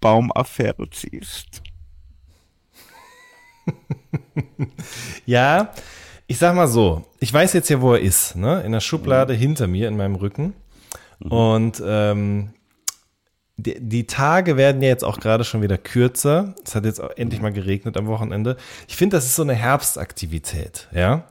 Baumaffäre 0.00 0.90
ziehst. 0.90 1.62
ja, 5.26 5.72
ich 6.26 6.38
sag 6.38 6.54
mal 6.54 6.68
so, 6.68 7.04
ich 7.20 7.32
weiß 7.32 7.52
jetzt 7.52 7.68
ja, 7.68 7.80
wo 7.80 7.92
er 7.92 8.00
ist, 8.00 8.34
ne? 8.34 8.62
In 8.62 8.72
der 8.72 8.80
Schublade 8.80 9.34
mhm. 9.34 9.38
hinter 9.38 9.66
mir, 9.66 9.88
in 9.88 9.96
meinem 9.96 10.16
Rücken. 10.16 10.54
Mhm. 11.20 11.32
Und 11.32 11.82
ähm, 11.86 12.50
die, 13.56 13.78
die, 13.78 14.06
Tage 14.06 14.56
werden 14.56 14.82
ja 14.82 14.88
jetzt 14.88 15.04
auch 15.04 15.20
gerade 15.20 15.44
schon 15.44 15.62
wieder 15.62 15.78
kürzer. 15.78 16.54
Es 16.64 16.74
hat 16.74 16.84
jetzt 16.84 17.00
auch 17.00 17.10
endlich 17.16 17.40
mal 17.40 17.52
geregnet 17.52 17.96
am 17.96 18.06
Wochenende. 18.06 18.56
Ich 18.88 18.96
finde, 18.96 19.16
das 19.16 19.26
ist 19.26 19.36
so 19.36 19.42
eine 19.42 19.54
Herbstaktivität, 19.54 20.88
ja. 20.92 21.24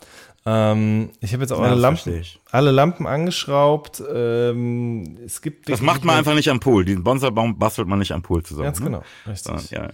Ähm, 0.45 1.11
ich 1.21 1.32
habe 1.32 1.43
jetzt 1.43 1.51
auch 1.51 1.59
ja, 1.59 1.67
alle, 1.67 1.76
Lampen, 1.76 2.21
alle 2.51 2.71
Lampen 2.71 3.07
angeschraubt. 3.07 4.03
Ähm, 4.13 5.17
es 5.26 5.41
gibt 5.41 5.69
das 5.69 5.82
macht 5.82 6.03
man 6.03 6.17
einfach 6.17 6.36
nicht 6.36 6.49
am 6.49 6.59
Pool. 6.59 6.84
Den 6.84 7.03
Bonsaibaum 7.03 7.57
bastelt 7.57 7.88
man 7.88 7.99
nicht 7.99 8.11
am 8.11 8.21
Pool 8.21 8.43
zusammen. 8.43 8.65
Ganz 8.65 8.80
ne? 8.80 8.86
genau, 8.86 9.03
richtig. 9.26 9.71
Ja, 9.71 9.84
ja. 9.84 9.89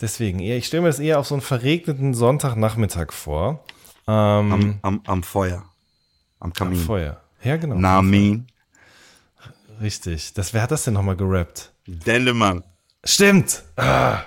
Deswegen, 0.00 0.40
ich 0.40 0.66
stelle 0.66 0.82
mir 0.82 0.88
das 0.88 0.98
eher 0.98 1.20
auf 1.20 1.26
so 1.26 1.36
einen 1.36 1.42
verregneten 1.42 2.14
Sonntagnachmittag 2.14 3.12
vor. 3.12 3.64
Ähm, 4.08 4.52
am, 4.52 4.78
am, 4.82 5.00
am, 5.06 5.22
Feuer. 5.22 5.64
Am 6.40 6.52
Kamin. 6.52 6.78
Am 6.78 6.84
Feuer. 6.84 7.20
Ja, 7.44 7.56
genau. 7.56 7.76
Namin. 7.76 8.48
Richtig. 9.80 10.32
Das, 10.34 10.52
wer 10.52 10.62
hat 10.62 10.72
das 10.72 10.82
denn 10.84 10.94
nochmal 10.94 11.16
gerappt? 11.16 11.71
Dendemann. 11.86 12.64
Stimmt. 13.04 13.62
Ah. 13.76 14.22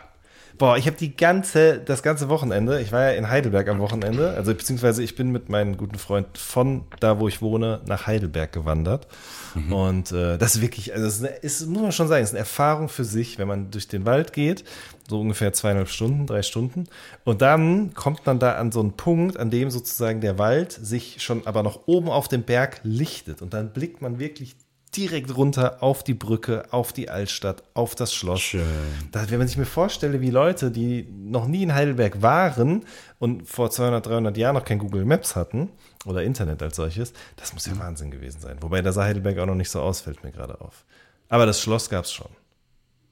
Boah, 0.58 0.78
ich 0.78 0.88
habe 0.88 0.96
die 0.96 1.18
ganze, 1.18 1.80
das 1.80 2.02
ganze 2.02 2.30
Wochenende, 2.30 2.80
ich 2.80 2.94
war 2.94 3.02
ja 3.02 3.10
in 3.18 3.30
Heidelberg 3.30 3.68
am 3.68 3.80
Wochenende, 3.80 4.32
also 4.32 4.54
beziehungsweise 4.54 5.04
ich 5.04 5.16
bin 5.16 5.32
mit 5.32 5.50
meinem 5.50 5.76
guten 5.76 5.98
Freund 5.98 6.38
von 6.38 6.86
da, 7.02 7.20
wo 7.20 7.28
ich 7.28 7.42
wohne, 7.42 7.82
nach 7.88 8.08
Heidelberg 8.08 8.54
gewandert. 8.54 9.08
Mhm. 9.54 9.74
Und 9.74 10.12
äh, 10.14 10.38
das 10.38 10.56
ist 10.56 10.62
wirklich, 10.62 10.94
also 10.94 11.08
es 11.08 11.20
ist, 11.20 11.44
ist, 11.44 11.68
muss 11.68 11.82
man 11.82 11.92
schon 11.92 12.08
sagen, 12.08 12.24
es 12.24 12.30
ist 12.30 12.36
eine 12.36 12.40
Erfahrung 12.40 12.88
für 12.88 13.04
sich, 13.04 13.38
wenn 13.38 13.50
man 13.50 13.70
durch 13.70 13.90
den 13.90 14.06
Wald 14.06 14.32
geht, 14.32 14.64
so 15.10 15.20
ungefähr 15.20 15.52
zweieinhalb 15.52 15.90
Stunden, 15.90 16.26
drei 16.26 16.42
Stunden. 16.42 16.86
Und 17.26 17.42
dann 17.42 17.94
kommt 17.94 18.26
man 18.26 18.40
da 18.40 18.54
an 18.54 18.72
so 18.72 18.80
einen 18.80 18.94
Punkt, 18.94 19.38
an 19.38 19.50
dem 19.50 19.70
sozusagen 19.70 20.22
der 20.22 20.40
Wald 20.40 20.72
sich 20.72 21.22
schon 21.22 21.46
aber 21.46 21.64
noch 21.64 21.86
oben 21.86 22.10
auf 22.10 22.30
dem 22.30 22.44
Berg 22.44 22.80
lichtet. 22.84 23.42
Und 23.42 23.54
dann 23.54 23.74
blickt 23.74 24.02
man 24.02 24.20
wirklich 24.20 24.56
direkt 24.96 25.36
runter 25.36 25.82
auf 25.82 26.04
die 26.04 26.14
Brücke, 26.14 26.66
auf 26.72 26.94
die 26.94 27.10
Altstadt, 27.10 27.64
auf 27.74 27.96
das 27.96 28.14
Schloss. 28.14 28.42
Schön. 28.42 28.64
Da, 29.12 29.30
wenn 29.30 29.40
man 29.40 29.48
sich 29.48 29.58
mir 29.58 29.66
vorstelle, 29.66 30.22
wie 30.22 30.30
Leute, 30.30 30.72
die 30.72 31.08
noch 31.12 31.48
nie 31.48 31.64
in 31.64 31.74
Heidelberg 31.74 32.22
waren 32.22 32.86
und 33.20 33.48
vor 33.48 33.72
200, 33.72 34.06
300 34.06 34.38
Jahren 34.38 34.56
noch 34.56 34.66
kein 34.66 34.80
Google 34.80 35.06
Maps 35.06 35.36
hatten 35.36 35.70
oder 36.06 36.24
Internet 36.24 36.62
als 36.62 36.76
solches, 36.76 37.14
das 37.36 37.54
muss 37.54 37.66
ja 37.66 37.78
Wahnsinn 37.80 38.12
gewesen 38.12 38.40
sein. 38.40 38.58
Wobei 38.62 38.82
da 38.82 38.92
sah 38.92 39.04
Heidelberg 39.04 39.38
auch 39.40 39.46
noch 39.46 39.56
nicht 39.56 39.70
so 39.70 39.82
aus, 39.82 40.02
fällt 40.02 40.24
mir 40.24 40.32
gerade 40.32 40.60
auf. 40.62 40.86
Aber 41.30 41.46
das 41.46 41.62
Schloss 41.62 41.90
gab 41.90 42.06
es 42.06 42.14
schon. 42.14 42.30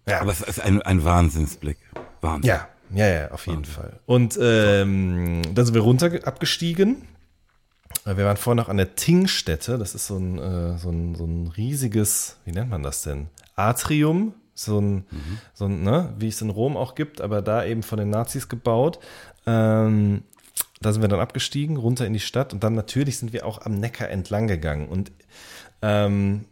Ja. 0.07 0.21
Aber 0.21 0.31
es 0.31 0.41
ist 0.41 0.59
ein, 0.59 0.81
ein 0.81 1.03
Wahnsinnsblick. 1.03 1.77
Wahnsinn. 2.21 2.49
Ja, 2.49 2.67
ja, 2.93 3.07
ja, 3.07 3.31
auf 3.31 3.47
jeden 3.47 3.59
Wahnsinn. 3.59 3.73
Fall. 3.73 3.99
Und 4.05 4.37
ähm, 4.41 5.41
dann 5.53 5.65
sind 5.65 5.73
wir 5.73 5.81
runter 5.81 6.11
abgestiegen 6.25 7.07
wir 8.05 8.25
waren 8.25 8.37
vorher 8.37 8.61
noch 8.61 8.69
an 8.69 8.77
der 8.77 8.95
Tingstätte. 8.95 9.77
Das 9.77 9.95
ist 9.95 10.07
so 10.07 10.17
ein, 10.17 10.37
äh, 10.37 10.77
so, 10.77 10.89
ein, 10.89 11.15
so 11.15 11.25
ein 11.25 11.47
riesiges, 11.55 12.37
wie 12.45 12.51
nennt 12.51 12.69
man 12.69 12.83
das 12.83 13.03
denn? 13.03 13.27
Atrium. 13.55 14.33
So 14.55 14.79
ein, 14.79 15.05
mhm. 15.09 15.39
so 15.53 15.65
ein 15.65 15.81
ne, 15.81 16.13
wie 16.19 16.27
es 16.27 16.39
in 16.41 16.51
Rom 16.51 16.77
auch 16.77 16.93
gibt, 16.93 17.21
aber 17.21 17.41
da 17.41 17.65
eben 17.65 17.81
von 17.81 17.97
den 17.97 18.11
Nazis 18.11 18.49
gebaut. 18.49 18.99
Ähm, 19.47 20.21
da 20.79 20.91
sind 20.91 21.01
wir 21.01 21.09
dann 21.09 21.19
abgestiegen, 21.19 21.77
runter 21.77 22.05
in 22.05 22.13
die 22.13 22.19
Stadt 22.19 22.53
und 22.53 22.63
dann 22.63 22.75
natürlich 22.75 23.17
sind 23.17 23.33
wir 23.33 23.47
auch 23.47 23.65
am 23.65 23.79
Neckar 23.79 24.09
entlang 24.09 24.47
gegangen. 24.47 24.89
Und 24.89 25.11
ähm, 25.81 26.45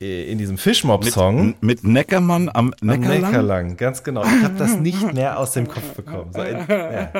in 0.00 0.38
diesem 0.38 0.56
Fischmob-Song. 0.56 1.46
Mit, 1.46 1.62
mit, 1.62 1.84
Neckermann 1.84 2.48
am 2.48 2.72
Neckar, 2.80 3.12
am 3.12 3.20
Neckar 3.20 3.42
lang. 3.42 3.76
Ganz 3.76 4.02
genau. 4.02 4.24
Ich 4.24 4.42
habe 4.42 4.54
das 4.56 4.76
nicht 4.78 5.12
mehr 5.12 5.38
aus 5.38 5.52
dem 5.52 5.68
Kopf 5.68 5.92
bekommen. 5.94 6.32
So 6.32 6.42
ja. 6.42 7.10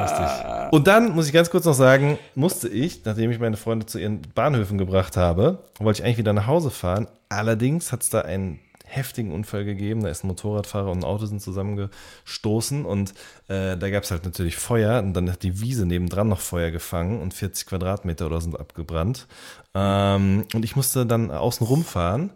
Lustig. 0.00 0.72
Und 0.72 0.86
dann 0.86 1.14
muss 1.14 1.26
ich 1.26 1.32
ganz 1.32 1.50
kurz 1.50 1.64
noch 1.64 1.74
sagen, 1.74 2.18
musste 2.34 2.68
ich, 2.68 3.04
nachdem 3.04 3.30
ich 3.30 3.38
meine 3.38 3.56
Freunde 3.56 3.86
zu 3.86 3.98
ihren 3.98 4.22
Bahnhöfen 4.34 4.78
gebracht 4.78 5.16
habe, 5.16 5.64
wollte 5.78 6.00
ich 6.00 6.04
eigentlich 6.04 6.18
wieder 6.18 6.32
nach 6.32 6.46
Hause 6.46 6.70
fahren. 6.70 7.06
Allerdings 7.28 7.92
hat 7.92 8.02
es 8.02 8.10
da 8.10 8.20
einen 8.20 8.60
heftigen 8.88 9.32
Unfall 9.32 9.64
gegeben. 9.64 10.02
Da 10.02 10.08
ist 10.08 10.24
ein 10.24 10.28
Motorradfahrer 10.28 10.90
und 10.90 10.98
ein 10.98 11.04
Auto 11.04 11.26
sind 11.26 11.40
zusammengestoßen 11.40 12.84
und 12.84 13.10
äh, 13.48 13.76
da 13.76 13.90
gab 13.90 14.04
es 14.04 14.10
halt 14.10 14.24
natürlich 14.24 14.56
Feuer 14.56 15.00
und 15.02 15.14
dann 15.14 15.30
hat 15.30 15.42
die 15.42 15.60
Wiese 15.60 15.86
nebendran 15.86 16.28
noch 16.28 16.40
Feuer 16.40 16.70
gefangen 16.70 17.20
und 17.20 17.34
40 17.34 17.66
Quadratmeter 17.66 18.26
oder 18.26 18.40
sind 18.40 18.58
abgebrannt. 18.58 19.26
Ähm, 19.74 20.44
und 20.54 20.64
ich 20.64 20.74
musste 20.74 21.06
dann 21.06 21.30
außen 21.30 21.66
rumfahren. 21.66 22.30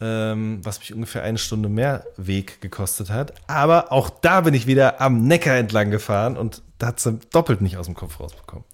Ähm, 0.00 0.60
was 0.62 0.78
mich 0.78 0.94
ungefähr 0.94 1.24
eine 1.24 1.38
Stunde 1.38 1.68
mehr 1.68 2.04
Weg 2.16 2.60
gekostet 2.60 3.10
hat. 3.10 3.32
Aber 3.48 3.90
auch 3.90 4.10
da 4.10 4.42
bin 4.42 4.54
ich 4.54 4.68
wieder 4.68 5.00
am 5.00 5.26
Neckar 5.26 5.56
entlang 5.56 5.90
gefahren 5.90 6.36
und 6.36 6.62
da 6.78 6.88
hat 6.88 7.00
sie 7.00 7.18
doppelt 7.30 7.60
nicht 7.60 7.76
aus 7.76 7.86
dem 7.86 7.94
Kopf 7.94 8.20
rausbekommen. 8.20 8.64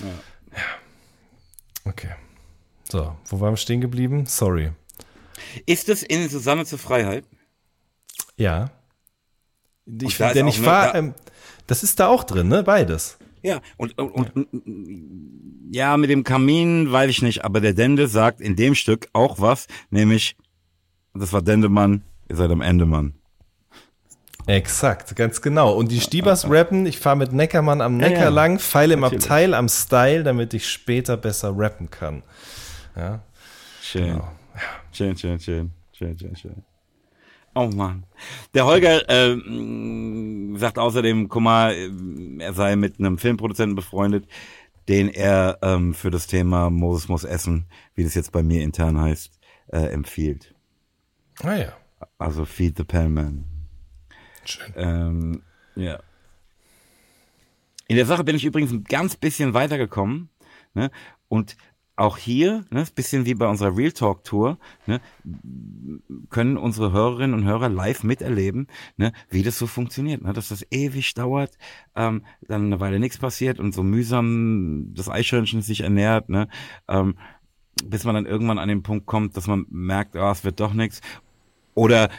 Ja. 0.00 0.58
ja. 0.58 0.64
Okay. 1.84 2.10
So, 2.90 3.16
wo 3.26 3.40
waren 3.40 3.52
wir 3.52 3.56
stehen 3.56 3.80
geblieben? 3.80 4.26
Sorry. 4.26 4.72
Ist 5.66 5.88
es 5.88 6.02
in 6.02 6.28
Susanne 6.28 6.64
zur 6.64 6.78
Freiheit? 6.78 7.24
Ja. 8.36 8.70
Ich, 9.86 10.18
denn 10.18 10.48
ich 10.48 10.60
fahre, 10.60 10.98
ähm, 10.98 11.14
das 11.66 11.82
ist 11.82 11.98
da 12.00 12.08
auch 12.08 12.24
drin, 12.24 12.48
ne? 12.48 12.62
Beides. 12.62 13.18
Ja, 13.42 13.60
und, 13.76 13.96
und, 13.98 14.10
und 14.10 14.48
ja, 15.70 15.96
mit 15.96 16.10
dem 16.10 16.24
Kamin 16.24 16.90
weiß 16.90 17.10
ich 17.10 17.22
nicht, 17.22 17.44
aber 17.44 17.60
der 17.60 17.72
Dende 17.72 18.08
sagt 18.08 18.40
in 18.40 18.56
dem 18.56 18.74
Stück 18.74 19.08
auch 19.12 19.40
was, 19.40 19.66
nämlich, 19.90 20.36
das 21.14 21.32
war 21.32 21.42
Dendemann, 21.42 22.02
ihr 22.28 22.36
seid 22.36 22.50
am 22.50 22.60
Ende, 22.60 22.84
Mann. 22.84 23.14
Exakt, 24.48 25.14
ganz 25.14 25.42
genau. 25.42 25.74
Und 25.74 25.90
die 25.90 26.00
Stiebers 26.00 26.48
rappen, 26.48 26.86
ich 26.86 26.98
fahre 26.98 27.16
mit 27.16 27.34
Neckermann 27.34 27.82
am 27.82 27.98
Neckar 27.98 28.16
ja, 28.16 28.24
ja. 28.24 28.28
lang, 28.30 28.58
feile 28.58 28.94
im 28.94 29.00
Natürlich. 29.00 29.24
Abteil 29.24 29.52
am 29.52 29.68
Style, 29.68 30.22
damit 30.24 30.54
ich 30.54 30.66
später 30.66 31.18
besser 31.18 31.52
rappen 31.54 31.90
kann. 31.90 32.22
Ja. 32.96 33.20
Schön. 33.82 34.06
Genau. 34.06 34.28
Schön, 34.90 35.16
schön, 35.18 35.38
schön, 35.38 35.70
schön, 35.92 36.18
schön, 36.18 36.34
schön. 36.34 36.64
Oh 37.54 37.68
Mann. 37.68 38.04
Der 38.54 38.64
Holger 38.64 39.06
äh, 39.10 39.36
sagt 40.58 40.78
außerdem, 40.78 41.28
guck 41.28 41.42
mal, 41.42 41.74
äh, 41.74 41.90
er 42.38 42.54
sei 42.54 42.74
mit 42.76 42.98
einem 42.98 43.18
Filmproduzenten 43.18 43.76
befreundet, 43.76 44.26
den 44.88 45.10
er 45.10 45.58
ähm, 45.60 45.92
für 45.92 46.10
das 46.10 46.26
Thema 46.26 46.70
Moses 46.70 47.08
muss 47.08 47.24
essen, 47.24 47.66
wie 47.94 48.04
das 48.04 48.14
jetzt 48.14 48.32
bei 48.32 48.42
mir 48.42 48.62
intern 48.62 48.98
heißt, 48.98 49.30
äh, 49.72 49.88
empfiehlt. 49.88 50.54
Ah 51.42 51.54
ja. 51.54 51.72
Also 52.16 52.46
Feed 52.46 52.78
the 52.78 52.84
Pellman. 52.84 53.57
Schön. 54.48 54.72
Ähm, 54.76 55.42
ja. 55.76 56.00
In 57.86 57.96
der 57.96 58.06
Sache 58.06 58.24
bin 58.24 58.36
ich 58.36 58.44
übrigens 58.44 58.72
ein 58.72 58.84
ganz 58.84 59.16
bisschen 59.16 59.54
weitergekommen. 59.54 60.30
Ne? 60.74 60.90
Und 61.28 61.56
auch 61.96 62.16
hier, 62.16 62.64
ne, 62.70 62.84
bisschen 62.94 63.26
wie 63.26 63.34
bei 63.34 63.48
unserer 63.48 63.76
Real 63.76 63.90
Talk 63.90 64.22
Tour, 64.22 64.58
ne, 64.86 65.00
können 66.30 66.56
unsere 66.56 66.92
Hörerinnen 66.92 67.34
und 67.34 67.44
Hörer 67.44 67.68
live 67.68 68.04
miterleben, 68.04 68.68
ne, 68.96 69.12
wie 69.30 69.42
das 69.42 69.58
so 69.58 69.66
funktioniert, 69.66 70.22
ne, 70.22 70.32
dass 70.32 70.48
das 70.48 70.64
ewig 70.70 71.14
dauert, 71.14 71.58
ähm, 71.96 72.24
dann 72.46 72.66
eine 72.66 72.78
Weile 72.78 73.00
nichts 73.00 73.18
passiert 73.18 73.58
und 73.58 73.74
so 73.74 73.82
mühsam 73.82 74.94
das 74.94 75.08
Eichhörnchen 75.08 75.60
sich 75.60 75.80
ernährt, 75.80 76.28
ne, 76.28 76.46
ähm, 76.86 77.18
bis 77.84 78.04
man 78.04 78.14
dann 78.14 78.26
irgendwann 78.26 78.58
an 78.58 78.68
den 78.68 78.84
Punkt 78.84 79.06
kommt, 79.06 79.36
dass 79.36 79.48
man 79.48 79.66
merkt, 79.68 80.14
ah, 80.14 80.30
es 80.30 80.44
wird 80.44 80.60
doch 80.60 80.74
nichts 80.74 81.00
oder 81.74 82.10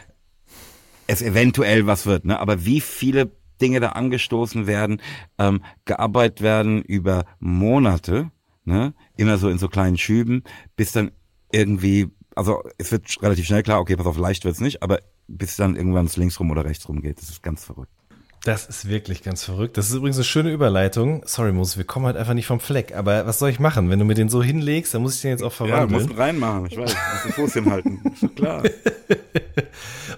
es 1.10 1.22
eventuell 1.22 1.86
was 1.86 2.06
wird, 2.06 2.24
ne, 2.24 2.38
aber 2.38 2.64
wie 2.64 2.80
viele 2.80 3.32
Dinge 3.60 3.80
da 3.80 3.90
angestoßen 3.90 4.66
werden, 4.66 5.02
ähm, 5.38 5.62
gearbeitet 5.84 6.40
werden 6.40 6.82
über 6.82 7.24
Monate, 7.40 8.30
ne? 8.64 8.94
Immer 9.16 9.36
so 9.36 9.48
in 9.48 9.58
so 9.58 9.68
kleinen 9.68 9.98
Schüben, 9.98 10.44
bis 10.76 10.92
dann 10.92 11.10
irgendwie, 11.52 12.08
also 12.34 12.62
es 12.78 12.92
wird 12.92 13.22
relativ 13.22 13.46
schnell 13.46 13.62
klar, 13.62 13.80
okay, 13.80 13.96
pass 13.96 14.06
auf, 14.06 14.16
leicht 14.16 14.44
wird's 14.44 14.60
nicht, 14.60 14.82
aber 14.82 15.00
bis 15.26 15.56
dann 15.56 15.76
irgendwann 15.76 16.06
es 16.06 16.16
links 16.16 16.38
rum 16.40 16.50
oder 16.50 16.64
rechts 16.64 16.88
rum 16.88 17.02
geht. 17.02 17.18
Das 17.18 17.28
ist 17.28 17.42
ganz 17.42 17.64
verrückt. 17.64 17.92
Das 18.44 18.64
ist 18.66 18.88
wirklich 18.88 19.22
ganz 19.22 19.44
verrückt. 19.44 19.76
Das 19.76 19.88
ist 19.88 19.94
übrigens 19.94 20.16
eine 20.16 20.24
schöne 20.24 20.50
Überleitung. 20.50 21.22
Sorry, 21.26 21.52
Moses, 21.52 21.76
wir 21.76 21.84
kommen 21.84 22.06
halt 22.06 22.16
einfach 22.16 22.32
nicht 22.32 22.46
vom 22.46 22.58
Fleck. 22.58 22.96
Aber 22.96 23.26
was 23.26 23.38
soll 23.38 23.50
ich 23.50 23.60
machen? 23.60 23.90
Wenn 23.90 23.98
du 23.98 24.06
mir 24.06 24.14
den 24.14 24.30
so 24.30 24.42
hinlegst, 24.42 24.94
dann 24.94 25.02
muss 25.02 25.16
ich 25.16 25.20
den 25.20 25.32
jetzt 25.32 25.42
auch 25.42 25.52
verwandeln. 25.52 25.90
Ja, 25.90 25.98
du 25.98 26.02
musst 26.04 26.10
ihn 26.10 26.16
reinmachen, 26.16 26.66
ich 26.66 26.78
weiß. 26.78 26.90
Du 26.90 26.96
musst 27.12 27.24
den 27.26 27.32
Fuß 27.32 27.52
hinhalten. 27.52 28.00
Ist 28.22 28.36
klar. 28.36 28.62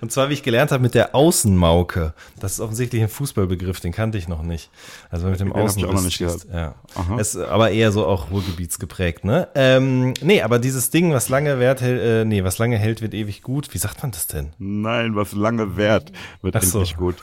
Und 0.01 0.13
zwar, 0.13 0.29
wie 0.31 0.35
ich 0.35 0.43
gelernt 0.45 0.71
habe, 0.71 0.83
mit 0.83 0.95
der 0.95 1.15
Außenmauke. 1.15 2.13
Das 2.41 2.53
ist 2.53 2.61
offensichtlich 2.61 3.03
ein 3.03 3.09
Fußballbegriff, 3.09 3.81
den 3.81 3.93
kannte 3.93 4.19
ich 4.19 4.27
noch 4.29 4.43
nicht. 4.43 4.71
Also 5.11 5.29
mit 5.29 5.39
dem 5.41 5.49
Den 5.49 5.55
hab 5.55 5.61
ich 5.65 5.65
Außen. 5.71 5.85
auch 5.85 5.93
noch 5.95 6.03
nicht 6.03 6.19
gehört. 6.19 6.47
Ja. 6.53 6.75
Aha. 6.95 7.19
Es, 7.19 7.37
aber 7.37 7.71
eher 7.71 7.93
so 7.93 8.07
auch 8.07 8.31
ruhrgebietsgeprägt, 8.31 9.25
ne? 9.25 9.49
Ähm, 9.55 10.15
nee, 10.21 10.43
aber 10.43 10.59
dieses 10.59 10.91
Ding, 10.91 11.13
was 11.13 11.29
lange 11.29 11.59
währt, 11.61 11.81
hält, 11.81 12.01
äh, 12.01 12.25
nee, 12.25 12.43
was 12.45 12.59
lange 12.59 12.79
hält, 12.79 13.01
wird 13.03 13.15
ewig 13.15 13.43
gut. 13.43 13.73
Wie 13.75 13.79
sagt 13.79 14.03
man 14.03 14.11
das 14.11 14.27
denn? 14.27 14.53
Nein, 14.59 15.15
was 15.15 15.33
lange 15.33 15.77
währt, 15.77 16.13
wird 16.41 16.57
Ach 16.57 16.63
so. 16.63 16.79
endlich 16.79 16.97
gut. 16.97 17.17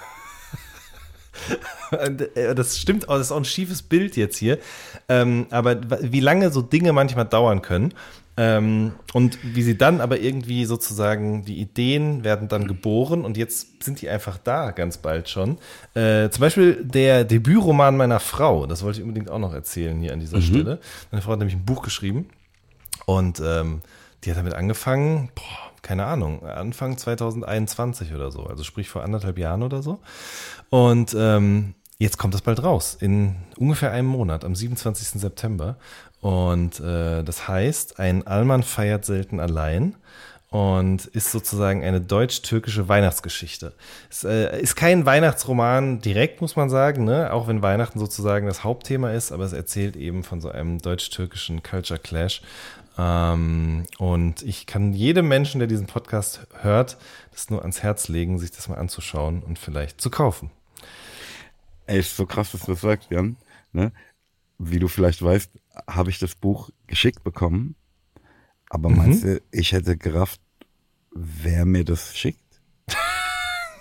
Äh, 1.91 2.53
Das 2.53 2.77
stimmt 2.77 3.09
auch, 3.09 3.17
das 3.17 3.27
ist 3.27 3.31
auch 3.31 3.37
ein 3.37 3.45
schiefes 3.45 3.81
Bild 3.81 4.15
jetzt 4.15 4.37
hier. 4.37 4.59
Ähm, 5.07 5.47
aber 5.49 5.79
wie 6.01 6.19
lange 6.19 6.51
so 6.51 6.61
Dinge 6.61 6.93
manchmal 6.93 7.25
dauern 7.25 7.61
können. 7.63 7.93
Ähm, 8.37 8.93
und 9.13 9.37
wie 9.43 9.63
sie 9.63 9.77
dann 9.77 9.99
aber 9.99 10.19
irgendwie 10.19 10.63
sozusagen, 10.63 11.43
die 11.43 11.59
Ideen 11.59 12.23
werden 12.23 12.47
dann 12.47 12.67
geboren 12.67 13.25
und 13.25 13.35
jetzt 13.35 13.83
sind 13.83 13.99
die 14.01 14.07
einfach 14.07 14.37
da 14.37 14.71
ganz 14.71 14.97
bald 14.97 15.27
schon. 15.27 15.57
Äh, 15.93 16.29
zum 16.29 16.39
Beispiel 16.41 16.81
der 16.85 17.25
Debütroman 17.25 17.97
meiner 17.97 18.21
Frau, 18.21 18.65
das 18.65 18.81
wollte 18.81 18.99
ich 18.99 19.03
unbedingt 19.03 19.29
auch 19.29 19.39
noch 19.39 19.53
erzählen 19.53 19.99
hier 19.99 20.13
an 20.13 20.21
dieser 20.21 20.37
Stelle. 20.41 20.79
Meine 21.11 21.21
Frau 21.21 21.33
hat 21.33 21.39
nämlich 21.39 21.57
ein 21.57 21.65
Buch 21.65 21.81
geschrieben 21.81 22.29
und 23.05 23.41
ähm, 23.43 23.81
die 24.23 24.31
hat 24.31 24.37
damit 24.37 24.53
angefangen, 24.53 25.31
boah, 25.35 25.68
keine 25.81 26.05
Ahnung, 26.05 26.43
Anfang 26.43 26.97
2021 26.97 28.13
oder 28.13 28.31
so, 28.31 28.43
also 28.43 28.63
sprich 28.63 28.89
vor 28.89 29.03
anderthalb 29.03 29.37
Jahren 29.37 29.63
oder 29.63 29.81
so. 29.81 29.99
Und 30.69 31.15
ähm, 31.17 31.75
jetzt 31.97 32.17
kommt 32.17 32.33
das 32.33 32.41
bald 32.41 32.63
raus, 32.63 32.97
in 32.99 33.35
ungefähr 33.57 33.91
einem 33.91 34.07
Monat, 34.07 34.45
am 34.45 34.55
27. 34.55 35.21
September. 35.21 35.77
Und 36.21 36.79
äh, 36.79 37.23
das 37.23 37.47
heißt, 37.47 37.99
ein 37.99 38.27
Allmann 38.27 38.63
feiert 38.63 39.05
selten 39.05 39.39
allein 39.39 39.95
und 40.49 41.05
ist 41.05 41.31
sozusagen 41.31 41.83
eine 41.83 42.01
deutsch-türkische 42.01 42.87
Weihnachtsgeschichte. 42.87 43.73
Es 44.09 44.23
äh, 44.23 44.59
ist 44.59 44.75
kein 44.75 45.05
Weihnachtsroman 45.05 46.01
direkt, 46.01 46.41
muss 46.41 46.55
man 46.55 46.71
sagen, 46.71 47.03
ne? 47.03 47.31
auch 47.31 47.47
wenn 47.47 47.61
Weihnachten 47.61 47.99
sozusagen 47.99 48.47
das 48.47 48.63
Hauptthema 48.63 49.11
ist, 49.11 49.31
aber 49.31 49.43
es 49.43 49.53
erzählt 49.53 49.95
eben 49.95 50.23
von 50.23 50.41
so 50.41 50.49
einem 50.49 50.79
deutsch-türkischen 50.79 51.61
Culture 51.61 51.99
Clash. 51.99 52.41
Ähm, 52.99 53.85
und 53.97 54.41
ich 54.41 54.65
kann 54.65 54.91
jedem 54.91 55.29
Menschen, 55.29 55.59
der 55.59 55.69
diesen 55.69 55.87
Podcast 55.87 56.47
hört, 56.59 56.97
das 57.31 57.49
nur 57.49 57.61
ans 57.61 57.81
Herz 57.81 58.09
legen, 58.09 58.37
sich 58.39 58.51
das 58.51 58.67
mal 58.67 58.77
anzuschauen 58.77 59.41
und 59.41 59.57
vielleicht 59.57 60.01
zu 60.01 60.09
kaufen. 60.09 60.51
Ey, 61.85 61.99
ist 61.99 62.17
so 62.17 62.25
krass, 62.25 62.51
dass 62.51 62.65
du 62.65 62.73
das 62.73 62.81
sagst, 62.81 63.09
Jan. 63.09 63.37
Ne? 63.71 63.93
Wie 64.57 64.79
du 64.79 64.89
vielleicht 64.89 65.21
weißt, 65.21 65.49
habe 65.89 66.09
ich 66.09 66.19
das 66.19 66.35
Buch 66.35 66.71
geschickt 66.87 67.23
bekommen. 67.23 67.75
Aber 68.69 68.89
meinst 68.89 69.23
du, 69.23 69.41
ich 69.51 69.71
hätte 69.71 69.97
gerafft, 69.97 70.41
wer 71.11 71.65
mir 71.65 71.85
das 71.85 72.17
schickt? 72.17 72.49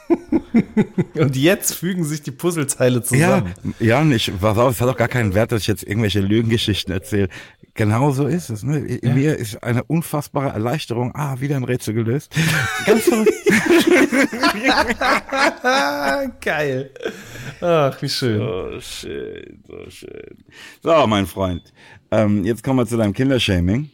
Und 1.14 1.36
jetzt 1.36 1.74
fügen 1.74 2.04
sich 2.04 2.22
die 2.22 2.30
Puzzleteile 2.30 3.02
zusammen. 3.02 3.52
Ja, 3.78 3.98
Jan, 3.98 4.12
ich 4.12 4.32
auf, 4.42 4.72
es 4.72 4.80
hat 4.80 4.88
auch 4.88 4.96
gar 4.96 5.08
keinen 5.08 5.34
Wert, 5.34 5.52
dass 5.52 5.62
ich 5.62 5.66
jetzt 5.66 5.82
irgendwelche 5.82 6.20
Lügengeschichten 6.20 6.92
erzähle. 6.92 7.28
Genau 7.78 8.10
so 8.10 8.26
ist 8.26 8.50
es. 8.50 8.64
Ne? 8.64 8.78
In 8.78 9.14
mir 9.14 9.36
ist 9.36 9.62
eine 9.62 9.84
unfassbare 9.84 10.48
Erleichterung. 10.48 11.14
Ah, 11.14 11.38
wieder 11.38 11.54
ein 11.54 11.62
Rätsel 11.62 11.94
gelöst. 11.94 12.34
Ganz 12.86 13.04
verrückt. 13.04 13.30
Geil. 16.40 16.90
Ach, 17.60 18.02
wie 18.02 18.08
schön. 18.08 18.40
So 18.40 18.80
schön, 18.80 19.62
so 19.64 19.90
schön. 19.90 20.44
So, 20.82 21.06
mein 21.06 21.26
Freund. 21.26 21.72
Ähm, 22.10 22.44
jetzt 22.44 22.64
kommen 22.64 22.80
wir 22.80 22.86
zu 22.86 22.96
deinem 22.96 23.12
Kindershaming. 23.12 23.88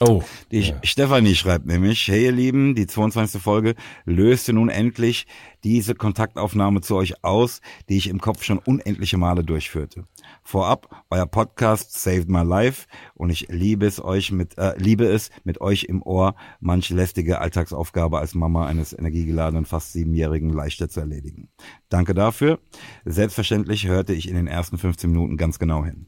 Oh. 0.00 0.24
Die 0.50 0.74
Stefanie 0.82 1.36
schreibt 1.36 1.66
nämlich, 1.66 2.08
hey 2.08 2.24
ihr 2.24 2.32
Lieben, 2.32 2.74
die 2.74 2.88
22. 2.88 3.40
Folge 3.40 3.76
löste 4.04 4.52
nun 4.52 4.70
endlich 4.70 5.28
diese 5.62 5.94
Kontaktaufnahme 5.94 6.80
zu 6.80 6.96
euch 6.96 7.22
aus, 7.22 7.60
die 7.88 7.98
ich 7.98 8.08
im 8.08 8.20
Kopf 8.20 8.42
schon 8.42 8.58
unendliche 8.58 9.18
Male 9.18 9.44
durchführte. 9.44 10.04
Vorab, 10.44 11.04
euer 11.10 11.26
Podcast 11.26 12.00
saved 12.00 12.28
my 12.28 12.42
life 12.42 12.86
und 13.14 13.30
ich 13.30 13.48
liebe 13.48 13.86
es 13.86 14.02
euch 14.02 14.32
mit, 14.32 14.58
äh, 14.58 14.76
liebe 14.76 15.06
es 15.06 15.30
mit 15.44 15.60
euch 15.60 15.84
im 15.84 16.02
Ohr, 16.02 16.34
manche 16.60 16.94
lästige 16.94 17.40
Alltagsaufgabe 17.40 18.18
als 18.18 18.34
Mama 18.34 18.66
eines 18.66 18.92
energiegeladenen, 18.92 19.66
fast 19.66 19.92
siebenjährigen 19.92 20.50
leichter 20.50 20.88
zu 20.88 21.00
erledigen. 21.00 21.48
Danke 21.88 22.12
dafür. 22.12 22.58
Selbstverständlich 23.04 23.86
hörte 23.86 24.14
ich 24.14 24.28
in 24.28 24.34
den 24.34 24.48
ersten 24.48 24.78
15 24.78 25.10
Minuten 25.10 25.36
ganz 25.36 25.58
genau 25.58 25.84
hin. 25.84 26.06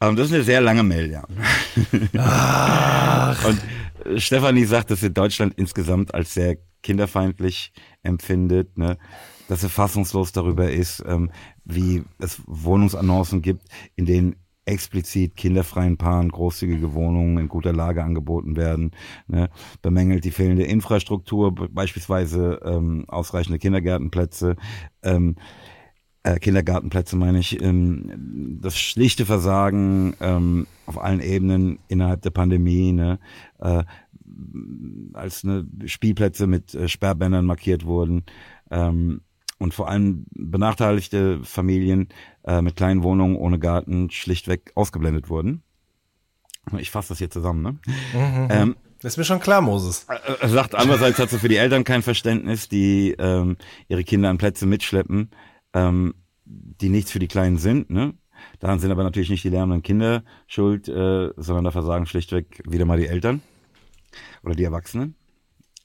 Ähm, 0.00 0.16
das 0.16 0.28
ist 0.28 0.34
eine 0.34 0.44
sehr 0.44 0.60
lange 0.60 0.82
Mail, 0.82 1.10
ja. 1.10 1.24
Und 3.46 3.60
äh, 4.06 4.18
Stefanie 4.18 4.64
sagt, 4.64 4.90
dass 4.90 5.00
sie 5.00 5.12
Deutschland 5.12 5.54
insgesamt 5.56 6.14
als 6.14 6.34
sehr 6.34 6.56
kinderfeindlich 6.82 7.72
empfindet, 8.02 8.78
ne? 8.78 8.98
Dass 9.48 9.60
sie 9.60 9.68
fassungslos 9.68 10.32
darüber 10.32 10.70
ist, 10.70 11.02
ähm, 11.06 11.30
wie 11.64 12.04
es 12.18 12.42
Wohnungsannoncen 12.46 13.42
gibt, 13.42 13.62
in 13.96 14.06
denen 14.06 14.36
explizit 14.66 15.36
kinderfreien 15.36 15.98
Paaren 15.98 16.30
großzügige 16.30 16.94
Wohnungen 16.94 17.38
in 17.38 17.48
guter 17.48 17.72
Lage 17.72 18.02
angeboten 18.02 18.56
werden, 18.56 18.92
ne? 19.26 19.50
bemängelt 19.82 20.24
die 20.24 20.30
fehlende 20.30 20.64
Infrastruktur, 20.64 21.54
be- 21.54 21.68
beispielsweise 21.68 22.60
ähm, 22.64 23.04
ausreichende 23.08 23.58
Kindergärtenplätze, 23.58 24.56
ähm, 25.02 25.36
äh, 26.22 26.38
Kindergartenplätze 26.38 27.16
meine 27.16 27.40
ich, 27.40 27.60
ähm, 27.62 28.58
das 28.62 28.78
schlichte 28.78 29.26
Versagen 29.26 30.14
ähm, 30.20 30.66
auf 30.86 30.98
allen 30.98 31.20
Ebenen 31.20 31.78
innerhalb 31.88 32.22
der 32.22 32.30
Pandemie, 32.30 32.92
ne, 32.92 33.18
äh, 33.58 33.84
als 35.12 35.44
ne, 35.44 35.68
Spielplätze 35.84 36.46
mit 36.46 36.74
äh, 36.74 36.88
Sperrbändern 36.88 37.44
markiert 37.44 37.84
wurden 37.84 38.24
ähm, 38.70 39.20
und 39.58 39.74
vor 39.74 39.88
allem 39.88 40.26
benachteiligte 40.30 41.40
Familien 41.42 42.08
äh, 42.44 42.60
mit 42.62 42.76
kleinen 42.76 43.02
Wohnungen 43.02 43.36
ohne 43.36 43.58
Garten 43.58 44.10
schlichtweg 44.10 44.72
ausgeblendet 44.74 45.28
wurden. 45.28 45.62
Ich 46.78 46.90
fasse 46.90 47.10
das 47.10 47.18
hier 47.18 47.30
zusammen, 47.30 47.62
ne? 47.62 48.48
Ähm, 48.50 48.76
Das 49.00 49.12
ist 49.12 49.16
mir 49.18 49.24
schon 49.24 49.40
klar, 49.40 49.60
Moses. 49.60 50.06
er 50.40 50.48
sagt, 50.48 50.74
andererseits 50.74 51.18
hat 51.18 51.28
sie 51.28 51.38
für 51.38 51.48
die 51.48 51.56
Eltern 51.56 51.84
kein 51.84 52.02
Verständnis, 52.02 52.68
die 52.70 53.14
ähm, 53.18 53.58
ihre 53.88 54.02
Kinder 54.02 54.30
an 54.30 54.38
Plätze 54.38 54.64
mitschleppen, 54.64 55.30
ähm, 55.74 56.14
die 56.46 56.88
nichts 56.88 57.10
für 57.10 57.18
die 57.18 57.28
Kleinen 57.28 57.58
sind. 57.58 57.90
Ne? 57.90 58.14
Daran 58.60 58.78
sind 58.78 58.90
aber 58.90 59.02
natürlich 59.02 59.28
nicht 59.28 59.44
die 59.44 59.50
lernenden 59.50 59.82
Kinder 59.82 60.24
schuld, 60.46 60.88
äh, 60.88 61.30
sondern 61.36 61.64
da 61.64 61.70
versagen 61.70 62.06
schlichtweg 62.06 62.62
wieder 62.66 62.86
mal 62.86 62.98
die 62.98 63.06
Eltern 63.06 63.42
oder 64.42 64.54
die 64.54 64.64
Erwachsenen. 64.64 65.16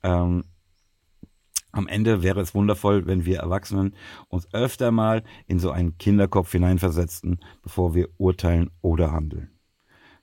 Ähm, 0.02 0.46
am 1.72 1.88
Ende 1.88 2.24
wäre 2.24 2.42
es 2.42 2.56
wundervoll, 2.56 3.06
wenn 3.06 3.26
wir 3.26 3.40
Erwachsenen 3.40 3.96
uns 4.28 4.52
öfter 4.54 4.92
mal 4.92 5.24
in 5.48 5.60
so 5.60 5.72
einen 5.72 5.98
Kinderkopf 5.98 6.52
hineinversetzten, 6.52 7.40
bevor 7.62 7.94
wir 7.94 8.10
urteilen 8.18 8.72
oder 8.82 9.12
handeln. 9.12 9.52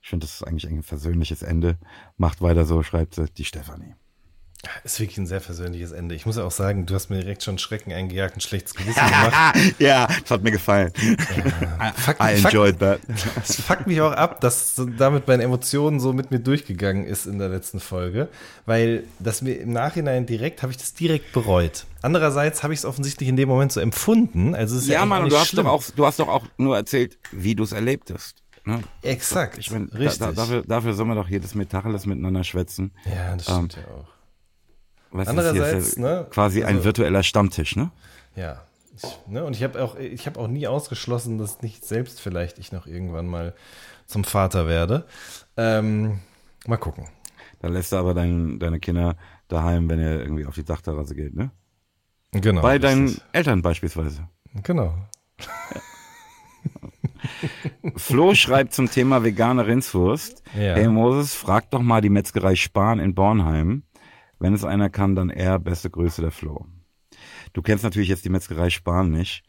Ich 0.01 0.09
finde, 0.09 0.25
das 0.25 0.35
ist 0.35 0.43
eigentlich 0.43 0.71
ein 0.71 0.83
versöhnliches 0.83 1.41
Ende. 1.41 1.77
Macht 2.17 2.41
weiter 2.41 2.65
so, 2.65 2.83
schreibt 2.83 3.37
die 3.37 3.45
Stefanie. 3.45 3.95
Ist 4.83 4.99
wirklich 4.99 5.17
ein 5.17 5.25
sehr 5.27 5.39
persönliches 5.39 5.91
Ende. 5.91 6.15
Ich 6.15 6.25
muss 6.25 6.37
ja 6.37 6.43
auch 6.43 6.51
sagen, 6.51 6.85
du 6.85 6.95
hast 6.95 7.09
mir 7.09 7.17
direkt 7.19 7.43
schon 7.43 7.57
Schrecken 7.57 7.91
eingejagt, 7.93 8.37
ein 8.37 8.41
schlechtes 8.41 8.73
Gewissen 8.75 8.95
gemacht. 9.05 9.55
ja, 9.79 10.07
das 10.07 10.31
hat 10.31 10.43
mir 10.43 10.51
gefallen. 10.51 10.91
Fuck, 11.95 12.17
I 12.21 12.33
enjoyed 12.43 12.79
that. 12.79 12.99
Es 13.43 13.61
fuckt 13.61 13.87
mich 13.87 14.01
auch 14.01 14.11
ab, 14.11 14.41
dass 14.41 14.81
damit 14.97 15.27
meine 15.27 15.43
Emotionen 15.43 15.99
so 15.99 16.13
mit 16.13 16.31
mir 16.31 16.39
durchgegangen 16.39 17.05
ist 17.05 17.25
in 17.25 17.39
der 17.39 17.49
letzten 17.49 17.79
Folge, 17.79 18.27
weil 18.65 19.03
das 19.19 19.41
mir 19.41 19.53
im 19.59 19.71
Nachhinein 19.71 20.25
direkt, 20.25 20.61
habe 20.63 20.71
ich 20.71 20.77
das 20.77 20.93
direkt 20.93 21.31
bereut. 21.33 21.85
Andererseits 22.01 22.63
habe 22.63 22.73
ich 22.73 22.79
es 22.79 22.85
offensichtlich 22.85 23.27
in 23.29 23.35
dem 23.35 23.49
Moment 23.49 23.71
so 23.71 23.79
empfunden. 23.79 24.55
Also 24.55 24.77
ist 24.77 24.87
ja, 24.87 24.95
Ja, 24.99 25.05
Mann, 25.05 25.23
und 25.23 25.31
du 25.31 25.37
hast, 25.37 25.49
schlimm. 25.49 25.65
doch 25.65 25.71
auch, 25.73 25.83
du 25.95 26.05
hast 26.05 26.19
doch 26.19 26.27
auch 26.27 26.45
nur 26.57 26.75
erzählt, 26.75 27.17
wie 27.31 27.55
du 27.55 27.63
es 27.63 27.71
erlebt 27.71 28.11
hast. 28.13 28.35
Ne? 28.65 28.81
Exakt, 29.01 29.57
Ich 29.57 29.71
mein, 29.71 29.89
da, 29.89 29.97
richtig. 29.97 30.19
da, 30.19 30.31
dafür, 30.33 30.61
dafür 30.67 30.93
sollen 30.93 31.07
wir 31.09 31.15
doch 31.15 31.29
jedes 31.29 31.55
Metacheles 31.55 32.05
miteinander 32.05 32.43
schwätzen. 32.43 32.91
ja, 33.05 33.33
das 33.35 33.45
stimmt 33.45 33.75
ja 33.77 33.83
auch. 33.93 34.07
Hier 35.11 35.27
Andererseits, 35.27 35.87
ist 35.89 35.99
ne, 35.99 36.27
quasi 36.29 36.63
ein 36.63 36.75
also- 36.75 36.83
virtueller 36.85 37.23
Stammtisch, 37.23 37.75
ne? 37.75 37.91
Ja. 38.35 38.61
Ich, 38.95 39.03
ne, 39.27 39.43
und 39.43 39.55
ich 39.55 39.63
habe 39.63 39.83
auch, 39.83 39.95
ich 39.95 40.25
habe 40.25 40.39
auch 40.39 40.47
nie 40.47 40.67
ausgeschlossen, 40.67 41.37
dass 41.37 41.61
nicht 41.61 41.85
selbst 41.85 42.19
vielleicht 42.19 42.57
ich 42.57 42.71
noch 42.71 42.87
irgendwann 42.87 43.27
mal 43.27 43.53
zum 44.07 44.23
Vater 44.23 44.67
werde. 44.67 45.05
Ähm, 45.55 46.19
mal 46.65 46.77
gucken. 46.77 47.07
Da 47.59 47.67
lässt 47.67 47.91
du 47.91 47.97
aber 47.97 48.13
dein, 48.13 48.59
deine 48.59 48.79
Kinder 48.79 49.15
daheim, 49.47 49.89
wenn 49.89 49.99
ihr 49.99 50.19
irgendwie 50.19 50.45
auf 50.45 50.55
die 50.55 50.65
Dachterrasse 50.65 51.15
geht, 51.15 51.35
ne? 51.35 51.51
Genau. 52.31 52.61
Bei 52.61 52.79
deinen 52.79 53.05
richtig. 53.07 53.23
Eltern 53.33 53.61
beispielsweise. 53.61 54.27
Genau. 54.63 54.93
Flo 57.95 58.33
schreibt 58.35 58.73
zum 58.73 58.89
Thema 58.89 59.23
vegane 59.23 59.65
Rindswurst. 59.65 60.43
Ja. 60.55 60.75
Hey 60.75 60.87
Moses, 60.87 61.33
frag 61.33 61.69
doch 61.71 61.81
mal 61.81 62.01
die 62.01 62.09
Metzgerei 62.09 62.55
Spahn 62.55 62.99
in 62.99 63.15
Bornheim. 63.15 63.83
Wenn 64.39 64.53
es 64.53 64.63
einer 64.63 64.89
kann, 64.89 65.15
dann 65.15 65.29
er. 65.29 65.59
Beste 65.59 65.89
Grüße, 65.89 66.21
der 66.21 66.31
Flo. 66.31 66.65
Du 67.53 67.61
kennst 67.61 67.83
natürlich 67.83 68.09
jetzt 68.09 68.25
die 68.25 68.29
Metzgerei 68.29 68.69
Spahn 68.69 69.11
nicht. 69.11 69.43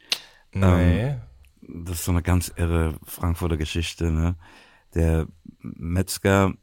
Nee. 0.55 1.16
Das 1.60 1.97
ist 1.98 2.05
so 2.05 2.12
eine 2.12 2.23
ganz 2.23 2.52
irre 2.56 2.94
Frankfurter 3.05 3.56
Geschichte, 3.59 4.10
ne? 4.10 4.36
Der 4.94 5.27
Metzger 5.60 6.55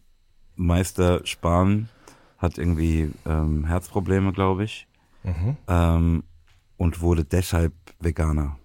Meister 0.55 1.25
Spahn 1.25 1.89
hat 2.37 2.57
irgendwie 2.57 3.11
ähm, 3.25 3.65
Herzprobleme, 3.65 4.31
glaube 4.33 4.63
ich. 4.63 4.87
Ähm, 5.67 6.23
und 6.77 7.01
wurde 7.01 7.23
deshalb 7.25 7.73
Veganer. 7.99 8.57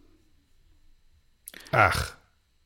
Ach. 1.73 2.16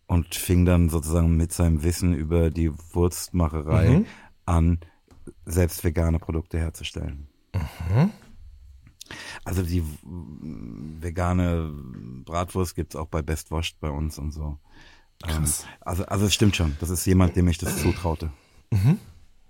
und 0.07 0.35
fing 0.35 0.65
dann 0.65 0.89
sozusagen 0.91 1.37
mit 1.37 1.53
seinem 1.53 1.83
Wissen 1.83 2.15
über 2.15 2.51
die 2.51 2.71
Wurstmacherei 2.93 3.89
Mhm. 3.99 4.07
an, 4.47 4.79
selbst 5.45 5.85
vegane 5.85 6.19
Produkte 6.19 6.59
herzustellen. 6.59 7.29
Mhm. 7.55 8.11
Also 9.45 9.63
die 9.63 9.85
vegane 11.01 11.73
Bratwurst 12.25 12.75
gibt's 12.75 12.97
auch 12.97 13.09
bei 13.09 13.23
Best 13.23 13.51
Washed 13.51 13.79
bei 13.81 13.91
uns 13.91 14.19
und 14.19 14.33
so. 14.33 14.59
Ähm, 15.25 15.31
Krass. 15.31 15.67
also, 15.81 16.05
also 16.07 16.27
es 16.27 16.35
stimmt 16.35 16.57
schon. 16.57 16.77
Das 16.81 16.91
ist 16.91 17.05
jemand, 17.07 17.37
dem 17.37 17.49
ich 17.49 17.59
das 17.59 17.81
zutraute. 17.81 18.31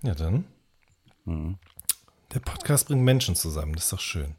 Ja, 0.01 0.13
dann. 0.13 0.45
Mhm. 1.25 1.57
Der 2.33 2.39
Podcast 2.39 2.87
bringt 2.87 3.03
Menschen 3.03 3.35
zusammen. 3.35 3.73
Das 3.73 3.85
ist 3.85 3.93
doch 3.93 3.99
schön. 3.99 4.35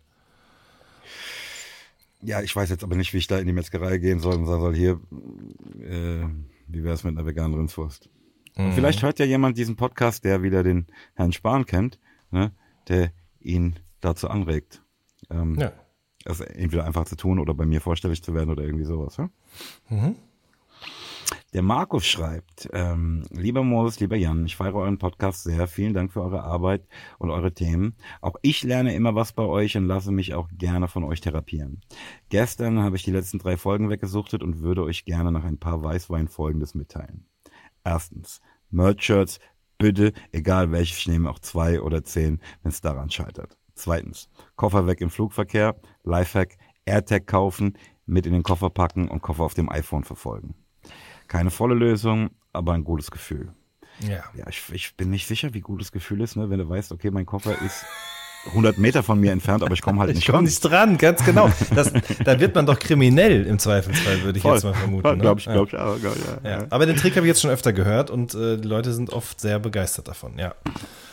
Ja, 2.22 2.40
ich 2.42 2.54
weiß 2.54 2.70
jetzt 2.70 2.84
aber 2.84 2.96
nicht, 2.96 3.12
wie 3.12 3.18
ich 3.18 3.26
da 3.26 3.38
in 3.38 3.46
die 3.46 3.52
Metzgerei 3.52 3.98
gehen 3.98 4.20
soll 4.20 4.34
und 4.34 4.46
sagen 4.46 4.60
soll, 4.60 4.74
hier, 4.74 5.00
äh, 5.80 6.26
wie 6.66 6.84
wär's 6.84 7.04
mit 7.04 7.16
einer 7.16 7.26
veganen 7.26 7.56
Rindswurst? 7.56 8.08
Und 8.56 8.72
Vielleicht 8.72 9.02
hört 9.02 9.18
ja 9.18 9.26
jemand 9.26 9.58
diesen 9.58 9.76
Podcast, 9.76 10.24
der 10.24 10.42
wieder 10.42 10.62
den 10.62 10.86
Herrn 11.14 11.32
Spahn 11.32 11.66
kennt, 11.66 11.98
ne, 12.30 12.52
der 12.88 13.12
ihn 13.40 13.78
dazu 14.00 14.28
anregt. 14.28 14.82
Ähm, 15.30 15.56
Ja. 15.58 15.72
Das 16.24 16.40
entweder 16.40 16.84
einfach 16.84 17.04
zu 17.04 17.14
tun 17.14 17.38
oder 17.38 17.54
bei 17.54 17.66
mir 17.66 17.80
vorstellig 17.80 18.20
zu 18.20 18.34
werden 18.34 18.50
oder 18.50 18.64
irgendwie 18.64 18.84
sowas. 18.84 19.16
Ja? 19.16 19.28
Der 21.52 21.62
Markus 21.62 22.04
schreibt, 22.04 22.68
ähm, 22.72 23.22
lieber 23.30 23.62
Moses, 23.62 24.00
lieber 24.00 24.16
Jan, 24.16 24.44
ich 24.44 24.56
feiere 24.56 24.74
euren 24.74 24.98
Podcast 24.98 25.44
sehr. 25.44 25.68
Vielen 25.68 25.94
Dank 25.94 26.12
für 26.12 26.22
eure 26.22 26.42
Arbeit 26.42 26.86
und 27.18 27.30
eure 27.30 27.52
Themen. 27.52 27.94
Auch 28.20 28.34
ich 28.42 28.64
lerne 28.64 28.94
immer 28.94 29.14
was 29.14 29.32
bei 29.32 29.44
euch 29.44 29.76
und 29.76 29.86
lasse 29.86 30.10
mich 30.10 30.34
auch 30.34 30.48
gerne 30.52 30.88
von 30.88 31.04
euch 31.04 31.20
therapieren. 31.20 31.80
Gestern 32.28 32.80
habe 32.80 32.96
ich 32.96 33.04
die 33.04 33.12
letzten 33.12 33.38
drei 33.38 33.56
Folgen 33.56 33.88
weggesuchtet 33.88 34.42
und 34.42 34.60
würde 34.60 34.82
euch 34.82 35.04
gerne 35.04 35.30
nach 35.30 35.44
ein 35.44 35.58
paar 35.58 35.82
Weißwein 35.82 36.26
folgendes 36.28 36.74
mitteilen. 36.74 37.24
Erstens, 37.86 38.40
Merch-Shirts, 38.70 39.38
bitte, 39.78 40.12
egal 40.32 40.72
welche, 40.72 40.92
ich 40.98 41.06
nehme 41.06 41.30
auch 41.30 41.38
zwei 41.38 41.80
oder 41.80 42.02
zehn, 42.02 42.40
wenn 42.62 42.72
es 42.72 42.80
daran 42.80 43.10
scheitert. 43.10 43.56
Zweitens, 43.76 44.28
Koffer 44.56 44.88
weg 44.88 45.00
im 45.00 45.08
Flugverkehr, 45.08 45.76
Lifehack, 46.02 46.56
AirTag 46.84 47.28
kaufen, 47.28 47.78
mit 48.04 48.26
in 48.26 48.32
den 48.32 48.42
Koffer 48.42 48.70
packen 48.70 49.06
und 49.06 49.22
Koffer 49.22 49.44
auf 49.44 49.54
dem 49.54 49.70
iPhone 49.70 50.02
verfolgen. 50.02 50.56
Keine 51.28 51.52
volle 51.52 51.76
Lösung, 51.76 52.30
aber 52.52 52.72
ein 52.72 52.82
gutes 52.82 53.12
Gefühl. 53.12 53.54
Ja. 54.00 54.24
Ja, 54.34 54.48
ich, 54.48 54.64
ich 54.72 54.96
bin 54.96 55.10
nicht 55.10 55.28
sicher, 55.28 55.54
wie 55.54 55.60
gut 55.60 55.80
das 55.80 55.92
Gefühl 55.92 56.22
ist, 56.22 56.34
ne, 56.34 56.50
wenn 56.50 56.58
du 56.58 56.68
weißt, 56.68 56.90
okay, 56.90 57.12
mein 57.12 57.24
Koffer 57.24 57.60
ist 57.62 57.84
100 58.48 58.78
Meter 58.78 59.02
von 59.02 59.20
mir 59.20 59.32
entfernt, 59.32 59.62
aber 59.62 59.72
ich 59.74 59.82
komme 59.82 60.00
halt 60.00 60.10
Ich 60.10 60.16
nicht 60.16 60.26
komme 60.26 60.38
ran. 60.38 60.44
nicht 60.44 60.60
dran, 60.60 60.98
ganz 60.98 61.24
genau. 61.24 61.50
Das, 61.74 61.92
da 62.24 62.40
wird 62.40 62.54
man 62.54 62.66
doch 62.66 62.78
kriminell 62.78 63.44
im 63.46 63.58
Zweifelsfall, 63.58 64.22
würde 64.22 64.38
ich 64.38 64.42
Voll. 64.42 64.54
jetzt 64.54 64.64
mal 64.64 64.74
vermuten. 64.74 65.02
Voll, 65.02 65.16
ne? 65.16 65.22
glaub 65.22 65.38
ich, 65.38 65.44
glaub 65.44 65.68
ich 65.68 65.76
auch, 65.76 65.98
glaub 66.00 66.16
ich, 66.16 66.44
ja. 66.44 66.50
Ja. 66.50 66.66
Aber 66.70 66.86
den 66.86 66.96
Trick 66.96 67.16
habe 67.16 67.26
ich 67.26 67.30
jetzt 67.30 67.40
schon 67.40 67.50
öfter 67.50 67.72
gehört 67.72 68.10
und 68.10 68.34
äh, 68.34 68.56
die 68.56 68.68
Leute 68.68 68.92
sind 68.92 69.10
oft 69.10 69.40
sehr 69.40 69.58
begeistert 69.58 70.08
davon. 70.08 70.38
Ja. 70.38 70.54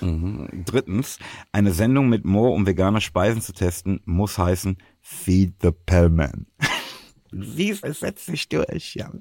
Drittens, 0.02 1.18
eine 1.52 1.72
Sendung 1.72 2.10
mit 2.10 2.26
Mo, 2.26 2.54
um 2.54 2.66
vegane 2.66 3.00
Speisen 3.02 3.42
zu 3.42 3.54
testen, 3.54 4.02
muss 4.06 4.38
heißen 4.38 4.78
Feed 5.02 5.54
the 5.62 5.72
Pellman. 5.72 6.46
Siehst, 7.32 7.84
es 7.84 8.02
setzt 8.02 8.26
sich 8.26 8.50
durch, 8.50 8.96
ja. 8.96 9.12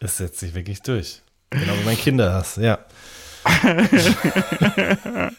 Es 0.00 0.18
setzt 0.18 0.40
sich 0.40 0.54
wirklich 0.54 0.82
durch. 0.82 1.22
Genau 1.50 1.72
wie 1.80 1.84
mein 1.84 1.96
Kinderhass, 1.96 2.56
ja. 2.56 2.78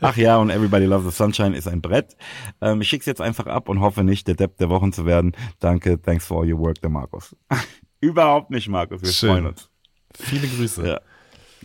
Ach 0.00 0.16
ja, 0.16 0.38
und 0.38 0.50
Everybody 0.50 0.86
Loves 0.86 1.04
the 1.04 1.10
Sunshine 1.10 1.56
ist 1.56 1.68
ein 1.68 1.80
Brett. 1.80 2.16
Ähm, 2.60 2.80
ich 2.80 2.88
schick's 2.88 3.06
jetzt 3.06 3.20
einfach 3.20 3.46
ab 3.46 3.68
und 3.68 3.80
hoffe 3.80 4.02
nicht, 4.04 4.26
der 4.28 4.34
Depp 4.34 4.56
der 4.58 4.68
Wochen 4.68 4.92
zu 4.92 5.06
werden. 5.06 5.32
Danke, 5.60 6.00
thanks 6.00 6.26
for 6.26 6.42
all 6.42 6.52
your 6.52 6.58
work, 6.58 6.80
der 6.80 6.90
Markus. 6.90 7.36
Überhaupt 8.00 8.50
nicht, 8.50 8.68
Markus, 8.68 9.02
wir 9.02 9.08
Schön. 9.08 9.30
freuen 9.30 9.46
uns. 9.46 9.70
Viele 10.14 10.48
Grüße. 10.48 10.86
Ja. 10.86 11.00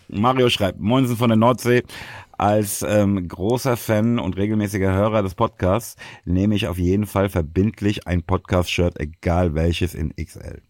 Mario 0.08 0.50
schreibt, 0.50 0.80
Moinsen 0.80 1.18
von 1.18 1.30
der 1.30 1.38
Nordsee. 1.38 1.84
Als 2.38 2.82
ähm, 2.82 3.28
großer 3.28 3.78
Fan 3.78 4.18
und 4.18 4.36
regelmäßiger 4.36 4.92
Hörer 4.92 5.22
des 5.22 5.36
Podcasts 5.36 5.96
nehme 6.26 6.56
ich 6.56 6.68
auf 6.68 6.78
jeden 6.80 7.06
Fall 7.06 7.30
verbindlich 7.30 8.08
ein 8.08 8.24
Podcast-Shirt, 8.24 9.00
egal 9.00 9.54
welches, 9.54 9.94
in 9.94 10.14
XL. 10.16 10.62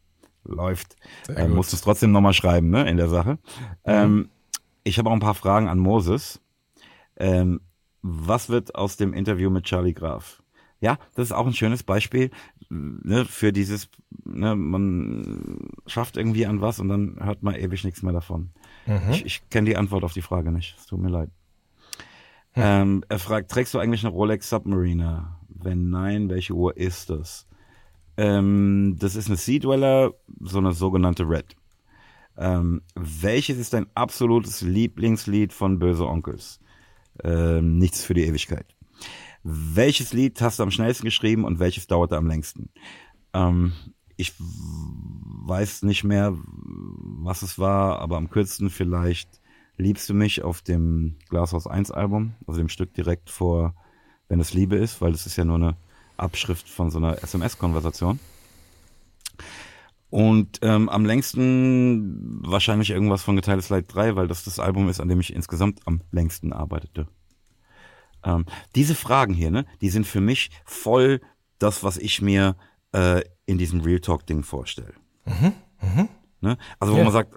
Läuft. 0.43 0.95
Äh, 1.33 1.47
musst 1.47 1.73
es 1.73 1.81
trotzdem 1.81 2.11
nochmal 2.11 2.33
schreiben, 2.33 2.69
ne, 2.69 2.89
in 2.89 2.97
der 2.97 3.07
Sache. 3.07 3.37
Ähm, 3.85 4.29
ich 4.83 4.97
habe 4.97 5.09
auch 5.09 5.13
ein 5.13 5.19
paar 5.19 5.35
Fragen 5.35 5.67
an 5.67 5.79
Moses. 5.79 6.41
Ähm, 7.17 7.61
was 8.01 8.49
wird 8.49 8.75
aus 8.75 8.97
dem 8.97 9.13
Interview 9.13 9.49
mit 9.49 9.65
Charlie 9.65 9.93
Graf? 9.93 10.41
Ja, 10.79 10.97
das 11.13 11.27
ist 11.27 11.31
auch 11.31 11.45
ein 11.45 11.53
schönes 11.53 11.83
Beispiel 11.83 12.31
ne, 12.71 13.25
für 13.25 13.51
dieses, 13.51 13.89
ne, 14.23 14.55
man 14.55 15.69
schafft 15.85 16.17
irgendwie 16.17 16.45
an 16.45 16.61
was 16.61 16.79
und 16.79 16.89
dann 16.89 17.17
hört 17.19 17.43
man 17.43 17.55
ewig 17.55 17.83
nichts 17.83 18.01
mehr 18.01 18.13
davon. 18.13 18.51
Ich, 19.11 19.25
ich 19.25 19.49
kenne 19.49 19.69
die 19.69 19.77
Antwort 19.77 20.03
auf 20.03 20.13
die 20.13 20.21
Frage 20.21 20.51
nicht. 20.51 20.75
Es 20.77 20.85
tut 20.87 20.99
mir 20.99 21.09
leid. 21.09 21.29
Ähm, 22.55 23.03
er 23.07 23.19
fragt, 23.19 23.51
trägst 23.51 23.73
du 23.73 23.79
eigentlich 23.79 24.03
eine 24.03 24.13
Rolex 24.13 24.49
Submariner? 24.49 25.39
Wenn 25.47 25.89
nein, 25.89 26.29
welche 26.29 26.53
Uhr 26.53 26.75
ist 26.75 27.09
das? 27.09 27.47
Ähm, 28.17 28.95
das 28.99 29.15
ist 29.15 29.27
eine 29.27 29.37
Sea 29.37 29.59
Dweller, 29.59 30.13
so 30.39 30.57
eine 30.57 30.73
sogenannte 30.73 31.23
Red. 31.23 31.55
Ähm, 32.37 32.81
welches 32.95 33.57
ist 33.57 33.73
dein 33.73 33.87
absolutes 33.95 34.61
Lieblingslied 34.61 35.53
von 35.53 35.79
Böse 35.79 36.07
Onkels? 36.07 36.59
Ähm, 37.23 37.77
nichts 37.77 38.03
für 38.03 38.13
die 38.13 38.23
Ewigkeit. 38.23 38.65
Welches 39.43 40.13
Lied 40.13 40.39
hast 40.41 40.59
du 40.59 40.63
am 40.63 40.71
schnellsten 40.71 41.05
geschrieben 41.05 41.45
und 41.45 41.59
welches 41.59 41.87
dauerte 41.87 42.17
am 42.17 42.27
längsten? 42.27 42.69
Ähm, 43.33 43.73
ich 44.17 44.33
weiß 44.37 45.83
nicht 45.83 46.03
mehr, 46.03 46.35
was 46.35 47.41
es 47.41 47.57
war, 47.57 47.99
aber 47.99 48.17
am 48.17 48.29
kürzesten 48.29 48.69
vielleicht 48.69 49.41
Liebst 49.81 50.07
du 50.09 50.13
mich 50.13 50.43
auf 50.43 50.61
dem 50.61 51.15
Glashaus 51.29 51.65
1 51.65 51.89
Album, 51.89 52.33
also 52.45 52.59
dem 52.59 52.69
Stück 52.69 52.93
direkt 52.93 53.31
vor 53.31 53.73
Wenn 54.27 54.39
es 54.39 54.53
Liebe 54.53 54.75
ist, 54.75 55.01
weil 55.01 55.11
das 55.11 55.25
ist 55.25 55.37
ja 55.37 55.43
nur 55.43 55.55
eine 55.55 55.75
Abschrift 56.17 56.69
von 56.69 56.91
so 56.91 56.99
einer 56.99 57.21
SMS-Konversation. 57.23 58.19
Und 60.11 60.59
ähm, 60.61 60.89
am 60.89 61.05
längsten 61.05 62.41
wahrscheinlich 62.45 62.89
irgendwas 62.91 63.23
von 63.23 63.35
Geteiltes 63.37 63.69
Leid 63.69 63.85
3, 63.87 64.15
weil 64.17 64.27
das 64.27 64.43
das 64.43 64.59
Album 64.59 64.89
ist, 64.89 64.99
an 64.99 65.07
dem 65.07 65.19
ich 65.21 65.33
insgesamt 65.33 65.79
am 65.85 66.01
längsten 66.11 66.51
arbeitete. 66.53 67.07
Ähm, 68.23 68.45
diese 68.75 68.93
Fragen 68.93 69.33
hier, 69.33 69.51
ne, 69.51 69.65
die 69.79 69.89
sind 69.89 70.05
für 70.05 70.21
mich 70.21 70.51
voll 70.65 71.21
das, 71.59 71.83
was 71.83 71.97
ich 71.97 72.21
mir 72.21 72.55
äh, 72.93 73.21
in 73.45 73.57
diesem 73.57 73.79
Real 73.81 73.99
Talk-Ding 73.99 74.43
vorstelle. 74.43 74.93
Ne? 76.41 76.57
Also 76.79 76.93
wo 76.93 76.97
Ja. 76.97 77.03
man 77.05 77.13
sagt, 77.13 77.33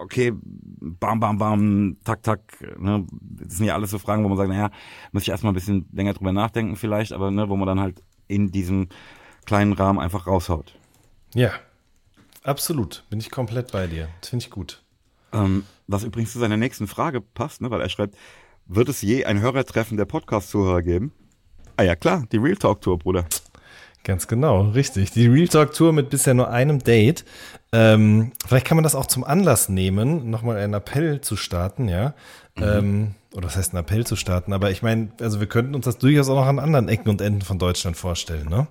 okay, 0.00 0.32
bam, 0.34 1.20
bam, 1.20 1.36
bam, 1.36 1.96
tak, 2.04 2.22
tak. 2.22 2.40
Ne? 2.78 3.06
Das 3.10 3.56
sind 3.58 3.66
ja 3.66 3.74
alles 3.74 3.90
so 3.90 3.98
Fragen, 3.98 4.24
wo 4.24 4.28
man 4.28 4.38
sagt, 4.38 4.48
naja, 4.48 4.70
muss 5.12 5.22
ich 5.24 5.28
erstmal 5.28 5.52
ein 5.52 5.54
bisschen 5.54 5.86
länger 5.92 6.14
drüber 6.14 6.32
nachdenken 6.32 6.76
vielleicht, 6.76 7.12
aber 7.12 7.30
ne, 7.30 7.48
wo 7.48 7.56
man 7.56 7.66
dann 7.66 7.80
halt 7.80 8.02
in 8.26 8.50
diesem 8.52 8.88
kleinen 9.44 9.72
Rahmen 9.74 9.98
einfach 9.98 10.26
raushaut. 10.26 10.78
Ja, 11.34 11.50
absolut. 12.46 13.04
Bin 13.10 13.18
ich 13.18 13.30
komplett 13.30 13.72
bei 13.72 13.86
dir. 13.86 14.08
Das 14.20 14.30
finde 14.30 14.44
ich 14.44 14.50
gut. 14.50 14.82
Ähm, 15.32 15.64
was 15.86 16.04
übrigens 16.04 16.32
zu 16.32 16.38
seiner 16.38 16.56
nächsten 16.56 16.86
Frage 16.86 17.20
passt, 17.20 17.60
ne, 17.60 17.70
weil 17.70 17.80
er 17.80 17.88
schreibt, 17.88 18.16
wird 18.66 18.88
es 18.88 19.02
je 19.02 19.24
ein 19.24 19.40
Hörertreffen 19.40 19.96
der 19.96 20.04
Podcast-Zuhörer 20.04 20.82
geben? 20.82 21.12
Ah 21.76 21.82
ja, 21.82 21.94
klar, 21.94 22.24
die 22.32 22.38
Real 22.38 22.56
Talk 22.56 22.80
Tour, 22.80 22.98
Bruder. 22.98 23.26
Ganz 24.02 24.28
genau, 24.28 24.62
richtig. 24.70 25.10
Die 25.10 25.26
Real 25.26 25.48
Talk 25.48 25.72
Tour 25.72 25.92
mit 25.92 26.10
bisher 26.10 26.32
nur 26.32 26.48
einem 26.50 26.78
Date. 26.78 27.24
Ähm, 27.72 28.32
vielleicht 28.46 28.66
kann 28.66 28.76
man 28.76 28.84
das 28.84 28.94
auch 28.94 29.06
zum 29.06 29.24
Anlass 29.24 29.68
nehmen, 29.68 30.30
nochmal 30.30 30.56
einen 30.56 30.74
Appell 30.74 31.20
zu 31.20 31.36
starten, 31.36 31.88
ja. 31.88 32.14
Mhm. 32.56 32.62
Ähm, 32.62 33.14
oder 33.34 33.46
was 33.46 33.56
heißt 33.56 33.74
ein 33.74 33.78
Appell 33.78 34.06
zu 34.06 34.16
starten? 34.16 34.52
Aber 34.52 34.70
ich 34.70 34.82
meine, 34.82 35.10
also 35.20 35.40
wir 35.40 35.48
könnten 35.48 35.74
uns 35.74 35.84
das 35.84 35.98
durchaus 35.98 36.28
auch 36.28 36.36
noch 36.36 36.46
an 36.46 36.58
anderen 36.58 36.88
Ecken 36.88 37.08
und 37.10 37.20
Enden 37.20 37.42
von 37.42 37.58
Deutschland 37.58 37.96
vorstellen, 37.96 38.48
ne? 38.48 38.68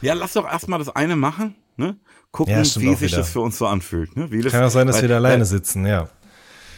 Ja, 0.00 0.14
lass 0.14 0.34
doch 0.34 0.46
erstmal 0.46 0.78
das 0.78 0.94
eine 0.94 1.16
machen, 1.16 1.56
ne? 1.76 1.96
Gucken, 2.30 2.52
ja, 2.52 2.60
wie 2.60 2.64
sich 2.64 3.00
wieder. 3.00 3.18
das 3.18 3.30
für 3.30 3.40
uns 3.40 3.58
so 3.58 3.66
anfühlt. 3.66 4.16
Ne? 4.16 4.30
Wie 4.30 4.42
das, 4.42 4.52
Kann 4.52 4.64
auch 4.64 4.70
sein, 4.70 4.86
dass 4.86 4.96
weil, 4.96 5.02
wir 5.02 5.08
da 5.08 5.16
alleine 5.16 5.44
sitzen, 5.44 5.86
ja. 5.86 6.08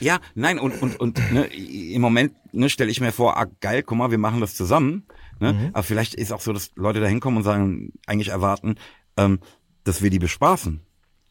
Ja, 0.00 0.18
nein, 0.34 0.58
und, 0.58 0.80
und, 0.80 0.98
und 0.98 1.32
ne, 1.32 1.46
im 1.46 2.00
Moment 2.00 2.32
ne, 2.52 2.70
stelle 2.70 2.90
ich 2.90 3.00
mir 3.00 3.12
vor, 3.12 3.36
ah, 3.36 3.46
geil, 3.60 3.82
guck 3.82 3.98
mal, 3.98 4.10
wir 4.10 4.18
machen 4.18 4.40
das 4.40 4.54
zusammen. 4.54 5.06
Ne? 5.40 5.52
Mhm. 5.52 5.70
Aber 5.72 5.82
vielleicht 5.82 6.14
ist 6.14 6.32
auch 6.32 6.40
so, 6.40 6.52
dass 6.52 6.70
Leute 6.74 7.00
da 7.00 7.06
hinkommen 7.06 7.38
und 7.38 7.44
sagen, 7.44 7.92
eigentlich 8.06 8.28
erwarten, 8.28 8.76
ähm, 9.16 9.40
dass 9.84 10.02
wir 10.02 10.10
die 10.10 10.18
bespaßen 10.18 10.80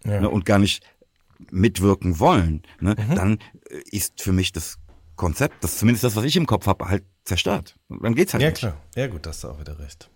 ja. 0.06 0.22
ne, 0.22 0.30
und 0.30 0.46
gar 0.46 0.60
nicht 0.60 0.84
mitwirken 1.50 2.20
wollen. 2.20 2.64
Ne? 2.80 2.96
Mhm. 2.96 3.16
Dann 3.16 3.40
äh, 3.70 3.82
ist 3.92 4.22
für 4.22 4.34
mich 4.34 4.52
das 4.52 4.78
Konzept, 5.16 5.64
das 5.64 5.78
zumindest 5.78 6.04
das, 6.04 6.16
was 6.16 6.24
ich 6.24 6.36
im 6.38 6.46
Kopf 6.46 6.68
habe, 6.68 6.88
halt 6.88 7.04
zerstört. 7.26 7.76
Dann 7.90 8.16
geht's 8.16 8.34
halt 8.34 8.44
ja, 8.44 8.50
nicht. 8.50 8.62
Ja, 8.62 8.72
klar. 8.72 8.82
Ja, 8.96 9.08
gut, 9.08 9.26
hast 9.26 9.44
du 9.44 9.50
auch 9.50 9.60
wieder 9.60 9.80
recht. 9.80 10.10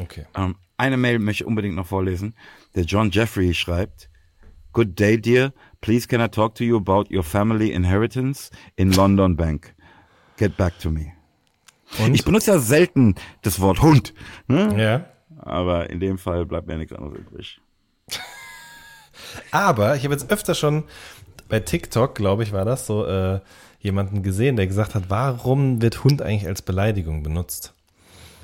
Okay. 0.00 0.26
Ähm, 0.36 0.56
eine 0.76 0.96
Mail 0.96 1.18
möchte 1.18 1.44
ich 1.44 1.46
unbedingt 1.46 1.74
noch 1.74 1.86
vorlesen. 1.86 2.34
Der 2.74 2.84
John 2.84 3.10
Jeffrey 3.10 3.52
schreibt, 3.54 4.08
Good 4.72 4.98
day, 4.98 5.20
dear. 5.20 5.52
Please 5.80 6.06
can 6.06 6.20
I 6.20 6.28
talk 6.28 6.54
to 6.56 6.64
you 6.64 6.76
about 6.76 7.06
your 7.10 7.24
family 7.24 7.72
inheritance 7.72 8.50
in 8.76 8.92
London 8.92 9.34
Bank? 9.34 9.74
Get 10.36 10.56
back 10.56 10.78
to 10.80 10.90
me. 10.90 11.12
Und? 11.98 12.14
Ich 12.14 12.24
benutze 12.24 12.52
ja 12.52 12.58
selten 12.58 13.14
das 13.42 13.60
Wort 13.60 13.82
Hund. 13.82 14.14
Ne? 14.46 14.74
Ja. 14.80 15.06
Aber 15.38 15.90
in 15.90 16.00
dem 16.00 16.18
Fall 16.18 16.46
bleibt 16.46 16.66
mir 16.66 16.76
nichts 16.76 16.92
anderes 16.92 17.18
übrig. 17.18 17.60
Aber 19.50 19.96
ich 19.96 20.04
habe 20.04 20.14
jetzt 20.14 20.30
öfter 20.30 20.54
schon 20.54 20.84
bei 21.48 21.60
TikTok, 21.60 22.14
glaube 22.14 22.42
ich, 22.42 22.52
war 22.52 22.64
das 22.64 22.86
so, 22.86 23.06
äh, 23.06 23.40
jemanden 23.80 24.22
gesehen, 24.22 24.56
der 24.56 24.66
gesagt 24.66 24.94
hat, 24.94 25.04
warum 25.08 25.80
wird 25.80 26.04
Hund 26.04 26.22
eigentlich 26.22 26.46
als 26.46 26.62
Beleidigung 26.62 27.22
benutzt? 27.22 27.74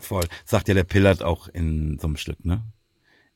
Voll. 0.05 0.25
Sagt 0.45 0.69
ja 0.69 0.75
der 0.75 0.85
Pillard 0.85 1.23
auch 1.23 1.49
in 1.49 1.99
so 1.99 2.07
einem 2.07 2.17
Stück, 2.17 2.45
ne? 2.45 2.63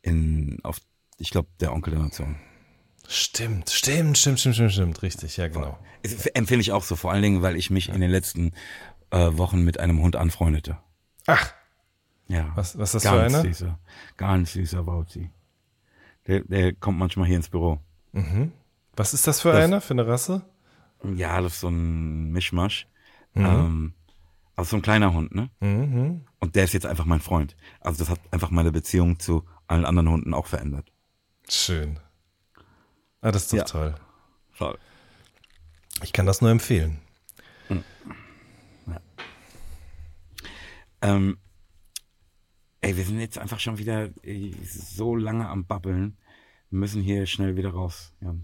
In, 0.02 0.58
auf, 0.62 0.80
ich 1.18 1.30
glaube, 1.30 1.48
der 1.60 1.72
Onkel 1.72 1.94
der 1.94 2.02
Nation. 2.02 2.36
Stimmt, 3.08 3.70
stimmt, 3.70 4.18
stimmt, 4.18 4.38
stimmt, 4.38 4.54
stimmt, 4.56 4.72
stimmt, 4.72 5.02
richtig, 5.02 5.38
ja, 5.38 5.48
genau. 5.48 5.78
Empfehle 6.34 6.60
ich 6.60 6.72
auch 6.72 6.82
so, 6.82 6.94
vor 6.94 7.10
allen 7.10 7.22
Dingen, 7.22 7.42
weil 7.42 7.56
ich 7.56 7.70
mich 7.70 7.88
in 7.88 8.00
den 8.00 8.10
letzten 8.10 8.52
äh, 9.10 9.30
Wochen 9.32 9.64
mit 9.64 9.80
einem 9.80 10.00
Hund 10.02 10.14
anfreundete. 10.14 10.78
Ach. 11.26 11.54
Ja. 12.28 12.52
Was, 12.54 12.78
was 12.78 12.94
ist 12.94 12.96
das 12.96 13.04
ganz 13.04 13.32
für 13.32 13.38
eine? 13.38 13.48
Süßer, 13.48 13.78
ganz 14.18 14.52
süßer 14.52 14.82
Bauzi. 14.82 15.30
Der, 16.26 16.40
der 16.40 16.74
kommt 16.74 16.98
manchmal 16.98 17.26
hier 17.26 17.36
ins 17.36 17.48
Büro. 17.48 17.80
Mhm. 18.12 18.52
Was 18.94 19.14
ist 19.14 19.26
das 19.26 19.40
für 19.40 19.52
das, 19.52 19.64
eine, 19.64 19.80
für 19.80 19.94
eine 19.94 20.06
Rasse? 20.06 20.44
Ja, 21.02 21.40
das 21.40 21.54
ist 21.54 21.60
so 21.60 21.68
ein 21.68 22.30
Mischmasch. 22.30 22.86
Mhm. 23.32 23.46
Ähm, 23.46 23.94
also 24.54 24.70
so 24.70 24.76
ein 24.76 24.82
kleiner 24.82 25.14
Hund, 25.14 25.34
ne? 25.34 25.48
Mhm. 25.60 26.26
Und 26.40 26.54
der 26.56 26.64
ist 26.64 26.72
jetzt 26.72 26.86
einfach 26.86 27.04
mein 27.04 27.20
Freund. 27.20 27.56
Also 27.80 27.98
das 27.98 28.10
hat 28.10 28.20
einfach 28.30 28.50
meine 28.50 28.72
Beziehung 28.72 29.18
zu 29.18 29.44
allen 29.66 29.84
anderen 29.84 30.08
Hunden 30.08 30.34
auch 30.34 30.46
verändert. 30.46 30.92
Schön. 31.48 31.98
Ah, 33.20 33.32
das 33.32 33.44
ist 33.44 33.52
doch 33.52 33.58
ja. 33.58 33.64
toll. 33.64 33.94
Toll. 34.56 34.78
Ich 36.02 36.12
kann 36.12 36.26
das 36.26 36.40
nur 36.40 36.50
empfehlen. 36.50 37.00
Hm. 37.66 37.84
Ja. 38.86 39.00
Ähm, 41.02 41.38
ey, 42.80 42.96
wir 42.96 43.04
sind 43.04 43.20
jetzt 43.20 43.38
einfach 43.38 43.58
schon 43.58 43.78
wieder 43.78 44.10
ey, 44.22 44.54
so 44.64 45.16
lange 45.16 45.48
am 45.48 45.66
Babbeln. 45.66 46.16
Wir 46.70 46.78
müssen 46.78 47.02
hier 47.02 47.26
schnell 47.26 47.56
wieder 47.56 47.70
raus. 47.70 48.12
Ja. 48.20 48.34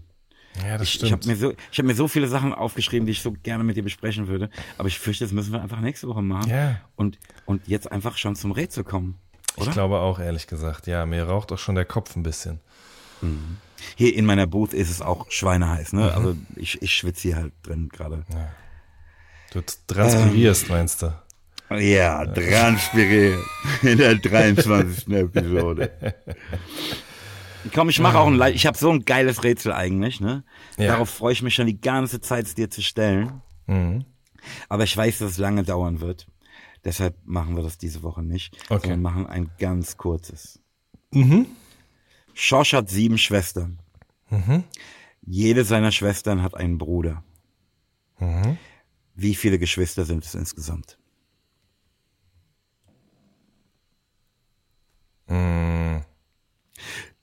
Ja, 0.63 0.77
das 0.77 0.87
ich, 0.87 0.93
stimmt. 0.93 1.07
Ich 1.07 1.11
habe 1.11 1.27
mir, 1.27 1.35
so, 1.35 1.53
ich 1.71 1.79
hab 1.79 1.85
mir 1.85 1.95
so 1.95 2.07
viele 2.07 2.27
Sachen 2.27 2.53
aufgeschrieben, 2.53 3.05
die 3.05 3.11
ich 3.11 3.21
so 3.21 3.31
gerne 3.31 3.63
mit 3.63 3.77
dir 3.77 3.83
besprechen 3.83 4.27
würde. 4.27 4.49
Aber 4.77 4.87
ich 4.87 4.99
fürchte, 4.99 5.25
das 5.25 5.33
müssen 5.33 5.51
wir 5.51 5.61
einfach 5.61 5.81
nächste 5.81 6.07
Woche 6.07 6.21
machen. 6.21 6.49
Ja. 6.49 6.81
Und, 6.95 7.19
und 7.45 7.67
jetzt 7.67 7.91
einfach 7.91 8.17
schon 8.17 8.35
zum 8.35 8.51
Rätsel 8.51 8.83
kommen. 8.83 9.17
Oder? 9.57 9.67
Ich 9.67 9.73
glaube 9.73 9.99
auch, 9.99 10.19
ehrlich 10.19 10.47
gesagt. 10.47 10.87
Ja, 10.87 11.05
mir 11.05 11.23
raucht 11.23 11.51
auch 11.51 11.57
schon 11.57 11.75
der 11.75 11.85
Kopf 11.85 12.15
ein 12.15 12.23
bisschen. 12.23 12.59
Mhm. 13.21 13.57
Hier 13.95 14.15
in 14.15 14.25
meiner 14.25 14.47
Booth 14.47 14.73
ist 14.73 14.89
es 14.89 15.01
auch 15.01 15.29
schweineheiß. 15.29 15.93
Ne? 15.93 16.03
Mhm. 16.03 16.09
Also 16.09 16.35
ich, 16.55 16.81
ich 16.81 16.95
schwitze 16.95 17.21
hier 17.29 17.35
halt 17.37 17.53
drin 17.63 17.89
gerade. 17.89 18.23
Ja. 18.33 18.51
Du 19.51 19.61
transpirierst, 19.87 20.63
ähm, 20.63 20.75
meinst 20.75 21.01
du? 21.01 21.13
Ja, 21.69 22.25
transpiriert 22.25 23.39
in 23.81 23.97
der 23.97 24.15
23. 24.15 25.07
Episode. 25.07 25.91
Komm, 27.73 27.89
ich 27.89 27.99
mache 27.99 28.19
auch 28.19 28.27
ein, 28.27 28.53
ich 28.53 28.65
habe 28.65 28.77
so 28.77 28.91
ein 28.91 29.05
geiles 29.05 29.43
Rätsel 29.43 29.73
eigentlich, 29.73 30.19
ne? 30.19 30.43
Ja. 30.77 30.87
Darauf 30.87 31.09
freue 31.09 31.33
ich 31.33 31.41
mich 31.41 31.55
schon 31.55 31.67
die 31.67 31.79
ganze 31.79 32.21
Zeit, 32.21 32.45
es 32.45 32.55
dir 32.55 32.69
zu 32.69 32.81
stellen. 32.81 33.41
Mhm. 33.67 34.05
Aber 34.69 34.83
ich 34.83 34.95
weiß, 34.95 35.19
dass 35.19 35.31
es 35.31 35.37
lange 35.37 35.63
dauern 35.63 36.01
wird. 36.01 36.27
Deshalb 36.83 37.15
machen 37.25 37.55
wir 37.55 37.63
das 37.63 37.77
diese 37.77 38.03
Woche 38.03 38.21
nicht. 38.21 38.55
Okay. 38.69 38.81
Sondern 38.81 39.01
machen 39.01 39.27
ein 39.27 39.49
ganz 39.57 39.97
kurzes. 39.97 40.59
Mhm. 41.11 41.47
Schorsch 42.33 42.73
hat 42.73 42.89
sieben 42.89 43.17
Schwestern. 43.17 43.79
Mhm. 44.29 44.63
Jede 45.21 45.63
seiner 45.63 45.91
Schwestern 45.91 46.43
hat 46.43 46.53
einen 46.53 46.77
Bruder. 46.77 47.23
Mhm. 48.19 48.57
Wie 49.15 49.33
viele 49.33 49.57
Geschwister 49.57 50.05
sind 50.05 50.25
es 50.25 50.35
insgesamt? 50.35 50.99
Mhm 55.27 55.84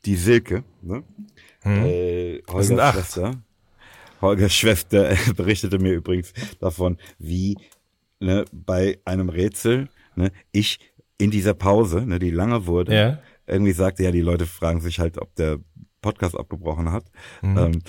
die 0.04 0.16
Silke, 0.16 0.64
ne? 0.82 1.04
Hm. 1.62 1.84
Äh, 1.84 2.42
Holgers 2.48 2.92
Schwester. 2.92 3.42
Holgers 4.20 4.54
Schwester 4.54 5.16
berichtete 5.36 5.78
mir 5.78 5.92
übrigens 5.92 6.32
davon, 6.60 6.98
wie 7.18 7.56
ne, 8.20 8.44
bei 8.52 8.98
einem 9.04 9.28
Rätsel 9.28 9.88
ne, 10.16 10.32
ich 10.52 10.78
in 11.18 11.30
dieser 11.30 11.54
Pause, 11.54 12.06
ne, 12.06 12.18
die 12.18 12.30
lange 12.30 12.66
wurde, 12.66 12.94
ja. 12.94 13.22
irgendwie 13.46 13.72
sagte, 13.72 14.02
ja, 14.02 14.10
die 14.10 14.20
Leute 14.20 14.46
fragen 14.46 14.80
sich 14.80 14.98
halt, 14.98 15.18
ob 15.18 15.34
der 15.36 15.58
Podcast 16.00 16.36
abgebrochen 16.36 16.90
hat, 16.90 17.04
mhm. 17.42 17.58
ähm, 17.58 17.82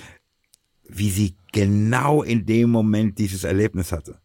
wie 0.88 1.10
sie 1.10 1.36
genau 1.52 2.22
in 2.22 2.46
dem 2.46 2.70
Moment 2.70 3.18
dieses 3.18 3.44
Erlebnis 3.44 3.90
hatte. 3.90 4.20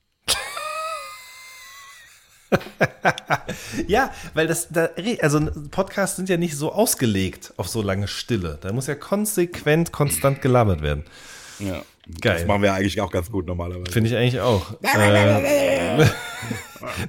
ja, 3.88 4.12
weil 4.34 4.48
das, 4.48 4.70
da, 4.70 4.90
also 5.22 5.40
Podcasts 5.72 6.16
sind 6.16 6.30
ja 6.30 6.38
nicht 6.38 6.56
so 6.56 6.72
ausgelegt 6.72 7.54
auf 7.58 7.68
so 7.68 7.82
lange 7.82 8.08
Stille. 8.08 8.58
Da 8.62 8.72
muss 8.74 8.88
ja 8.88 8.96
konsequent, 8.96 9.92
konstant 9.92 10.42
gelabert 10.42 10.82
werden. 10.82 11.04
Ja. 11.60 11.84
Geil. 12.22 12.38
Das 12.40 12.48
machen 12.48 12.64
wir 12.64 12.74
eigentlich 12.74 13.00
auch 13.02 13.12
ganz 13.12 13.32
gut 13.32 13.46
normalerweise. 13.46 13.92
Finde 13.92 14.10
ich 14.10 14.16
eigentlich 14.16 14.42
auch. 14.42 14.74
äh, 14.82 16.06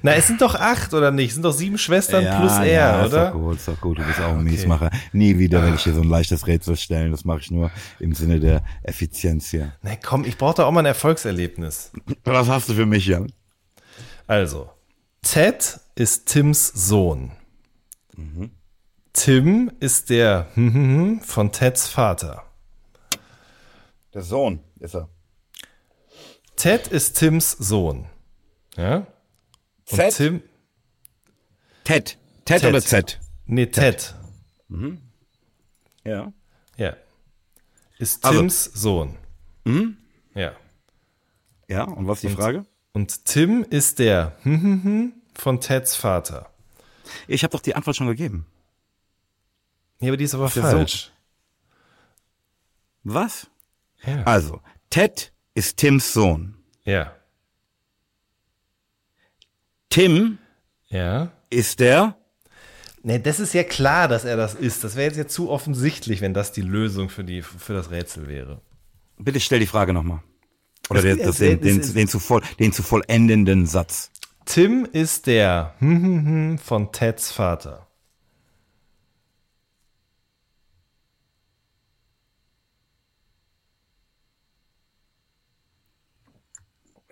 na, 0.03 0.13
es 0.13 0.27
sind 0.27 0.41
doch 0.41 0.53
acht, 0.53 0.93
oder 0.93 1.09
nicht? 1.09 1.29
Es 1.29 1.33
sind 1.35 1.43
doch 1.43 1.53
sieben 1.53 1.79
Schwestern 1.79 2.23
ja, 2.23 2.39
plus 2.39 2.57
er, 2.57 2.65
ja, 2.65 3.05
oder? 3.05 3.05
Ist 3.05 3.13
doch 3.13 3.39
gut, 3.39 3.55
ist 3.57 3.67
doch 3.67 3.81
gut. 3.81 3.97
Du 3.97 4.03
bist 4.03 4.19
auch 4.19 4.29
ein 4.29 4.41
okay. 4.41 4.43
Miesmacher. 4.43 4.91
Nie 5.11 5.39
wieder 5.39 5.63
werde 5.63 5.75
ich 5.75 5.83
hier 5.83 5.93
so 5.93 6.01
ein 6.01 6.09
leichtes 6.09 6.45
Rätsel 6.45 6.75
stellen. 6.75 7.11
Das 7.11 7.25
mache 7.25 7.39
ich 7.39 7.49
nur 7.49 7.71
im 7.99 8.13
Sinne 8.13 8.39
der 8.39 8.63
Effizienz 8.83 9.49
hier. 9.49 9.73
Na 9.81 9.91
komm, 9.95 10.23
ich 10.23 10.37
brauche 10.37 10.57
doch 10.57 10.65
auch 10.65 10.71
mal 10.71 10.81
ein 10.81 10.85
Erfolgserlebnis. 10.85 11.91
Was 12.23 12.47
hast 12.47 12.69
du 12.69 12.73
für 12.73 12.85
mich, 12.85 13.07
Jan? 13.07 13.31
Also, 14.27 14.69
Ted 15.21 15.79
ist 15.95 16.27
Tims 16.27 16.67
Sohn. 16.67 17.31
Mhm. 18.15 18.51
Tim 19.13 19.71
ist 19.79 20.09
der 20.09 20.47
von 21.21 21.51
Teds 21.51 21.87
Vater. 21.87 22.45
Der 24.13 24.23
Sohn 24.23 24.59
ist 24.79 24.95
er. 24.95 25.09
Ted 26.55 26.87
ist 26.87 27.17
Tims 27.17 27.51
Sohn. 27.51 28.07
Ja? 28.75 28.97
Und 29.89 29.97
Ted? 29.97 30.15
Tim. 30.15 30.43
Ted. 31.83 32.17
Ted, 32.45 32.61
Ted. 32.61 32.69
oder 32.69 32.81
Z? 32.81 33.19
Nee, 33.45 33.67
Ted. 33.67 33.97
Ted. 33.97 34.15
Mhm. 34.67 35.01
Ja. 36.03 36.31
Ja. 36.77 36.95
Ist 37.99 38.23
also 38.25 38.39
Tims 38.39 38.67
also. 38.67 38.79
Sohn. 38.79 39.17
Mhm. 39.65 39.97
Ja. 40.33 40.55
Ja, 41.67 41.83
und 41.83 42.07
was 42.07 42.17
ist 42.17 42.23
die 42.23 42.27
und, 42.27 42.35
Frage? 42.35 42.65
Und 42.93 43.25
Tim 43.25 43.63
ist 43.69 43.99
der 43.99 44.35
von 45.33 45.61
Teds 45.61 45.95
Vater. 45.95 46.49
Ich 47.27 47.43
habe 47.43 47.51
doch 47.51 47.61
die 47.61 47.75
Antwort 47.75 47.95
schon 47.95 48.07
gegeben. 48.07 48.45
Ja, 49.99 50.09
aber 50.09 50.17
die 50.17 50.25
ist 50.25 50.33
aber 50.33 50.47
ist 50.47 50.57
falsch. 50.57 51.11
So. 53.03 53.13
Was? 53.13 53.47
Ja. 54.05 54.23
Also, 54.23 54.61
Ted 54.89 55.31
ist 55.53 55.77
Tims 55.77 56.13
Sohn. 56.13 56.55
Ja. 56.83 57.15
Tim 59.89 60.37
Ja. 60.87 61.31
ist 61.49 61.79
der 61.79 62.15
Nee, 63.03 63.17
das 63.17 63.39
ist 63.39 63.53
ja 63.53 63.63
klar, 63.63 64.07
dass 64.07 64.25
er 64.25 64.37
das 64.37 64.53
ist. 64.53 64.83
Das 64.83 64.95
wäre 64.95 65.07
jetzt 65.07 65.17
ja 65.17 65.27
zu 65.27 65.49
offensichtlich, 65.49 66.21
wenn 66.21 66.35
das 66.35 66.51
die 66.51 66.61
Lösung 66.61 67.09
für, 67.09 67.23
die, 67.23 67.41
für 67.41 67.73
das 67.73 67.89
Rätsel 67.89 68.27
wäre. 68.27 68.61
Bitte 69.17 69.39
stell 69.39 69.59
die 69.59 69.65
Frage 69.65 69.91
nochmal. 69.91 70.21
Oder 70.89 71.01
den, 71.01 71.17
das, 71.19 71.37
den, 71.37 71.61
den, 71.61 71.81
den, 71.93 72.07
zu 72.07 72.19
voll, 72.19 72.41
den 72.59 72.73
zu 72.73 72.83
vollendenden 72.83 73.65
Satz. 73.65 74.11
Tim 74.45 74.87
ist 74.91 75.27
der 75.27 75.75
hm, 75.79 76.03
hm, 76.03 76.25
hm 76.25 76.57
von 76.57 76.91
Teds 76.91 77.31
Vater. 77.31 77.87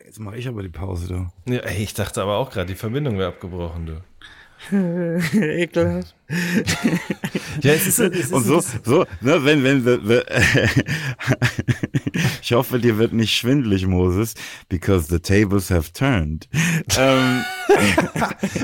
Jetzt 0.03 0.19
mache 0.19 0.37
ich 0.37 0.47
aber 0.47 0.63
die 0.63 0.69
Pause 0.69 1.07
da. 1.07 1.53
Ja, 1.53 1.63
ich 1.69 1.93
dachte 1.93 2.23
aber 2.23 2.37
auch 2.37 2.49
gerade, 2.49 2.65
die 2.65 2.75
Verbindung 2.75 3.19
wäre 3.19 3.29
abgebrochen, 3.29 3.85
du. 3.85 4.03
Ekelhaft. 4.71 6.15
Ja, 7.61 7.73
es 7.73 7.87
ist, 7.87 7.99
es 7.99 8.15
ist 8.15 8.31
Und 8.33 8.43
so, 8.43 8.63
so, 8.83 9.05
ne, 9.19 9.43
wenn, 9.43 9.63
wenn, 9.63 9.83
wenn 9.83 10.21
ich 12.41 12.53
hoffe, 12.53 12.79
dir 12.79 12.97
wird 12.97 13.11
nicht 13.13 13.35
schwindelig, 13.35 13.85
Moses, 13.87 14.35
because 14.69 15.07
the 15.09 15.19
tables 15.19 15.69
have 15.71 15.91
turned. 15.91 16.47
ähm, 16.97 17.43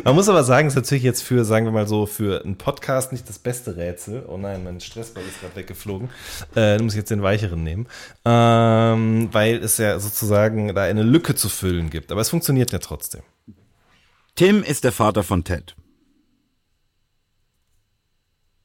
Man 0.03 0.15
muss 0.15 0.29
aber 0.29 0.43
sagen, 0.43 0.67
es 0.67 0.73
ist 0.73 0.83
natürlich 0.83 1.03
jetzt 1.03 1.23
für, 1.23 1.43
sagen 1.43 1.65
wir 1.65 1.71
mal 1.71 1.87
so, 1.87 2.05
für 2.05 2.43
einen 2.43 2.57
Podcast 2.57 3.11
nicht 3.11 3.27
das 3.27 3.39
beste 3.39 3.75
Rätsel. 3.75 4.23
Oh 4.27 4.37
nein, 4.37 4.63
mein 4.63 4.79
Stressball 4.79 5.23
ist 5.27 5.41
gerade 5.41 5.55
weggeflogen. 5.55 6.09
Äh, 6.53 6.77
du 6.77 6.83
musst 6.85 6.95
jetzt 6.95 7.11
den 7.11 7.23
weicheren 7.23 7.63
nehmen. 7.63 7.87
Ähm, 8.23 9.29
weil 9.31 9.57
es 9.57 9.77
ja 9.77 9.99
sozusagen 9.99 10.73
da 10.73 10.83
eine 10.83 11.03
Lücke 11.03 11.35
zu 11.35 11.49
füllen 11.49 11.89
gibt. 11.89 12.11
Aber 12.11 12.21
es 12.21 12.29
funktioniert 12.29 12.71
ja 12.71 12.79
trotzdem. 12.79 13.21
Tim 14.35 14.63
ist 14.63 14.83
der 14.83 14.91
Vater 14.91 15.23
von 15.23 15.43
Ted. 15.43 15.75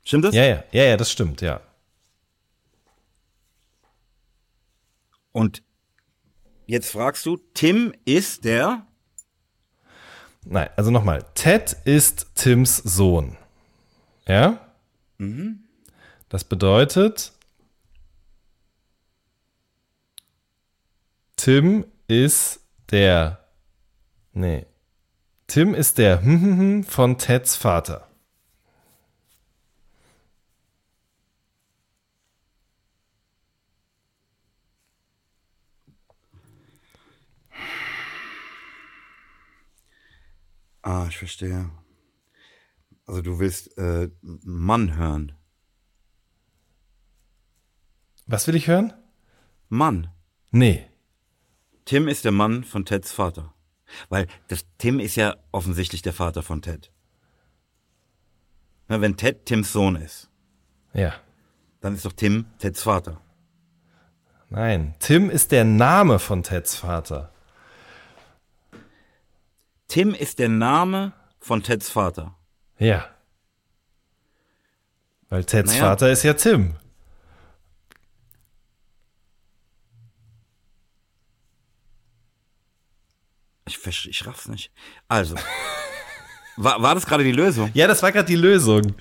Stimmt 0.04 0.24
das? 0.24 0.34
Ja, 0.34 0.44
ja, 0.44 0.64
ja, 0.72 0.84
ja, 0.84 0.96
das 0.96 1.10
stimmt, 1.10 1.40
ja. 1.40 1.60
Und 5.32 5.62
jetzt 6.66 6.90
fragst 6.90 7.24
du, 7.26 7.36
Tim 7.54 7.94
ist 8.04 8.44
der 8.44 8.86
Nein, 10.44 10.70
also 10.76 10.90
nochmal. 10.90 11.24
Ted 11.34 11.76
ist 11.84 12.34
Tims 12.34 12.78
Sohn. 12.78 13.36
Ja? 14.26 14.58
Das 16.28 16.44
bedeutet, 16.44 17.32
Tim 21.36 21.84
ist 22.06 22.60
der. 22.90 23.46
Nee. 24.32 24.66
Tim 25.46 25.74
ist 25.74 25.98
der 25.98 26.20
von 26.86 27.18
Teds 27.18 27.56
Vater. 27.56 28.09
Ah, 40.90 41.06
ich 41.08 41.18
verstehe. 41.18 41.70
Also 43.06 43.22
du 43.22 43.38
willst 43.38 43.78
äh, 43.78 44.10
Mann 44.22 44.96
hören. 44.96 45.32
Was 48.26 48.48
will 48.48 48.56
ich 48.56 48.66
hören? 48.66 48.92
Mann. 49.68 50.10
Nee. 50.50 50.84
Tim 51.84 52.08
ist 52.08 52.24
der 52.24 52.32
Mann 52.32 52.64
von 52.64 52.84
Teds 52.84 53.12
Vater. 53.12 53.54
Weil 54.08 54.26
das 54.48 54.66
Tim 54.78 54.98
ist 54.98 55.14
ja 55.14 55.36
offensichtlich 55.52 56.02
der 56.02 56.12
Vater 56.12 56.42
von 56.42 56.60
Ted. 56.60 56.92
Na, 58.88 59.00
wenn 59.00 59.16
Ted 59.16 59.46
Tims 59.46 59.72
Sohn 59.72 59.94
ist, 59.94 60.28
Ja. 60.92 61.14
dann 61.80 61.94
ist 61.94 62.04
doch 62.04 62.12
Tim 62.14 62.46
Teds 62.58 62.82
Vater. 62.82 63.20
Nein. 64.48 64.96
Tim 64.98 65.30
ist 65.30 65.52
der 65.52 65.64
Name 65.64 66.18
von 66.18 66.42
Teds 66.42 66.74
Vater. 66.74 67.32
Tim 69.90 70.14
ist 70.14 70.38
der 70.38 70.48
Name 70.48 71.12
von 71.40 71.64
Teds 71.64 71.90
Vater. 71.90 72.36
Ja. 72.78 73.08
Weil 75.28 75.44
Teds 75.44 75.72
Naja. 75.72 75.80
Vater 75.84 76.10
ist 76.12 76.22
ja 76.22 76.34
Tim. 76.34 76.76
Ich, 83.66 84.08
ich 84.08 84.26
raff's 84.26 84.46
nicht. 84.46 84.70
Also, 85.08 85.34
war, 86.56 86.80
war 86.80 86.94
das 86.94 87.04
gerade 87.04 87.24
die 87.24 87.32
Lösung? 87.32 87.70
Ja, 87.74 87.88
das 87.88 88.00
war 88.02 88.12
gerade 88.12 88.28
die 88.28 88.36
Lösung. 88.36 88.94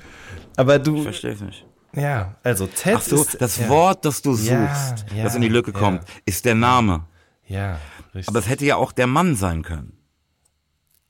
Aber 0.58 0.78
Ich 0.78 0.84
du. 0.84 1.04
verstehe 1.04 1.34
es 1.34 1.42
nicht. 1.42 1.66
Ja, 1.94 2.36
also 2.44 2.66
Ted 2.66 2.96
Ach 2.98 3.02
so, 3.02 3.22
ist. 3.22 3.40
das 3.40 3.58
ja, 3.58 3.70
Wort, 3.70 4.06
das 4.06 4.24
du 4.24 4.34
suchst, 4.34 4.50
Ja, 4.50 4.96
ja, 5.16 5.24
das 5.24 5.36
in 5.36 5.42
die 5.42 5.50
Lücke 5.50 5.72
kommt, 5.72 6.04
ist 6.26 6.46
der 6.46 6.56
Name. 6.56 7.06
Ja, 7.48 7.80
richtig. 8.16 8.28
Aber 8.28 8.40
es 8.40 8.50
hätte 8.50 8.66
ja 8.66 8.76
auch 8.76 8.92
der 8.92 9.08
Mann 9.08 9.36
sein 9.36 9.62
können. 9.62 9.99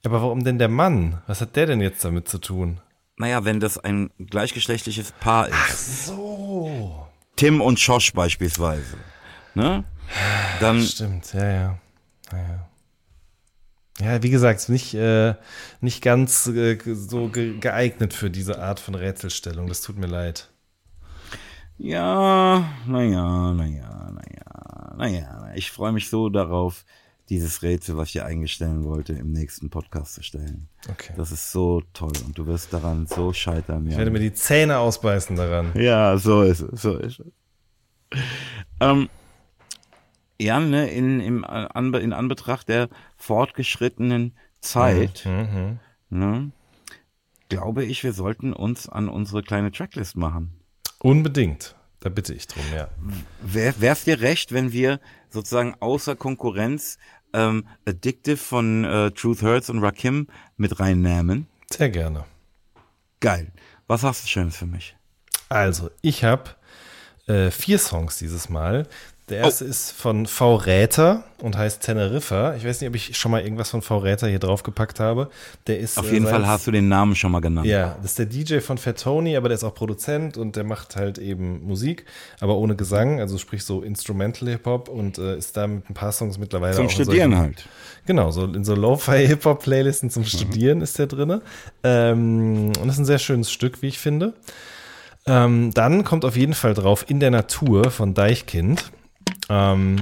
Aber 0.05 0.21
warum 0.21 0.43
denn 0.43 0.57
der 0.59 0.69
Mann? 0.69 1.21
Was 1.27 1.41
hat 1.41 1.55
der 1.55 1.65
denn 1.65 1.81
jetzt 1.81 2.03
damit 2.05 2.27
zu 2.27 2.37
tun? 2.37 2.79
Naja, 3.17 3.43
wenn 3.43 3.59
das 3.59 3.77
ein 3.77 4.11
gleichgeschlechtliches 4.17 5.11
Paar 5.13 5.49
ist. 5.49 6.05
So. 6.07 7.07
Tim 7.35 7.59
und 7.61 7.79
Josh 7.79 8.13
beispielsweise. 8.13 8.97
Ne? 9.55 9.83
Dann, 10.61 10.81
Stimmt, 10.81 11.33
ja, 11.33 11.43
ja. 11.43 11.79
Ja, 12.31 12.37
ja. 12.37 12.69
Ja, 14.01 14.23
wie 14.23 14.29
gesagt, 14.29 14.69
nicht, 14.69 14.93
äh, 14.93 15.35
nicht 15.81 16.01
ganz 16.01 16.47
äh, 16.47 16.77
so 16.85 17.27
ge 17.27 17.57
geeignet 17.59 18.13
für 18.13 18.29
diese 18.29 18.59
Art 18.59 18.79
von 18.79 18.95
Rätselstellung. 18.95 19.67
Das 19.67 19.81
tut 19.81 19.97
mir 19.97 20.07
leid. 20.07 20.49
ja, 21.77 22.63
naja, 22.87 23.53
naja, 23.53 24.11
naja, 24.11 24.93
naja. 24.95 25.51
Ich 25.55 25.71
freue 25.71 25.91
mich 25.91 26.09
so 26.09 26.29
darauf, 26.29 26.85
dieses 27.29 27.61
Rätsel, 27.61 27.95
was 27.97 28.07
ich 28.09 28.13
dir 28.13 28.25
eingestellen 28.25 28.83
wollte, 28.83 29.13
im 29.13 29.31
nächsten 29.31 29.69
Podcast 29.69 30.15
zu 30.15 30.23
stellen. 30.23 30.67
Okay. 30.89 31.13
Das 31.15 31.31
ist 31.31 31.51
so 31.51 31.81
toll 31.93 32.13
und 32.25 32.37
du 32.37 32.47
wirst 32.47 32.73
daran 32.73 33.05
so 33.07 33.33
scheitern. 33.33 33.85
Ich 33.85 33.91
Ja. 33.93 33.97
werde 33.99 34.11
mir 34.11 34.19
die 34.19 34.33
Zähne 34.33 34.79
ausbeißen 34.79 35.35
daran. 35.35 35.71
Ja, 35.75 36.17
so 36.17 36.41
ist 36.41 36.61
es, 36.61 36.81
so 36.81 36.97
ist 36.97 37.19
es. 37.19 38.19
Ähm, 38.79 39.09
ja, 40.41 40.59
ne, 40.59 40.89
in, 40.89 41.19
im, 41.19 41.43
Anbe 41.43 41.99
in 41.99 42.13
Anbetracht 42.13 42.69
der 42.69 42.89
fortgeschrittenen 43.17 44.33
Zeit, 44.61 45.25
Mhm. 45.25 45.79
ne, 46.09 46.51
glaube 47.49 47.83
ich, 47.85 48.03
wir 48.03 48.13
sollten 48.13 48.53
uns 48.53 48.87
an 48.89 49.09
unsere 49.09 49.43
kleine 49.43 49.71
Tracklist 49.71 50.15
machen. 50.15 50.53
Unbedingt. 50.99 51.75
Da 52.01 52.07
bitte 52.09 52.33
ich 52.33 52.47
drum, 52.47 52.63
ja. 52.73 52.87
Wär, 53.41 53.73
wär's 53.81 54.05
dir 54.05 54.21
recht, 54.21 54.53
wenn 54.53 54.71
wir 54.71 55.01
sozusagen 55.29 55.75
außer 55.81 56.15
Konkurrenz 56.15 56.97
ähm, 57.33 57.65
Addictive 57.87 58.37
von 58.37 58.83
äh, 58.83 59.11
Truth 59.11 59.41
Hurts 59.41 59.69
und 59.69 59.79
Rakim 59.79 60.27
mit 60.57 60.79
reinnehmen? 60.79 61.47
Sehr 61.71 61.89
gerne. 61.89 62.25
Geil. 63.19 63.51
Was 63.87 64.03
hast 64.03 64.23
du 64.23 64.27
Schönes 64.27 64.57
für 64.57 64.65
mich? 64.65 64.95
Also, 65.49 65.89
ich 66.01 66.23
habe 66.23 66.51
äh, 67.27 67.51
vier 67.51 67.79
Songs 67.79 68.17
dieses 68.17 68.49
Mal. 68.49 68.87
Der 69.29 69.39
erste 69.39 69.63
ist 69.65 69.91
von 69.91 70.25
V. 70.25 70.55
Räter 70.55 71.23
und 71.41 71.55
heißt 71.57 71.81
Teneriffa. 71.83 72.55
Ich 72.55 72.65
weiß 72.65 72.81
nicht, 72.81 72.89
ob 72.89 72.95
ich 72.95 73.15
schon 73.15 73.31
mal 73.31 73.41
irgendwas 73.41 73.69
von 73.69 73.81
V. 73.81 73.99
Räter 73.99 74.27
hier 74.27 74.39
draufgepackt 74.39 74.99
habe. 74.99 75.29
Der 75.67 75.79
ist 75.79 75.97
Auf 75.99 76.09
äh, 76.09 76.13
jeden 76.13 76.25
sein- 76.25 76.33
Fall 76.35 76.47
hast 76.47 76.65
du 76.65 76.71
den 76.71 76.87
Namen 76.89 77.15
schon 77.15 77.31
mal 77.31 77.39
genannt. 77.39 77.67
Ja, 77.67 77.95
das 78.01 78.11
ist 78.11 78.19
der 78.19 78.25
DJ 78.25 78.59
von 78.59 78.77
Fat 78.79 79.01
Tony, 79.01 79.37
aber 79.37 79.49
der 79.49 79.55
ist 79.55 79.63
auch 79.63 79.75
Produzent 79.75 80.37
und 80.37 80.55
der 80.55 80.63
macht 80.63 80.95
halt 80.95 81.17
eben 81.19 81.63
Musik, 81.65 82.05
aber 82.39 82.57
ohne 82.57 82.75
Gesang, 82.75 83.19
also 83.19 83.37
sprich 83.37 83.63
so 83.63 83.81
Instrumental 83.83 84.49
Hip-Hop 84.49 84.89
und 84.89 85.17
äh, 85.19 85.37
ist 85.37 85.55
da 85.55 85.67
mit 85.67 85.87
ein 85.89 85.93
paar 85.93 86.11
Songs 86.11 86.37
mittlerweile 86.39 86.75
Zum 86.75 86.87
auch 86.87 86.91
Studieren 86.91 87.31
solchen- 87.31 87.37
halt. 87.43 87.69
Genau, 88.07 88.31
so 88.31 88.45
in 88.45 88.63
so 88.65 88.73
Lo-Fi-Hip-Hop-Playlisten 88.73 90.09
zum 90.09 90.25
Studieren 90.25 90.81
ist 90.81 90.97
der 90.97 91.05
drinne. 91.07 91.41
Ähm, 91.83 92.67
und 92.79 92.85
das 92.87 92.95
ist 92.95 92.99
ein 92.99 93.05
sehr 93.05 93.19
schönes 93.19 93.51
Stück, 93.51 93.81
wie 93.83 93.87
ich 93.87 93.99
finde. 93.99 94.33
Ähm, 95.27 95.71
dann 95.73 96.03
kommt 96.03 96.25
auf 96.25 96.35
jeden 96.35 96.53
Fall 96.55 96.73
drauf 96.73 97.05
In 97.07 97.19
der 97.19 97.29
Natur 97.29 97.91
von 97.91 98.13
Deichkind. 98.15 98.91
Ähm, 99.49 99.99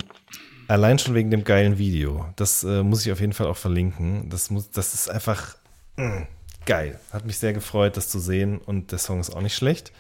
allein 0.68 1.00
schon 1.00 1.16
wegen 1.16 1.32
dem 1.32 1.44
geilen 1.44 1.78
Video. 1.78 2.26
Das 2.36 2.64
äh, 2.64 2.84
muss 2.84 3.06
ich 3.06 3.12
auf 3.12 3.20
jeden 3.20 3.34
Fall 3.34 3.48
auch 3.48 3.58
verlinken. 3.58 4.30
Das, 4.30 4.50
muss, 4.50 4.70
das 4.72 4.94
ist 4.94 5.10
einfach 5.10 5.56
mm, 5.96 6.24
geil. 6.66 7.00
Hat 7.12 7.26
mich 7.26 7.38
sehr 7.38 7.54
gefreut, 7.54 7.98
das 7.98 8.10
zu 8.10 8.20
sehen. 8.20 8.58
Und 8.60 8.92
der 8.92 9.00
Song 9.00 9.20
ist 9.20 9.30
auch 9.30 9.42
nicht 9.42 9.56
schlecht. 9.56 9.92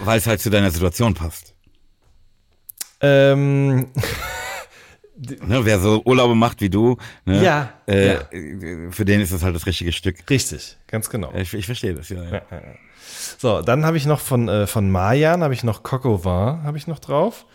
Weil 0.00 0.18
es 0.18 0.26
halt 0.26 0.40
zu 0.40 0.50
deiner 0.50 0.70
Situation 0.70 1.14
passt. 1.14 1.54
Ähm, 3.00 3.88
Ne, 5.20 5.64
wer 5.64 5.80
so 5.80 6.00
Urlaube 6.04 6.36
macht 6.36 6.60
wie 6.60 6.70
du, 6.70 6.96
ne, 7.24 7.42
Ja, 7.42 7.72
äh, 7.88 8.14
ja. 8.14 8.20
äh, 8.30 8.92
für 8.92 9.04
den 9.04 9.20
ist 9.20 9.32
das 9.32 9.42
halt 9.42 9.56
das 9.56 9.66
richtige 9.66 9.90
Stück. 9.90 10.30
richtig, 10.30 10.78
ganz 10.86 11.10
genau. 11.10 11.32
Ich, 11.34 11.52
ich 11.54 11.66
verstehe 11.66 11.92
das, 11.92 12.08
ja. 12.08 12.22
ja. 12.22 12.42
So, 13.36 13.60
dann 13.62 13.84
habe 13.84 13.96
ich 13.96 14.06
noch 14.06 14.20
von, 14.20 14.48
äh, 14.48 14.68
von 14.68 14.90
Mayan, 14.92 15.42
habe 15.42 15.54
ich 15.54 15.64
noch 15.64 15.82
Coco 15.82 16.24
Vin, 16.24 16.62
habe 16.62 16.78
ich 16.78 16.86
noch 16.86 17.00
drauf. 17.00 17.46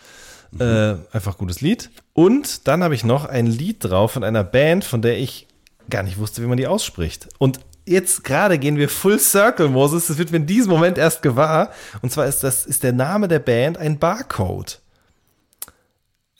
Äh, 0.60 0.96
einfach 1.12 1.38
gutes 1.38 1.60
Lied. 1.60 1.90
Und 2.12 2.68
dann 2.68 2.82
habe 2.84 2.94
ich 2.94 3.04
noch 3.04 3.24
ein 3.24 3.46
Lied 3.46 3.84
drauf 3.84 4.12
von 4.12 4.24
einer 4.24 4.44
Band, 4.44 4.84
von 4.84 5.02
der 5.02 5.18
ich 5.18 5.46
gar 5.90 6.02
nicht 6.02 6.18
wusste, 6.18 6.42
wie 6.42 6.46
man 6.46 6.56
die 6.56 6.66
ausspricht. 6.66 7.28
Und 7.38 7.60
jetzt 7.86 8.24
gerade 8.24 8.58
gehen 8.58 8.76
wir 8.76 8.88
Full 8.88 9.18
Circle, 9.18 9.68
Moses. 9.68 10.06
Das 10.06 10.18
wird 10.18 10.30
mir 10.30 10.38
in 10.38 10.46
diesem 10.46 10.70
Moment 10.70 10.98
erst 10.98 11.22
gewahr. 11.22 11.70
Und 12.02 12.12
zwar 12.12 12.26
ist 12.26 12.44
das 12.44 12.66
ist 12.66 12.82
der 12.82 12.92
Name 12.92 13.28
der 13.28 13.40
Band 13.40 13.78
ein 13.78 13.98
Barcode. 13.98 14.80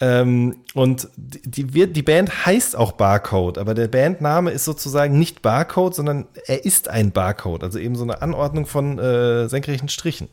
Ähm, 0.00 0.56
und 0.74 1.08
die, 1.16 1.64
die, 1.64 1.92
die 1.92 2.02
Band 2.02 2.46
heißt 2.46 2.76
auch 2.76 2.92
Barcode, 2.92 3.58
aber 3.58 3.74
der 3.74 3.86
Bandname 3.86 4.50
ist 4.50 4.64
sozusagen 4.64 5.18
nicht 5.18 5.40
Barcode, 5.40 5.94
sondern 5.94 6.26
er 6.46 6.64
ist 6.64 6.88
ein 6.88 7.12
Barcode, 7.12 7.62
also 7.62 7.78
eben 7.78 7.94
so 7.94 8.02
eine 8.02 8.20
Anordnung 8.20 8.66
von 8.66 8.98
äh, 8.98 9.48
senkrechten 9.48 9.88
Strichen. 9.88 10.28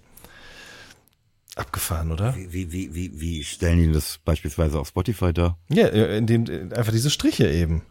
Abgefahren, 1.55 2.11
oder? 2.11 2.33
Wie, 2.35 2.71
wie, 2.71 2.95
wie, 2.95 3.19
wie 3.19 3.43
stellen 3.43 3.79
die 3.79 3.91
das 3.91 4.19
beispielsweise 4.23 4.79
auf 4.79 4.87
Spotify 4.87 5.33
dar? 5.33 5.57
Ja, 5.69 5.87
indem 5.87 6.45
einfach 6.73 6.93
diese 6.93 7.09
Striche 7.09 7.49
eben. 7.49 7.81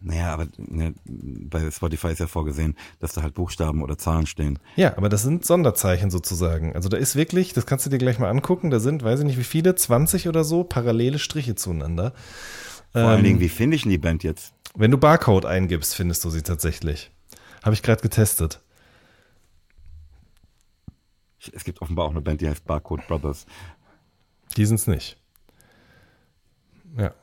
Naja, 0.00 0.32
aber 0.32 0.46
ne, 0.58 0.94
bei 1.04 1.70
Spotify 1.70 2.08
ist 2.08 2.20
ja 2.20 2.26
vorgesehen, 2.26 2.76
dass 3.00 3.14
da 3.14 3.22
halt 3.22 3.34
Buchstaben 3.34 3.82
oder 3.82 3.96
Zahlen 3.96 4.26
stehen. 4.26 4.58
Ja, 4.76 4.96
aber 4.96 5.08
das 5.08 5.22
sind 5.22 5.46
Sonderzeichen 5.46 6.10
sozusagen. 6.10 6.74
Also 6.74 6.88
da 6.88 6.98
ist 6.98 7.16
wirklich, 7.16 7.54
das 7.54 7.64
kannst 7.64 7.86
du 7.86 7.90
dir 7.90 7.98
gleich 7.98 8.18
mal 8.18 8.28
angucken, 8.28 8.70
da 8.70 8.78
sind, 8.78 9.02
weiß 9.02 9.20
ich 9.20 9.26
nicht 9.26 9.38
wie 9.38 9.44
viele, 9.44 9.74
20 9.74 10.28
oder 10.28 10.44
so, 10.44 10.64
parallele 10.64 11.18
Striche 11.18 11.54
zueinander. 11.54 12.12
Vor 12.92 13.00
ähm, 13.00 13.06
allen 13.08 13.24
Dingen, 13.24 13.40
wie 13.40 13.48
finde 13.48 13.74
ich 13.74 13.82
denn 13.82 13.90
die 13.90 13.98
Band 13.98 14.22
jetzt? 14.22 14.52
Wenn 14.74 14.90
du 14.90 14.98
Barcode 14.98 15.46
eingibst, 15.46 15.94
findest 15.94 16.24
du 16.24 16.30
sie 16.30 16.42
tatsächlich. 16.42 17.10
Habe 17.64 17.74
ich 17.74 17.82
gerade 17.82 18.02
getestet. 18.02 18.60
Es 21.52 21.64
gibt 21.64 21.82
offenbar 21.82 22.06
auch 22.06 22.10
eine 22.10 22.22
Band, 22.22 22.40
die 22.40 22.48
heißt 22.48 22.64
Barcode 22.64 23.06
Brothers. 23.06 23.46
Die 24.56 24.64
sind 24.64 24.76
es 24.76 24.86
nicht. 24.86 25.16
Ja. 26.96 27.14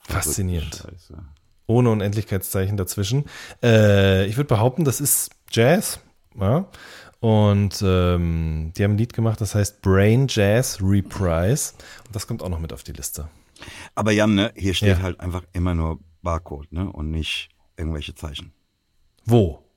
Faszinierend. 0.00 0.74
Scheiße. 0.74 1.22
Ohne 1.66 1.90
Unendlichkeitszeichen 1.90 2.78
dazwischen. 2.78 3.26
Äh, 3.62 4.26
ich 4.26 4.36
würde 4.36 4.48
behaupten, 4.48 4.84
das 4.84 5.00
ist 5.00 5.30
Jazz. 5.50 6.00
Ja? 6.38 6.70
Und 7.20 7.82
ähm, 7.84 8.72
die 8.76 8.84
haben 8.84 8.92
ein 8.92 8.98
Lied 8.98 9.12
gemacht, 9.12 9.40
das 9.40 9.54
heißt 9.54 9.82
Brain 9.82 10.26
Jazz 10.28 10.78
Reprise. 10.80 11.74
Und 12.06 12.14
das 12.16 12.26
kommt 12.26 12.42
auch 12.42 12.48
noch 12.48 12.60
mit 12.60 12.72
auf 12.72 12.84
die 12.84 12.92
Liste. 12.92 13.28
Aber 13.94 14.12
Jan, 14.12 14.34
ne, 14.34 14.52
hier 14.56 14.72
steht 14.72 14.98
ja. 14.98 15.02
halt 15.02 15.20
einfach 15.20 15.42
immer 15.52 15.74
nur 15.74 15.98
Barcode, 16.22 16.72
ne? 16.72 16.90
Und 16.90 17.10
nicht 17.10 17.50
irgendwelche 17.76 18.14
Zeichen. 18.14 18.52
Wo? 19.24 19.67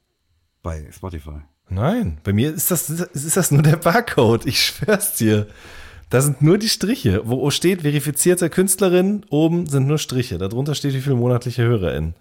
Bei 0.61 0.87
Spotify. 0.91 1.41
Nein, 1.69 2.19
bei 2.23 2.33
mir 2.33 2.53
ist 2.53 2.69
das, 2.69 2.89
ist 2.89 3.37
das 3.37 3.51
nur 3.51 3.61
der 3.61 3.77
Barcode. 3.77 4.45
Ich 4.45 4.63
schwör's 4.63 5.15
dir. 5.15 5.47
Da 6.09 6.19
sind 6.19 6.41
nur 6.41 6.57
die 6.57 6.67
Striche. 6.67 7.21
Wo 7.23 7.49
steht 7.51 7.83
verifizierte 7.83 8.49
Künstlerin, 8.49 9.25
oben 9.29 9.65
sind 9.67 9.87
nur 9.87 9.97
Striche. 9.97 10.37
Darunter 10.37 10.75
steht, 10.75 10.93
wie 10.93 10.99
viele 10.99 11.15
monatliche 11.15 11.63
HörerInnen. 11.63 12.15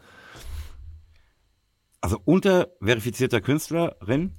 Also 2.00 2.20
unter 2.24 2.68
verifizierter 2.80 3.40
Künstlerin 3.40 4.36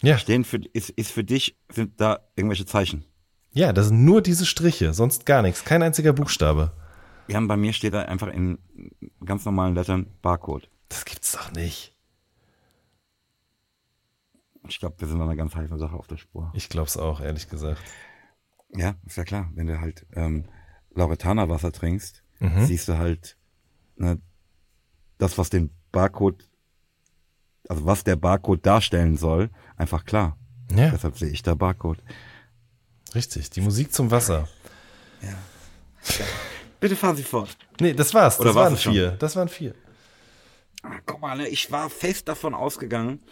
ja. 0.00 0.18
stehen 0.18 0.44
für, 0.44 0.60
ist, 0.72 0.90
ist 0.90 1.10
für 1.10 1.24
dich, 1.24 1.58
sind 1.70 2.00
da 2.00 2.20
irgendwelche 2.36 2.64
Zeichen. 2.64 3.04
Ja, 3.52 3.72
das 3.72 3.88
sind 3.88 4.04
nur 4.04 4.22
diese 4.22 4.46
Striche, 4.46 4.94
sonst 4.94 5.26
gar 5.26 5.42
nichts. 5.42 5.64
Kein 5.64 5.82
einziger 5.82 6.12
Buchstabe. 6.12 6.72
Ja, 7.28 7.40
bei 7.40 7.56
mir 7.56 7.72
steht 7.72 7.94
da 7.94 8.02
einfach 8.02 8.28
in 8.28 8.58
ganz 9.24 9.44
normalen 9.44 9.74
Lettern 9.74 10.06
Barcode. 10.22 10.68
Das 10.88 11.04
gibt's 11.04 11.32
doch 11.32 11.52
nicht. 11.52 11.91
Ich 14.68 14.78
glaube, 14.78 14.96
wir 14.98 15.08
sind 15.08 15.16
an 15.16 15.28
einer 15.28 15.36
ganz 15.36 15.54
heißen 15.54 15.78
Sache 15.78 15.96
auf 15.96 16.06
der 16.06 16.16
Spur. 16.16 16.50
Ich 16.54 16.68
glaube 16.68 16.88
es 16.88 16.96
auch, 16.96 17.20
ehrlich 17.20 17.48
gesagt. 17.48 17.82
Ja, 18.74 18.94
ist 19.06 19.16
ja 19.16 19.24
klar. 19.24 19.50
Wenn 19.54 19.66
du 19.66 19.80
halt 19.80 20.06
ähm, 20.14 20.44
Lauretana-Wasser 20.94 21.72
trinkst, 21.72 22.22
mhm. 22.38 22.64
siehst 22.66 22.88
du 22.88 22.96
halt 22.96 23.36
ne, 23.96 24.20
das, 25.18 25.36
was 25.38 25.50
den 25.50 25.70
Barcode, 25.90 26.48
also 27.68 27.84
was 27.86 28.04
der 28.04 28.16
Barcode 28.16 28.64
darstellen 28.64 29.16
soll, 29.16 29.50
einfach 29.76 30.04
klar. 30.04 30.38
Ja. 30.70 30.90
Deshalb 30.90 31.18
sehe 31.18 31.30
ich 31.30 31.42
da 31.42 31.54
Barcode. 31.54 32.02
Richtig, 33.14 33.50
die 33.50 33.60
Musik 33.60 33.92
zum 33.92 34.10
Wasser. 34.10 34.48
Ja. 35.20 35.34
Bitte 36.80 36.96
fahren 36.96 37.16
Sie 37.16 37.22
fort. 37.22 37.56
Nee, 37.80 37.92
das 37.92 38.14
war's. 38.14 38.38
Das 38.38 38.46
Oder 38.46 38.54
waren 38.54 38.76
vier. 38.76 39.10
Schon? 39.10 39.18
Das 39.18 39.36
waren 39.36 39.48
vier. 39.48 39.74
Ah, 40.82 40.98
guck 41.06 41.20
mal, 41.20 41.36
ne, 41.36 41.46
ich 41.48 41.70
war 41.70 41.88
fest 41.90 42.26
davon 42.26 42.54
ausgegangen, 42.54 43.22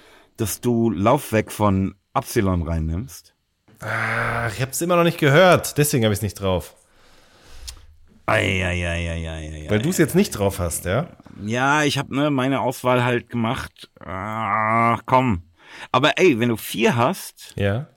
dass 0.40 0.60
du 0.60 0.90
Laufweg 0.90 1.52
von 1.52 1.94
Epsilon 2.14 2.62
reinnimmst. 2.62 3.34
Ach, 3.80 4.52
ich 4.52 4.60
hab's 4.60 4.80
immer 4.80 4.96
noch 4.96 5.04
nicht 5.04 5.18
gehört, 5.18 5.78
deswegen 5.78 6.04
habe 6.04 6.12
ich 6.12 6.18
es 6.18 6.22
nicht 6.22 6.34
drauf. 6.34 6.74
Eieieiei. 8.26 9.66
Weil 9.68 9.80
du 9.80 9.90
es 9.90 9.98
jetzt 9.98 10.14
nicht 10.14 10.30
drauf 10.30 10.58
hast, 10.58 10.84
ja? 10.84 11.08
Ja, 11.44 11.82
ich 11.82 11.98
habe 11.98 12.14
ne, 12.14 12.30
meine 12.30 12.60
Auswahl 12.60 13.04
halt 13.04 13.28
gemacht. 13.28 13.90
Ach, 13.98 15.00
komm. 15.06 15.42
Aber 15.90 16.18
ey, 16.18 16.38
wenn 16.38 16.50
du 16.50 16.56
vier 16.56 16.96
hast. 16.96 17.54
Ja. 17.56 17.88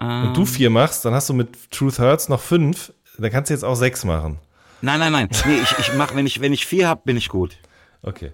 Ähm, 0.00 0.28
und 0.28 0.36
du 0.36 0.44
vier 0.44 0.70
machst, 0.70 1.04
dann 1.04 1.14
hast 1.14 1.28
du 1.28 1.34
mit 1.34 1.70
Truth 1.70 1.98
Hurts 1.98 2.28
noch 2.28 2.40
fünf. 2.40 2.92
Dann 3.16 3.30
kannst 3.30 3.50
du 3.50 3.54
jetzt 3.54 3.64
auch 3.64 3.74
sechs 3.76 4.04
machen. 4.04 4.38
Nein, 4.80 5.00
nein, 5.00 5.12
nein. 5.12 5.28
Nee, 5.46 5.60
ich, 5.62 5.78
ich 5.78 5.94
mach, 5.94 6.14
wenn 6.14 6.26
ich, 6.26 6.40
wenn 6.40 6.52
ich 6.52 6.66
vier 6.66 6.88
hab, 6.88 7.04
bin 7.04 7.16
ich 7.16 7.28
gut. 7.28 7.58
Okay. 8.02 8.32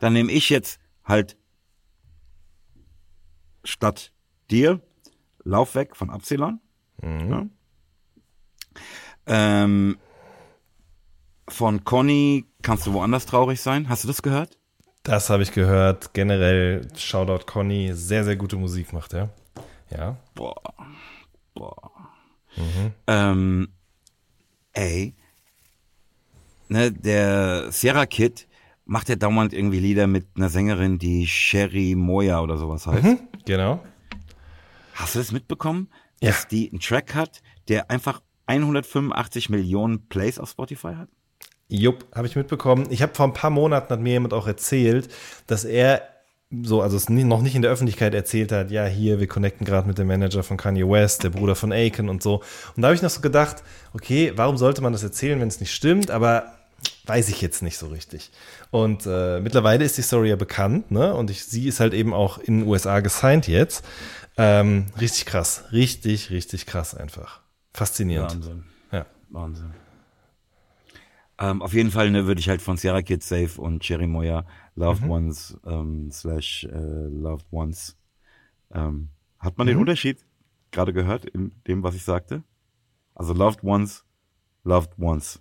Dann 0.00 0.12
nehme 0.12 0.30
ich 0.32 0.50
jetzt 0.50 0.78
halt 1.04 1.36
statt 3.66 4.12
dir 4.50 4.80
Laufweg 5.44 5.96
von 5.96 6.10
Epsilon. 6.10 6.60
Mhm. 7.02 7.30
Ja. 7.30 7.46
Ähm, 9.26 9.98
von 11.48 11.84
Conny 11.84 12.44
kannst 12.62 12.86
du 12.86 12.92
woanders 12.92 13.26
traurig 13.26 13.60
sein. 13.60 13.88
Hast 13.88 14.04
du 14.04 14.08
das 14.08 14.22
gehört? 14.22 14.58
Das 15.02 15.30
habe 15.30 15.42
ich 15.42 15.52
gehört. 15.52 16.14
Generell 16.14 16.88
Shoutout 16.96 17.46
Conny, 17.46 17.92
sehr, 17.94 18.24
sehr 18.24 18.36
gute 18.36 18.56
Musik 18.56 18.92
macht 18.92 19.14
er. 19.14 19.30
Ja. 19.90 20.16
Boah. 20.34 20.60
Boah. 21.54 21.92
Mhm. 22.56 22.92
Ähm, 23.06 23.68
ey. 24.72 25.14
Ne, 26.68 26.90
der 26.90 27.70
Sierra 27.70 28.06
Kid 28.06 28.48
macht 28.86 29.08
ja 29.08 29.16
dauernd 29.16 29.52
irgendwie 29.52 29.80
Lieder 29.80 30.06
mit 30.06 30.26
einer 30.36 30.48
Sängerin, 30.48 30.98
die 30.98 31.26
Sherry 31.26 31.94
Moya 31.94 32.40
oder 32.40 32.56
sowas 32.56 32.86
heißt. 32.86 33.04
Mhm, 33.04 33.18
genau. 33.44 33.84
Hast 34.94 35.14
du 35.14 35.18
das 35.18 35.32
mitbekommen, 35.32 35.88
ja. 36.22 36.30
dass 36.30 36.48
die 36.48 36.70
einen 36.70 36.80
Track 36.80 37.14
hat, 37.14 37.42
der 37.68 37.90
einfach 37.90 38.22
185 38.46 39.50
Millionen 39.50 40.08
Plays 40.08 40.38
auf 40.38 40.50
Spotify 40.50 40.94
hat? 40.94 41.08
Jupp, 41.68 42.06
habe 42.14 42.28
ich 42.28 42.36
mitbekommen. 42.36 42.86
Ich 42.90 43.02
habe 43.02 43.12
vor 43.14 43.26
ein 43.26 43.32
paar 43.32 43.50
Monaten 43.50 43.92
hat 43.92 44.00
mir 44.00 44.12
jemand 44.12 44.32
auch 44.32 44.46
erzählt, 44.46 45.12
dass 45.48 45.64
er 45.64 46.02
so, 46.62 46.80
also 46.80 46.96
es 46.96 47.08
noch 47.08 47.42
nicht 47.42 47.56
in 47.56 47.62
der 47.62 47.72
Öffentlichkeit 47.72 48.14
erzählt 48.14 48.52
hat, 48.52 48.70
ja, 48.70 48.86
hier, 48.86 49.18
wir 49.18 49.26
connecten 49.26 49.66
gerade 49.66 49.88
mit 49.88 49.98
dem 49.98 50.06
Manager 50.06 50.44
von 50.44 50.56
Kanye 50.56 50.88
West, 50.88 51.24
der 51.24 51.30
Bruder 51.30 51.56
von 51.56 51.72
Aiken 51.72 52.08
und 52.08 52.22
so. 52.22 52.36
Und 52.76 52.82
da 52.82 52.88
habe 52.88 52.94
ich 52.94 53.02
noch 53.02 53.10
so 53.10 53.20
gedacht, 53.20 53.64
okay, 53.94 54.32
warum 54.36 54.56
sollte 54.56 54.80
man 54.80 54.92
das 54.92 55.02
erzählen, 55.02 55.40
wenn 55.40 55.48
es 55.48 55.58
nicht 55.58 55.72
stimmt? 55.72 56.12
Aber 56.12 56.55
weiß 57.06 57.28
ich 57.28 57.40
jetzt 57.40 57.62
nicht 57.62 57.78
so 57.78 57.88
richtig. 57.88 58.30
Und 58.70 59.06
äh, 59.06 59.40
mittlerweile 59.40 59.84
ist 59.84 59.98
die 59.98 60.02
Story 60.02 60.30
ja 60.30 60.36
bekannt, 60.36 60.90
ne? 60.90 61.14
Und 61.14 61.30
ich, 61.30 61.44
sie 61.44 61.68
ist 61.68 61.80
halt 61.80 61.94
eben 61.94 62.12
auch 62.12 62.38
in 62.38 62.60
den 62.60 62.68
USA 62.68 63.00
gesigned 63.00 63.48
jetzt. 63.48 63.84
Ähm, 64.36 64.86
richtig 65.00 65.26
krass. 65.26 65.64
Richtig, 65.72 66.30
richtig 66.30 66.66
krass 66.66 66.94
einfach. 66.94 67.40
Faszinierend. 67.72 68.34
Wahnsinn. 68.34 68.64
Ja. 68.92 69.06
Wahnsinn. 69.30 69.72
Ähm, 71.38 71.62
auf 71.62 71.74
jeden 71.74 71.90
Fall 71.90 72.10
ne, 72.10 72.26
würde 72.26 72.40
ich 72.40 72.48
halt 72.48 72.62
von 72.62 72.76
Sierra 72.76 73.02
Kid 73.02 73.22
Safe 73.22 73.60
und 73.60 73.82
Cherry 73.82 74.06
Moya 74.06 74.46
Loved 74.74 75.02
mhm. 75.02 75.10
Ones 75.10 75.58
ähm, 75.66 76.10
slash 76.10 76.64
äh, 76.64 77.08
Loved 77.08 77.46
Ones. 77.50 77.96
Ähm, 78.72 79.08
hat 79.38 79.58
man 79.58 79.66
mhm. 79.66 79.72
den 79.72 79.78
Unterschied 79.78 80.18
gerade 80.70 80.92
gehört 80.92 81.24
in 81.24 81.52
dem, 81.66 81.82
was 81.82 81.94
ich 81.94 82.04
sagte? 82.04 82.42
Also 83.14 83.32
Loved 83.32 83.62
Ones, 83.62 84.04
Loved 84.64 84.98
Ones. 84.98 85.40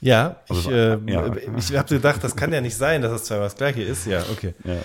Ja, 0.00 0.36
also, 0.48 0.70
ich, 0.70 0.76
äh, 0.76 0.98
ja. 1.12 1.32
ich 1.56 1.76
habe 1.76 1.88
gedacht, 1.88 2.22
das 2.22 2.36
kann 2.36 2.52
ja 2.52 2.60
nicht 2.60 2.76
sein, 2.76 3.02
dass 3.02 3.12
das 3.12 3.24
zweimal 3.24 3.46
das 3.46 3.56
gleiche 3.56 3.82
ist. 3.82 4.06
Ja, 4.06 4.22
okay. 4.30 4.54
Ja, 4.64 4.74
ja. 4.74 4.82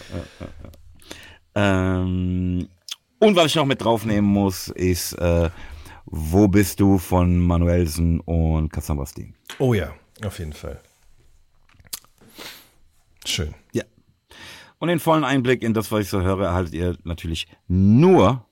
Ähm, 1.56 2.70
und 3.20 3.36
was 3.36 3.48
ich 3.48 3.56
noch 3.56 3.66
mit 3.66 3.84
draufnehmen 3.84 4.30
muss, 4.30 4.70
ist 4.70 5.14
äh, 5.14 5.50
Wo 6.06 6.48
bist 6.48 6.80
du 6.80 6.98
von 6.98 7.38
Manuelsen 7.38 8.20
und 8.22 8.72
Cassandra 8.72 9.06
Steen. 9.06 9.36
Oh 9.60 9.74
ja, 9.74 9.94
auf 10.26 10.40
jeden 10.40 10.54
Fall. 10.54 10.80
Schön. 13.26 13.54
Ja. 13.74 13.84
Und 14.80 14.88
den 14.88 15.00
vollen 15.00 15.24
Einblick 15.24 15.62
in 15.62 15.74
das, 15.74 15.92
was 15.92 16.02
ich 16.02 16.10
so 16.10 16.22
höre, 16.22 16.46
erhaltet 16.46 16.74
ihr 16.74 16.98
natürlich 17.04 17.48
nur, 17.68 18.46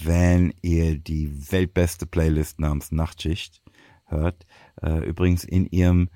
wenn 0.00 0.54
ihr 0.62 0.96
die 0.98 1.52
weltbeste 1.52 2.06
Playlist 2.06 2.60
namens 2.60 2.92
Nachtschicht 2.92 3.60
hört. 4.06 4.46
Äh, 4.80 4.98
übrigens 5.06 5.44
in 5.44 5.66
ihrem 5.66 6.08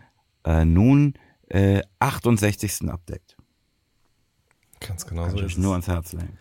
äh, 0.45 0.65
nun 0.65 1.15
äh, 1.49 1.83
68. 1.99 2.89
Update. 2.89 3.37
Ganz 4.81 5.07
genau 5.07 5.23
Kann 5.25 5.33
so 5.33 5.41
ist 5.41 5.53
es. 5.53 5.59
nur 5.59 5.73
ans 5.73 5.89
Herz 5.89 6.13
legen. 6.13 6.39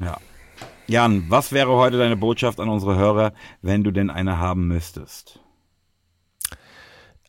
Ja. 0.00 0.18
Jan, 0.86 1.28
was 1.28 1.52
wäre 1.52 1.72
heute 1.72 1.98
deine 1.98 2.16
Botschaft 2.16 2.60
an 2.60 2.68
unsere 2.68 2.96
Hörer, 2.96 3.32
wenn 3.62 3.84
du 3.84 3.90
denn 3.90 4.10
eine 4.10 4.38
haben 4.38 4.68
müsstest? 4.68 5.40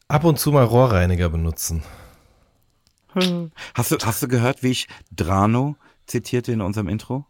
Ab 0.08 0.24
und 0.24 0.40
zu 0.40 0.52
mal 0.52 0.64
Rohrreiniger 0.64 1.30
benutzen. 1.30 1.84
Hast 3.74 3.92
du, 3.92 3.98
hast 4.04 4.22
du 4.22 4.28
gehört, 4.28 4.62
wie 4.62 4.70
ich 4.70 4.88
Drano 5.12 5.76
zitierte 6.06 6.52
in 6.52 6.62
unserem 6.62 6.88
Intro? 6.88 7.26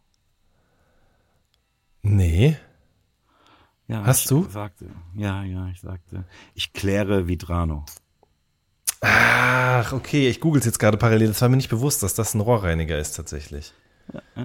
Nee. 2.02 2.58
Ja, 3.90 4.06
Hast 4.06 4.22
ich 4.22 4.28
du? 4.28 4.48
Sagte, 4.48 4.86
ja, 5.16 5.44
ja, 5.44 5.68
ich 5.74 5.82
sagte, 5.82 6.24
ich 6.54 6.74
kläre 6.74 7.28
wie 7.28 7.38
Drano. 7.38 7.86
Ach, 9.02 9.94
okay, 9.94 10.30
ich 10.30 10.40
google 10.40 10.60
es 10.60 10.66
jetzt 10.66 10.78
gerade 10.78 10.98
parallel. 10.98 11.30
Das 11.30 11.42
war 11.42 11.50
mir 11.50 11.58
nicht 11.58 11.70
bewusst, 11.70 12.04
dass 12.04 12.14
das 12.14 12.36
ein 12.36 12.42
Rohrreiniger 12.42 13.00
ist 13.00 13.14
tatsächlich. 13.14 13.74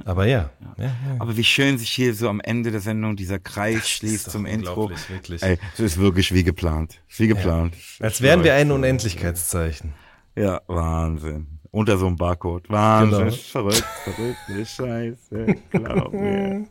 Aber 0.05 0.27
ja. 0.27 0.51
ja. 0.79 0.85
ja, 0.85 0.93
Aber 1.19 1.37
wie 1.37 1.45
schön 1.45 1.77
sich 1.77 1.91
hier 1.91 2.15
so 2.15 2.29
am 2.29 2.41
Ende 2.41 2.71
der 2.71 2.81
Sendung 2.81 3.16
dieser 3.16 3.39
Kreis 3.39 3.89
schließt 3.89 4.29
doch 4.29 4.33
zum 4.33 4.47
Intro. 4.47 4.91
wirklich. 5.09 5.43
Ey, 5.43 5.59
es 5.75 5.81
ist 5.81 5.99
wirklich 5.99 6.33
wie 6.33 6.45
geplant. 6.45 7.01
Wie 7.16 7.27
geplant. 7.27 7.75
Als 8.01 8.23
wären 8.23 8.45
wir 8.45 8.55
ein 8.55 8.71
Unendlichkeitszeichen. 8.71 9.93
Ja, 10.37 10.62
Wahnsinn. 10.66 11.59
Unter 11.71 11.99
so 11.99 12.07
einem 12.07 12.16
Barcode. 12.16 12.69
Wahnsinn. 12.71 13.27
Genau. 13.27 13.37
Verrückt, 13.37 13.85
verrückt, 14.05 14.69
scheiße. 14.69 15.57
Glaub 15.71 16.12
mir. 16.12 16.66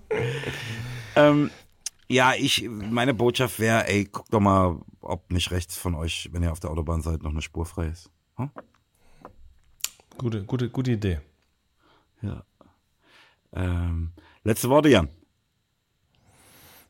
ähm, 1.15 1.49
ja, 2.07 2.33
ich, 2.37 2.67
meine 2.69 3.13
Botschaft 3.13 3.59
wäre, 3.59 3.87
ey, 3.87 4.05
guck 4.05 4.29
doch 4.29 4.39
mal, 4.39 4.79
ob 5.01 5.31
nicht 5.31 5.51
rechts 5.51 5.77
von 5.77 5.95
euch, 5.95 6.29
wenn 6.31 6.43
ihr 6.43 6.51
auf 6.51 6.59
der 6.59 6.71
Autobahn 6.71 7.01
seid, 7.01 7.23
noch 7.23 7.31
eine 7.31 7.41
Spur 7.41 7.65
frei 7.65 7.87
ist. 7.87 8.09
Hm? 8.35 8.49
Gute, 10.17 10.43
gute, 10.43 10.69
gute 10.69 10.91
Idee. 10.91 11.19
Ja. 12.21 12.43
Ähm, 13.53 14.11
letzte 14.43 14.69
Worte, 14.69 14.89
Jan. 14.89 15.09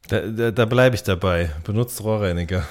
Da, 0.08 0.28
da, 0.28 0.52
da 0.52 0.66
bleibe 0.66 0.96
ich 0.96 1.04
dabei. 1.04 1.52
Benutzt 1.64 2.04
Rohrreiniger. 2.04 2.68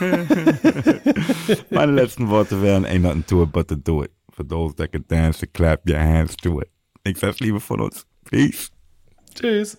Meine 1.70 1.92
letzten 1.92 2.28
Worte 2.28 2.62
wären, 2.62 2.84
ain't 2.84 3.02
nothing 3.02 3.26
to 3.26 3.42
it 3.44 3.52
but 3.52 3.68
to 3.68 3.76
do 3.76 4.02
it. 4.02 4.10
For 4.32 4.46
those 4.46 4.74
that 4.76 4.92
can 4.92 5.04
dance 5.06 5.42
and 5.42 5.52
clap 5.52 5.88
your 5.88 5.98
hands 5.98 6.36
to 6.38 6.60
it. 6.60 6.68
Ich 7.04 7.18
sag's 7.18 7.40
liebe 7.40 7.60
von 7.60 7.80
uns. 7.80 8.06
Peace. 8.24 8.70
Tschüss. 9.34 9.78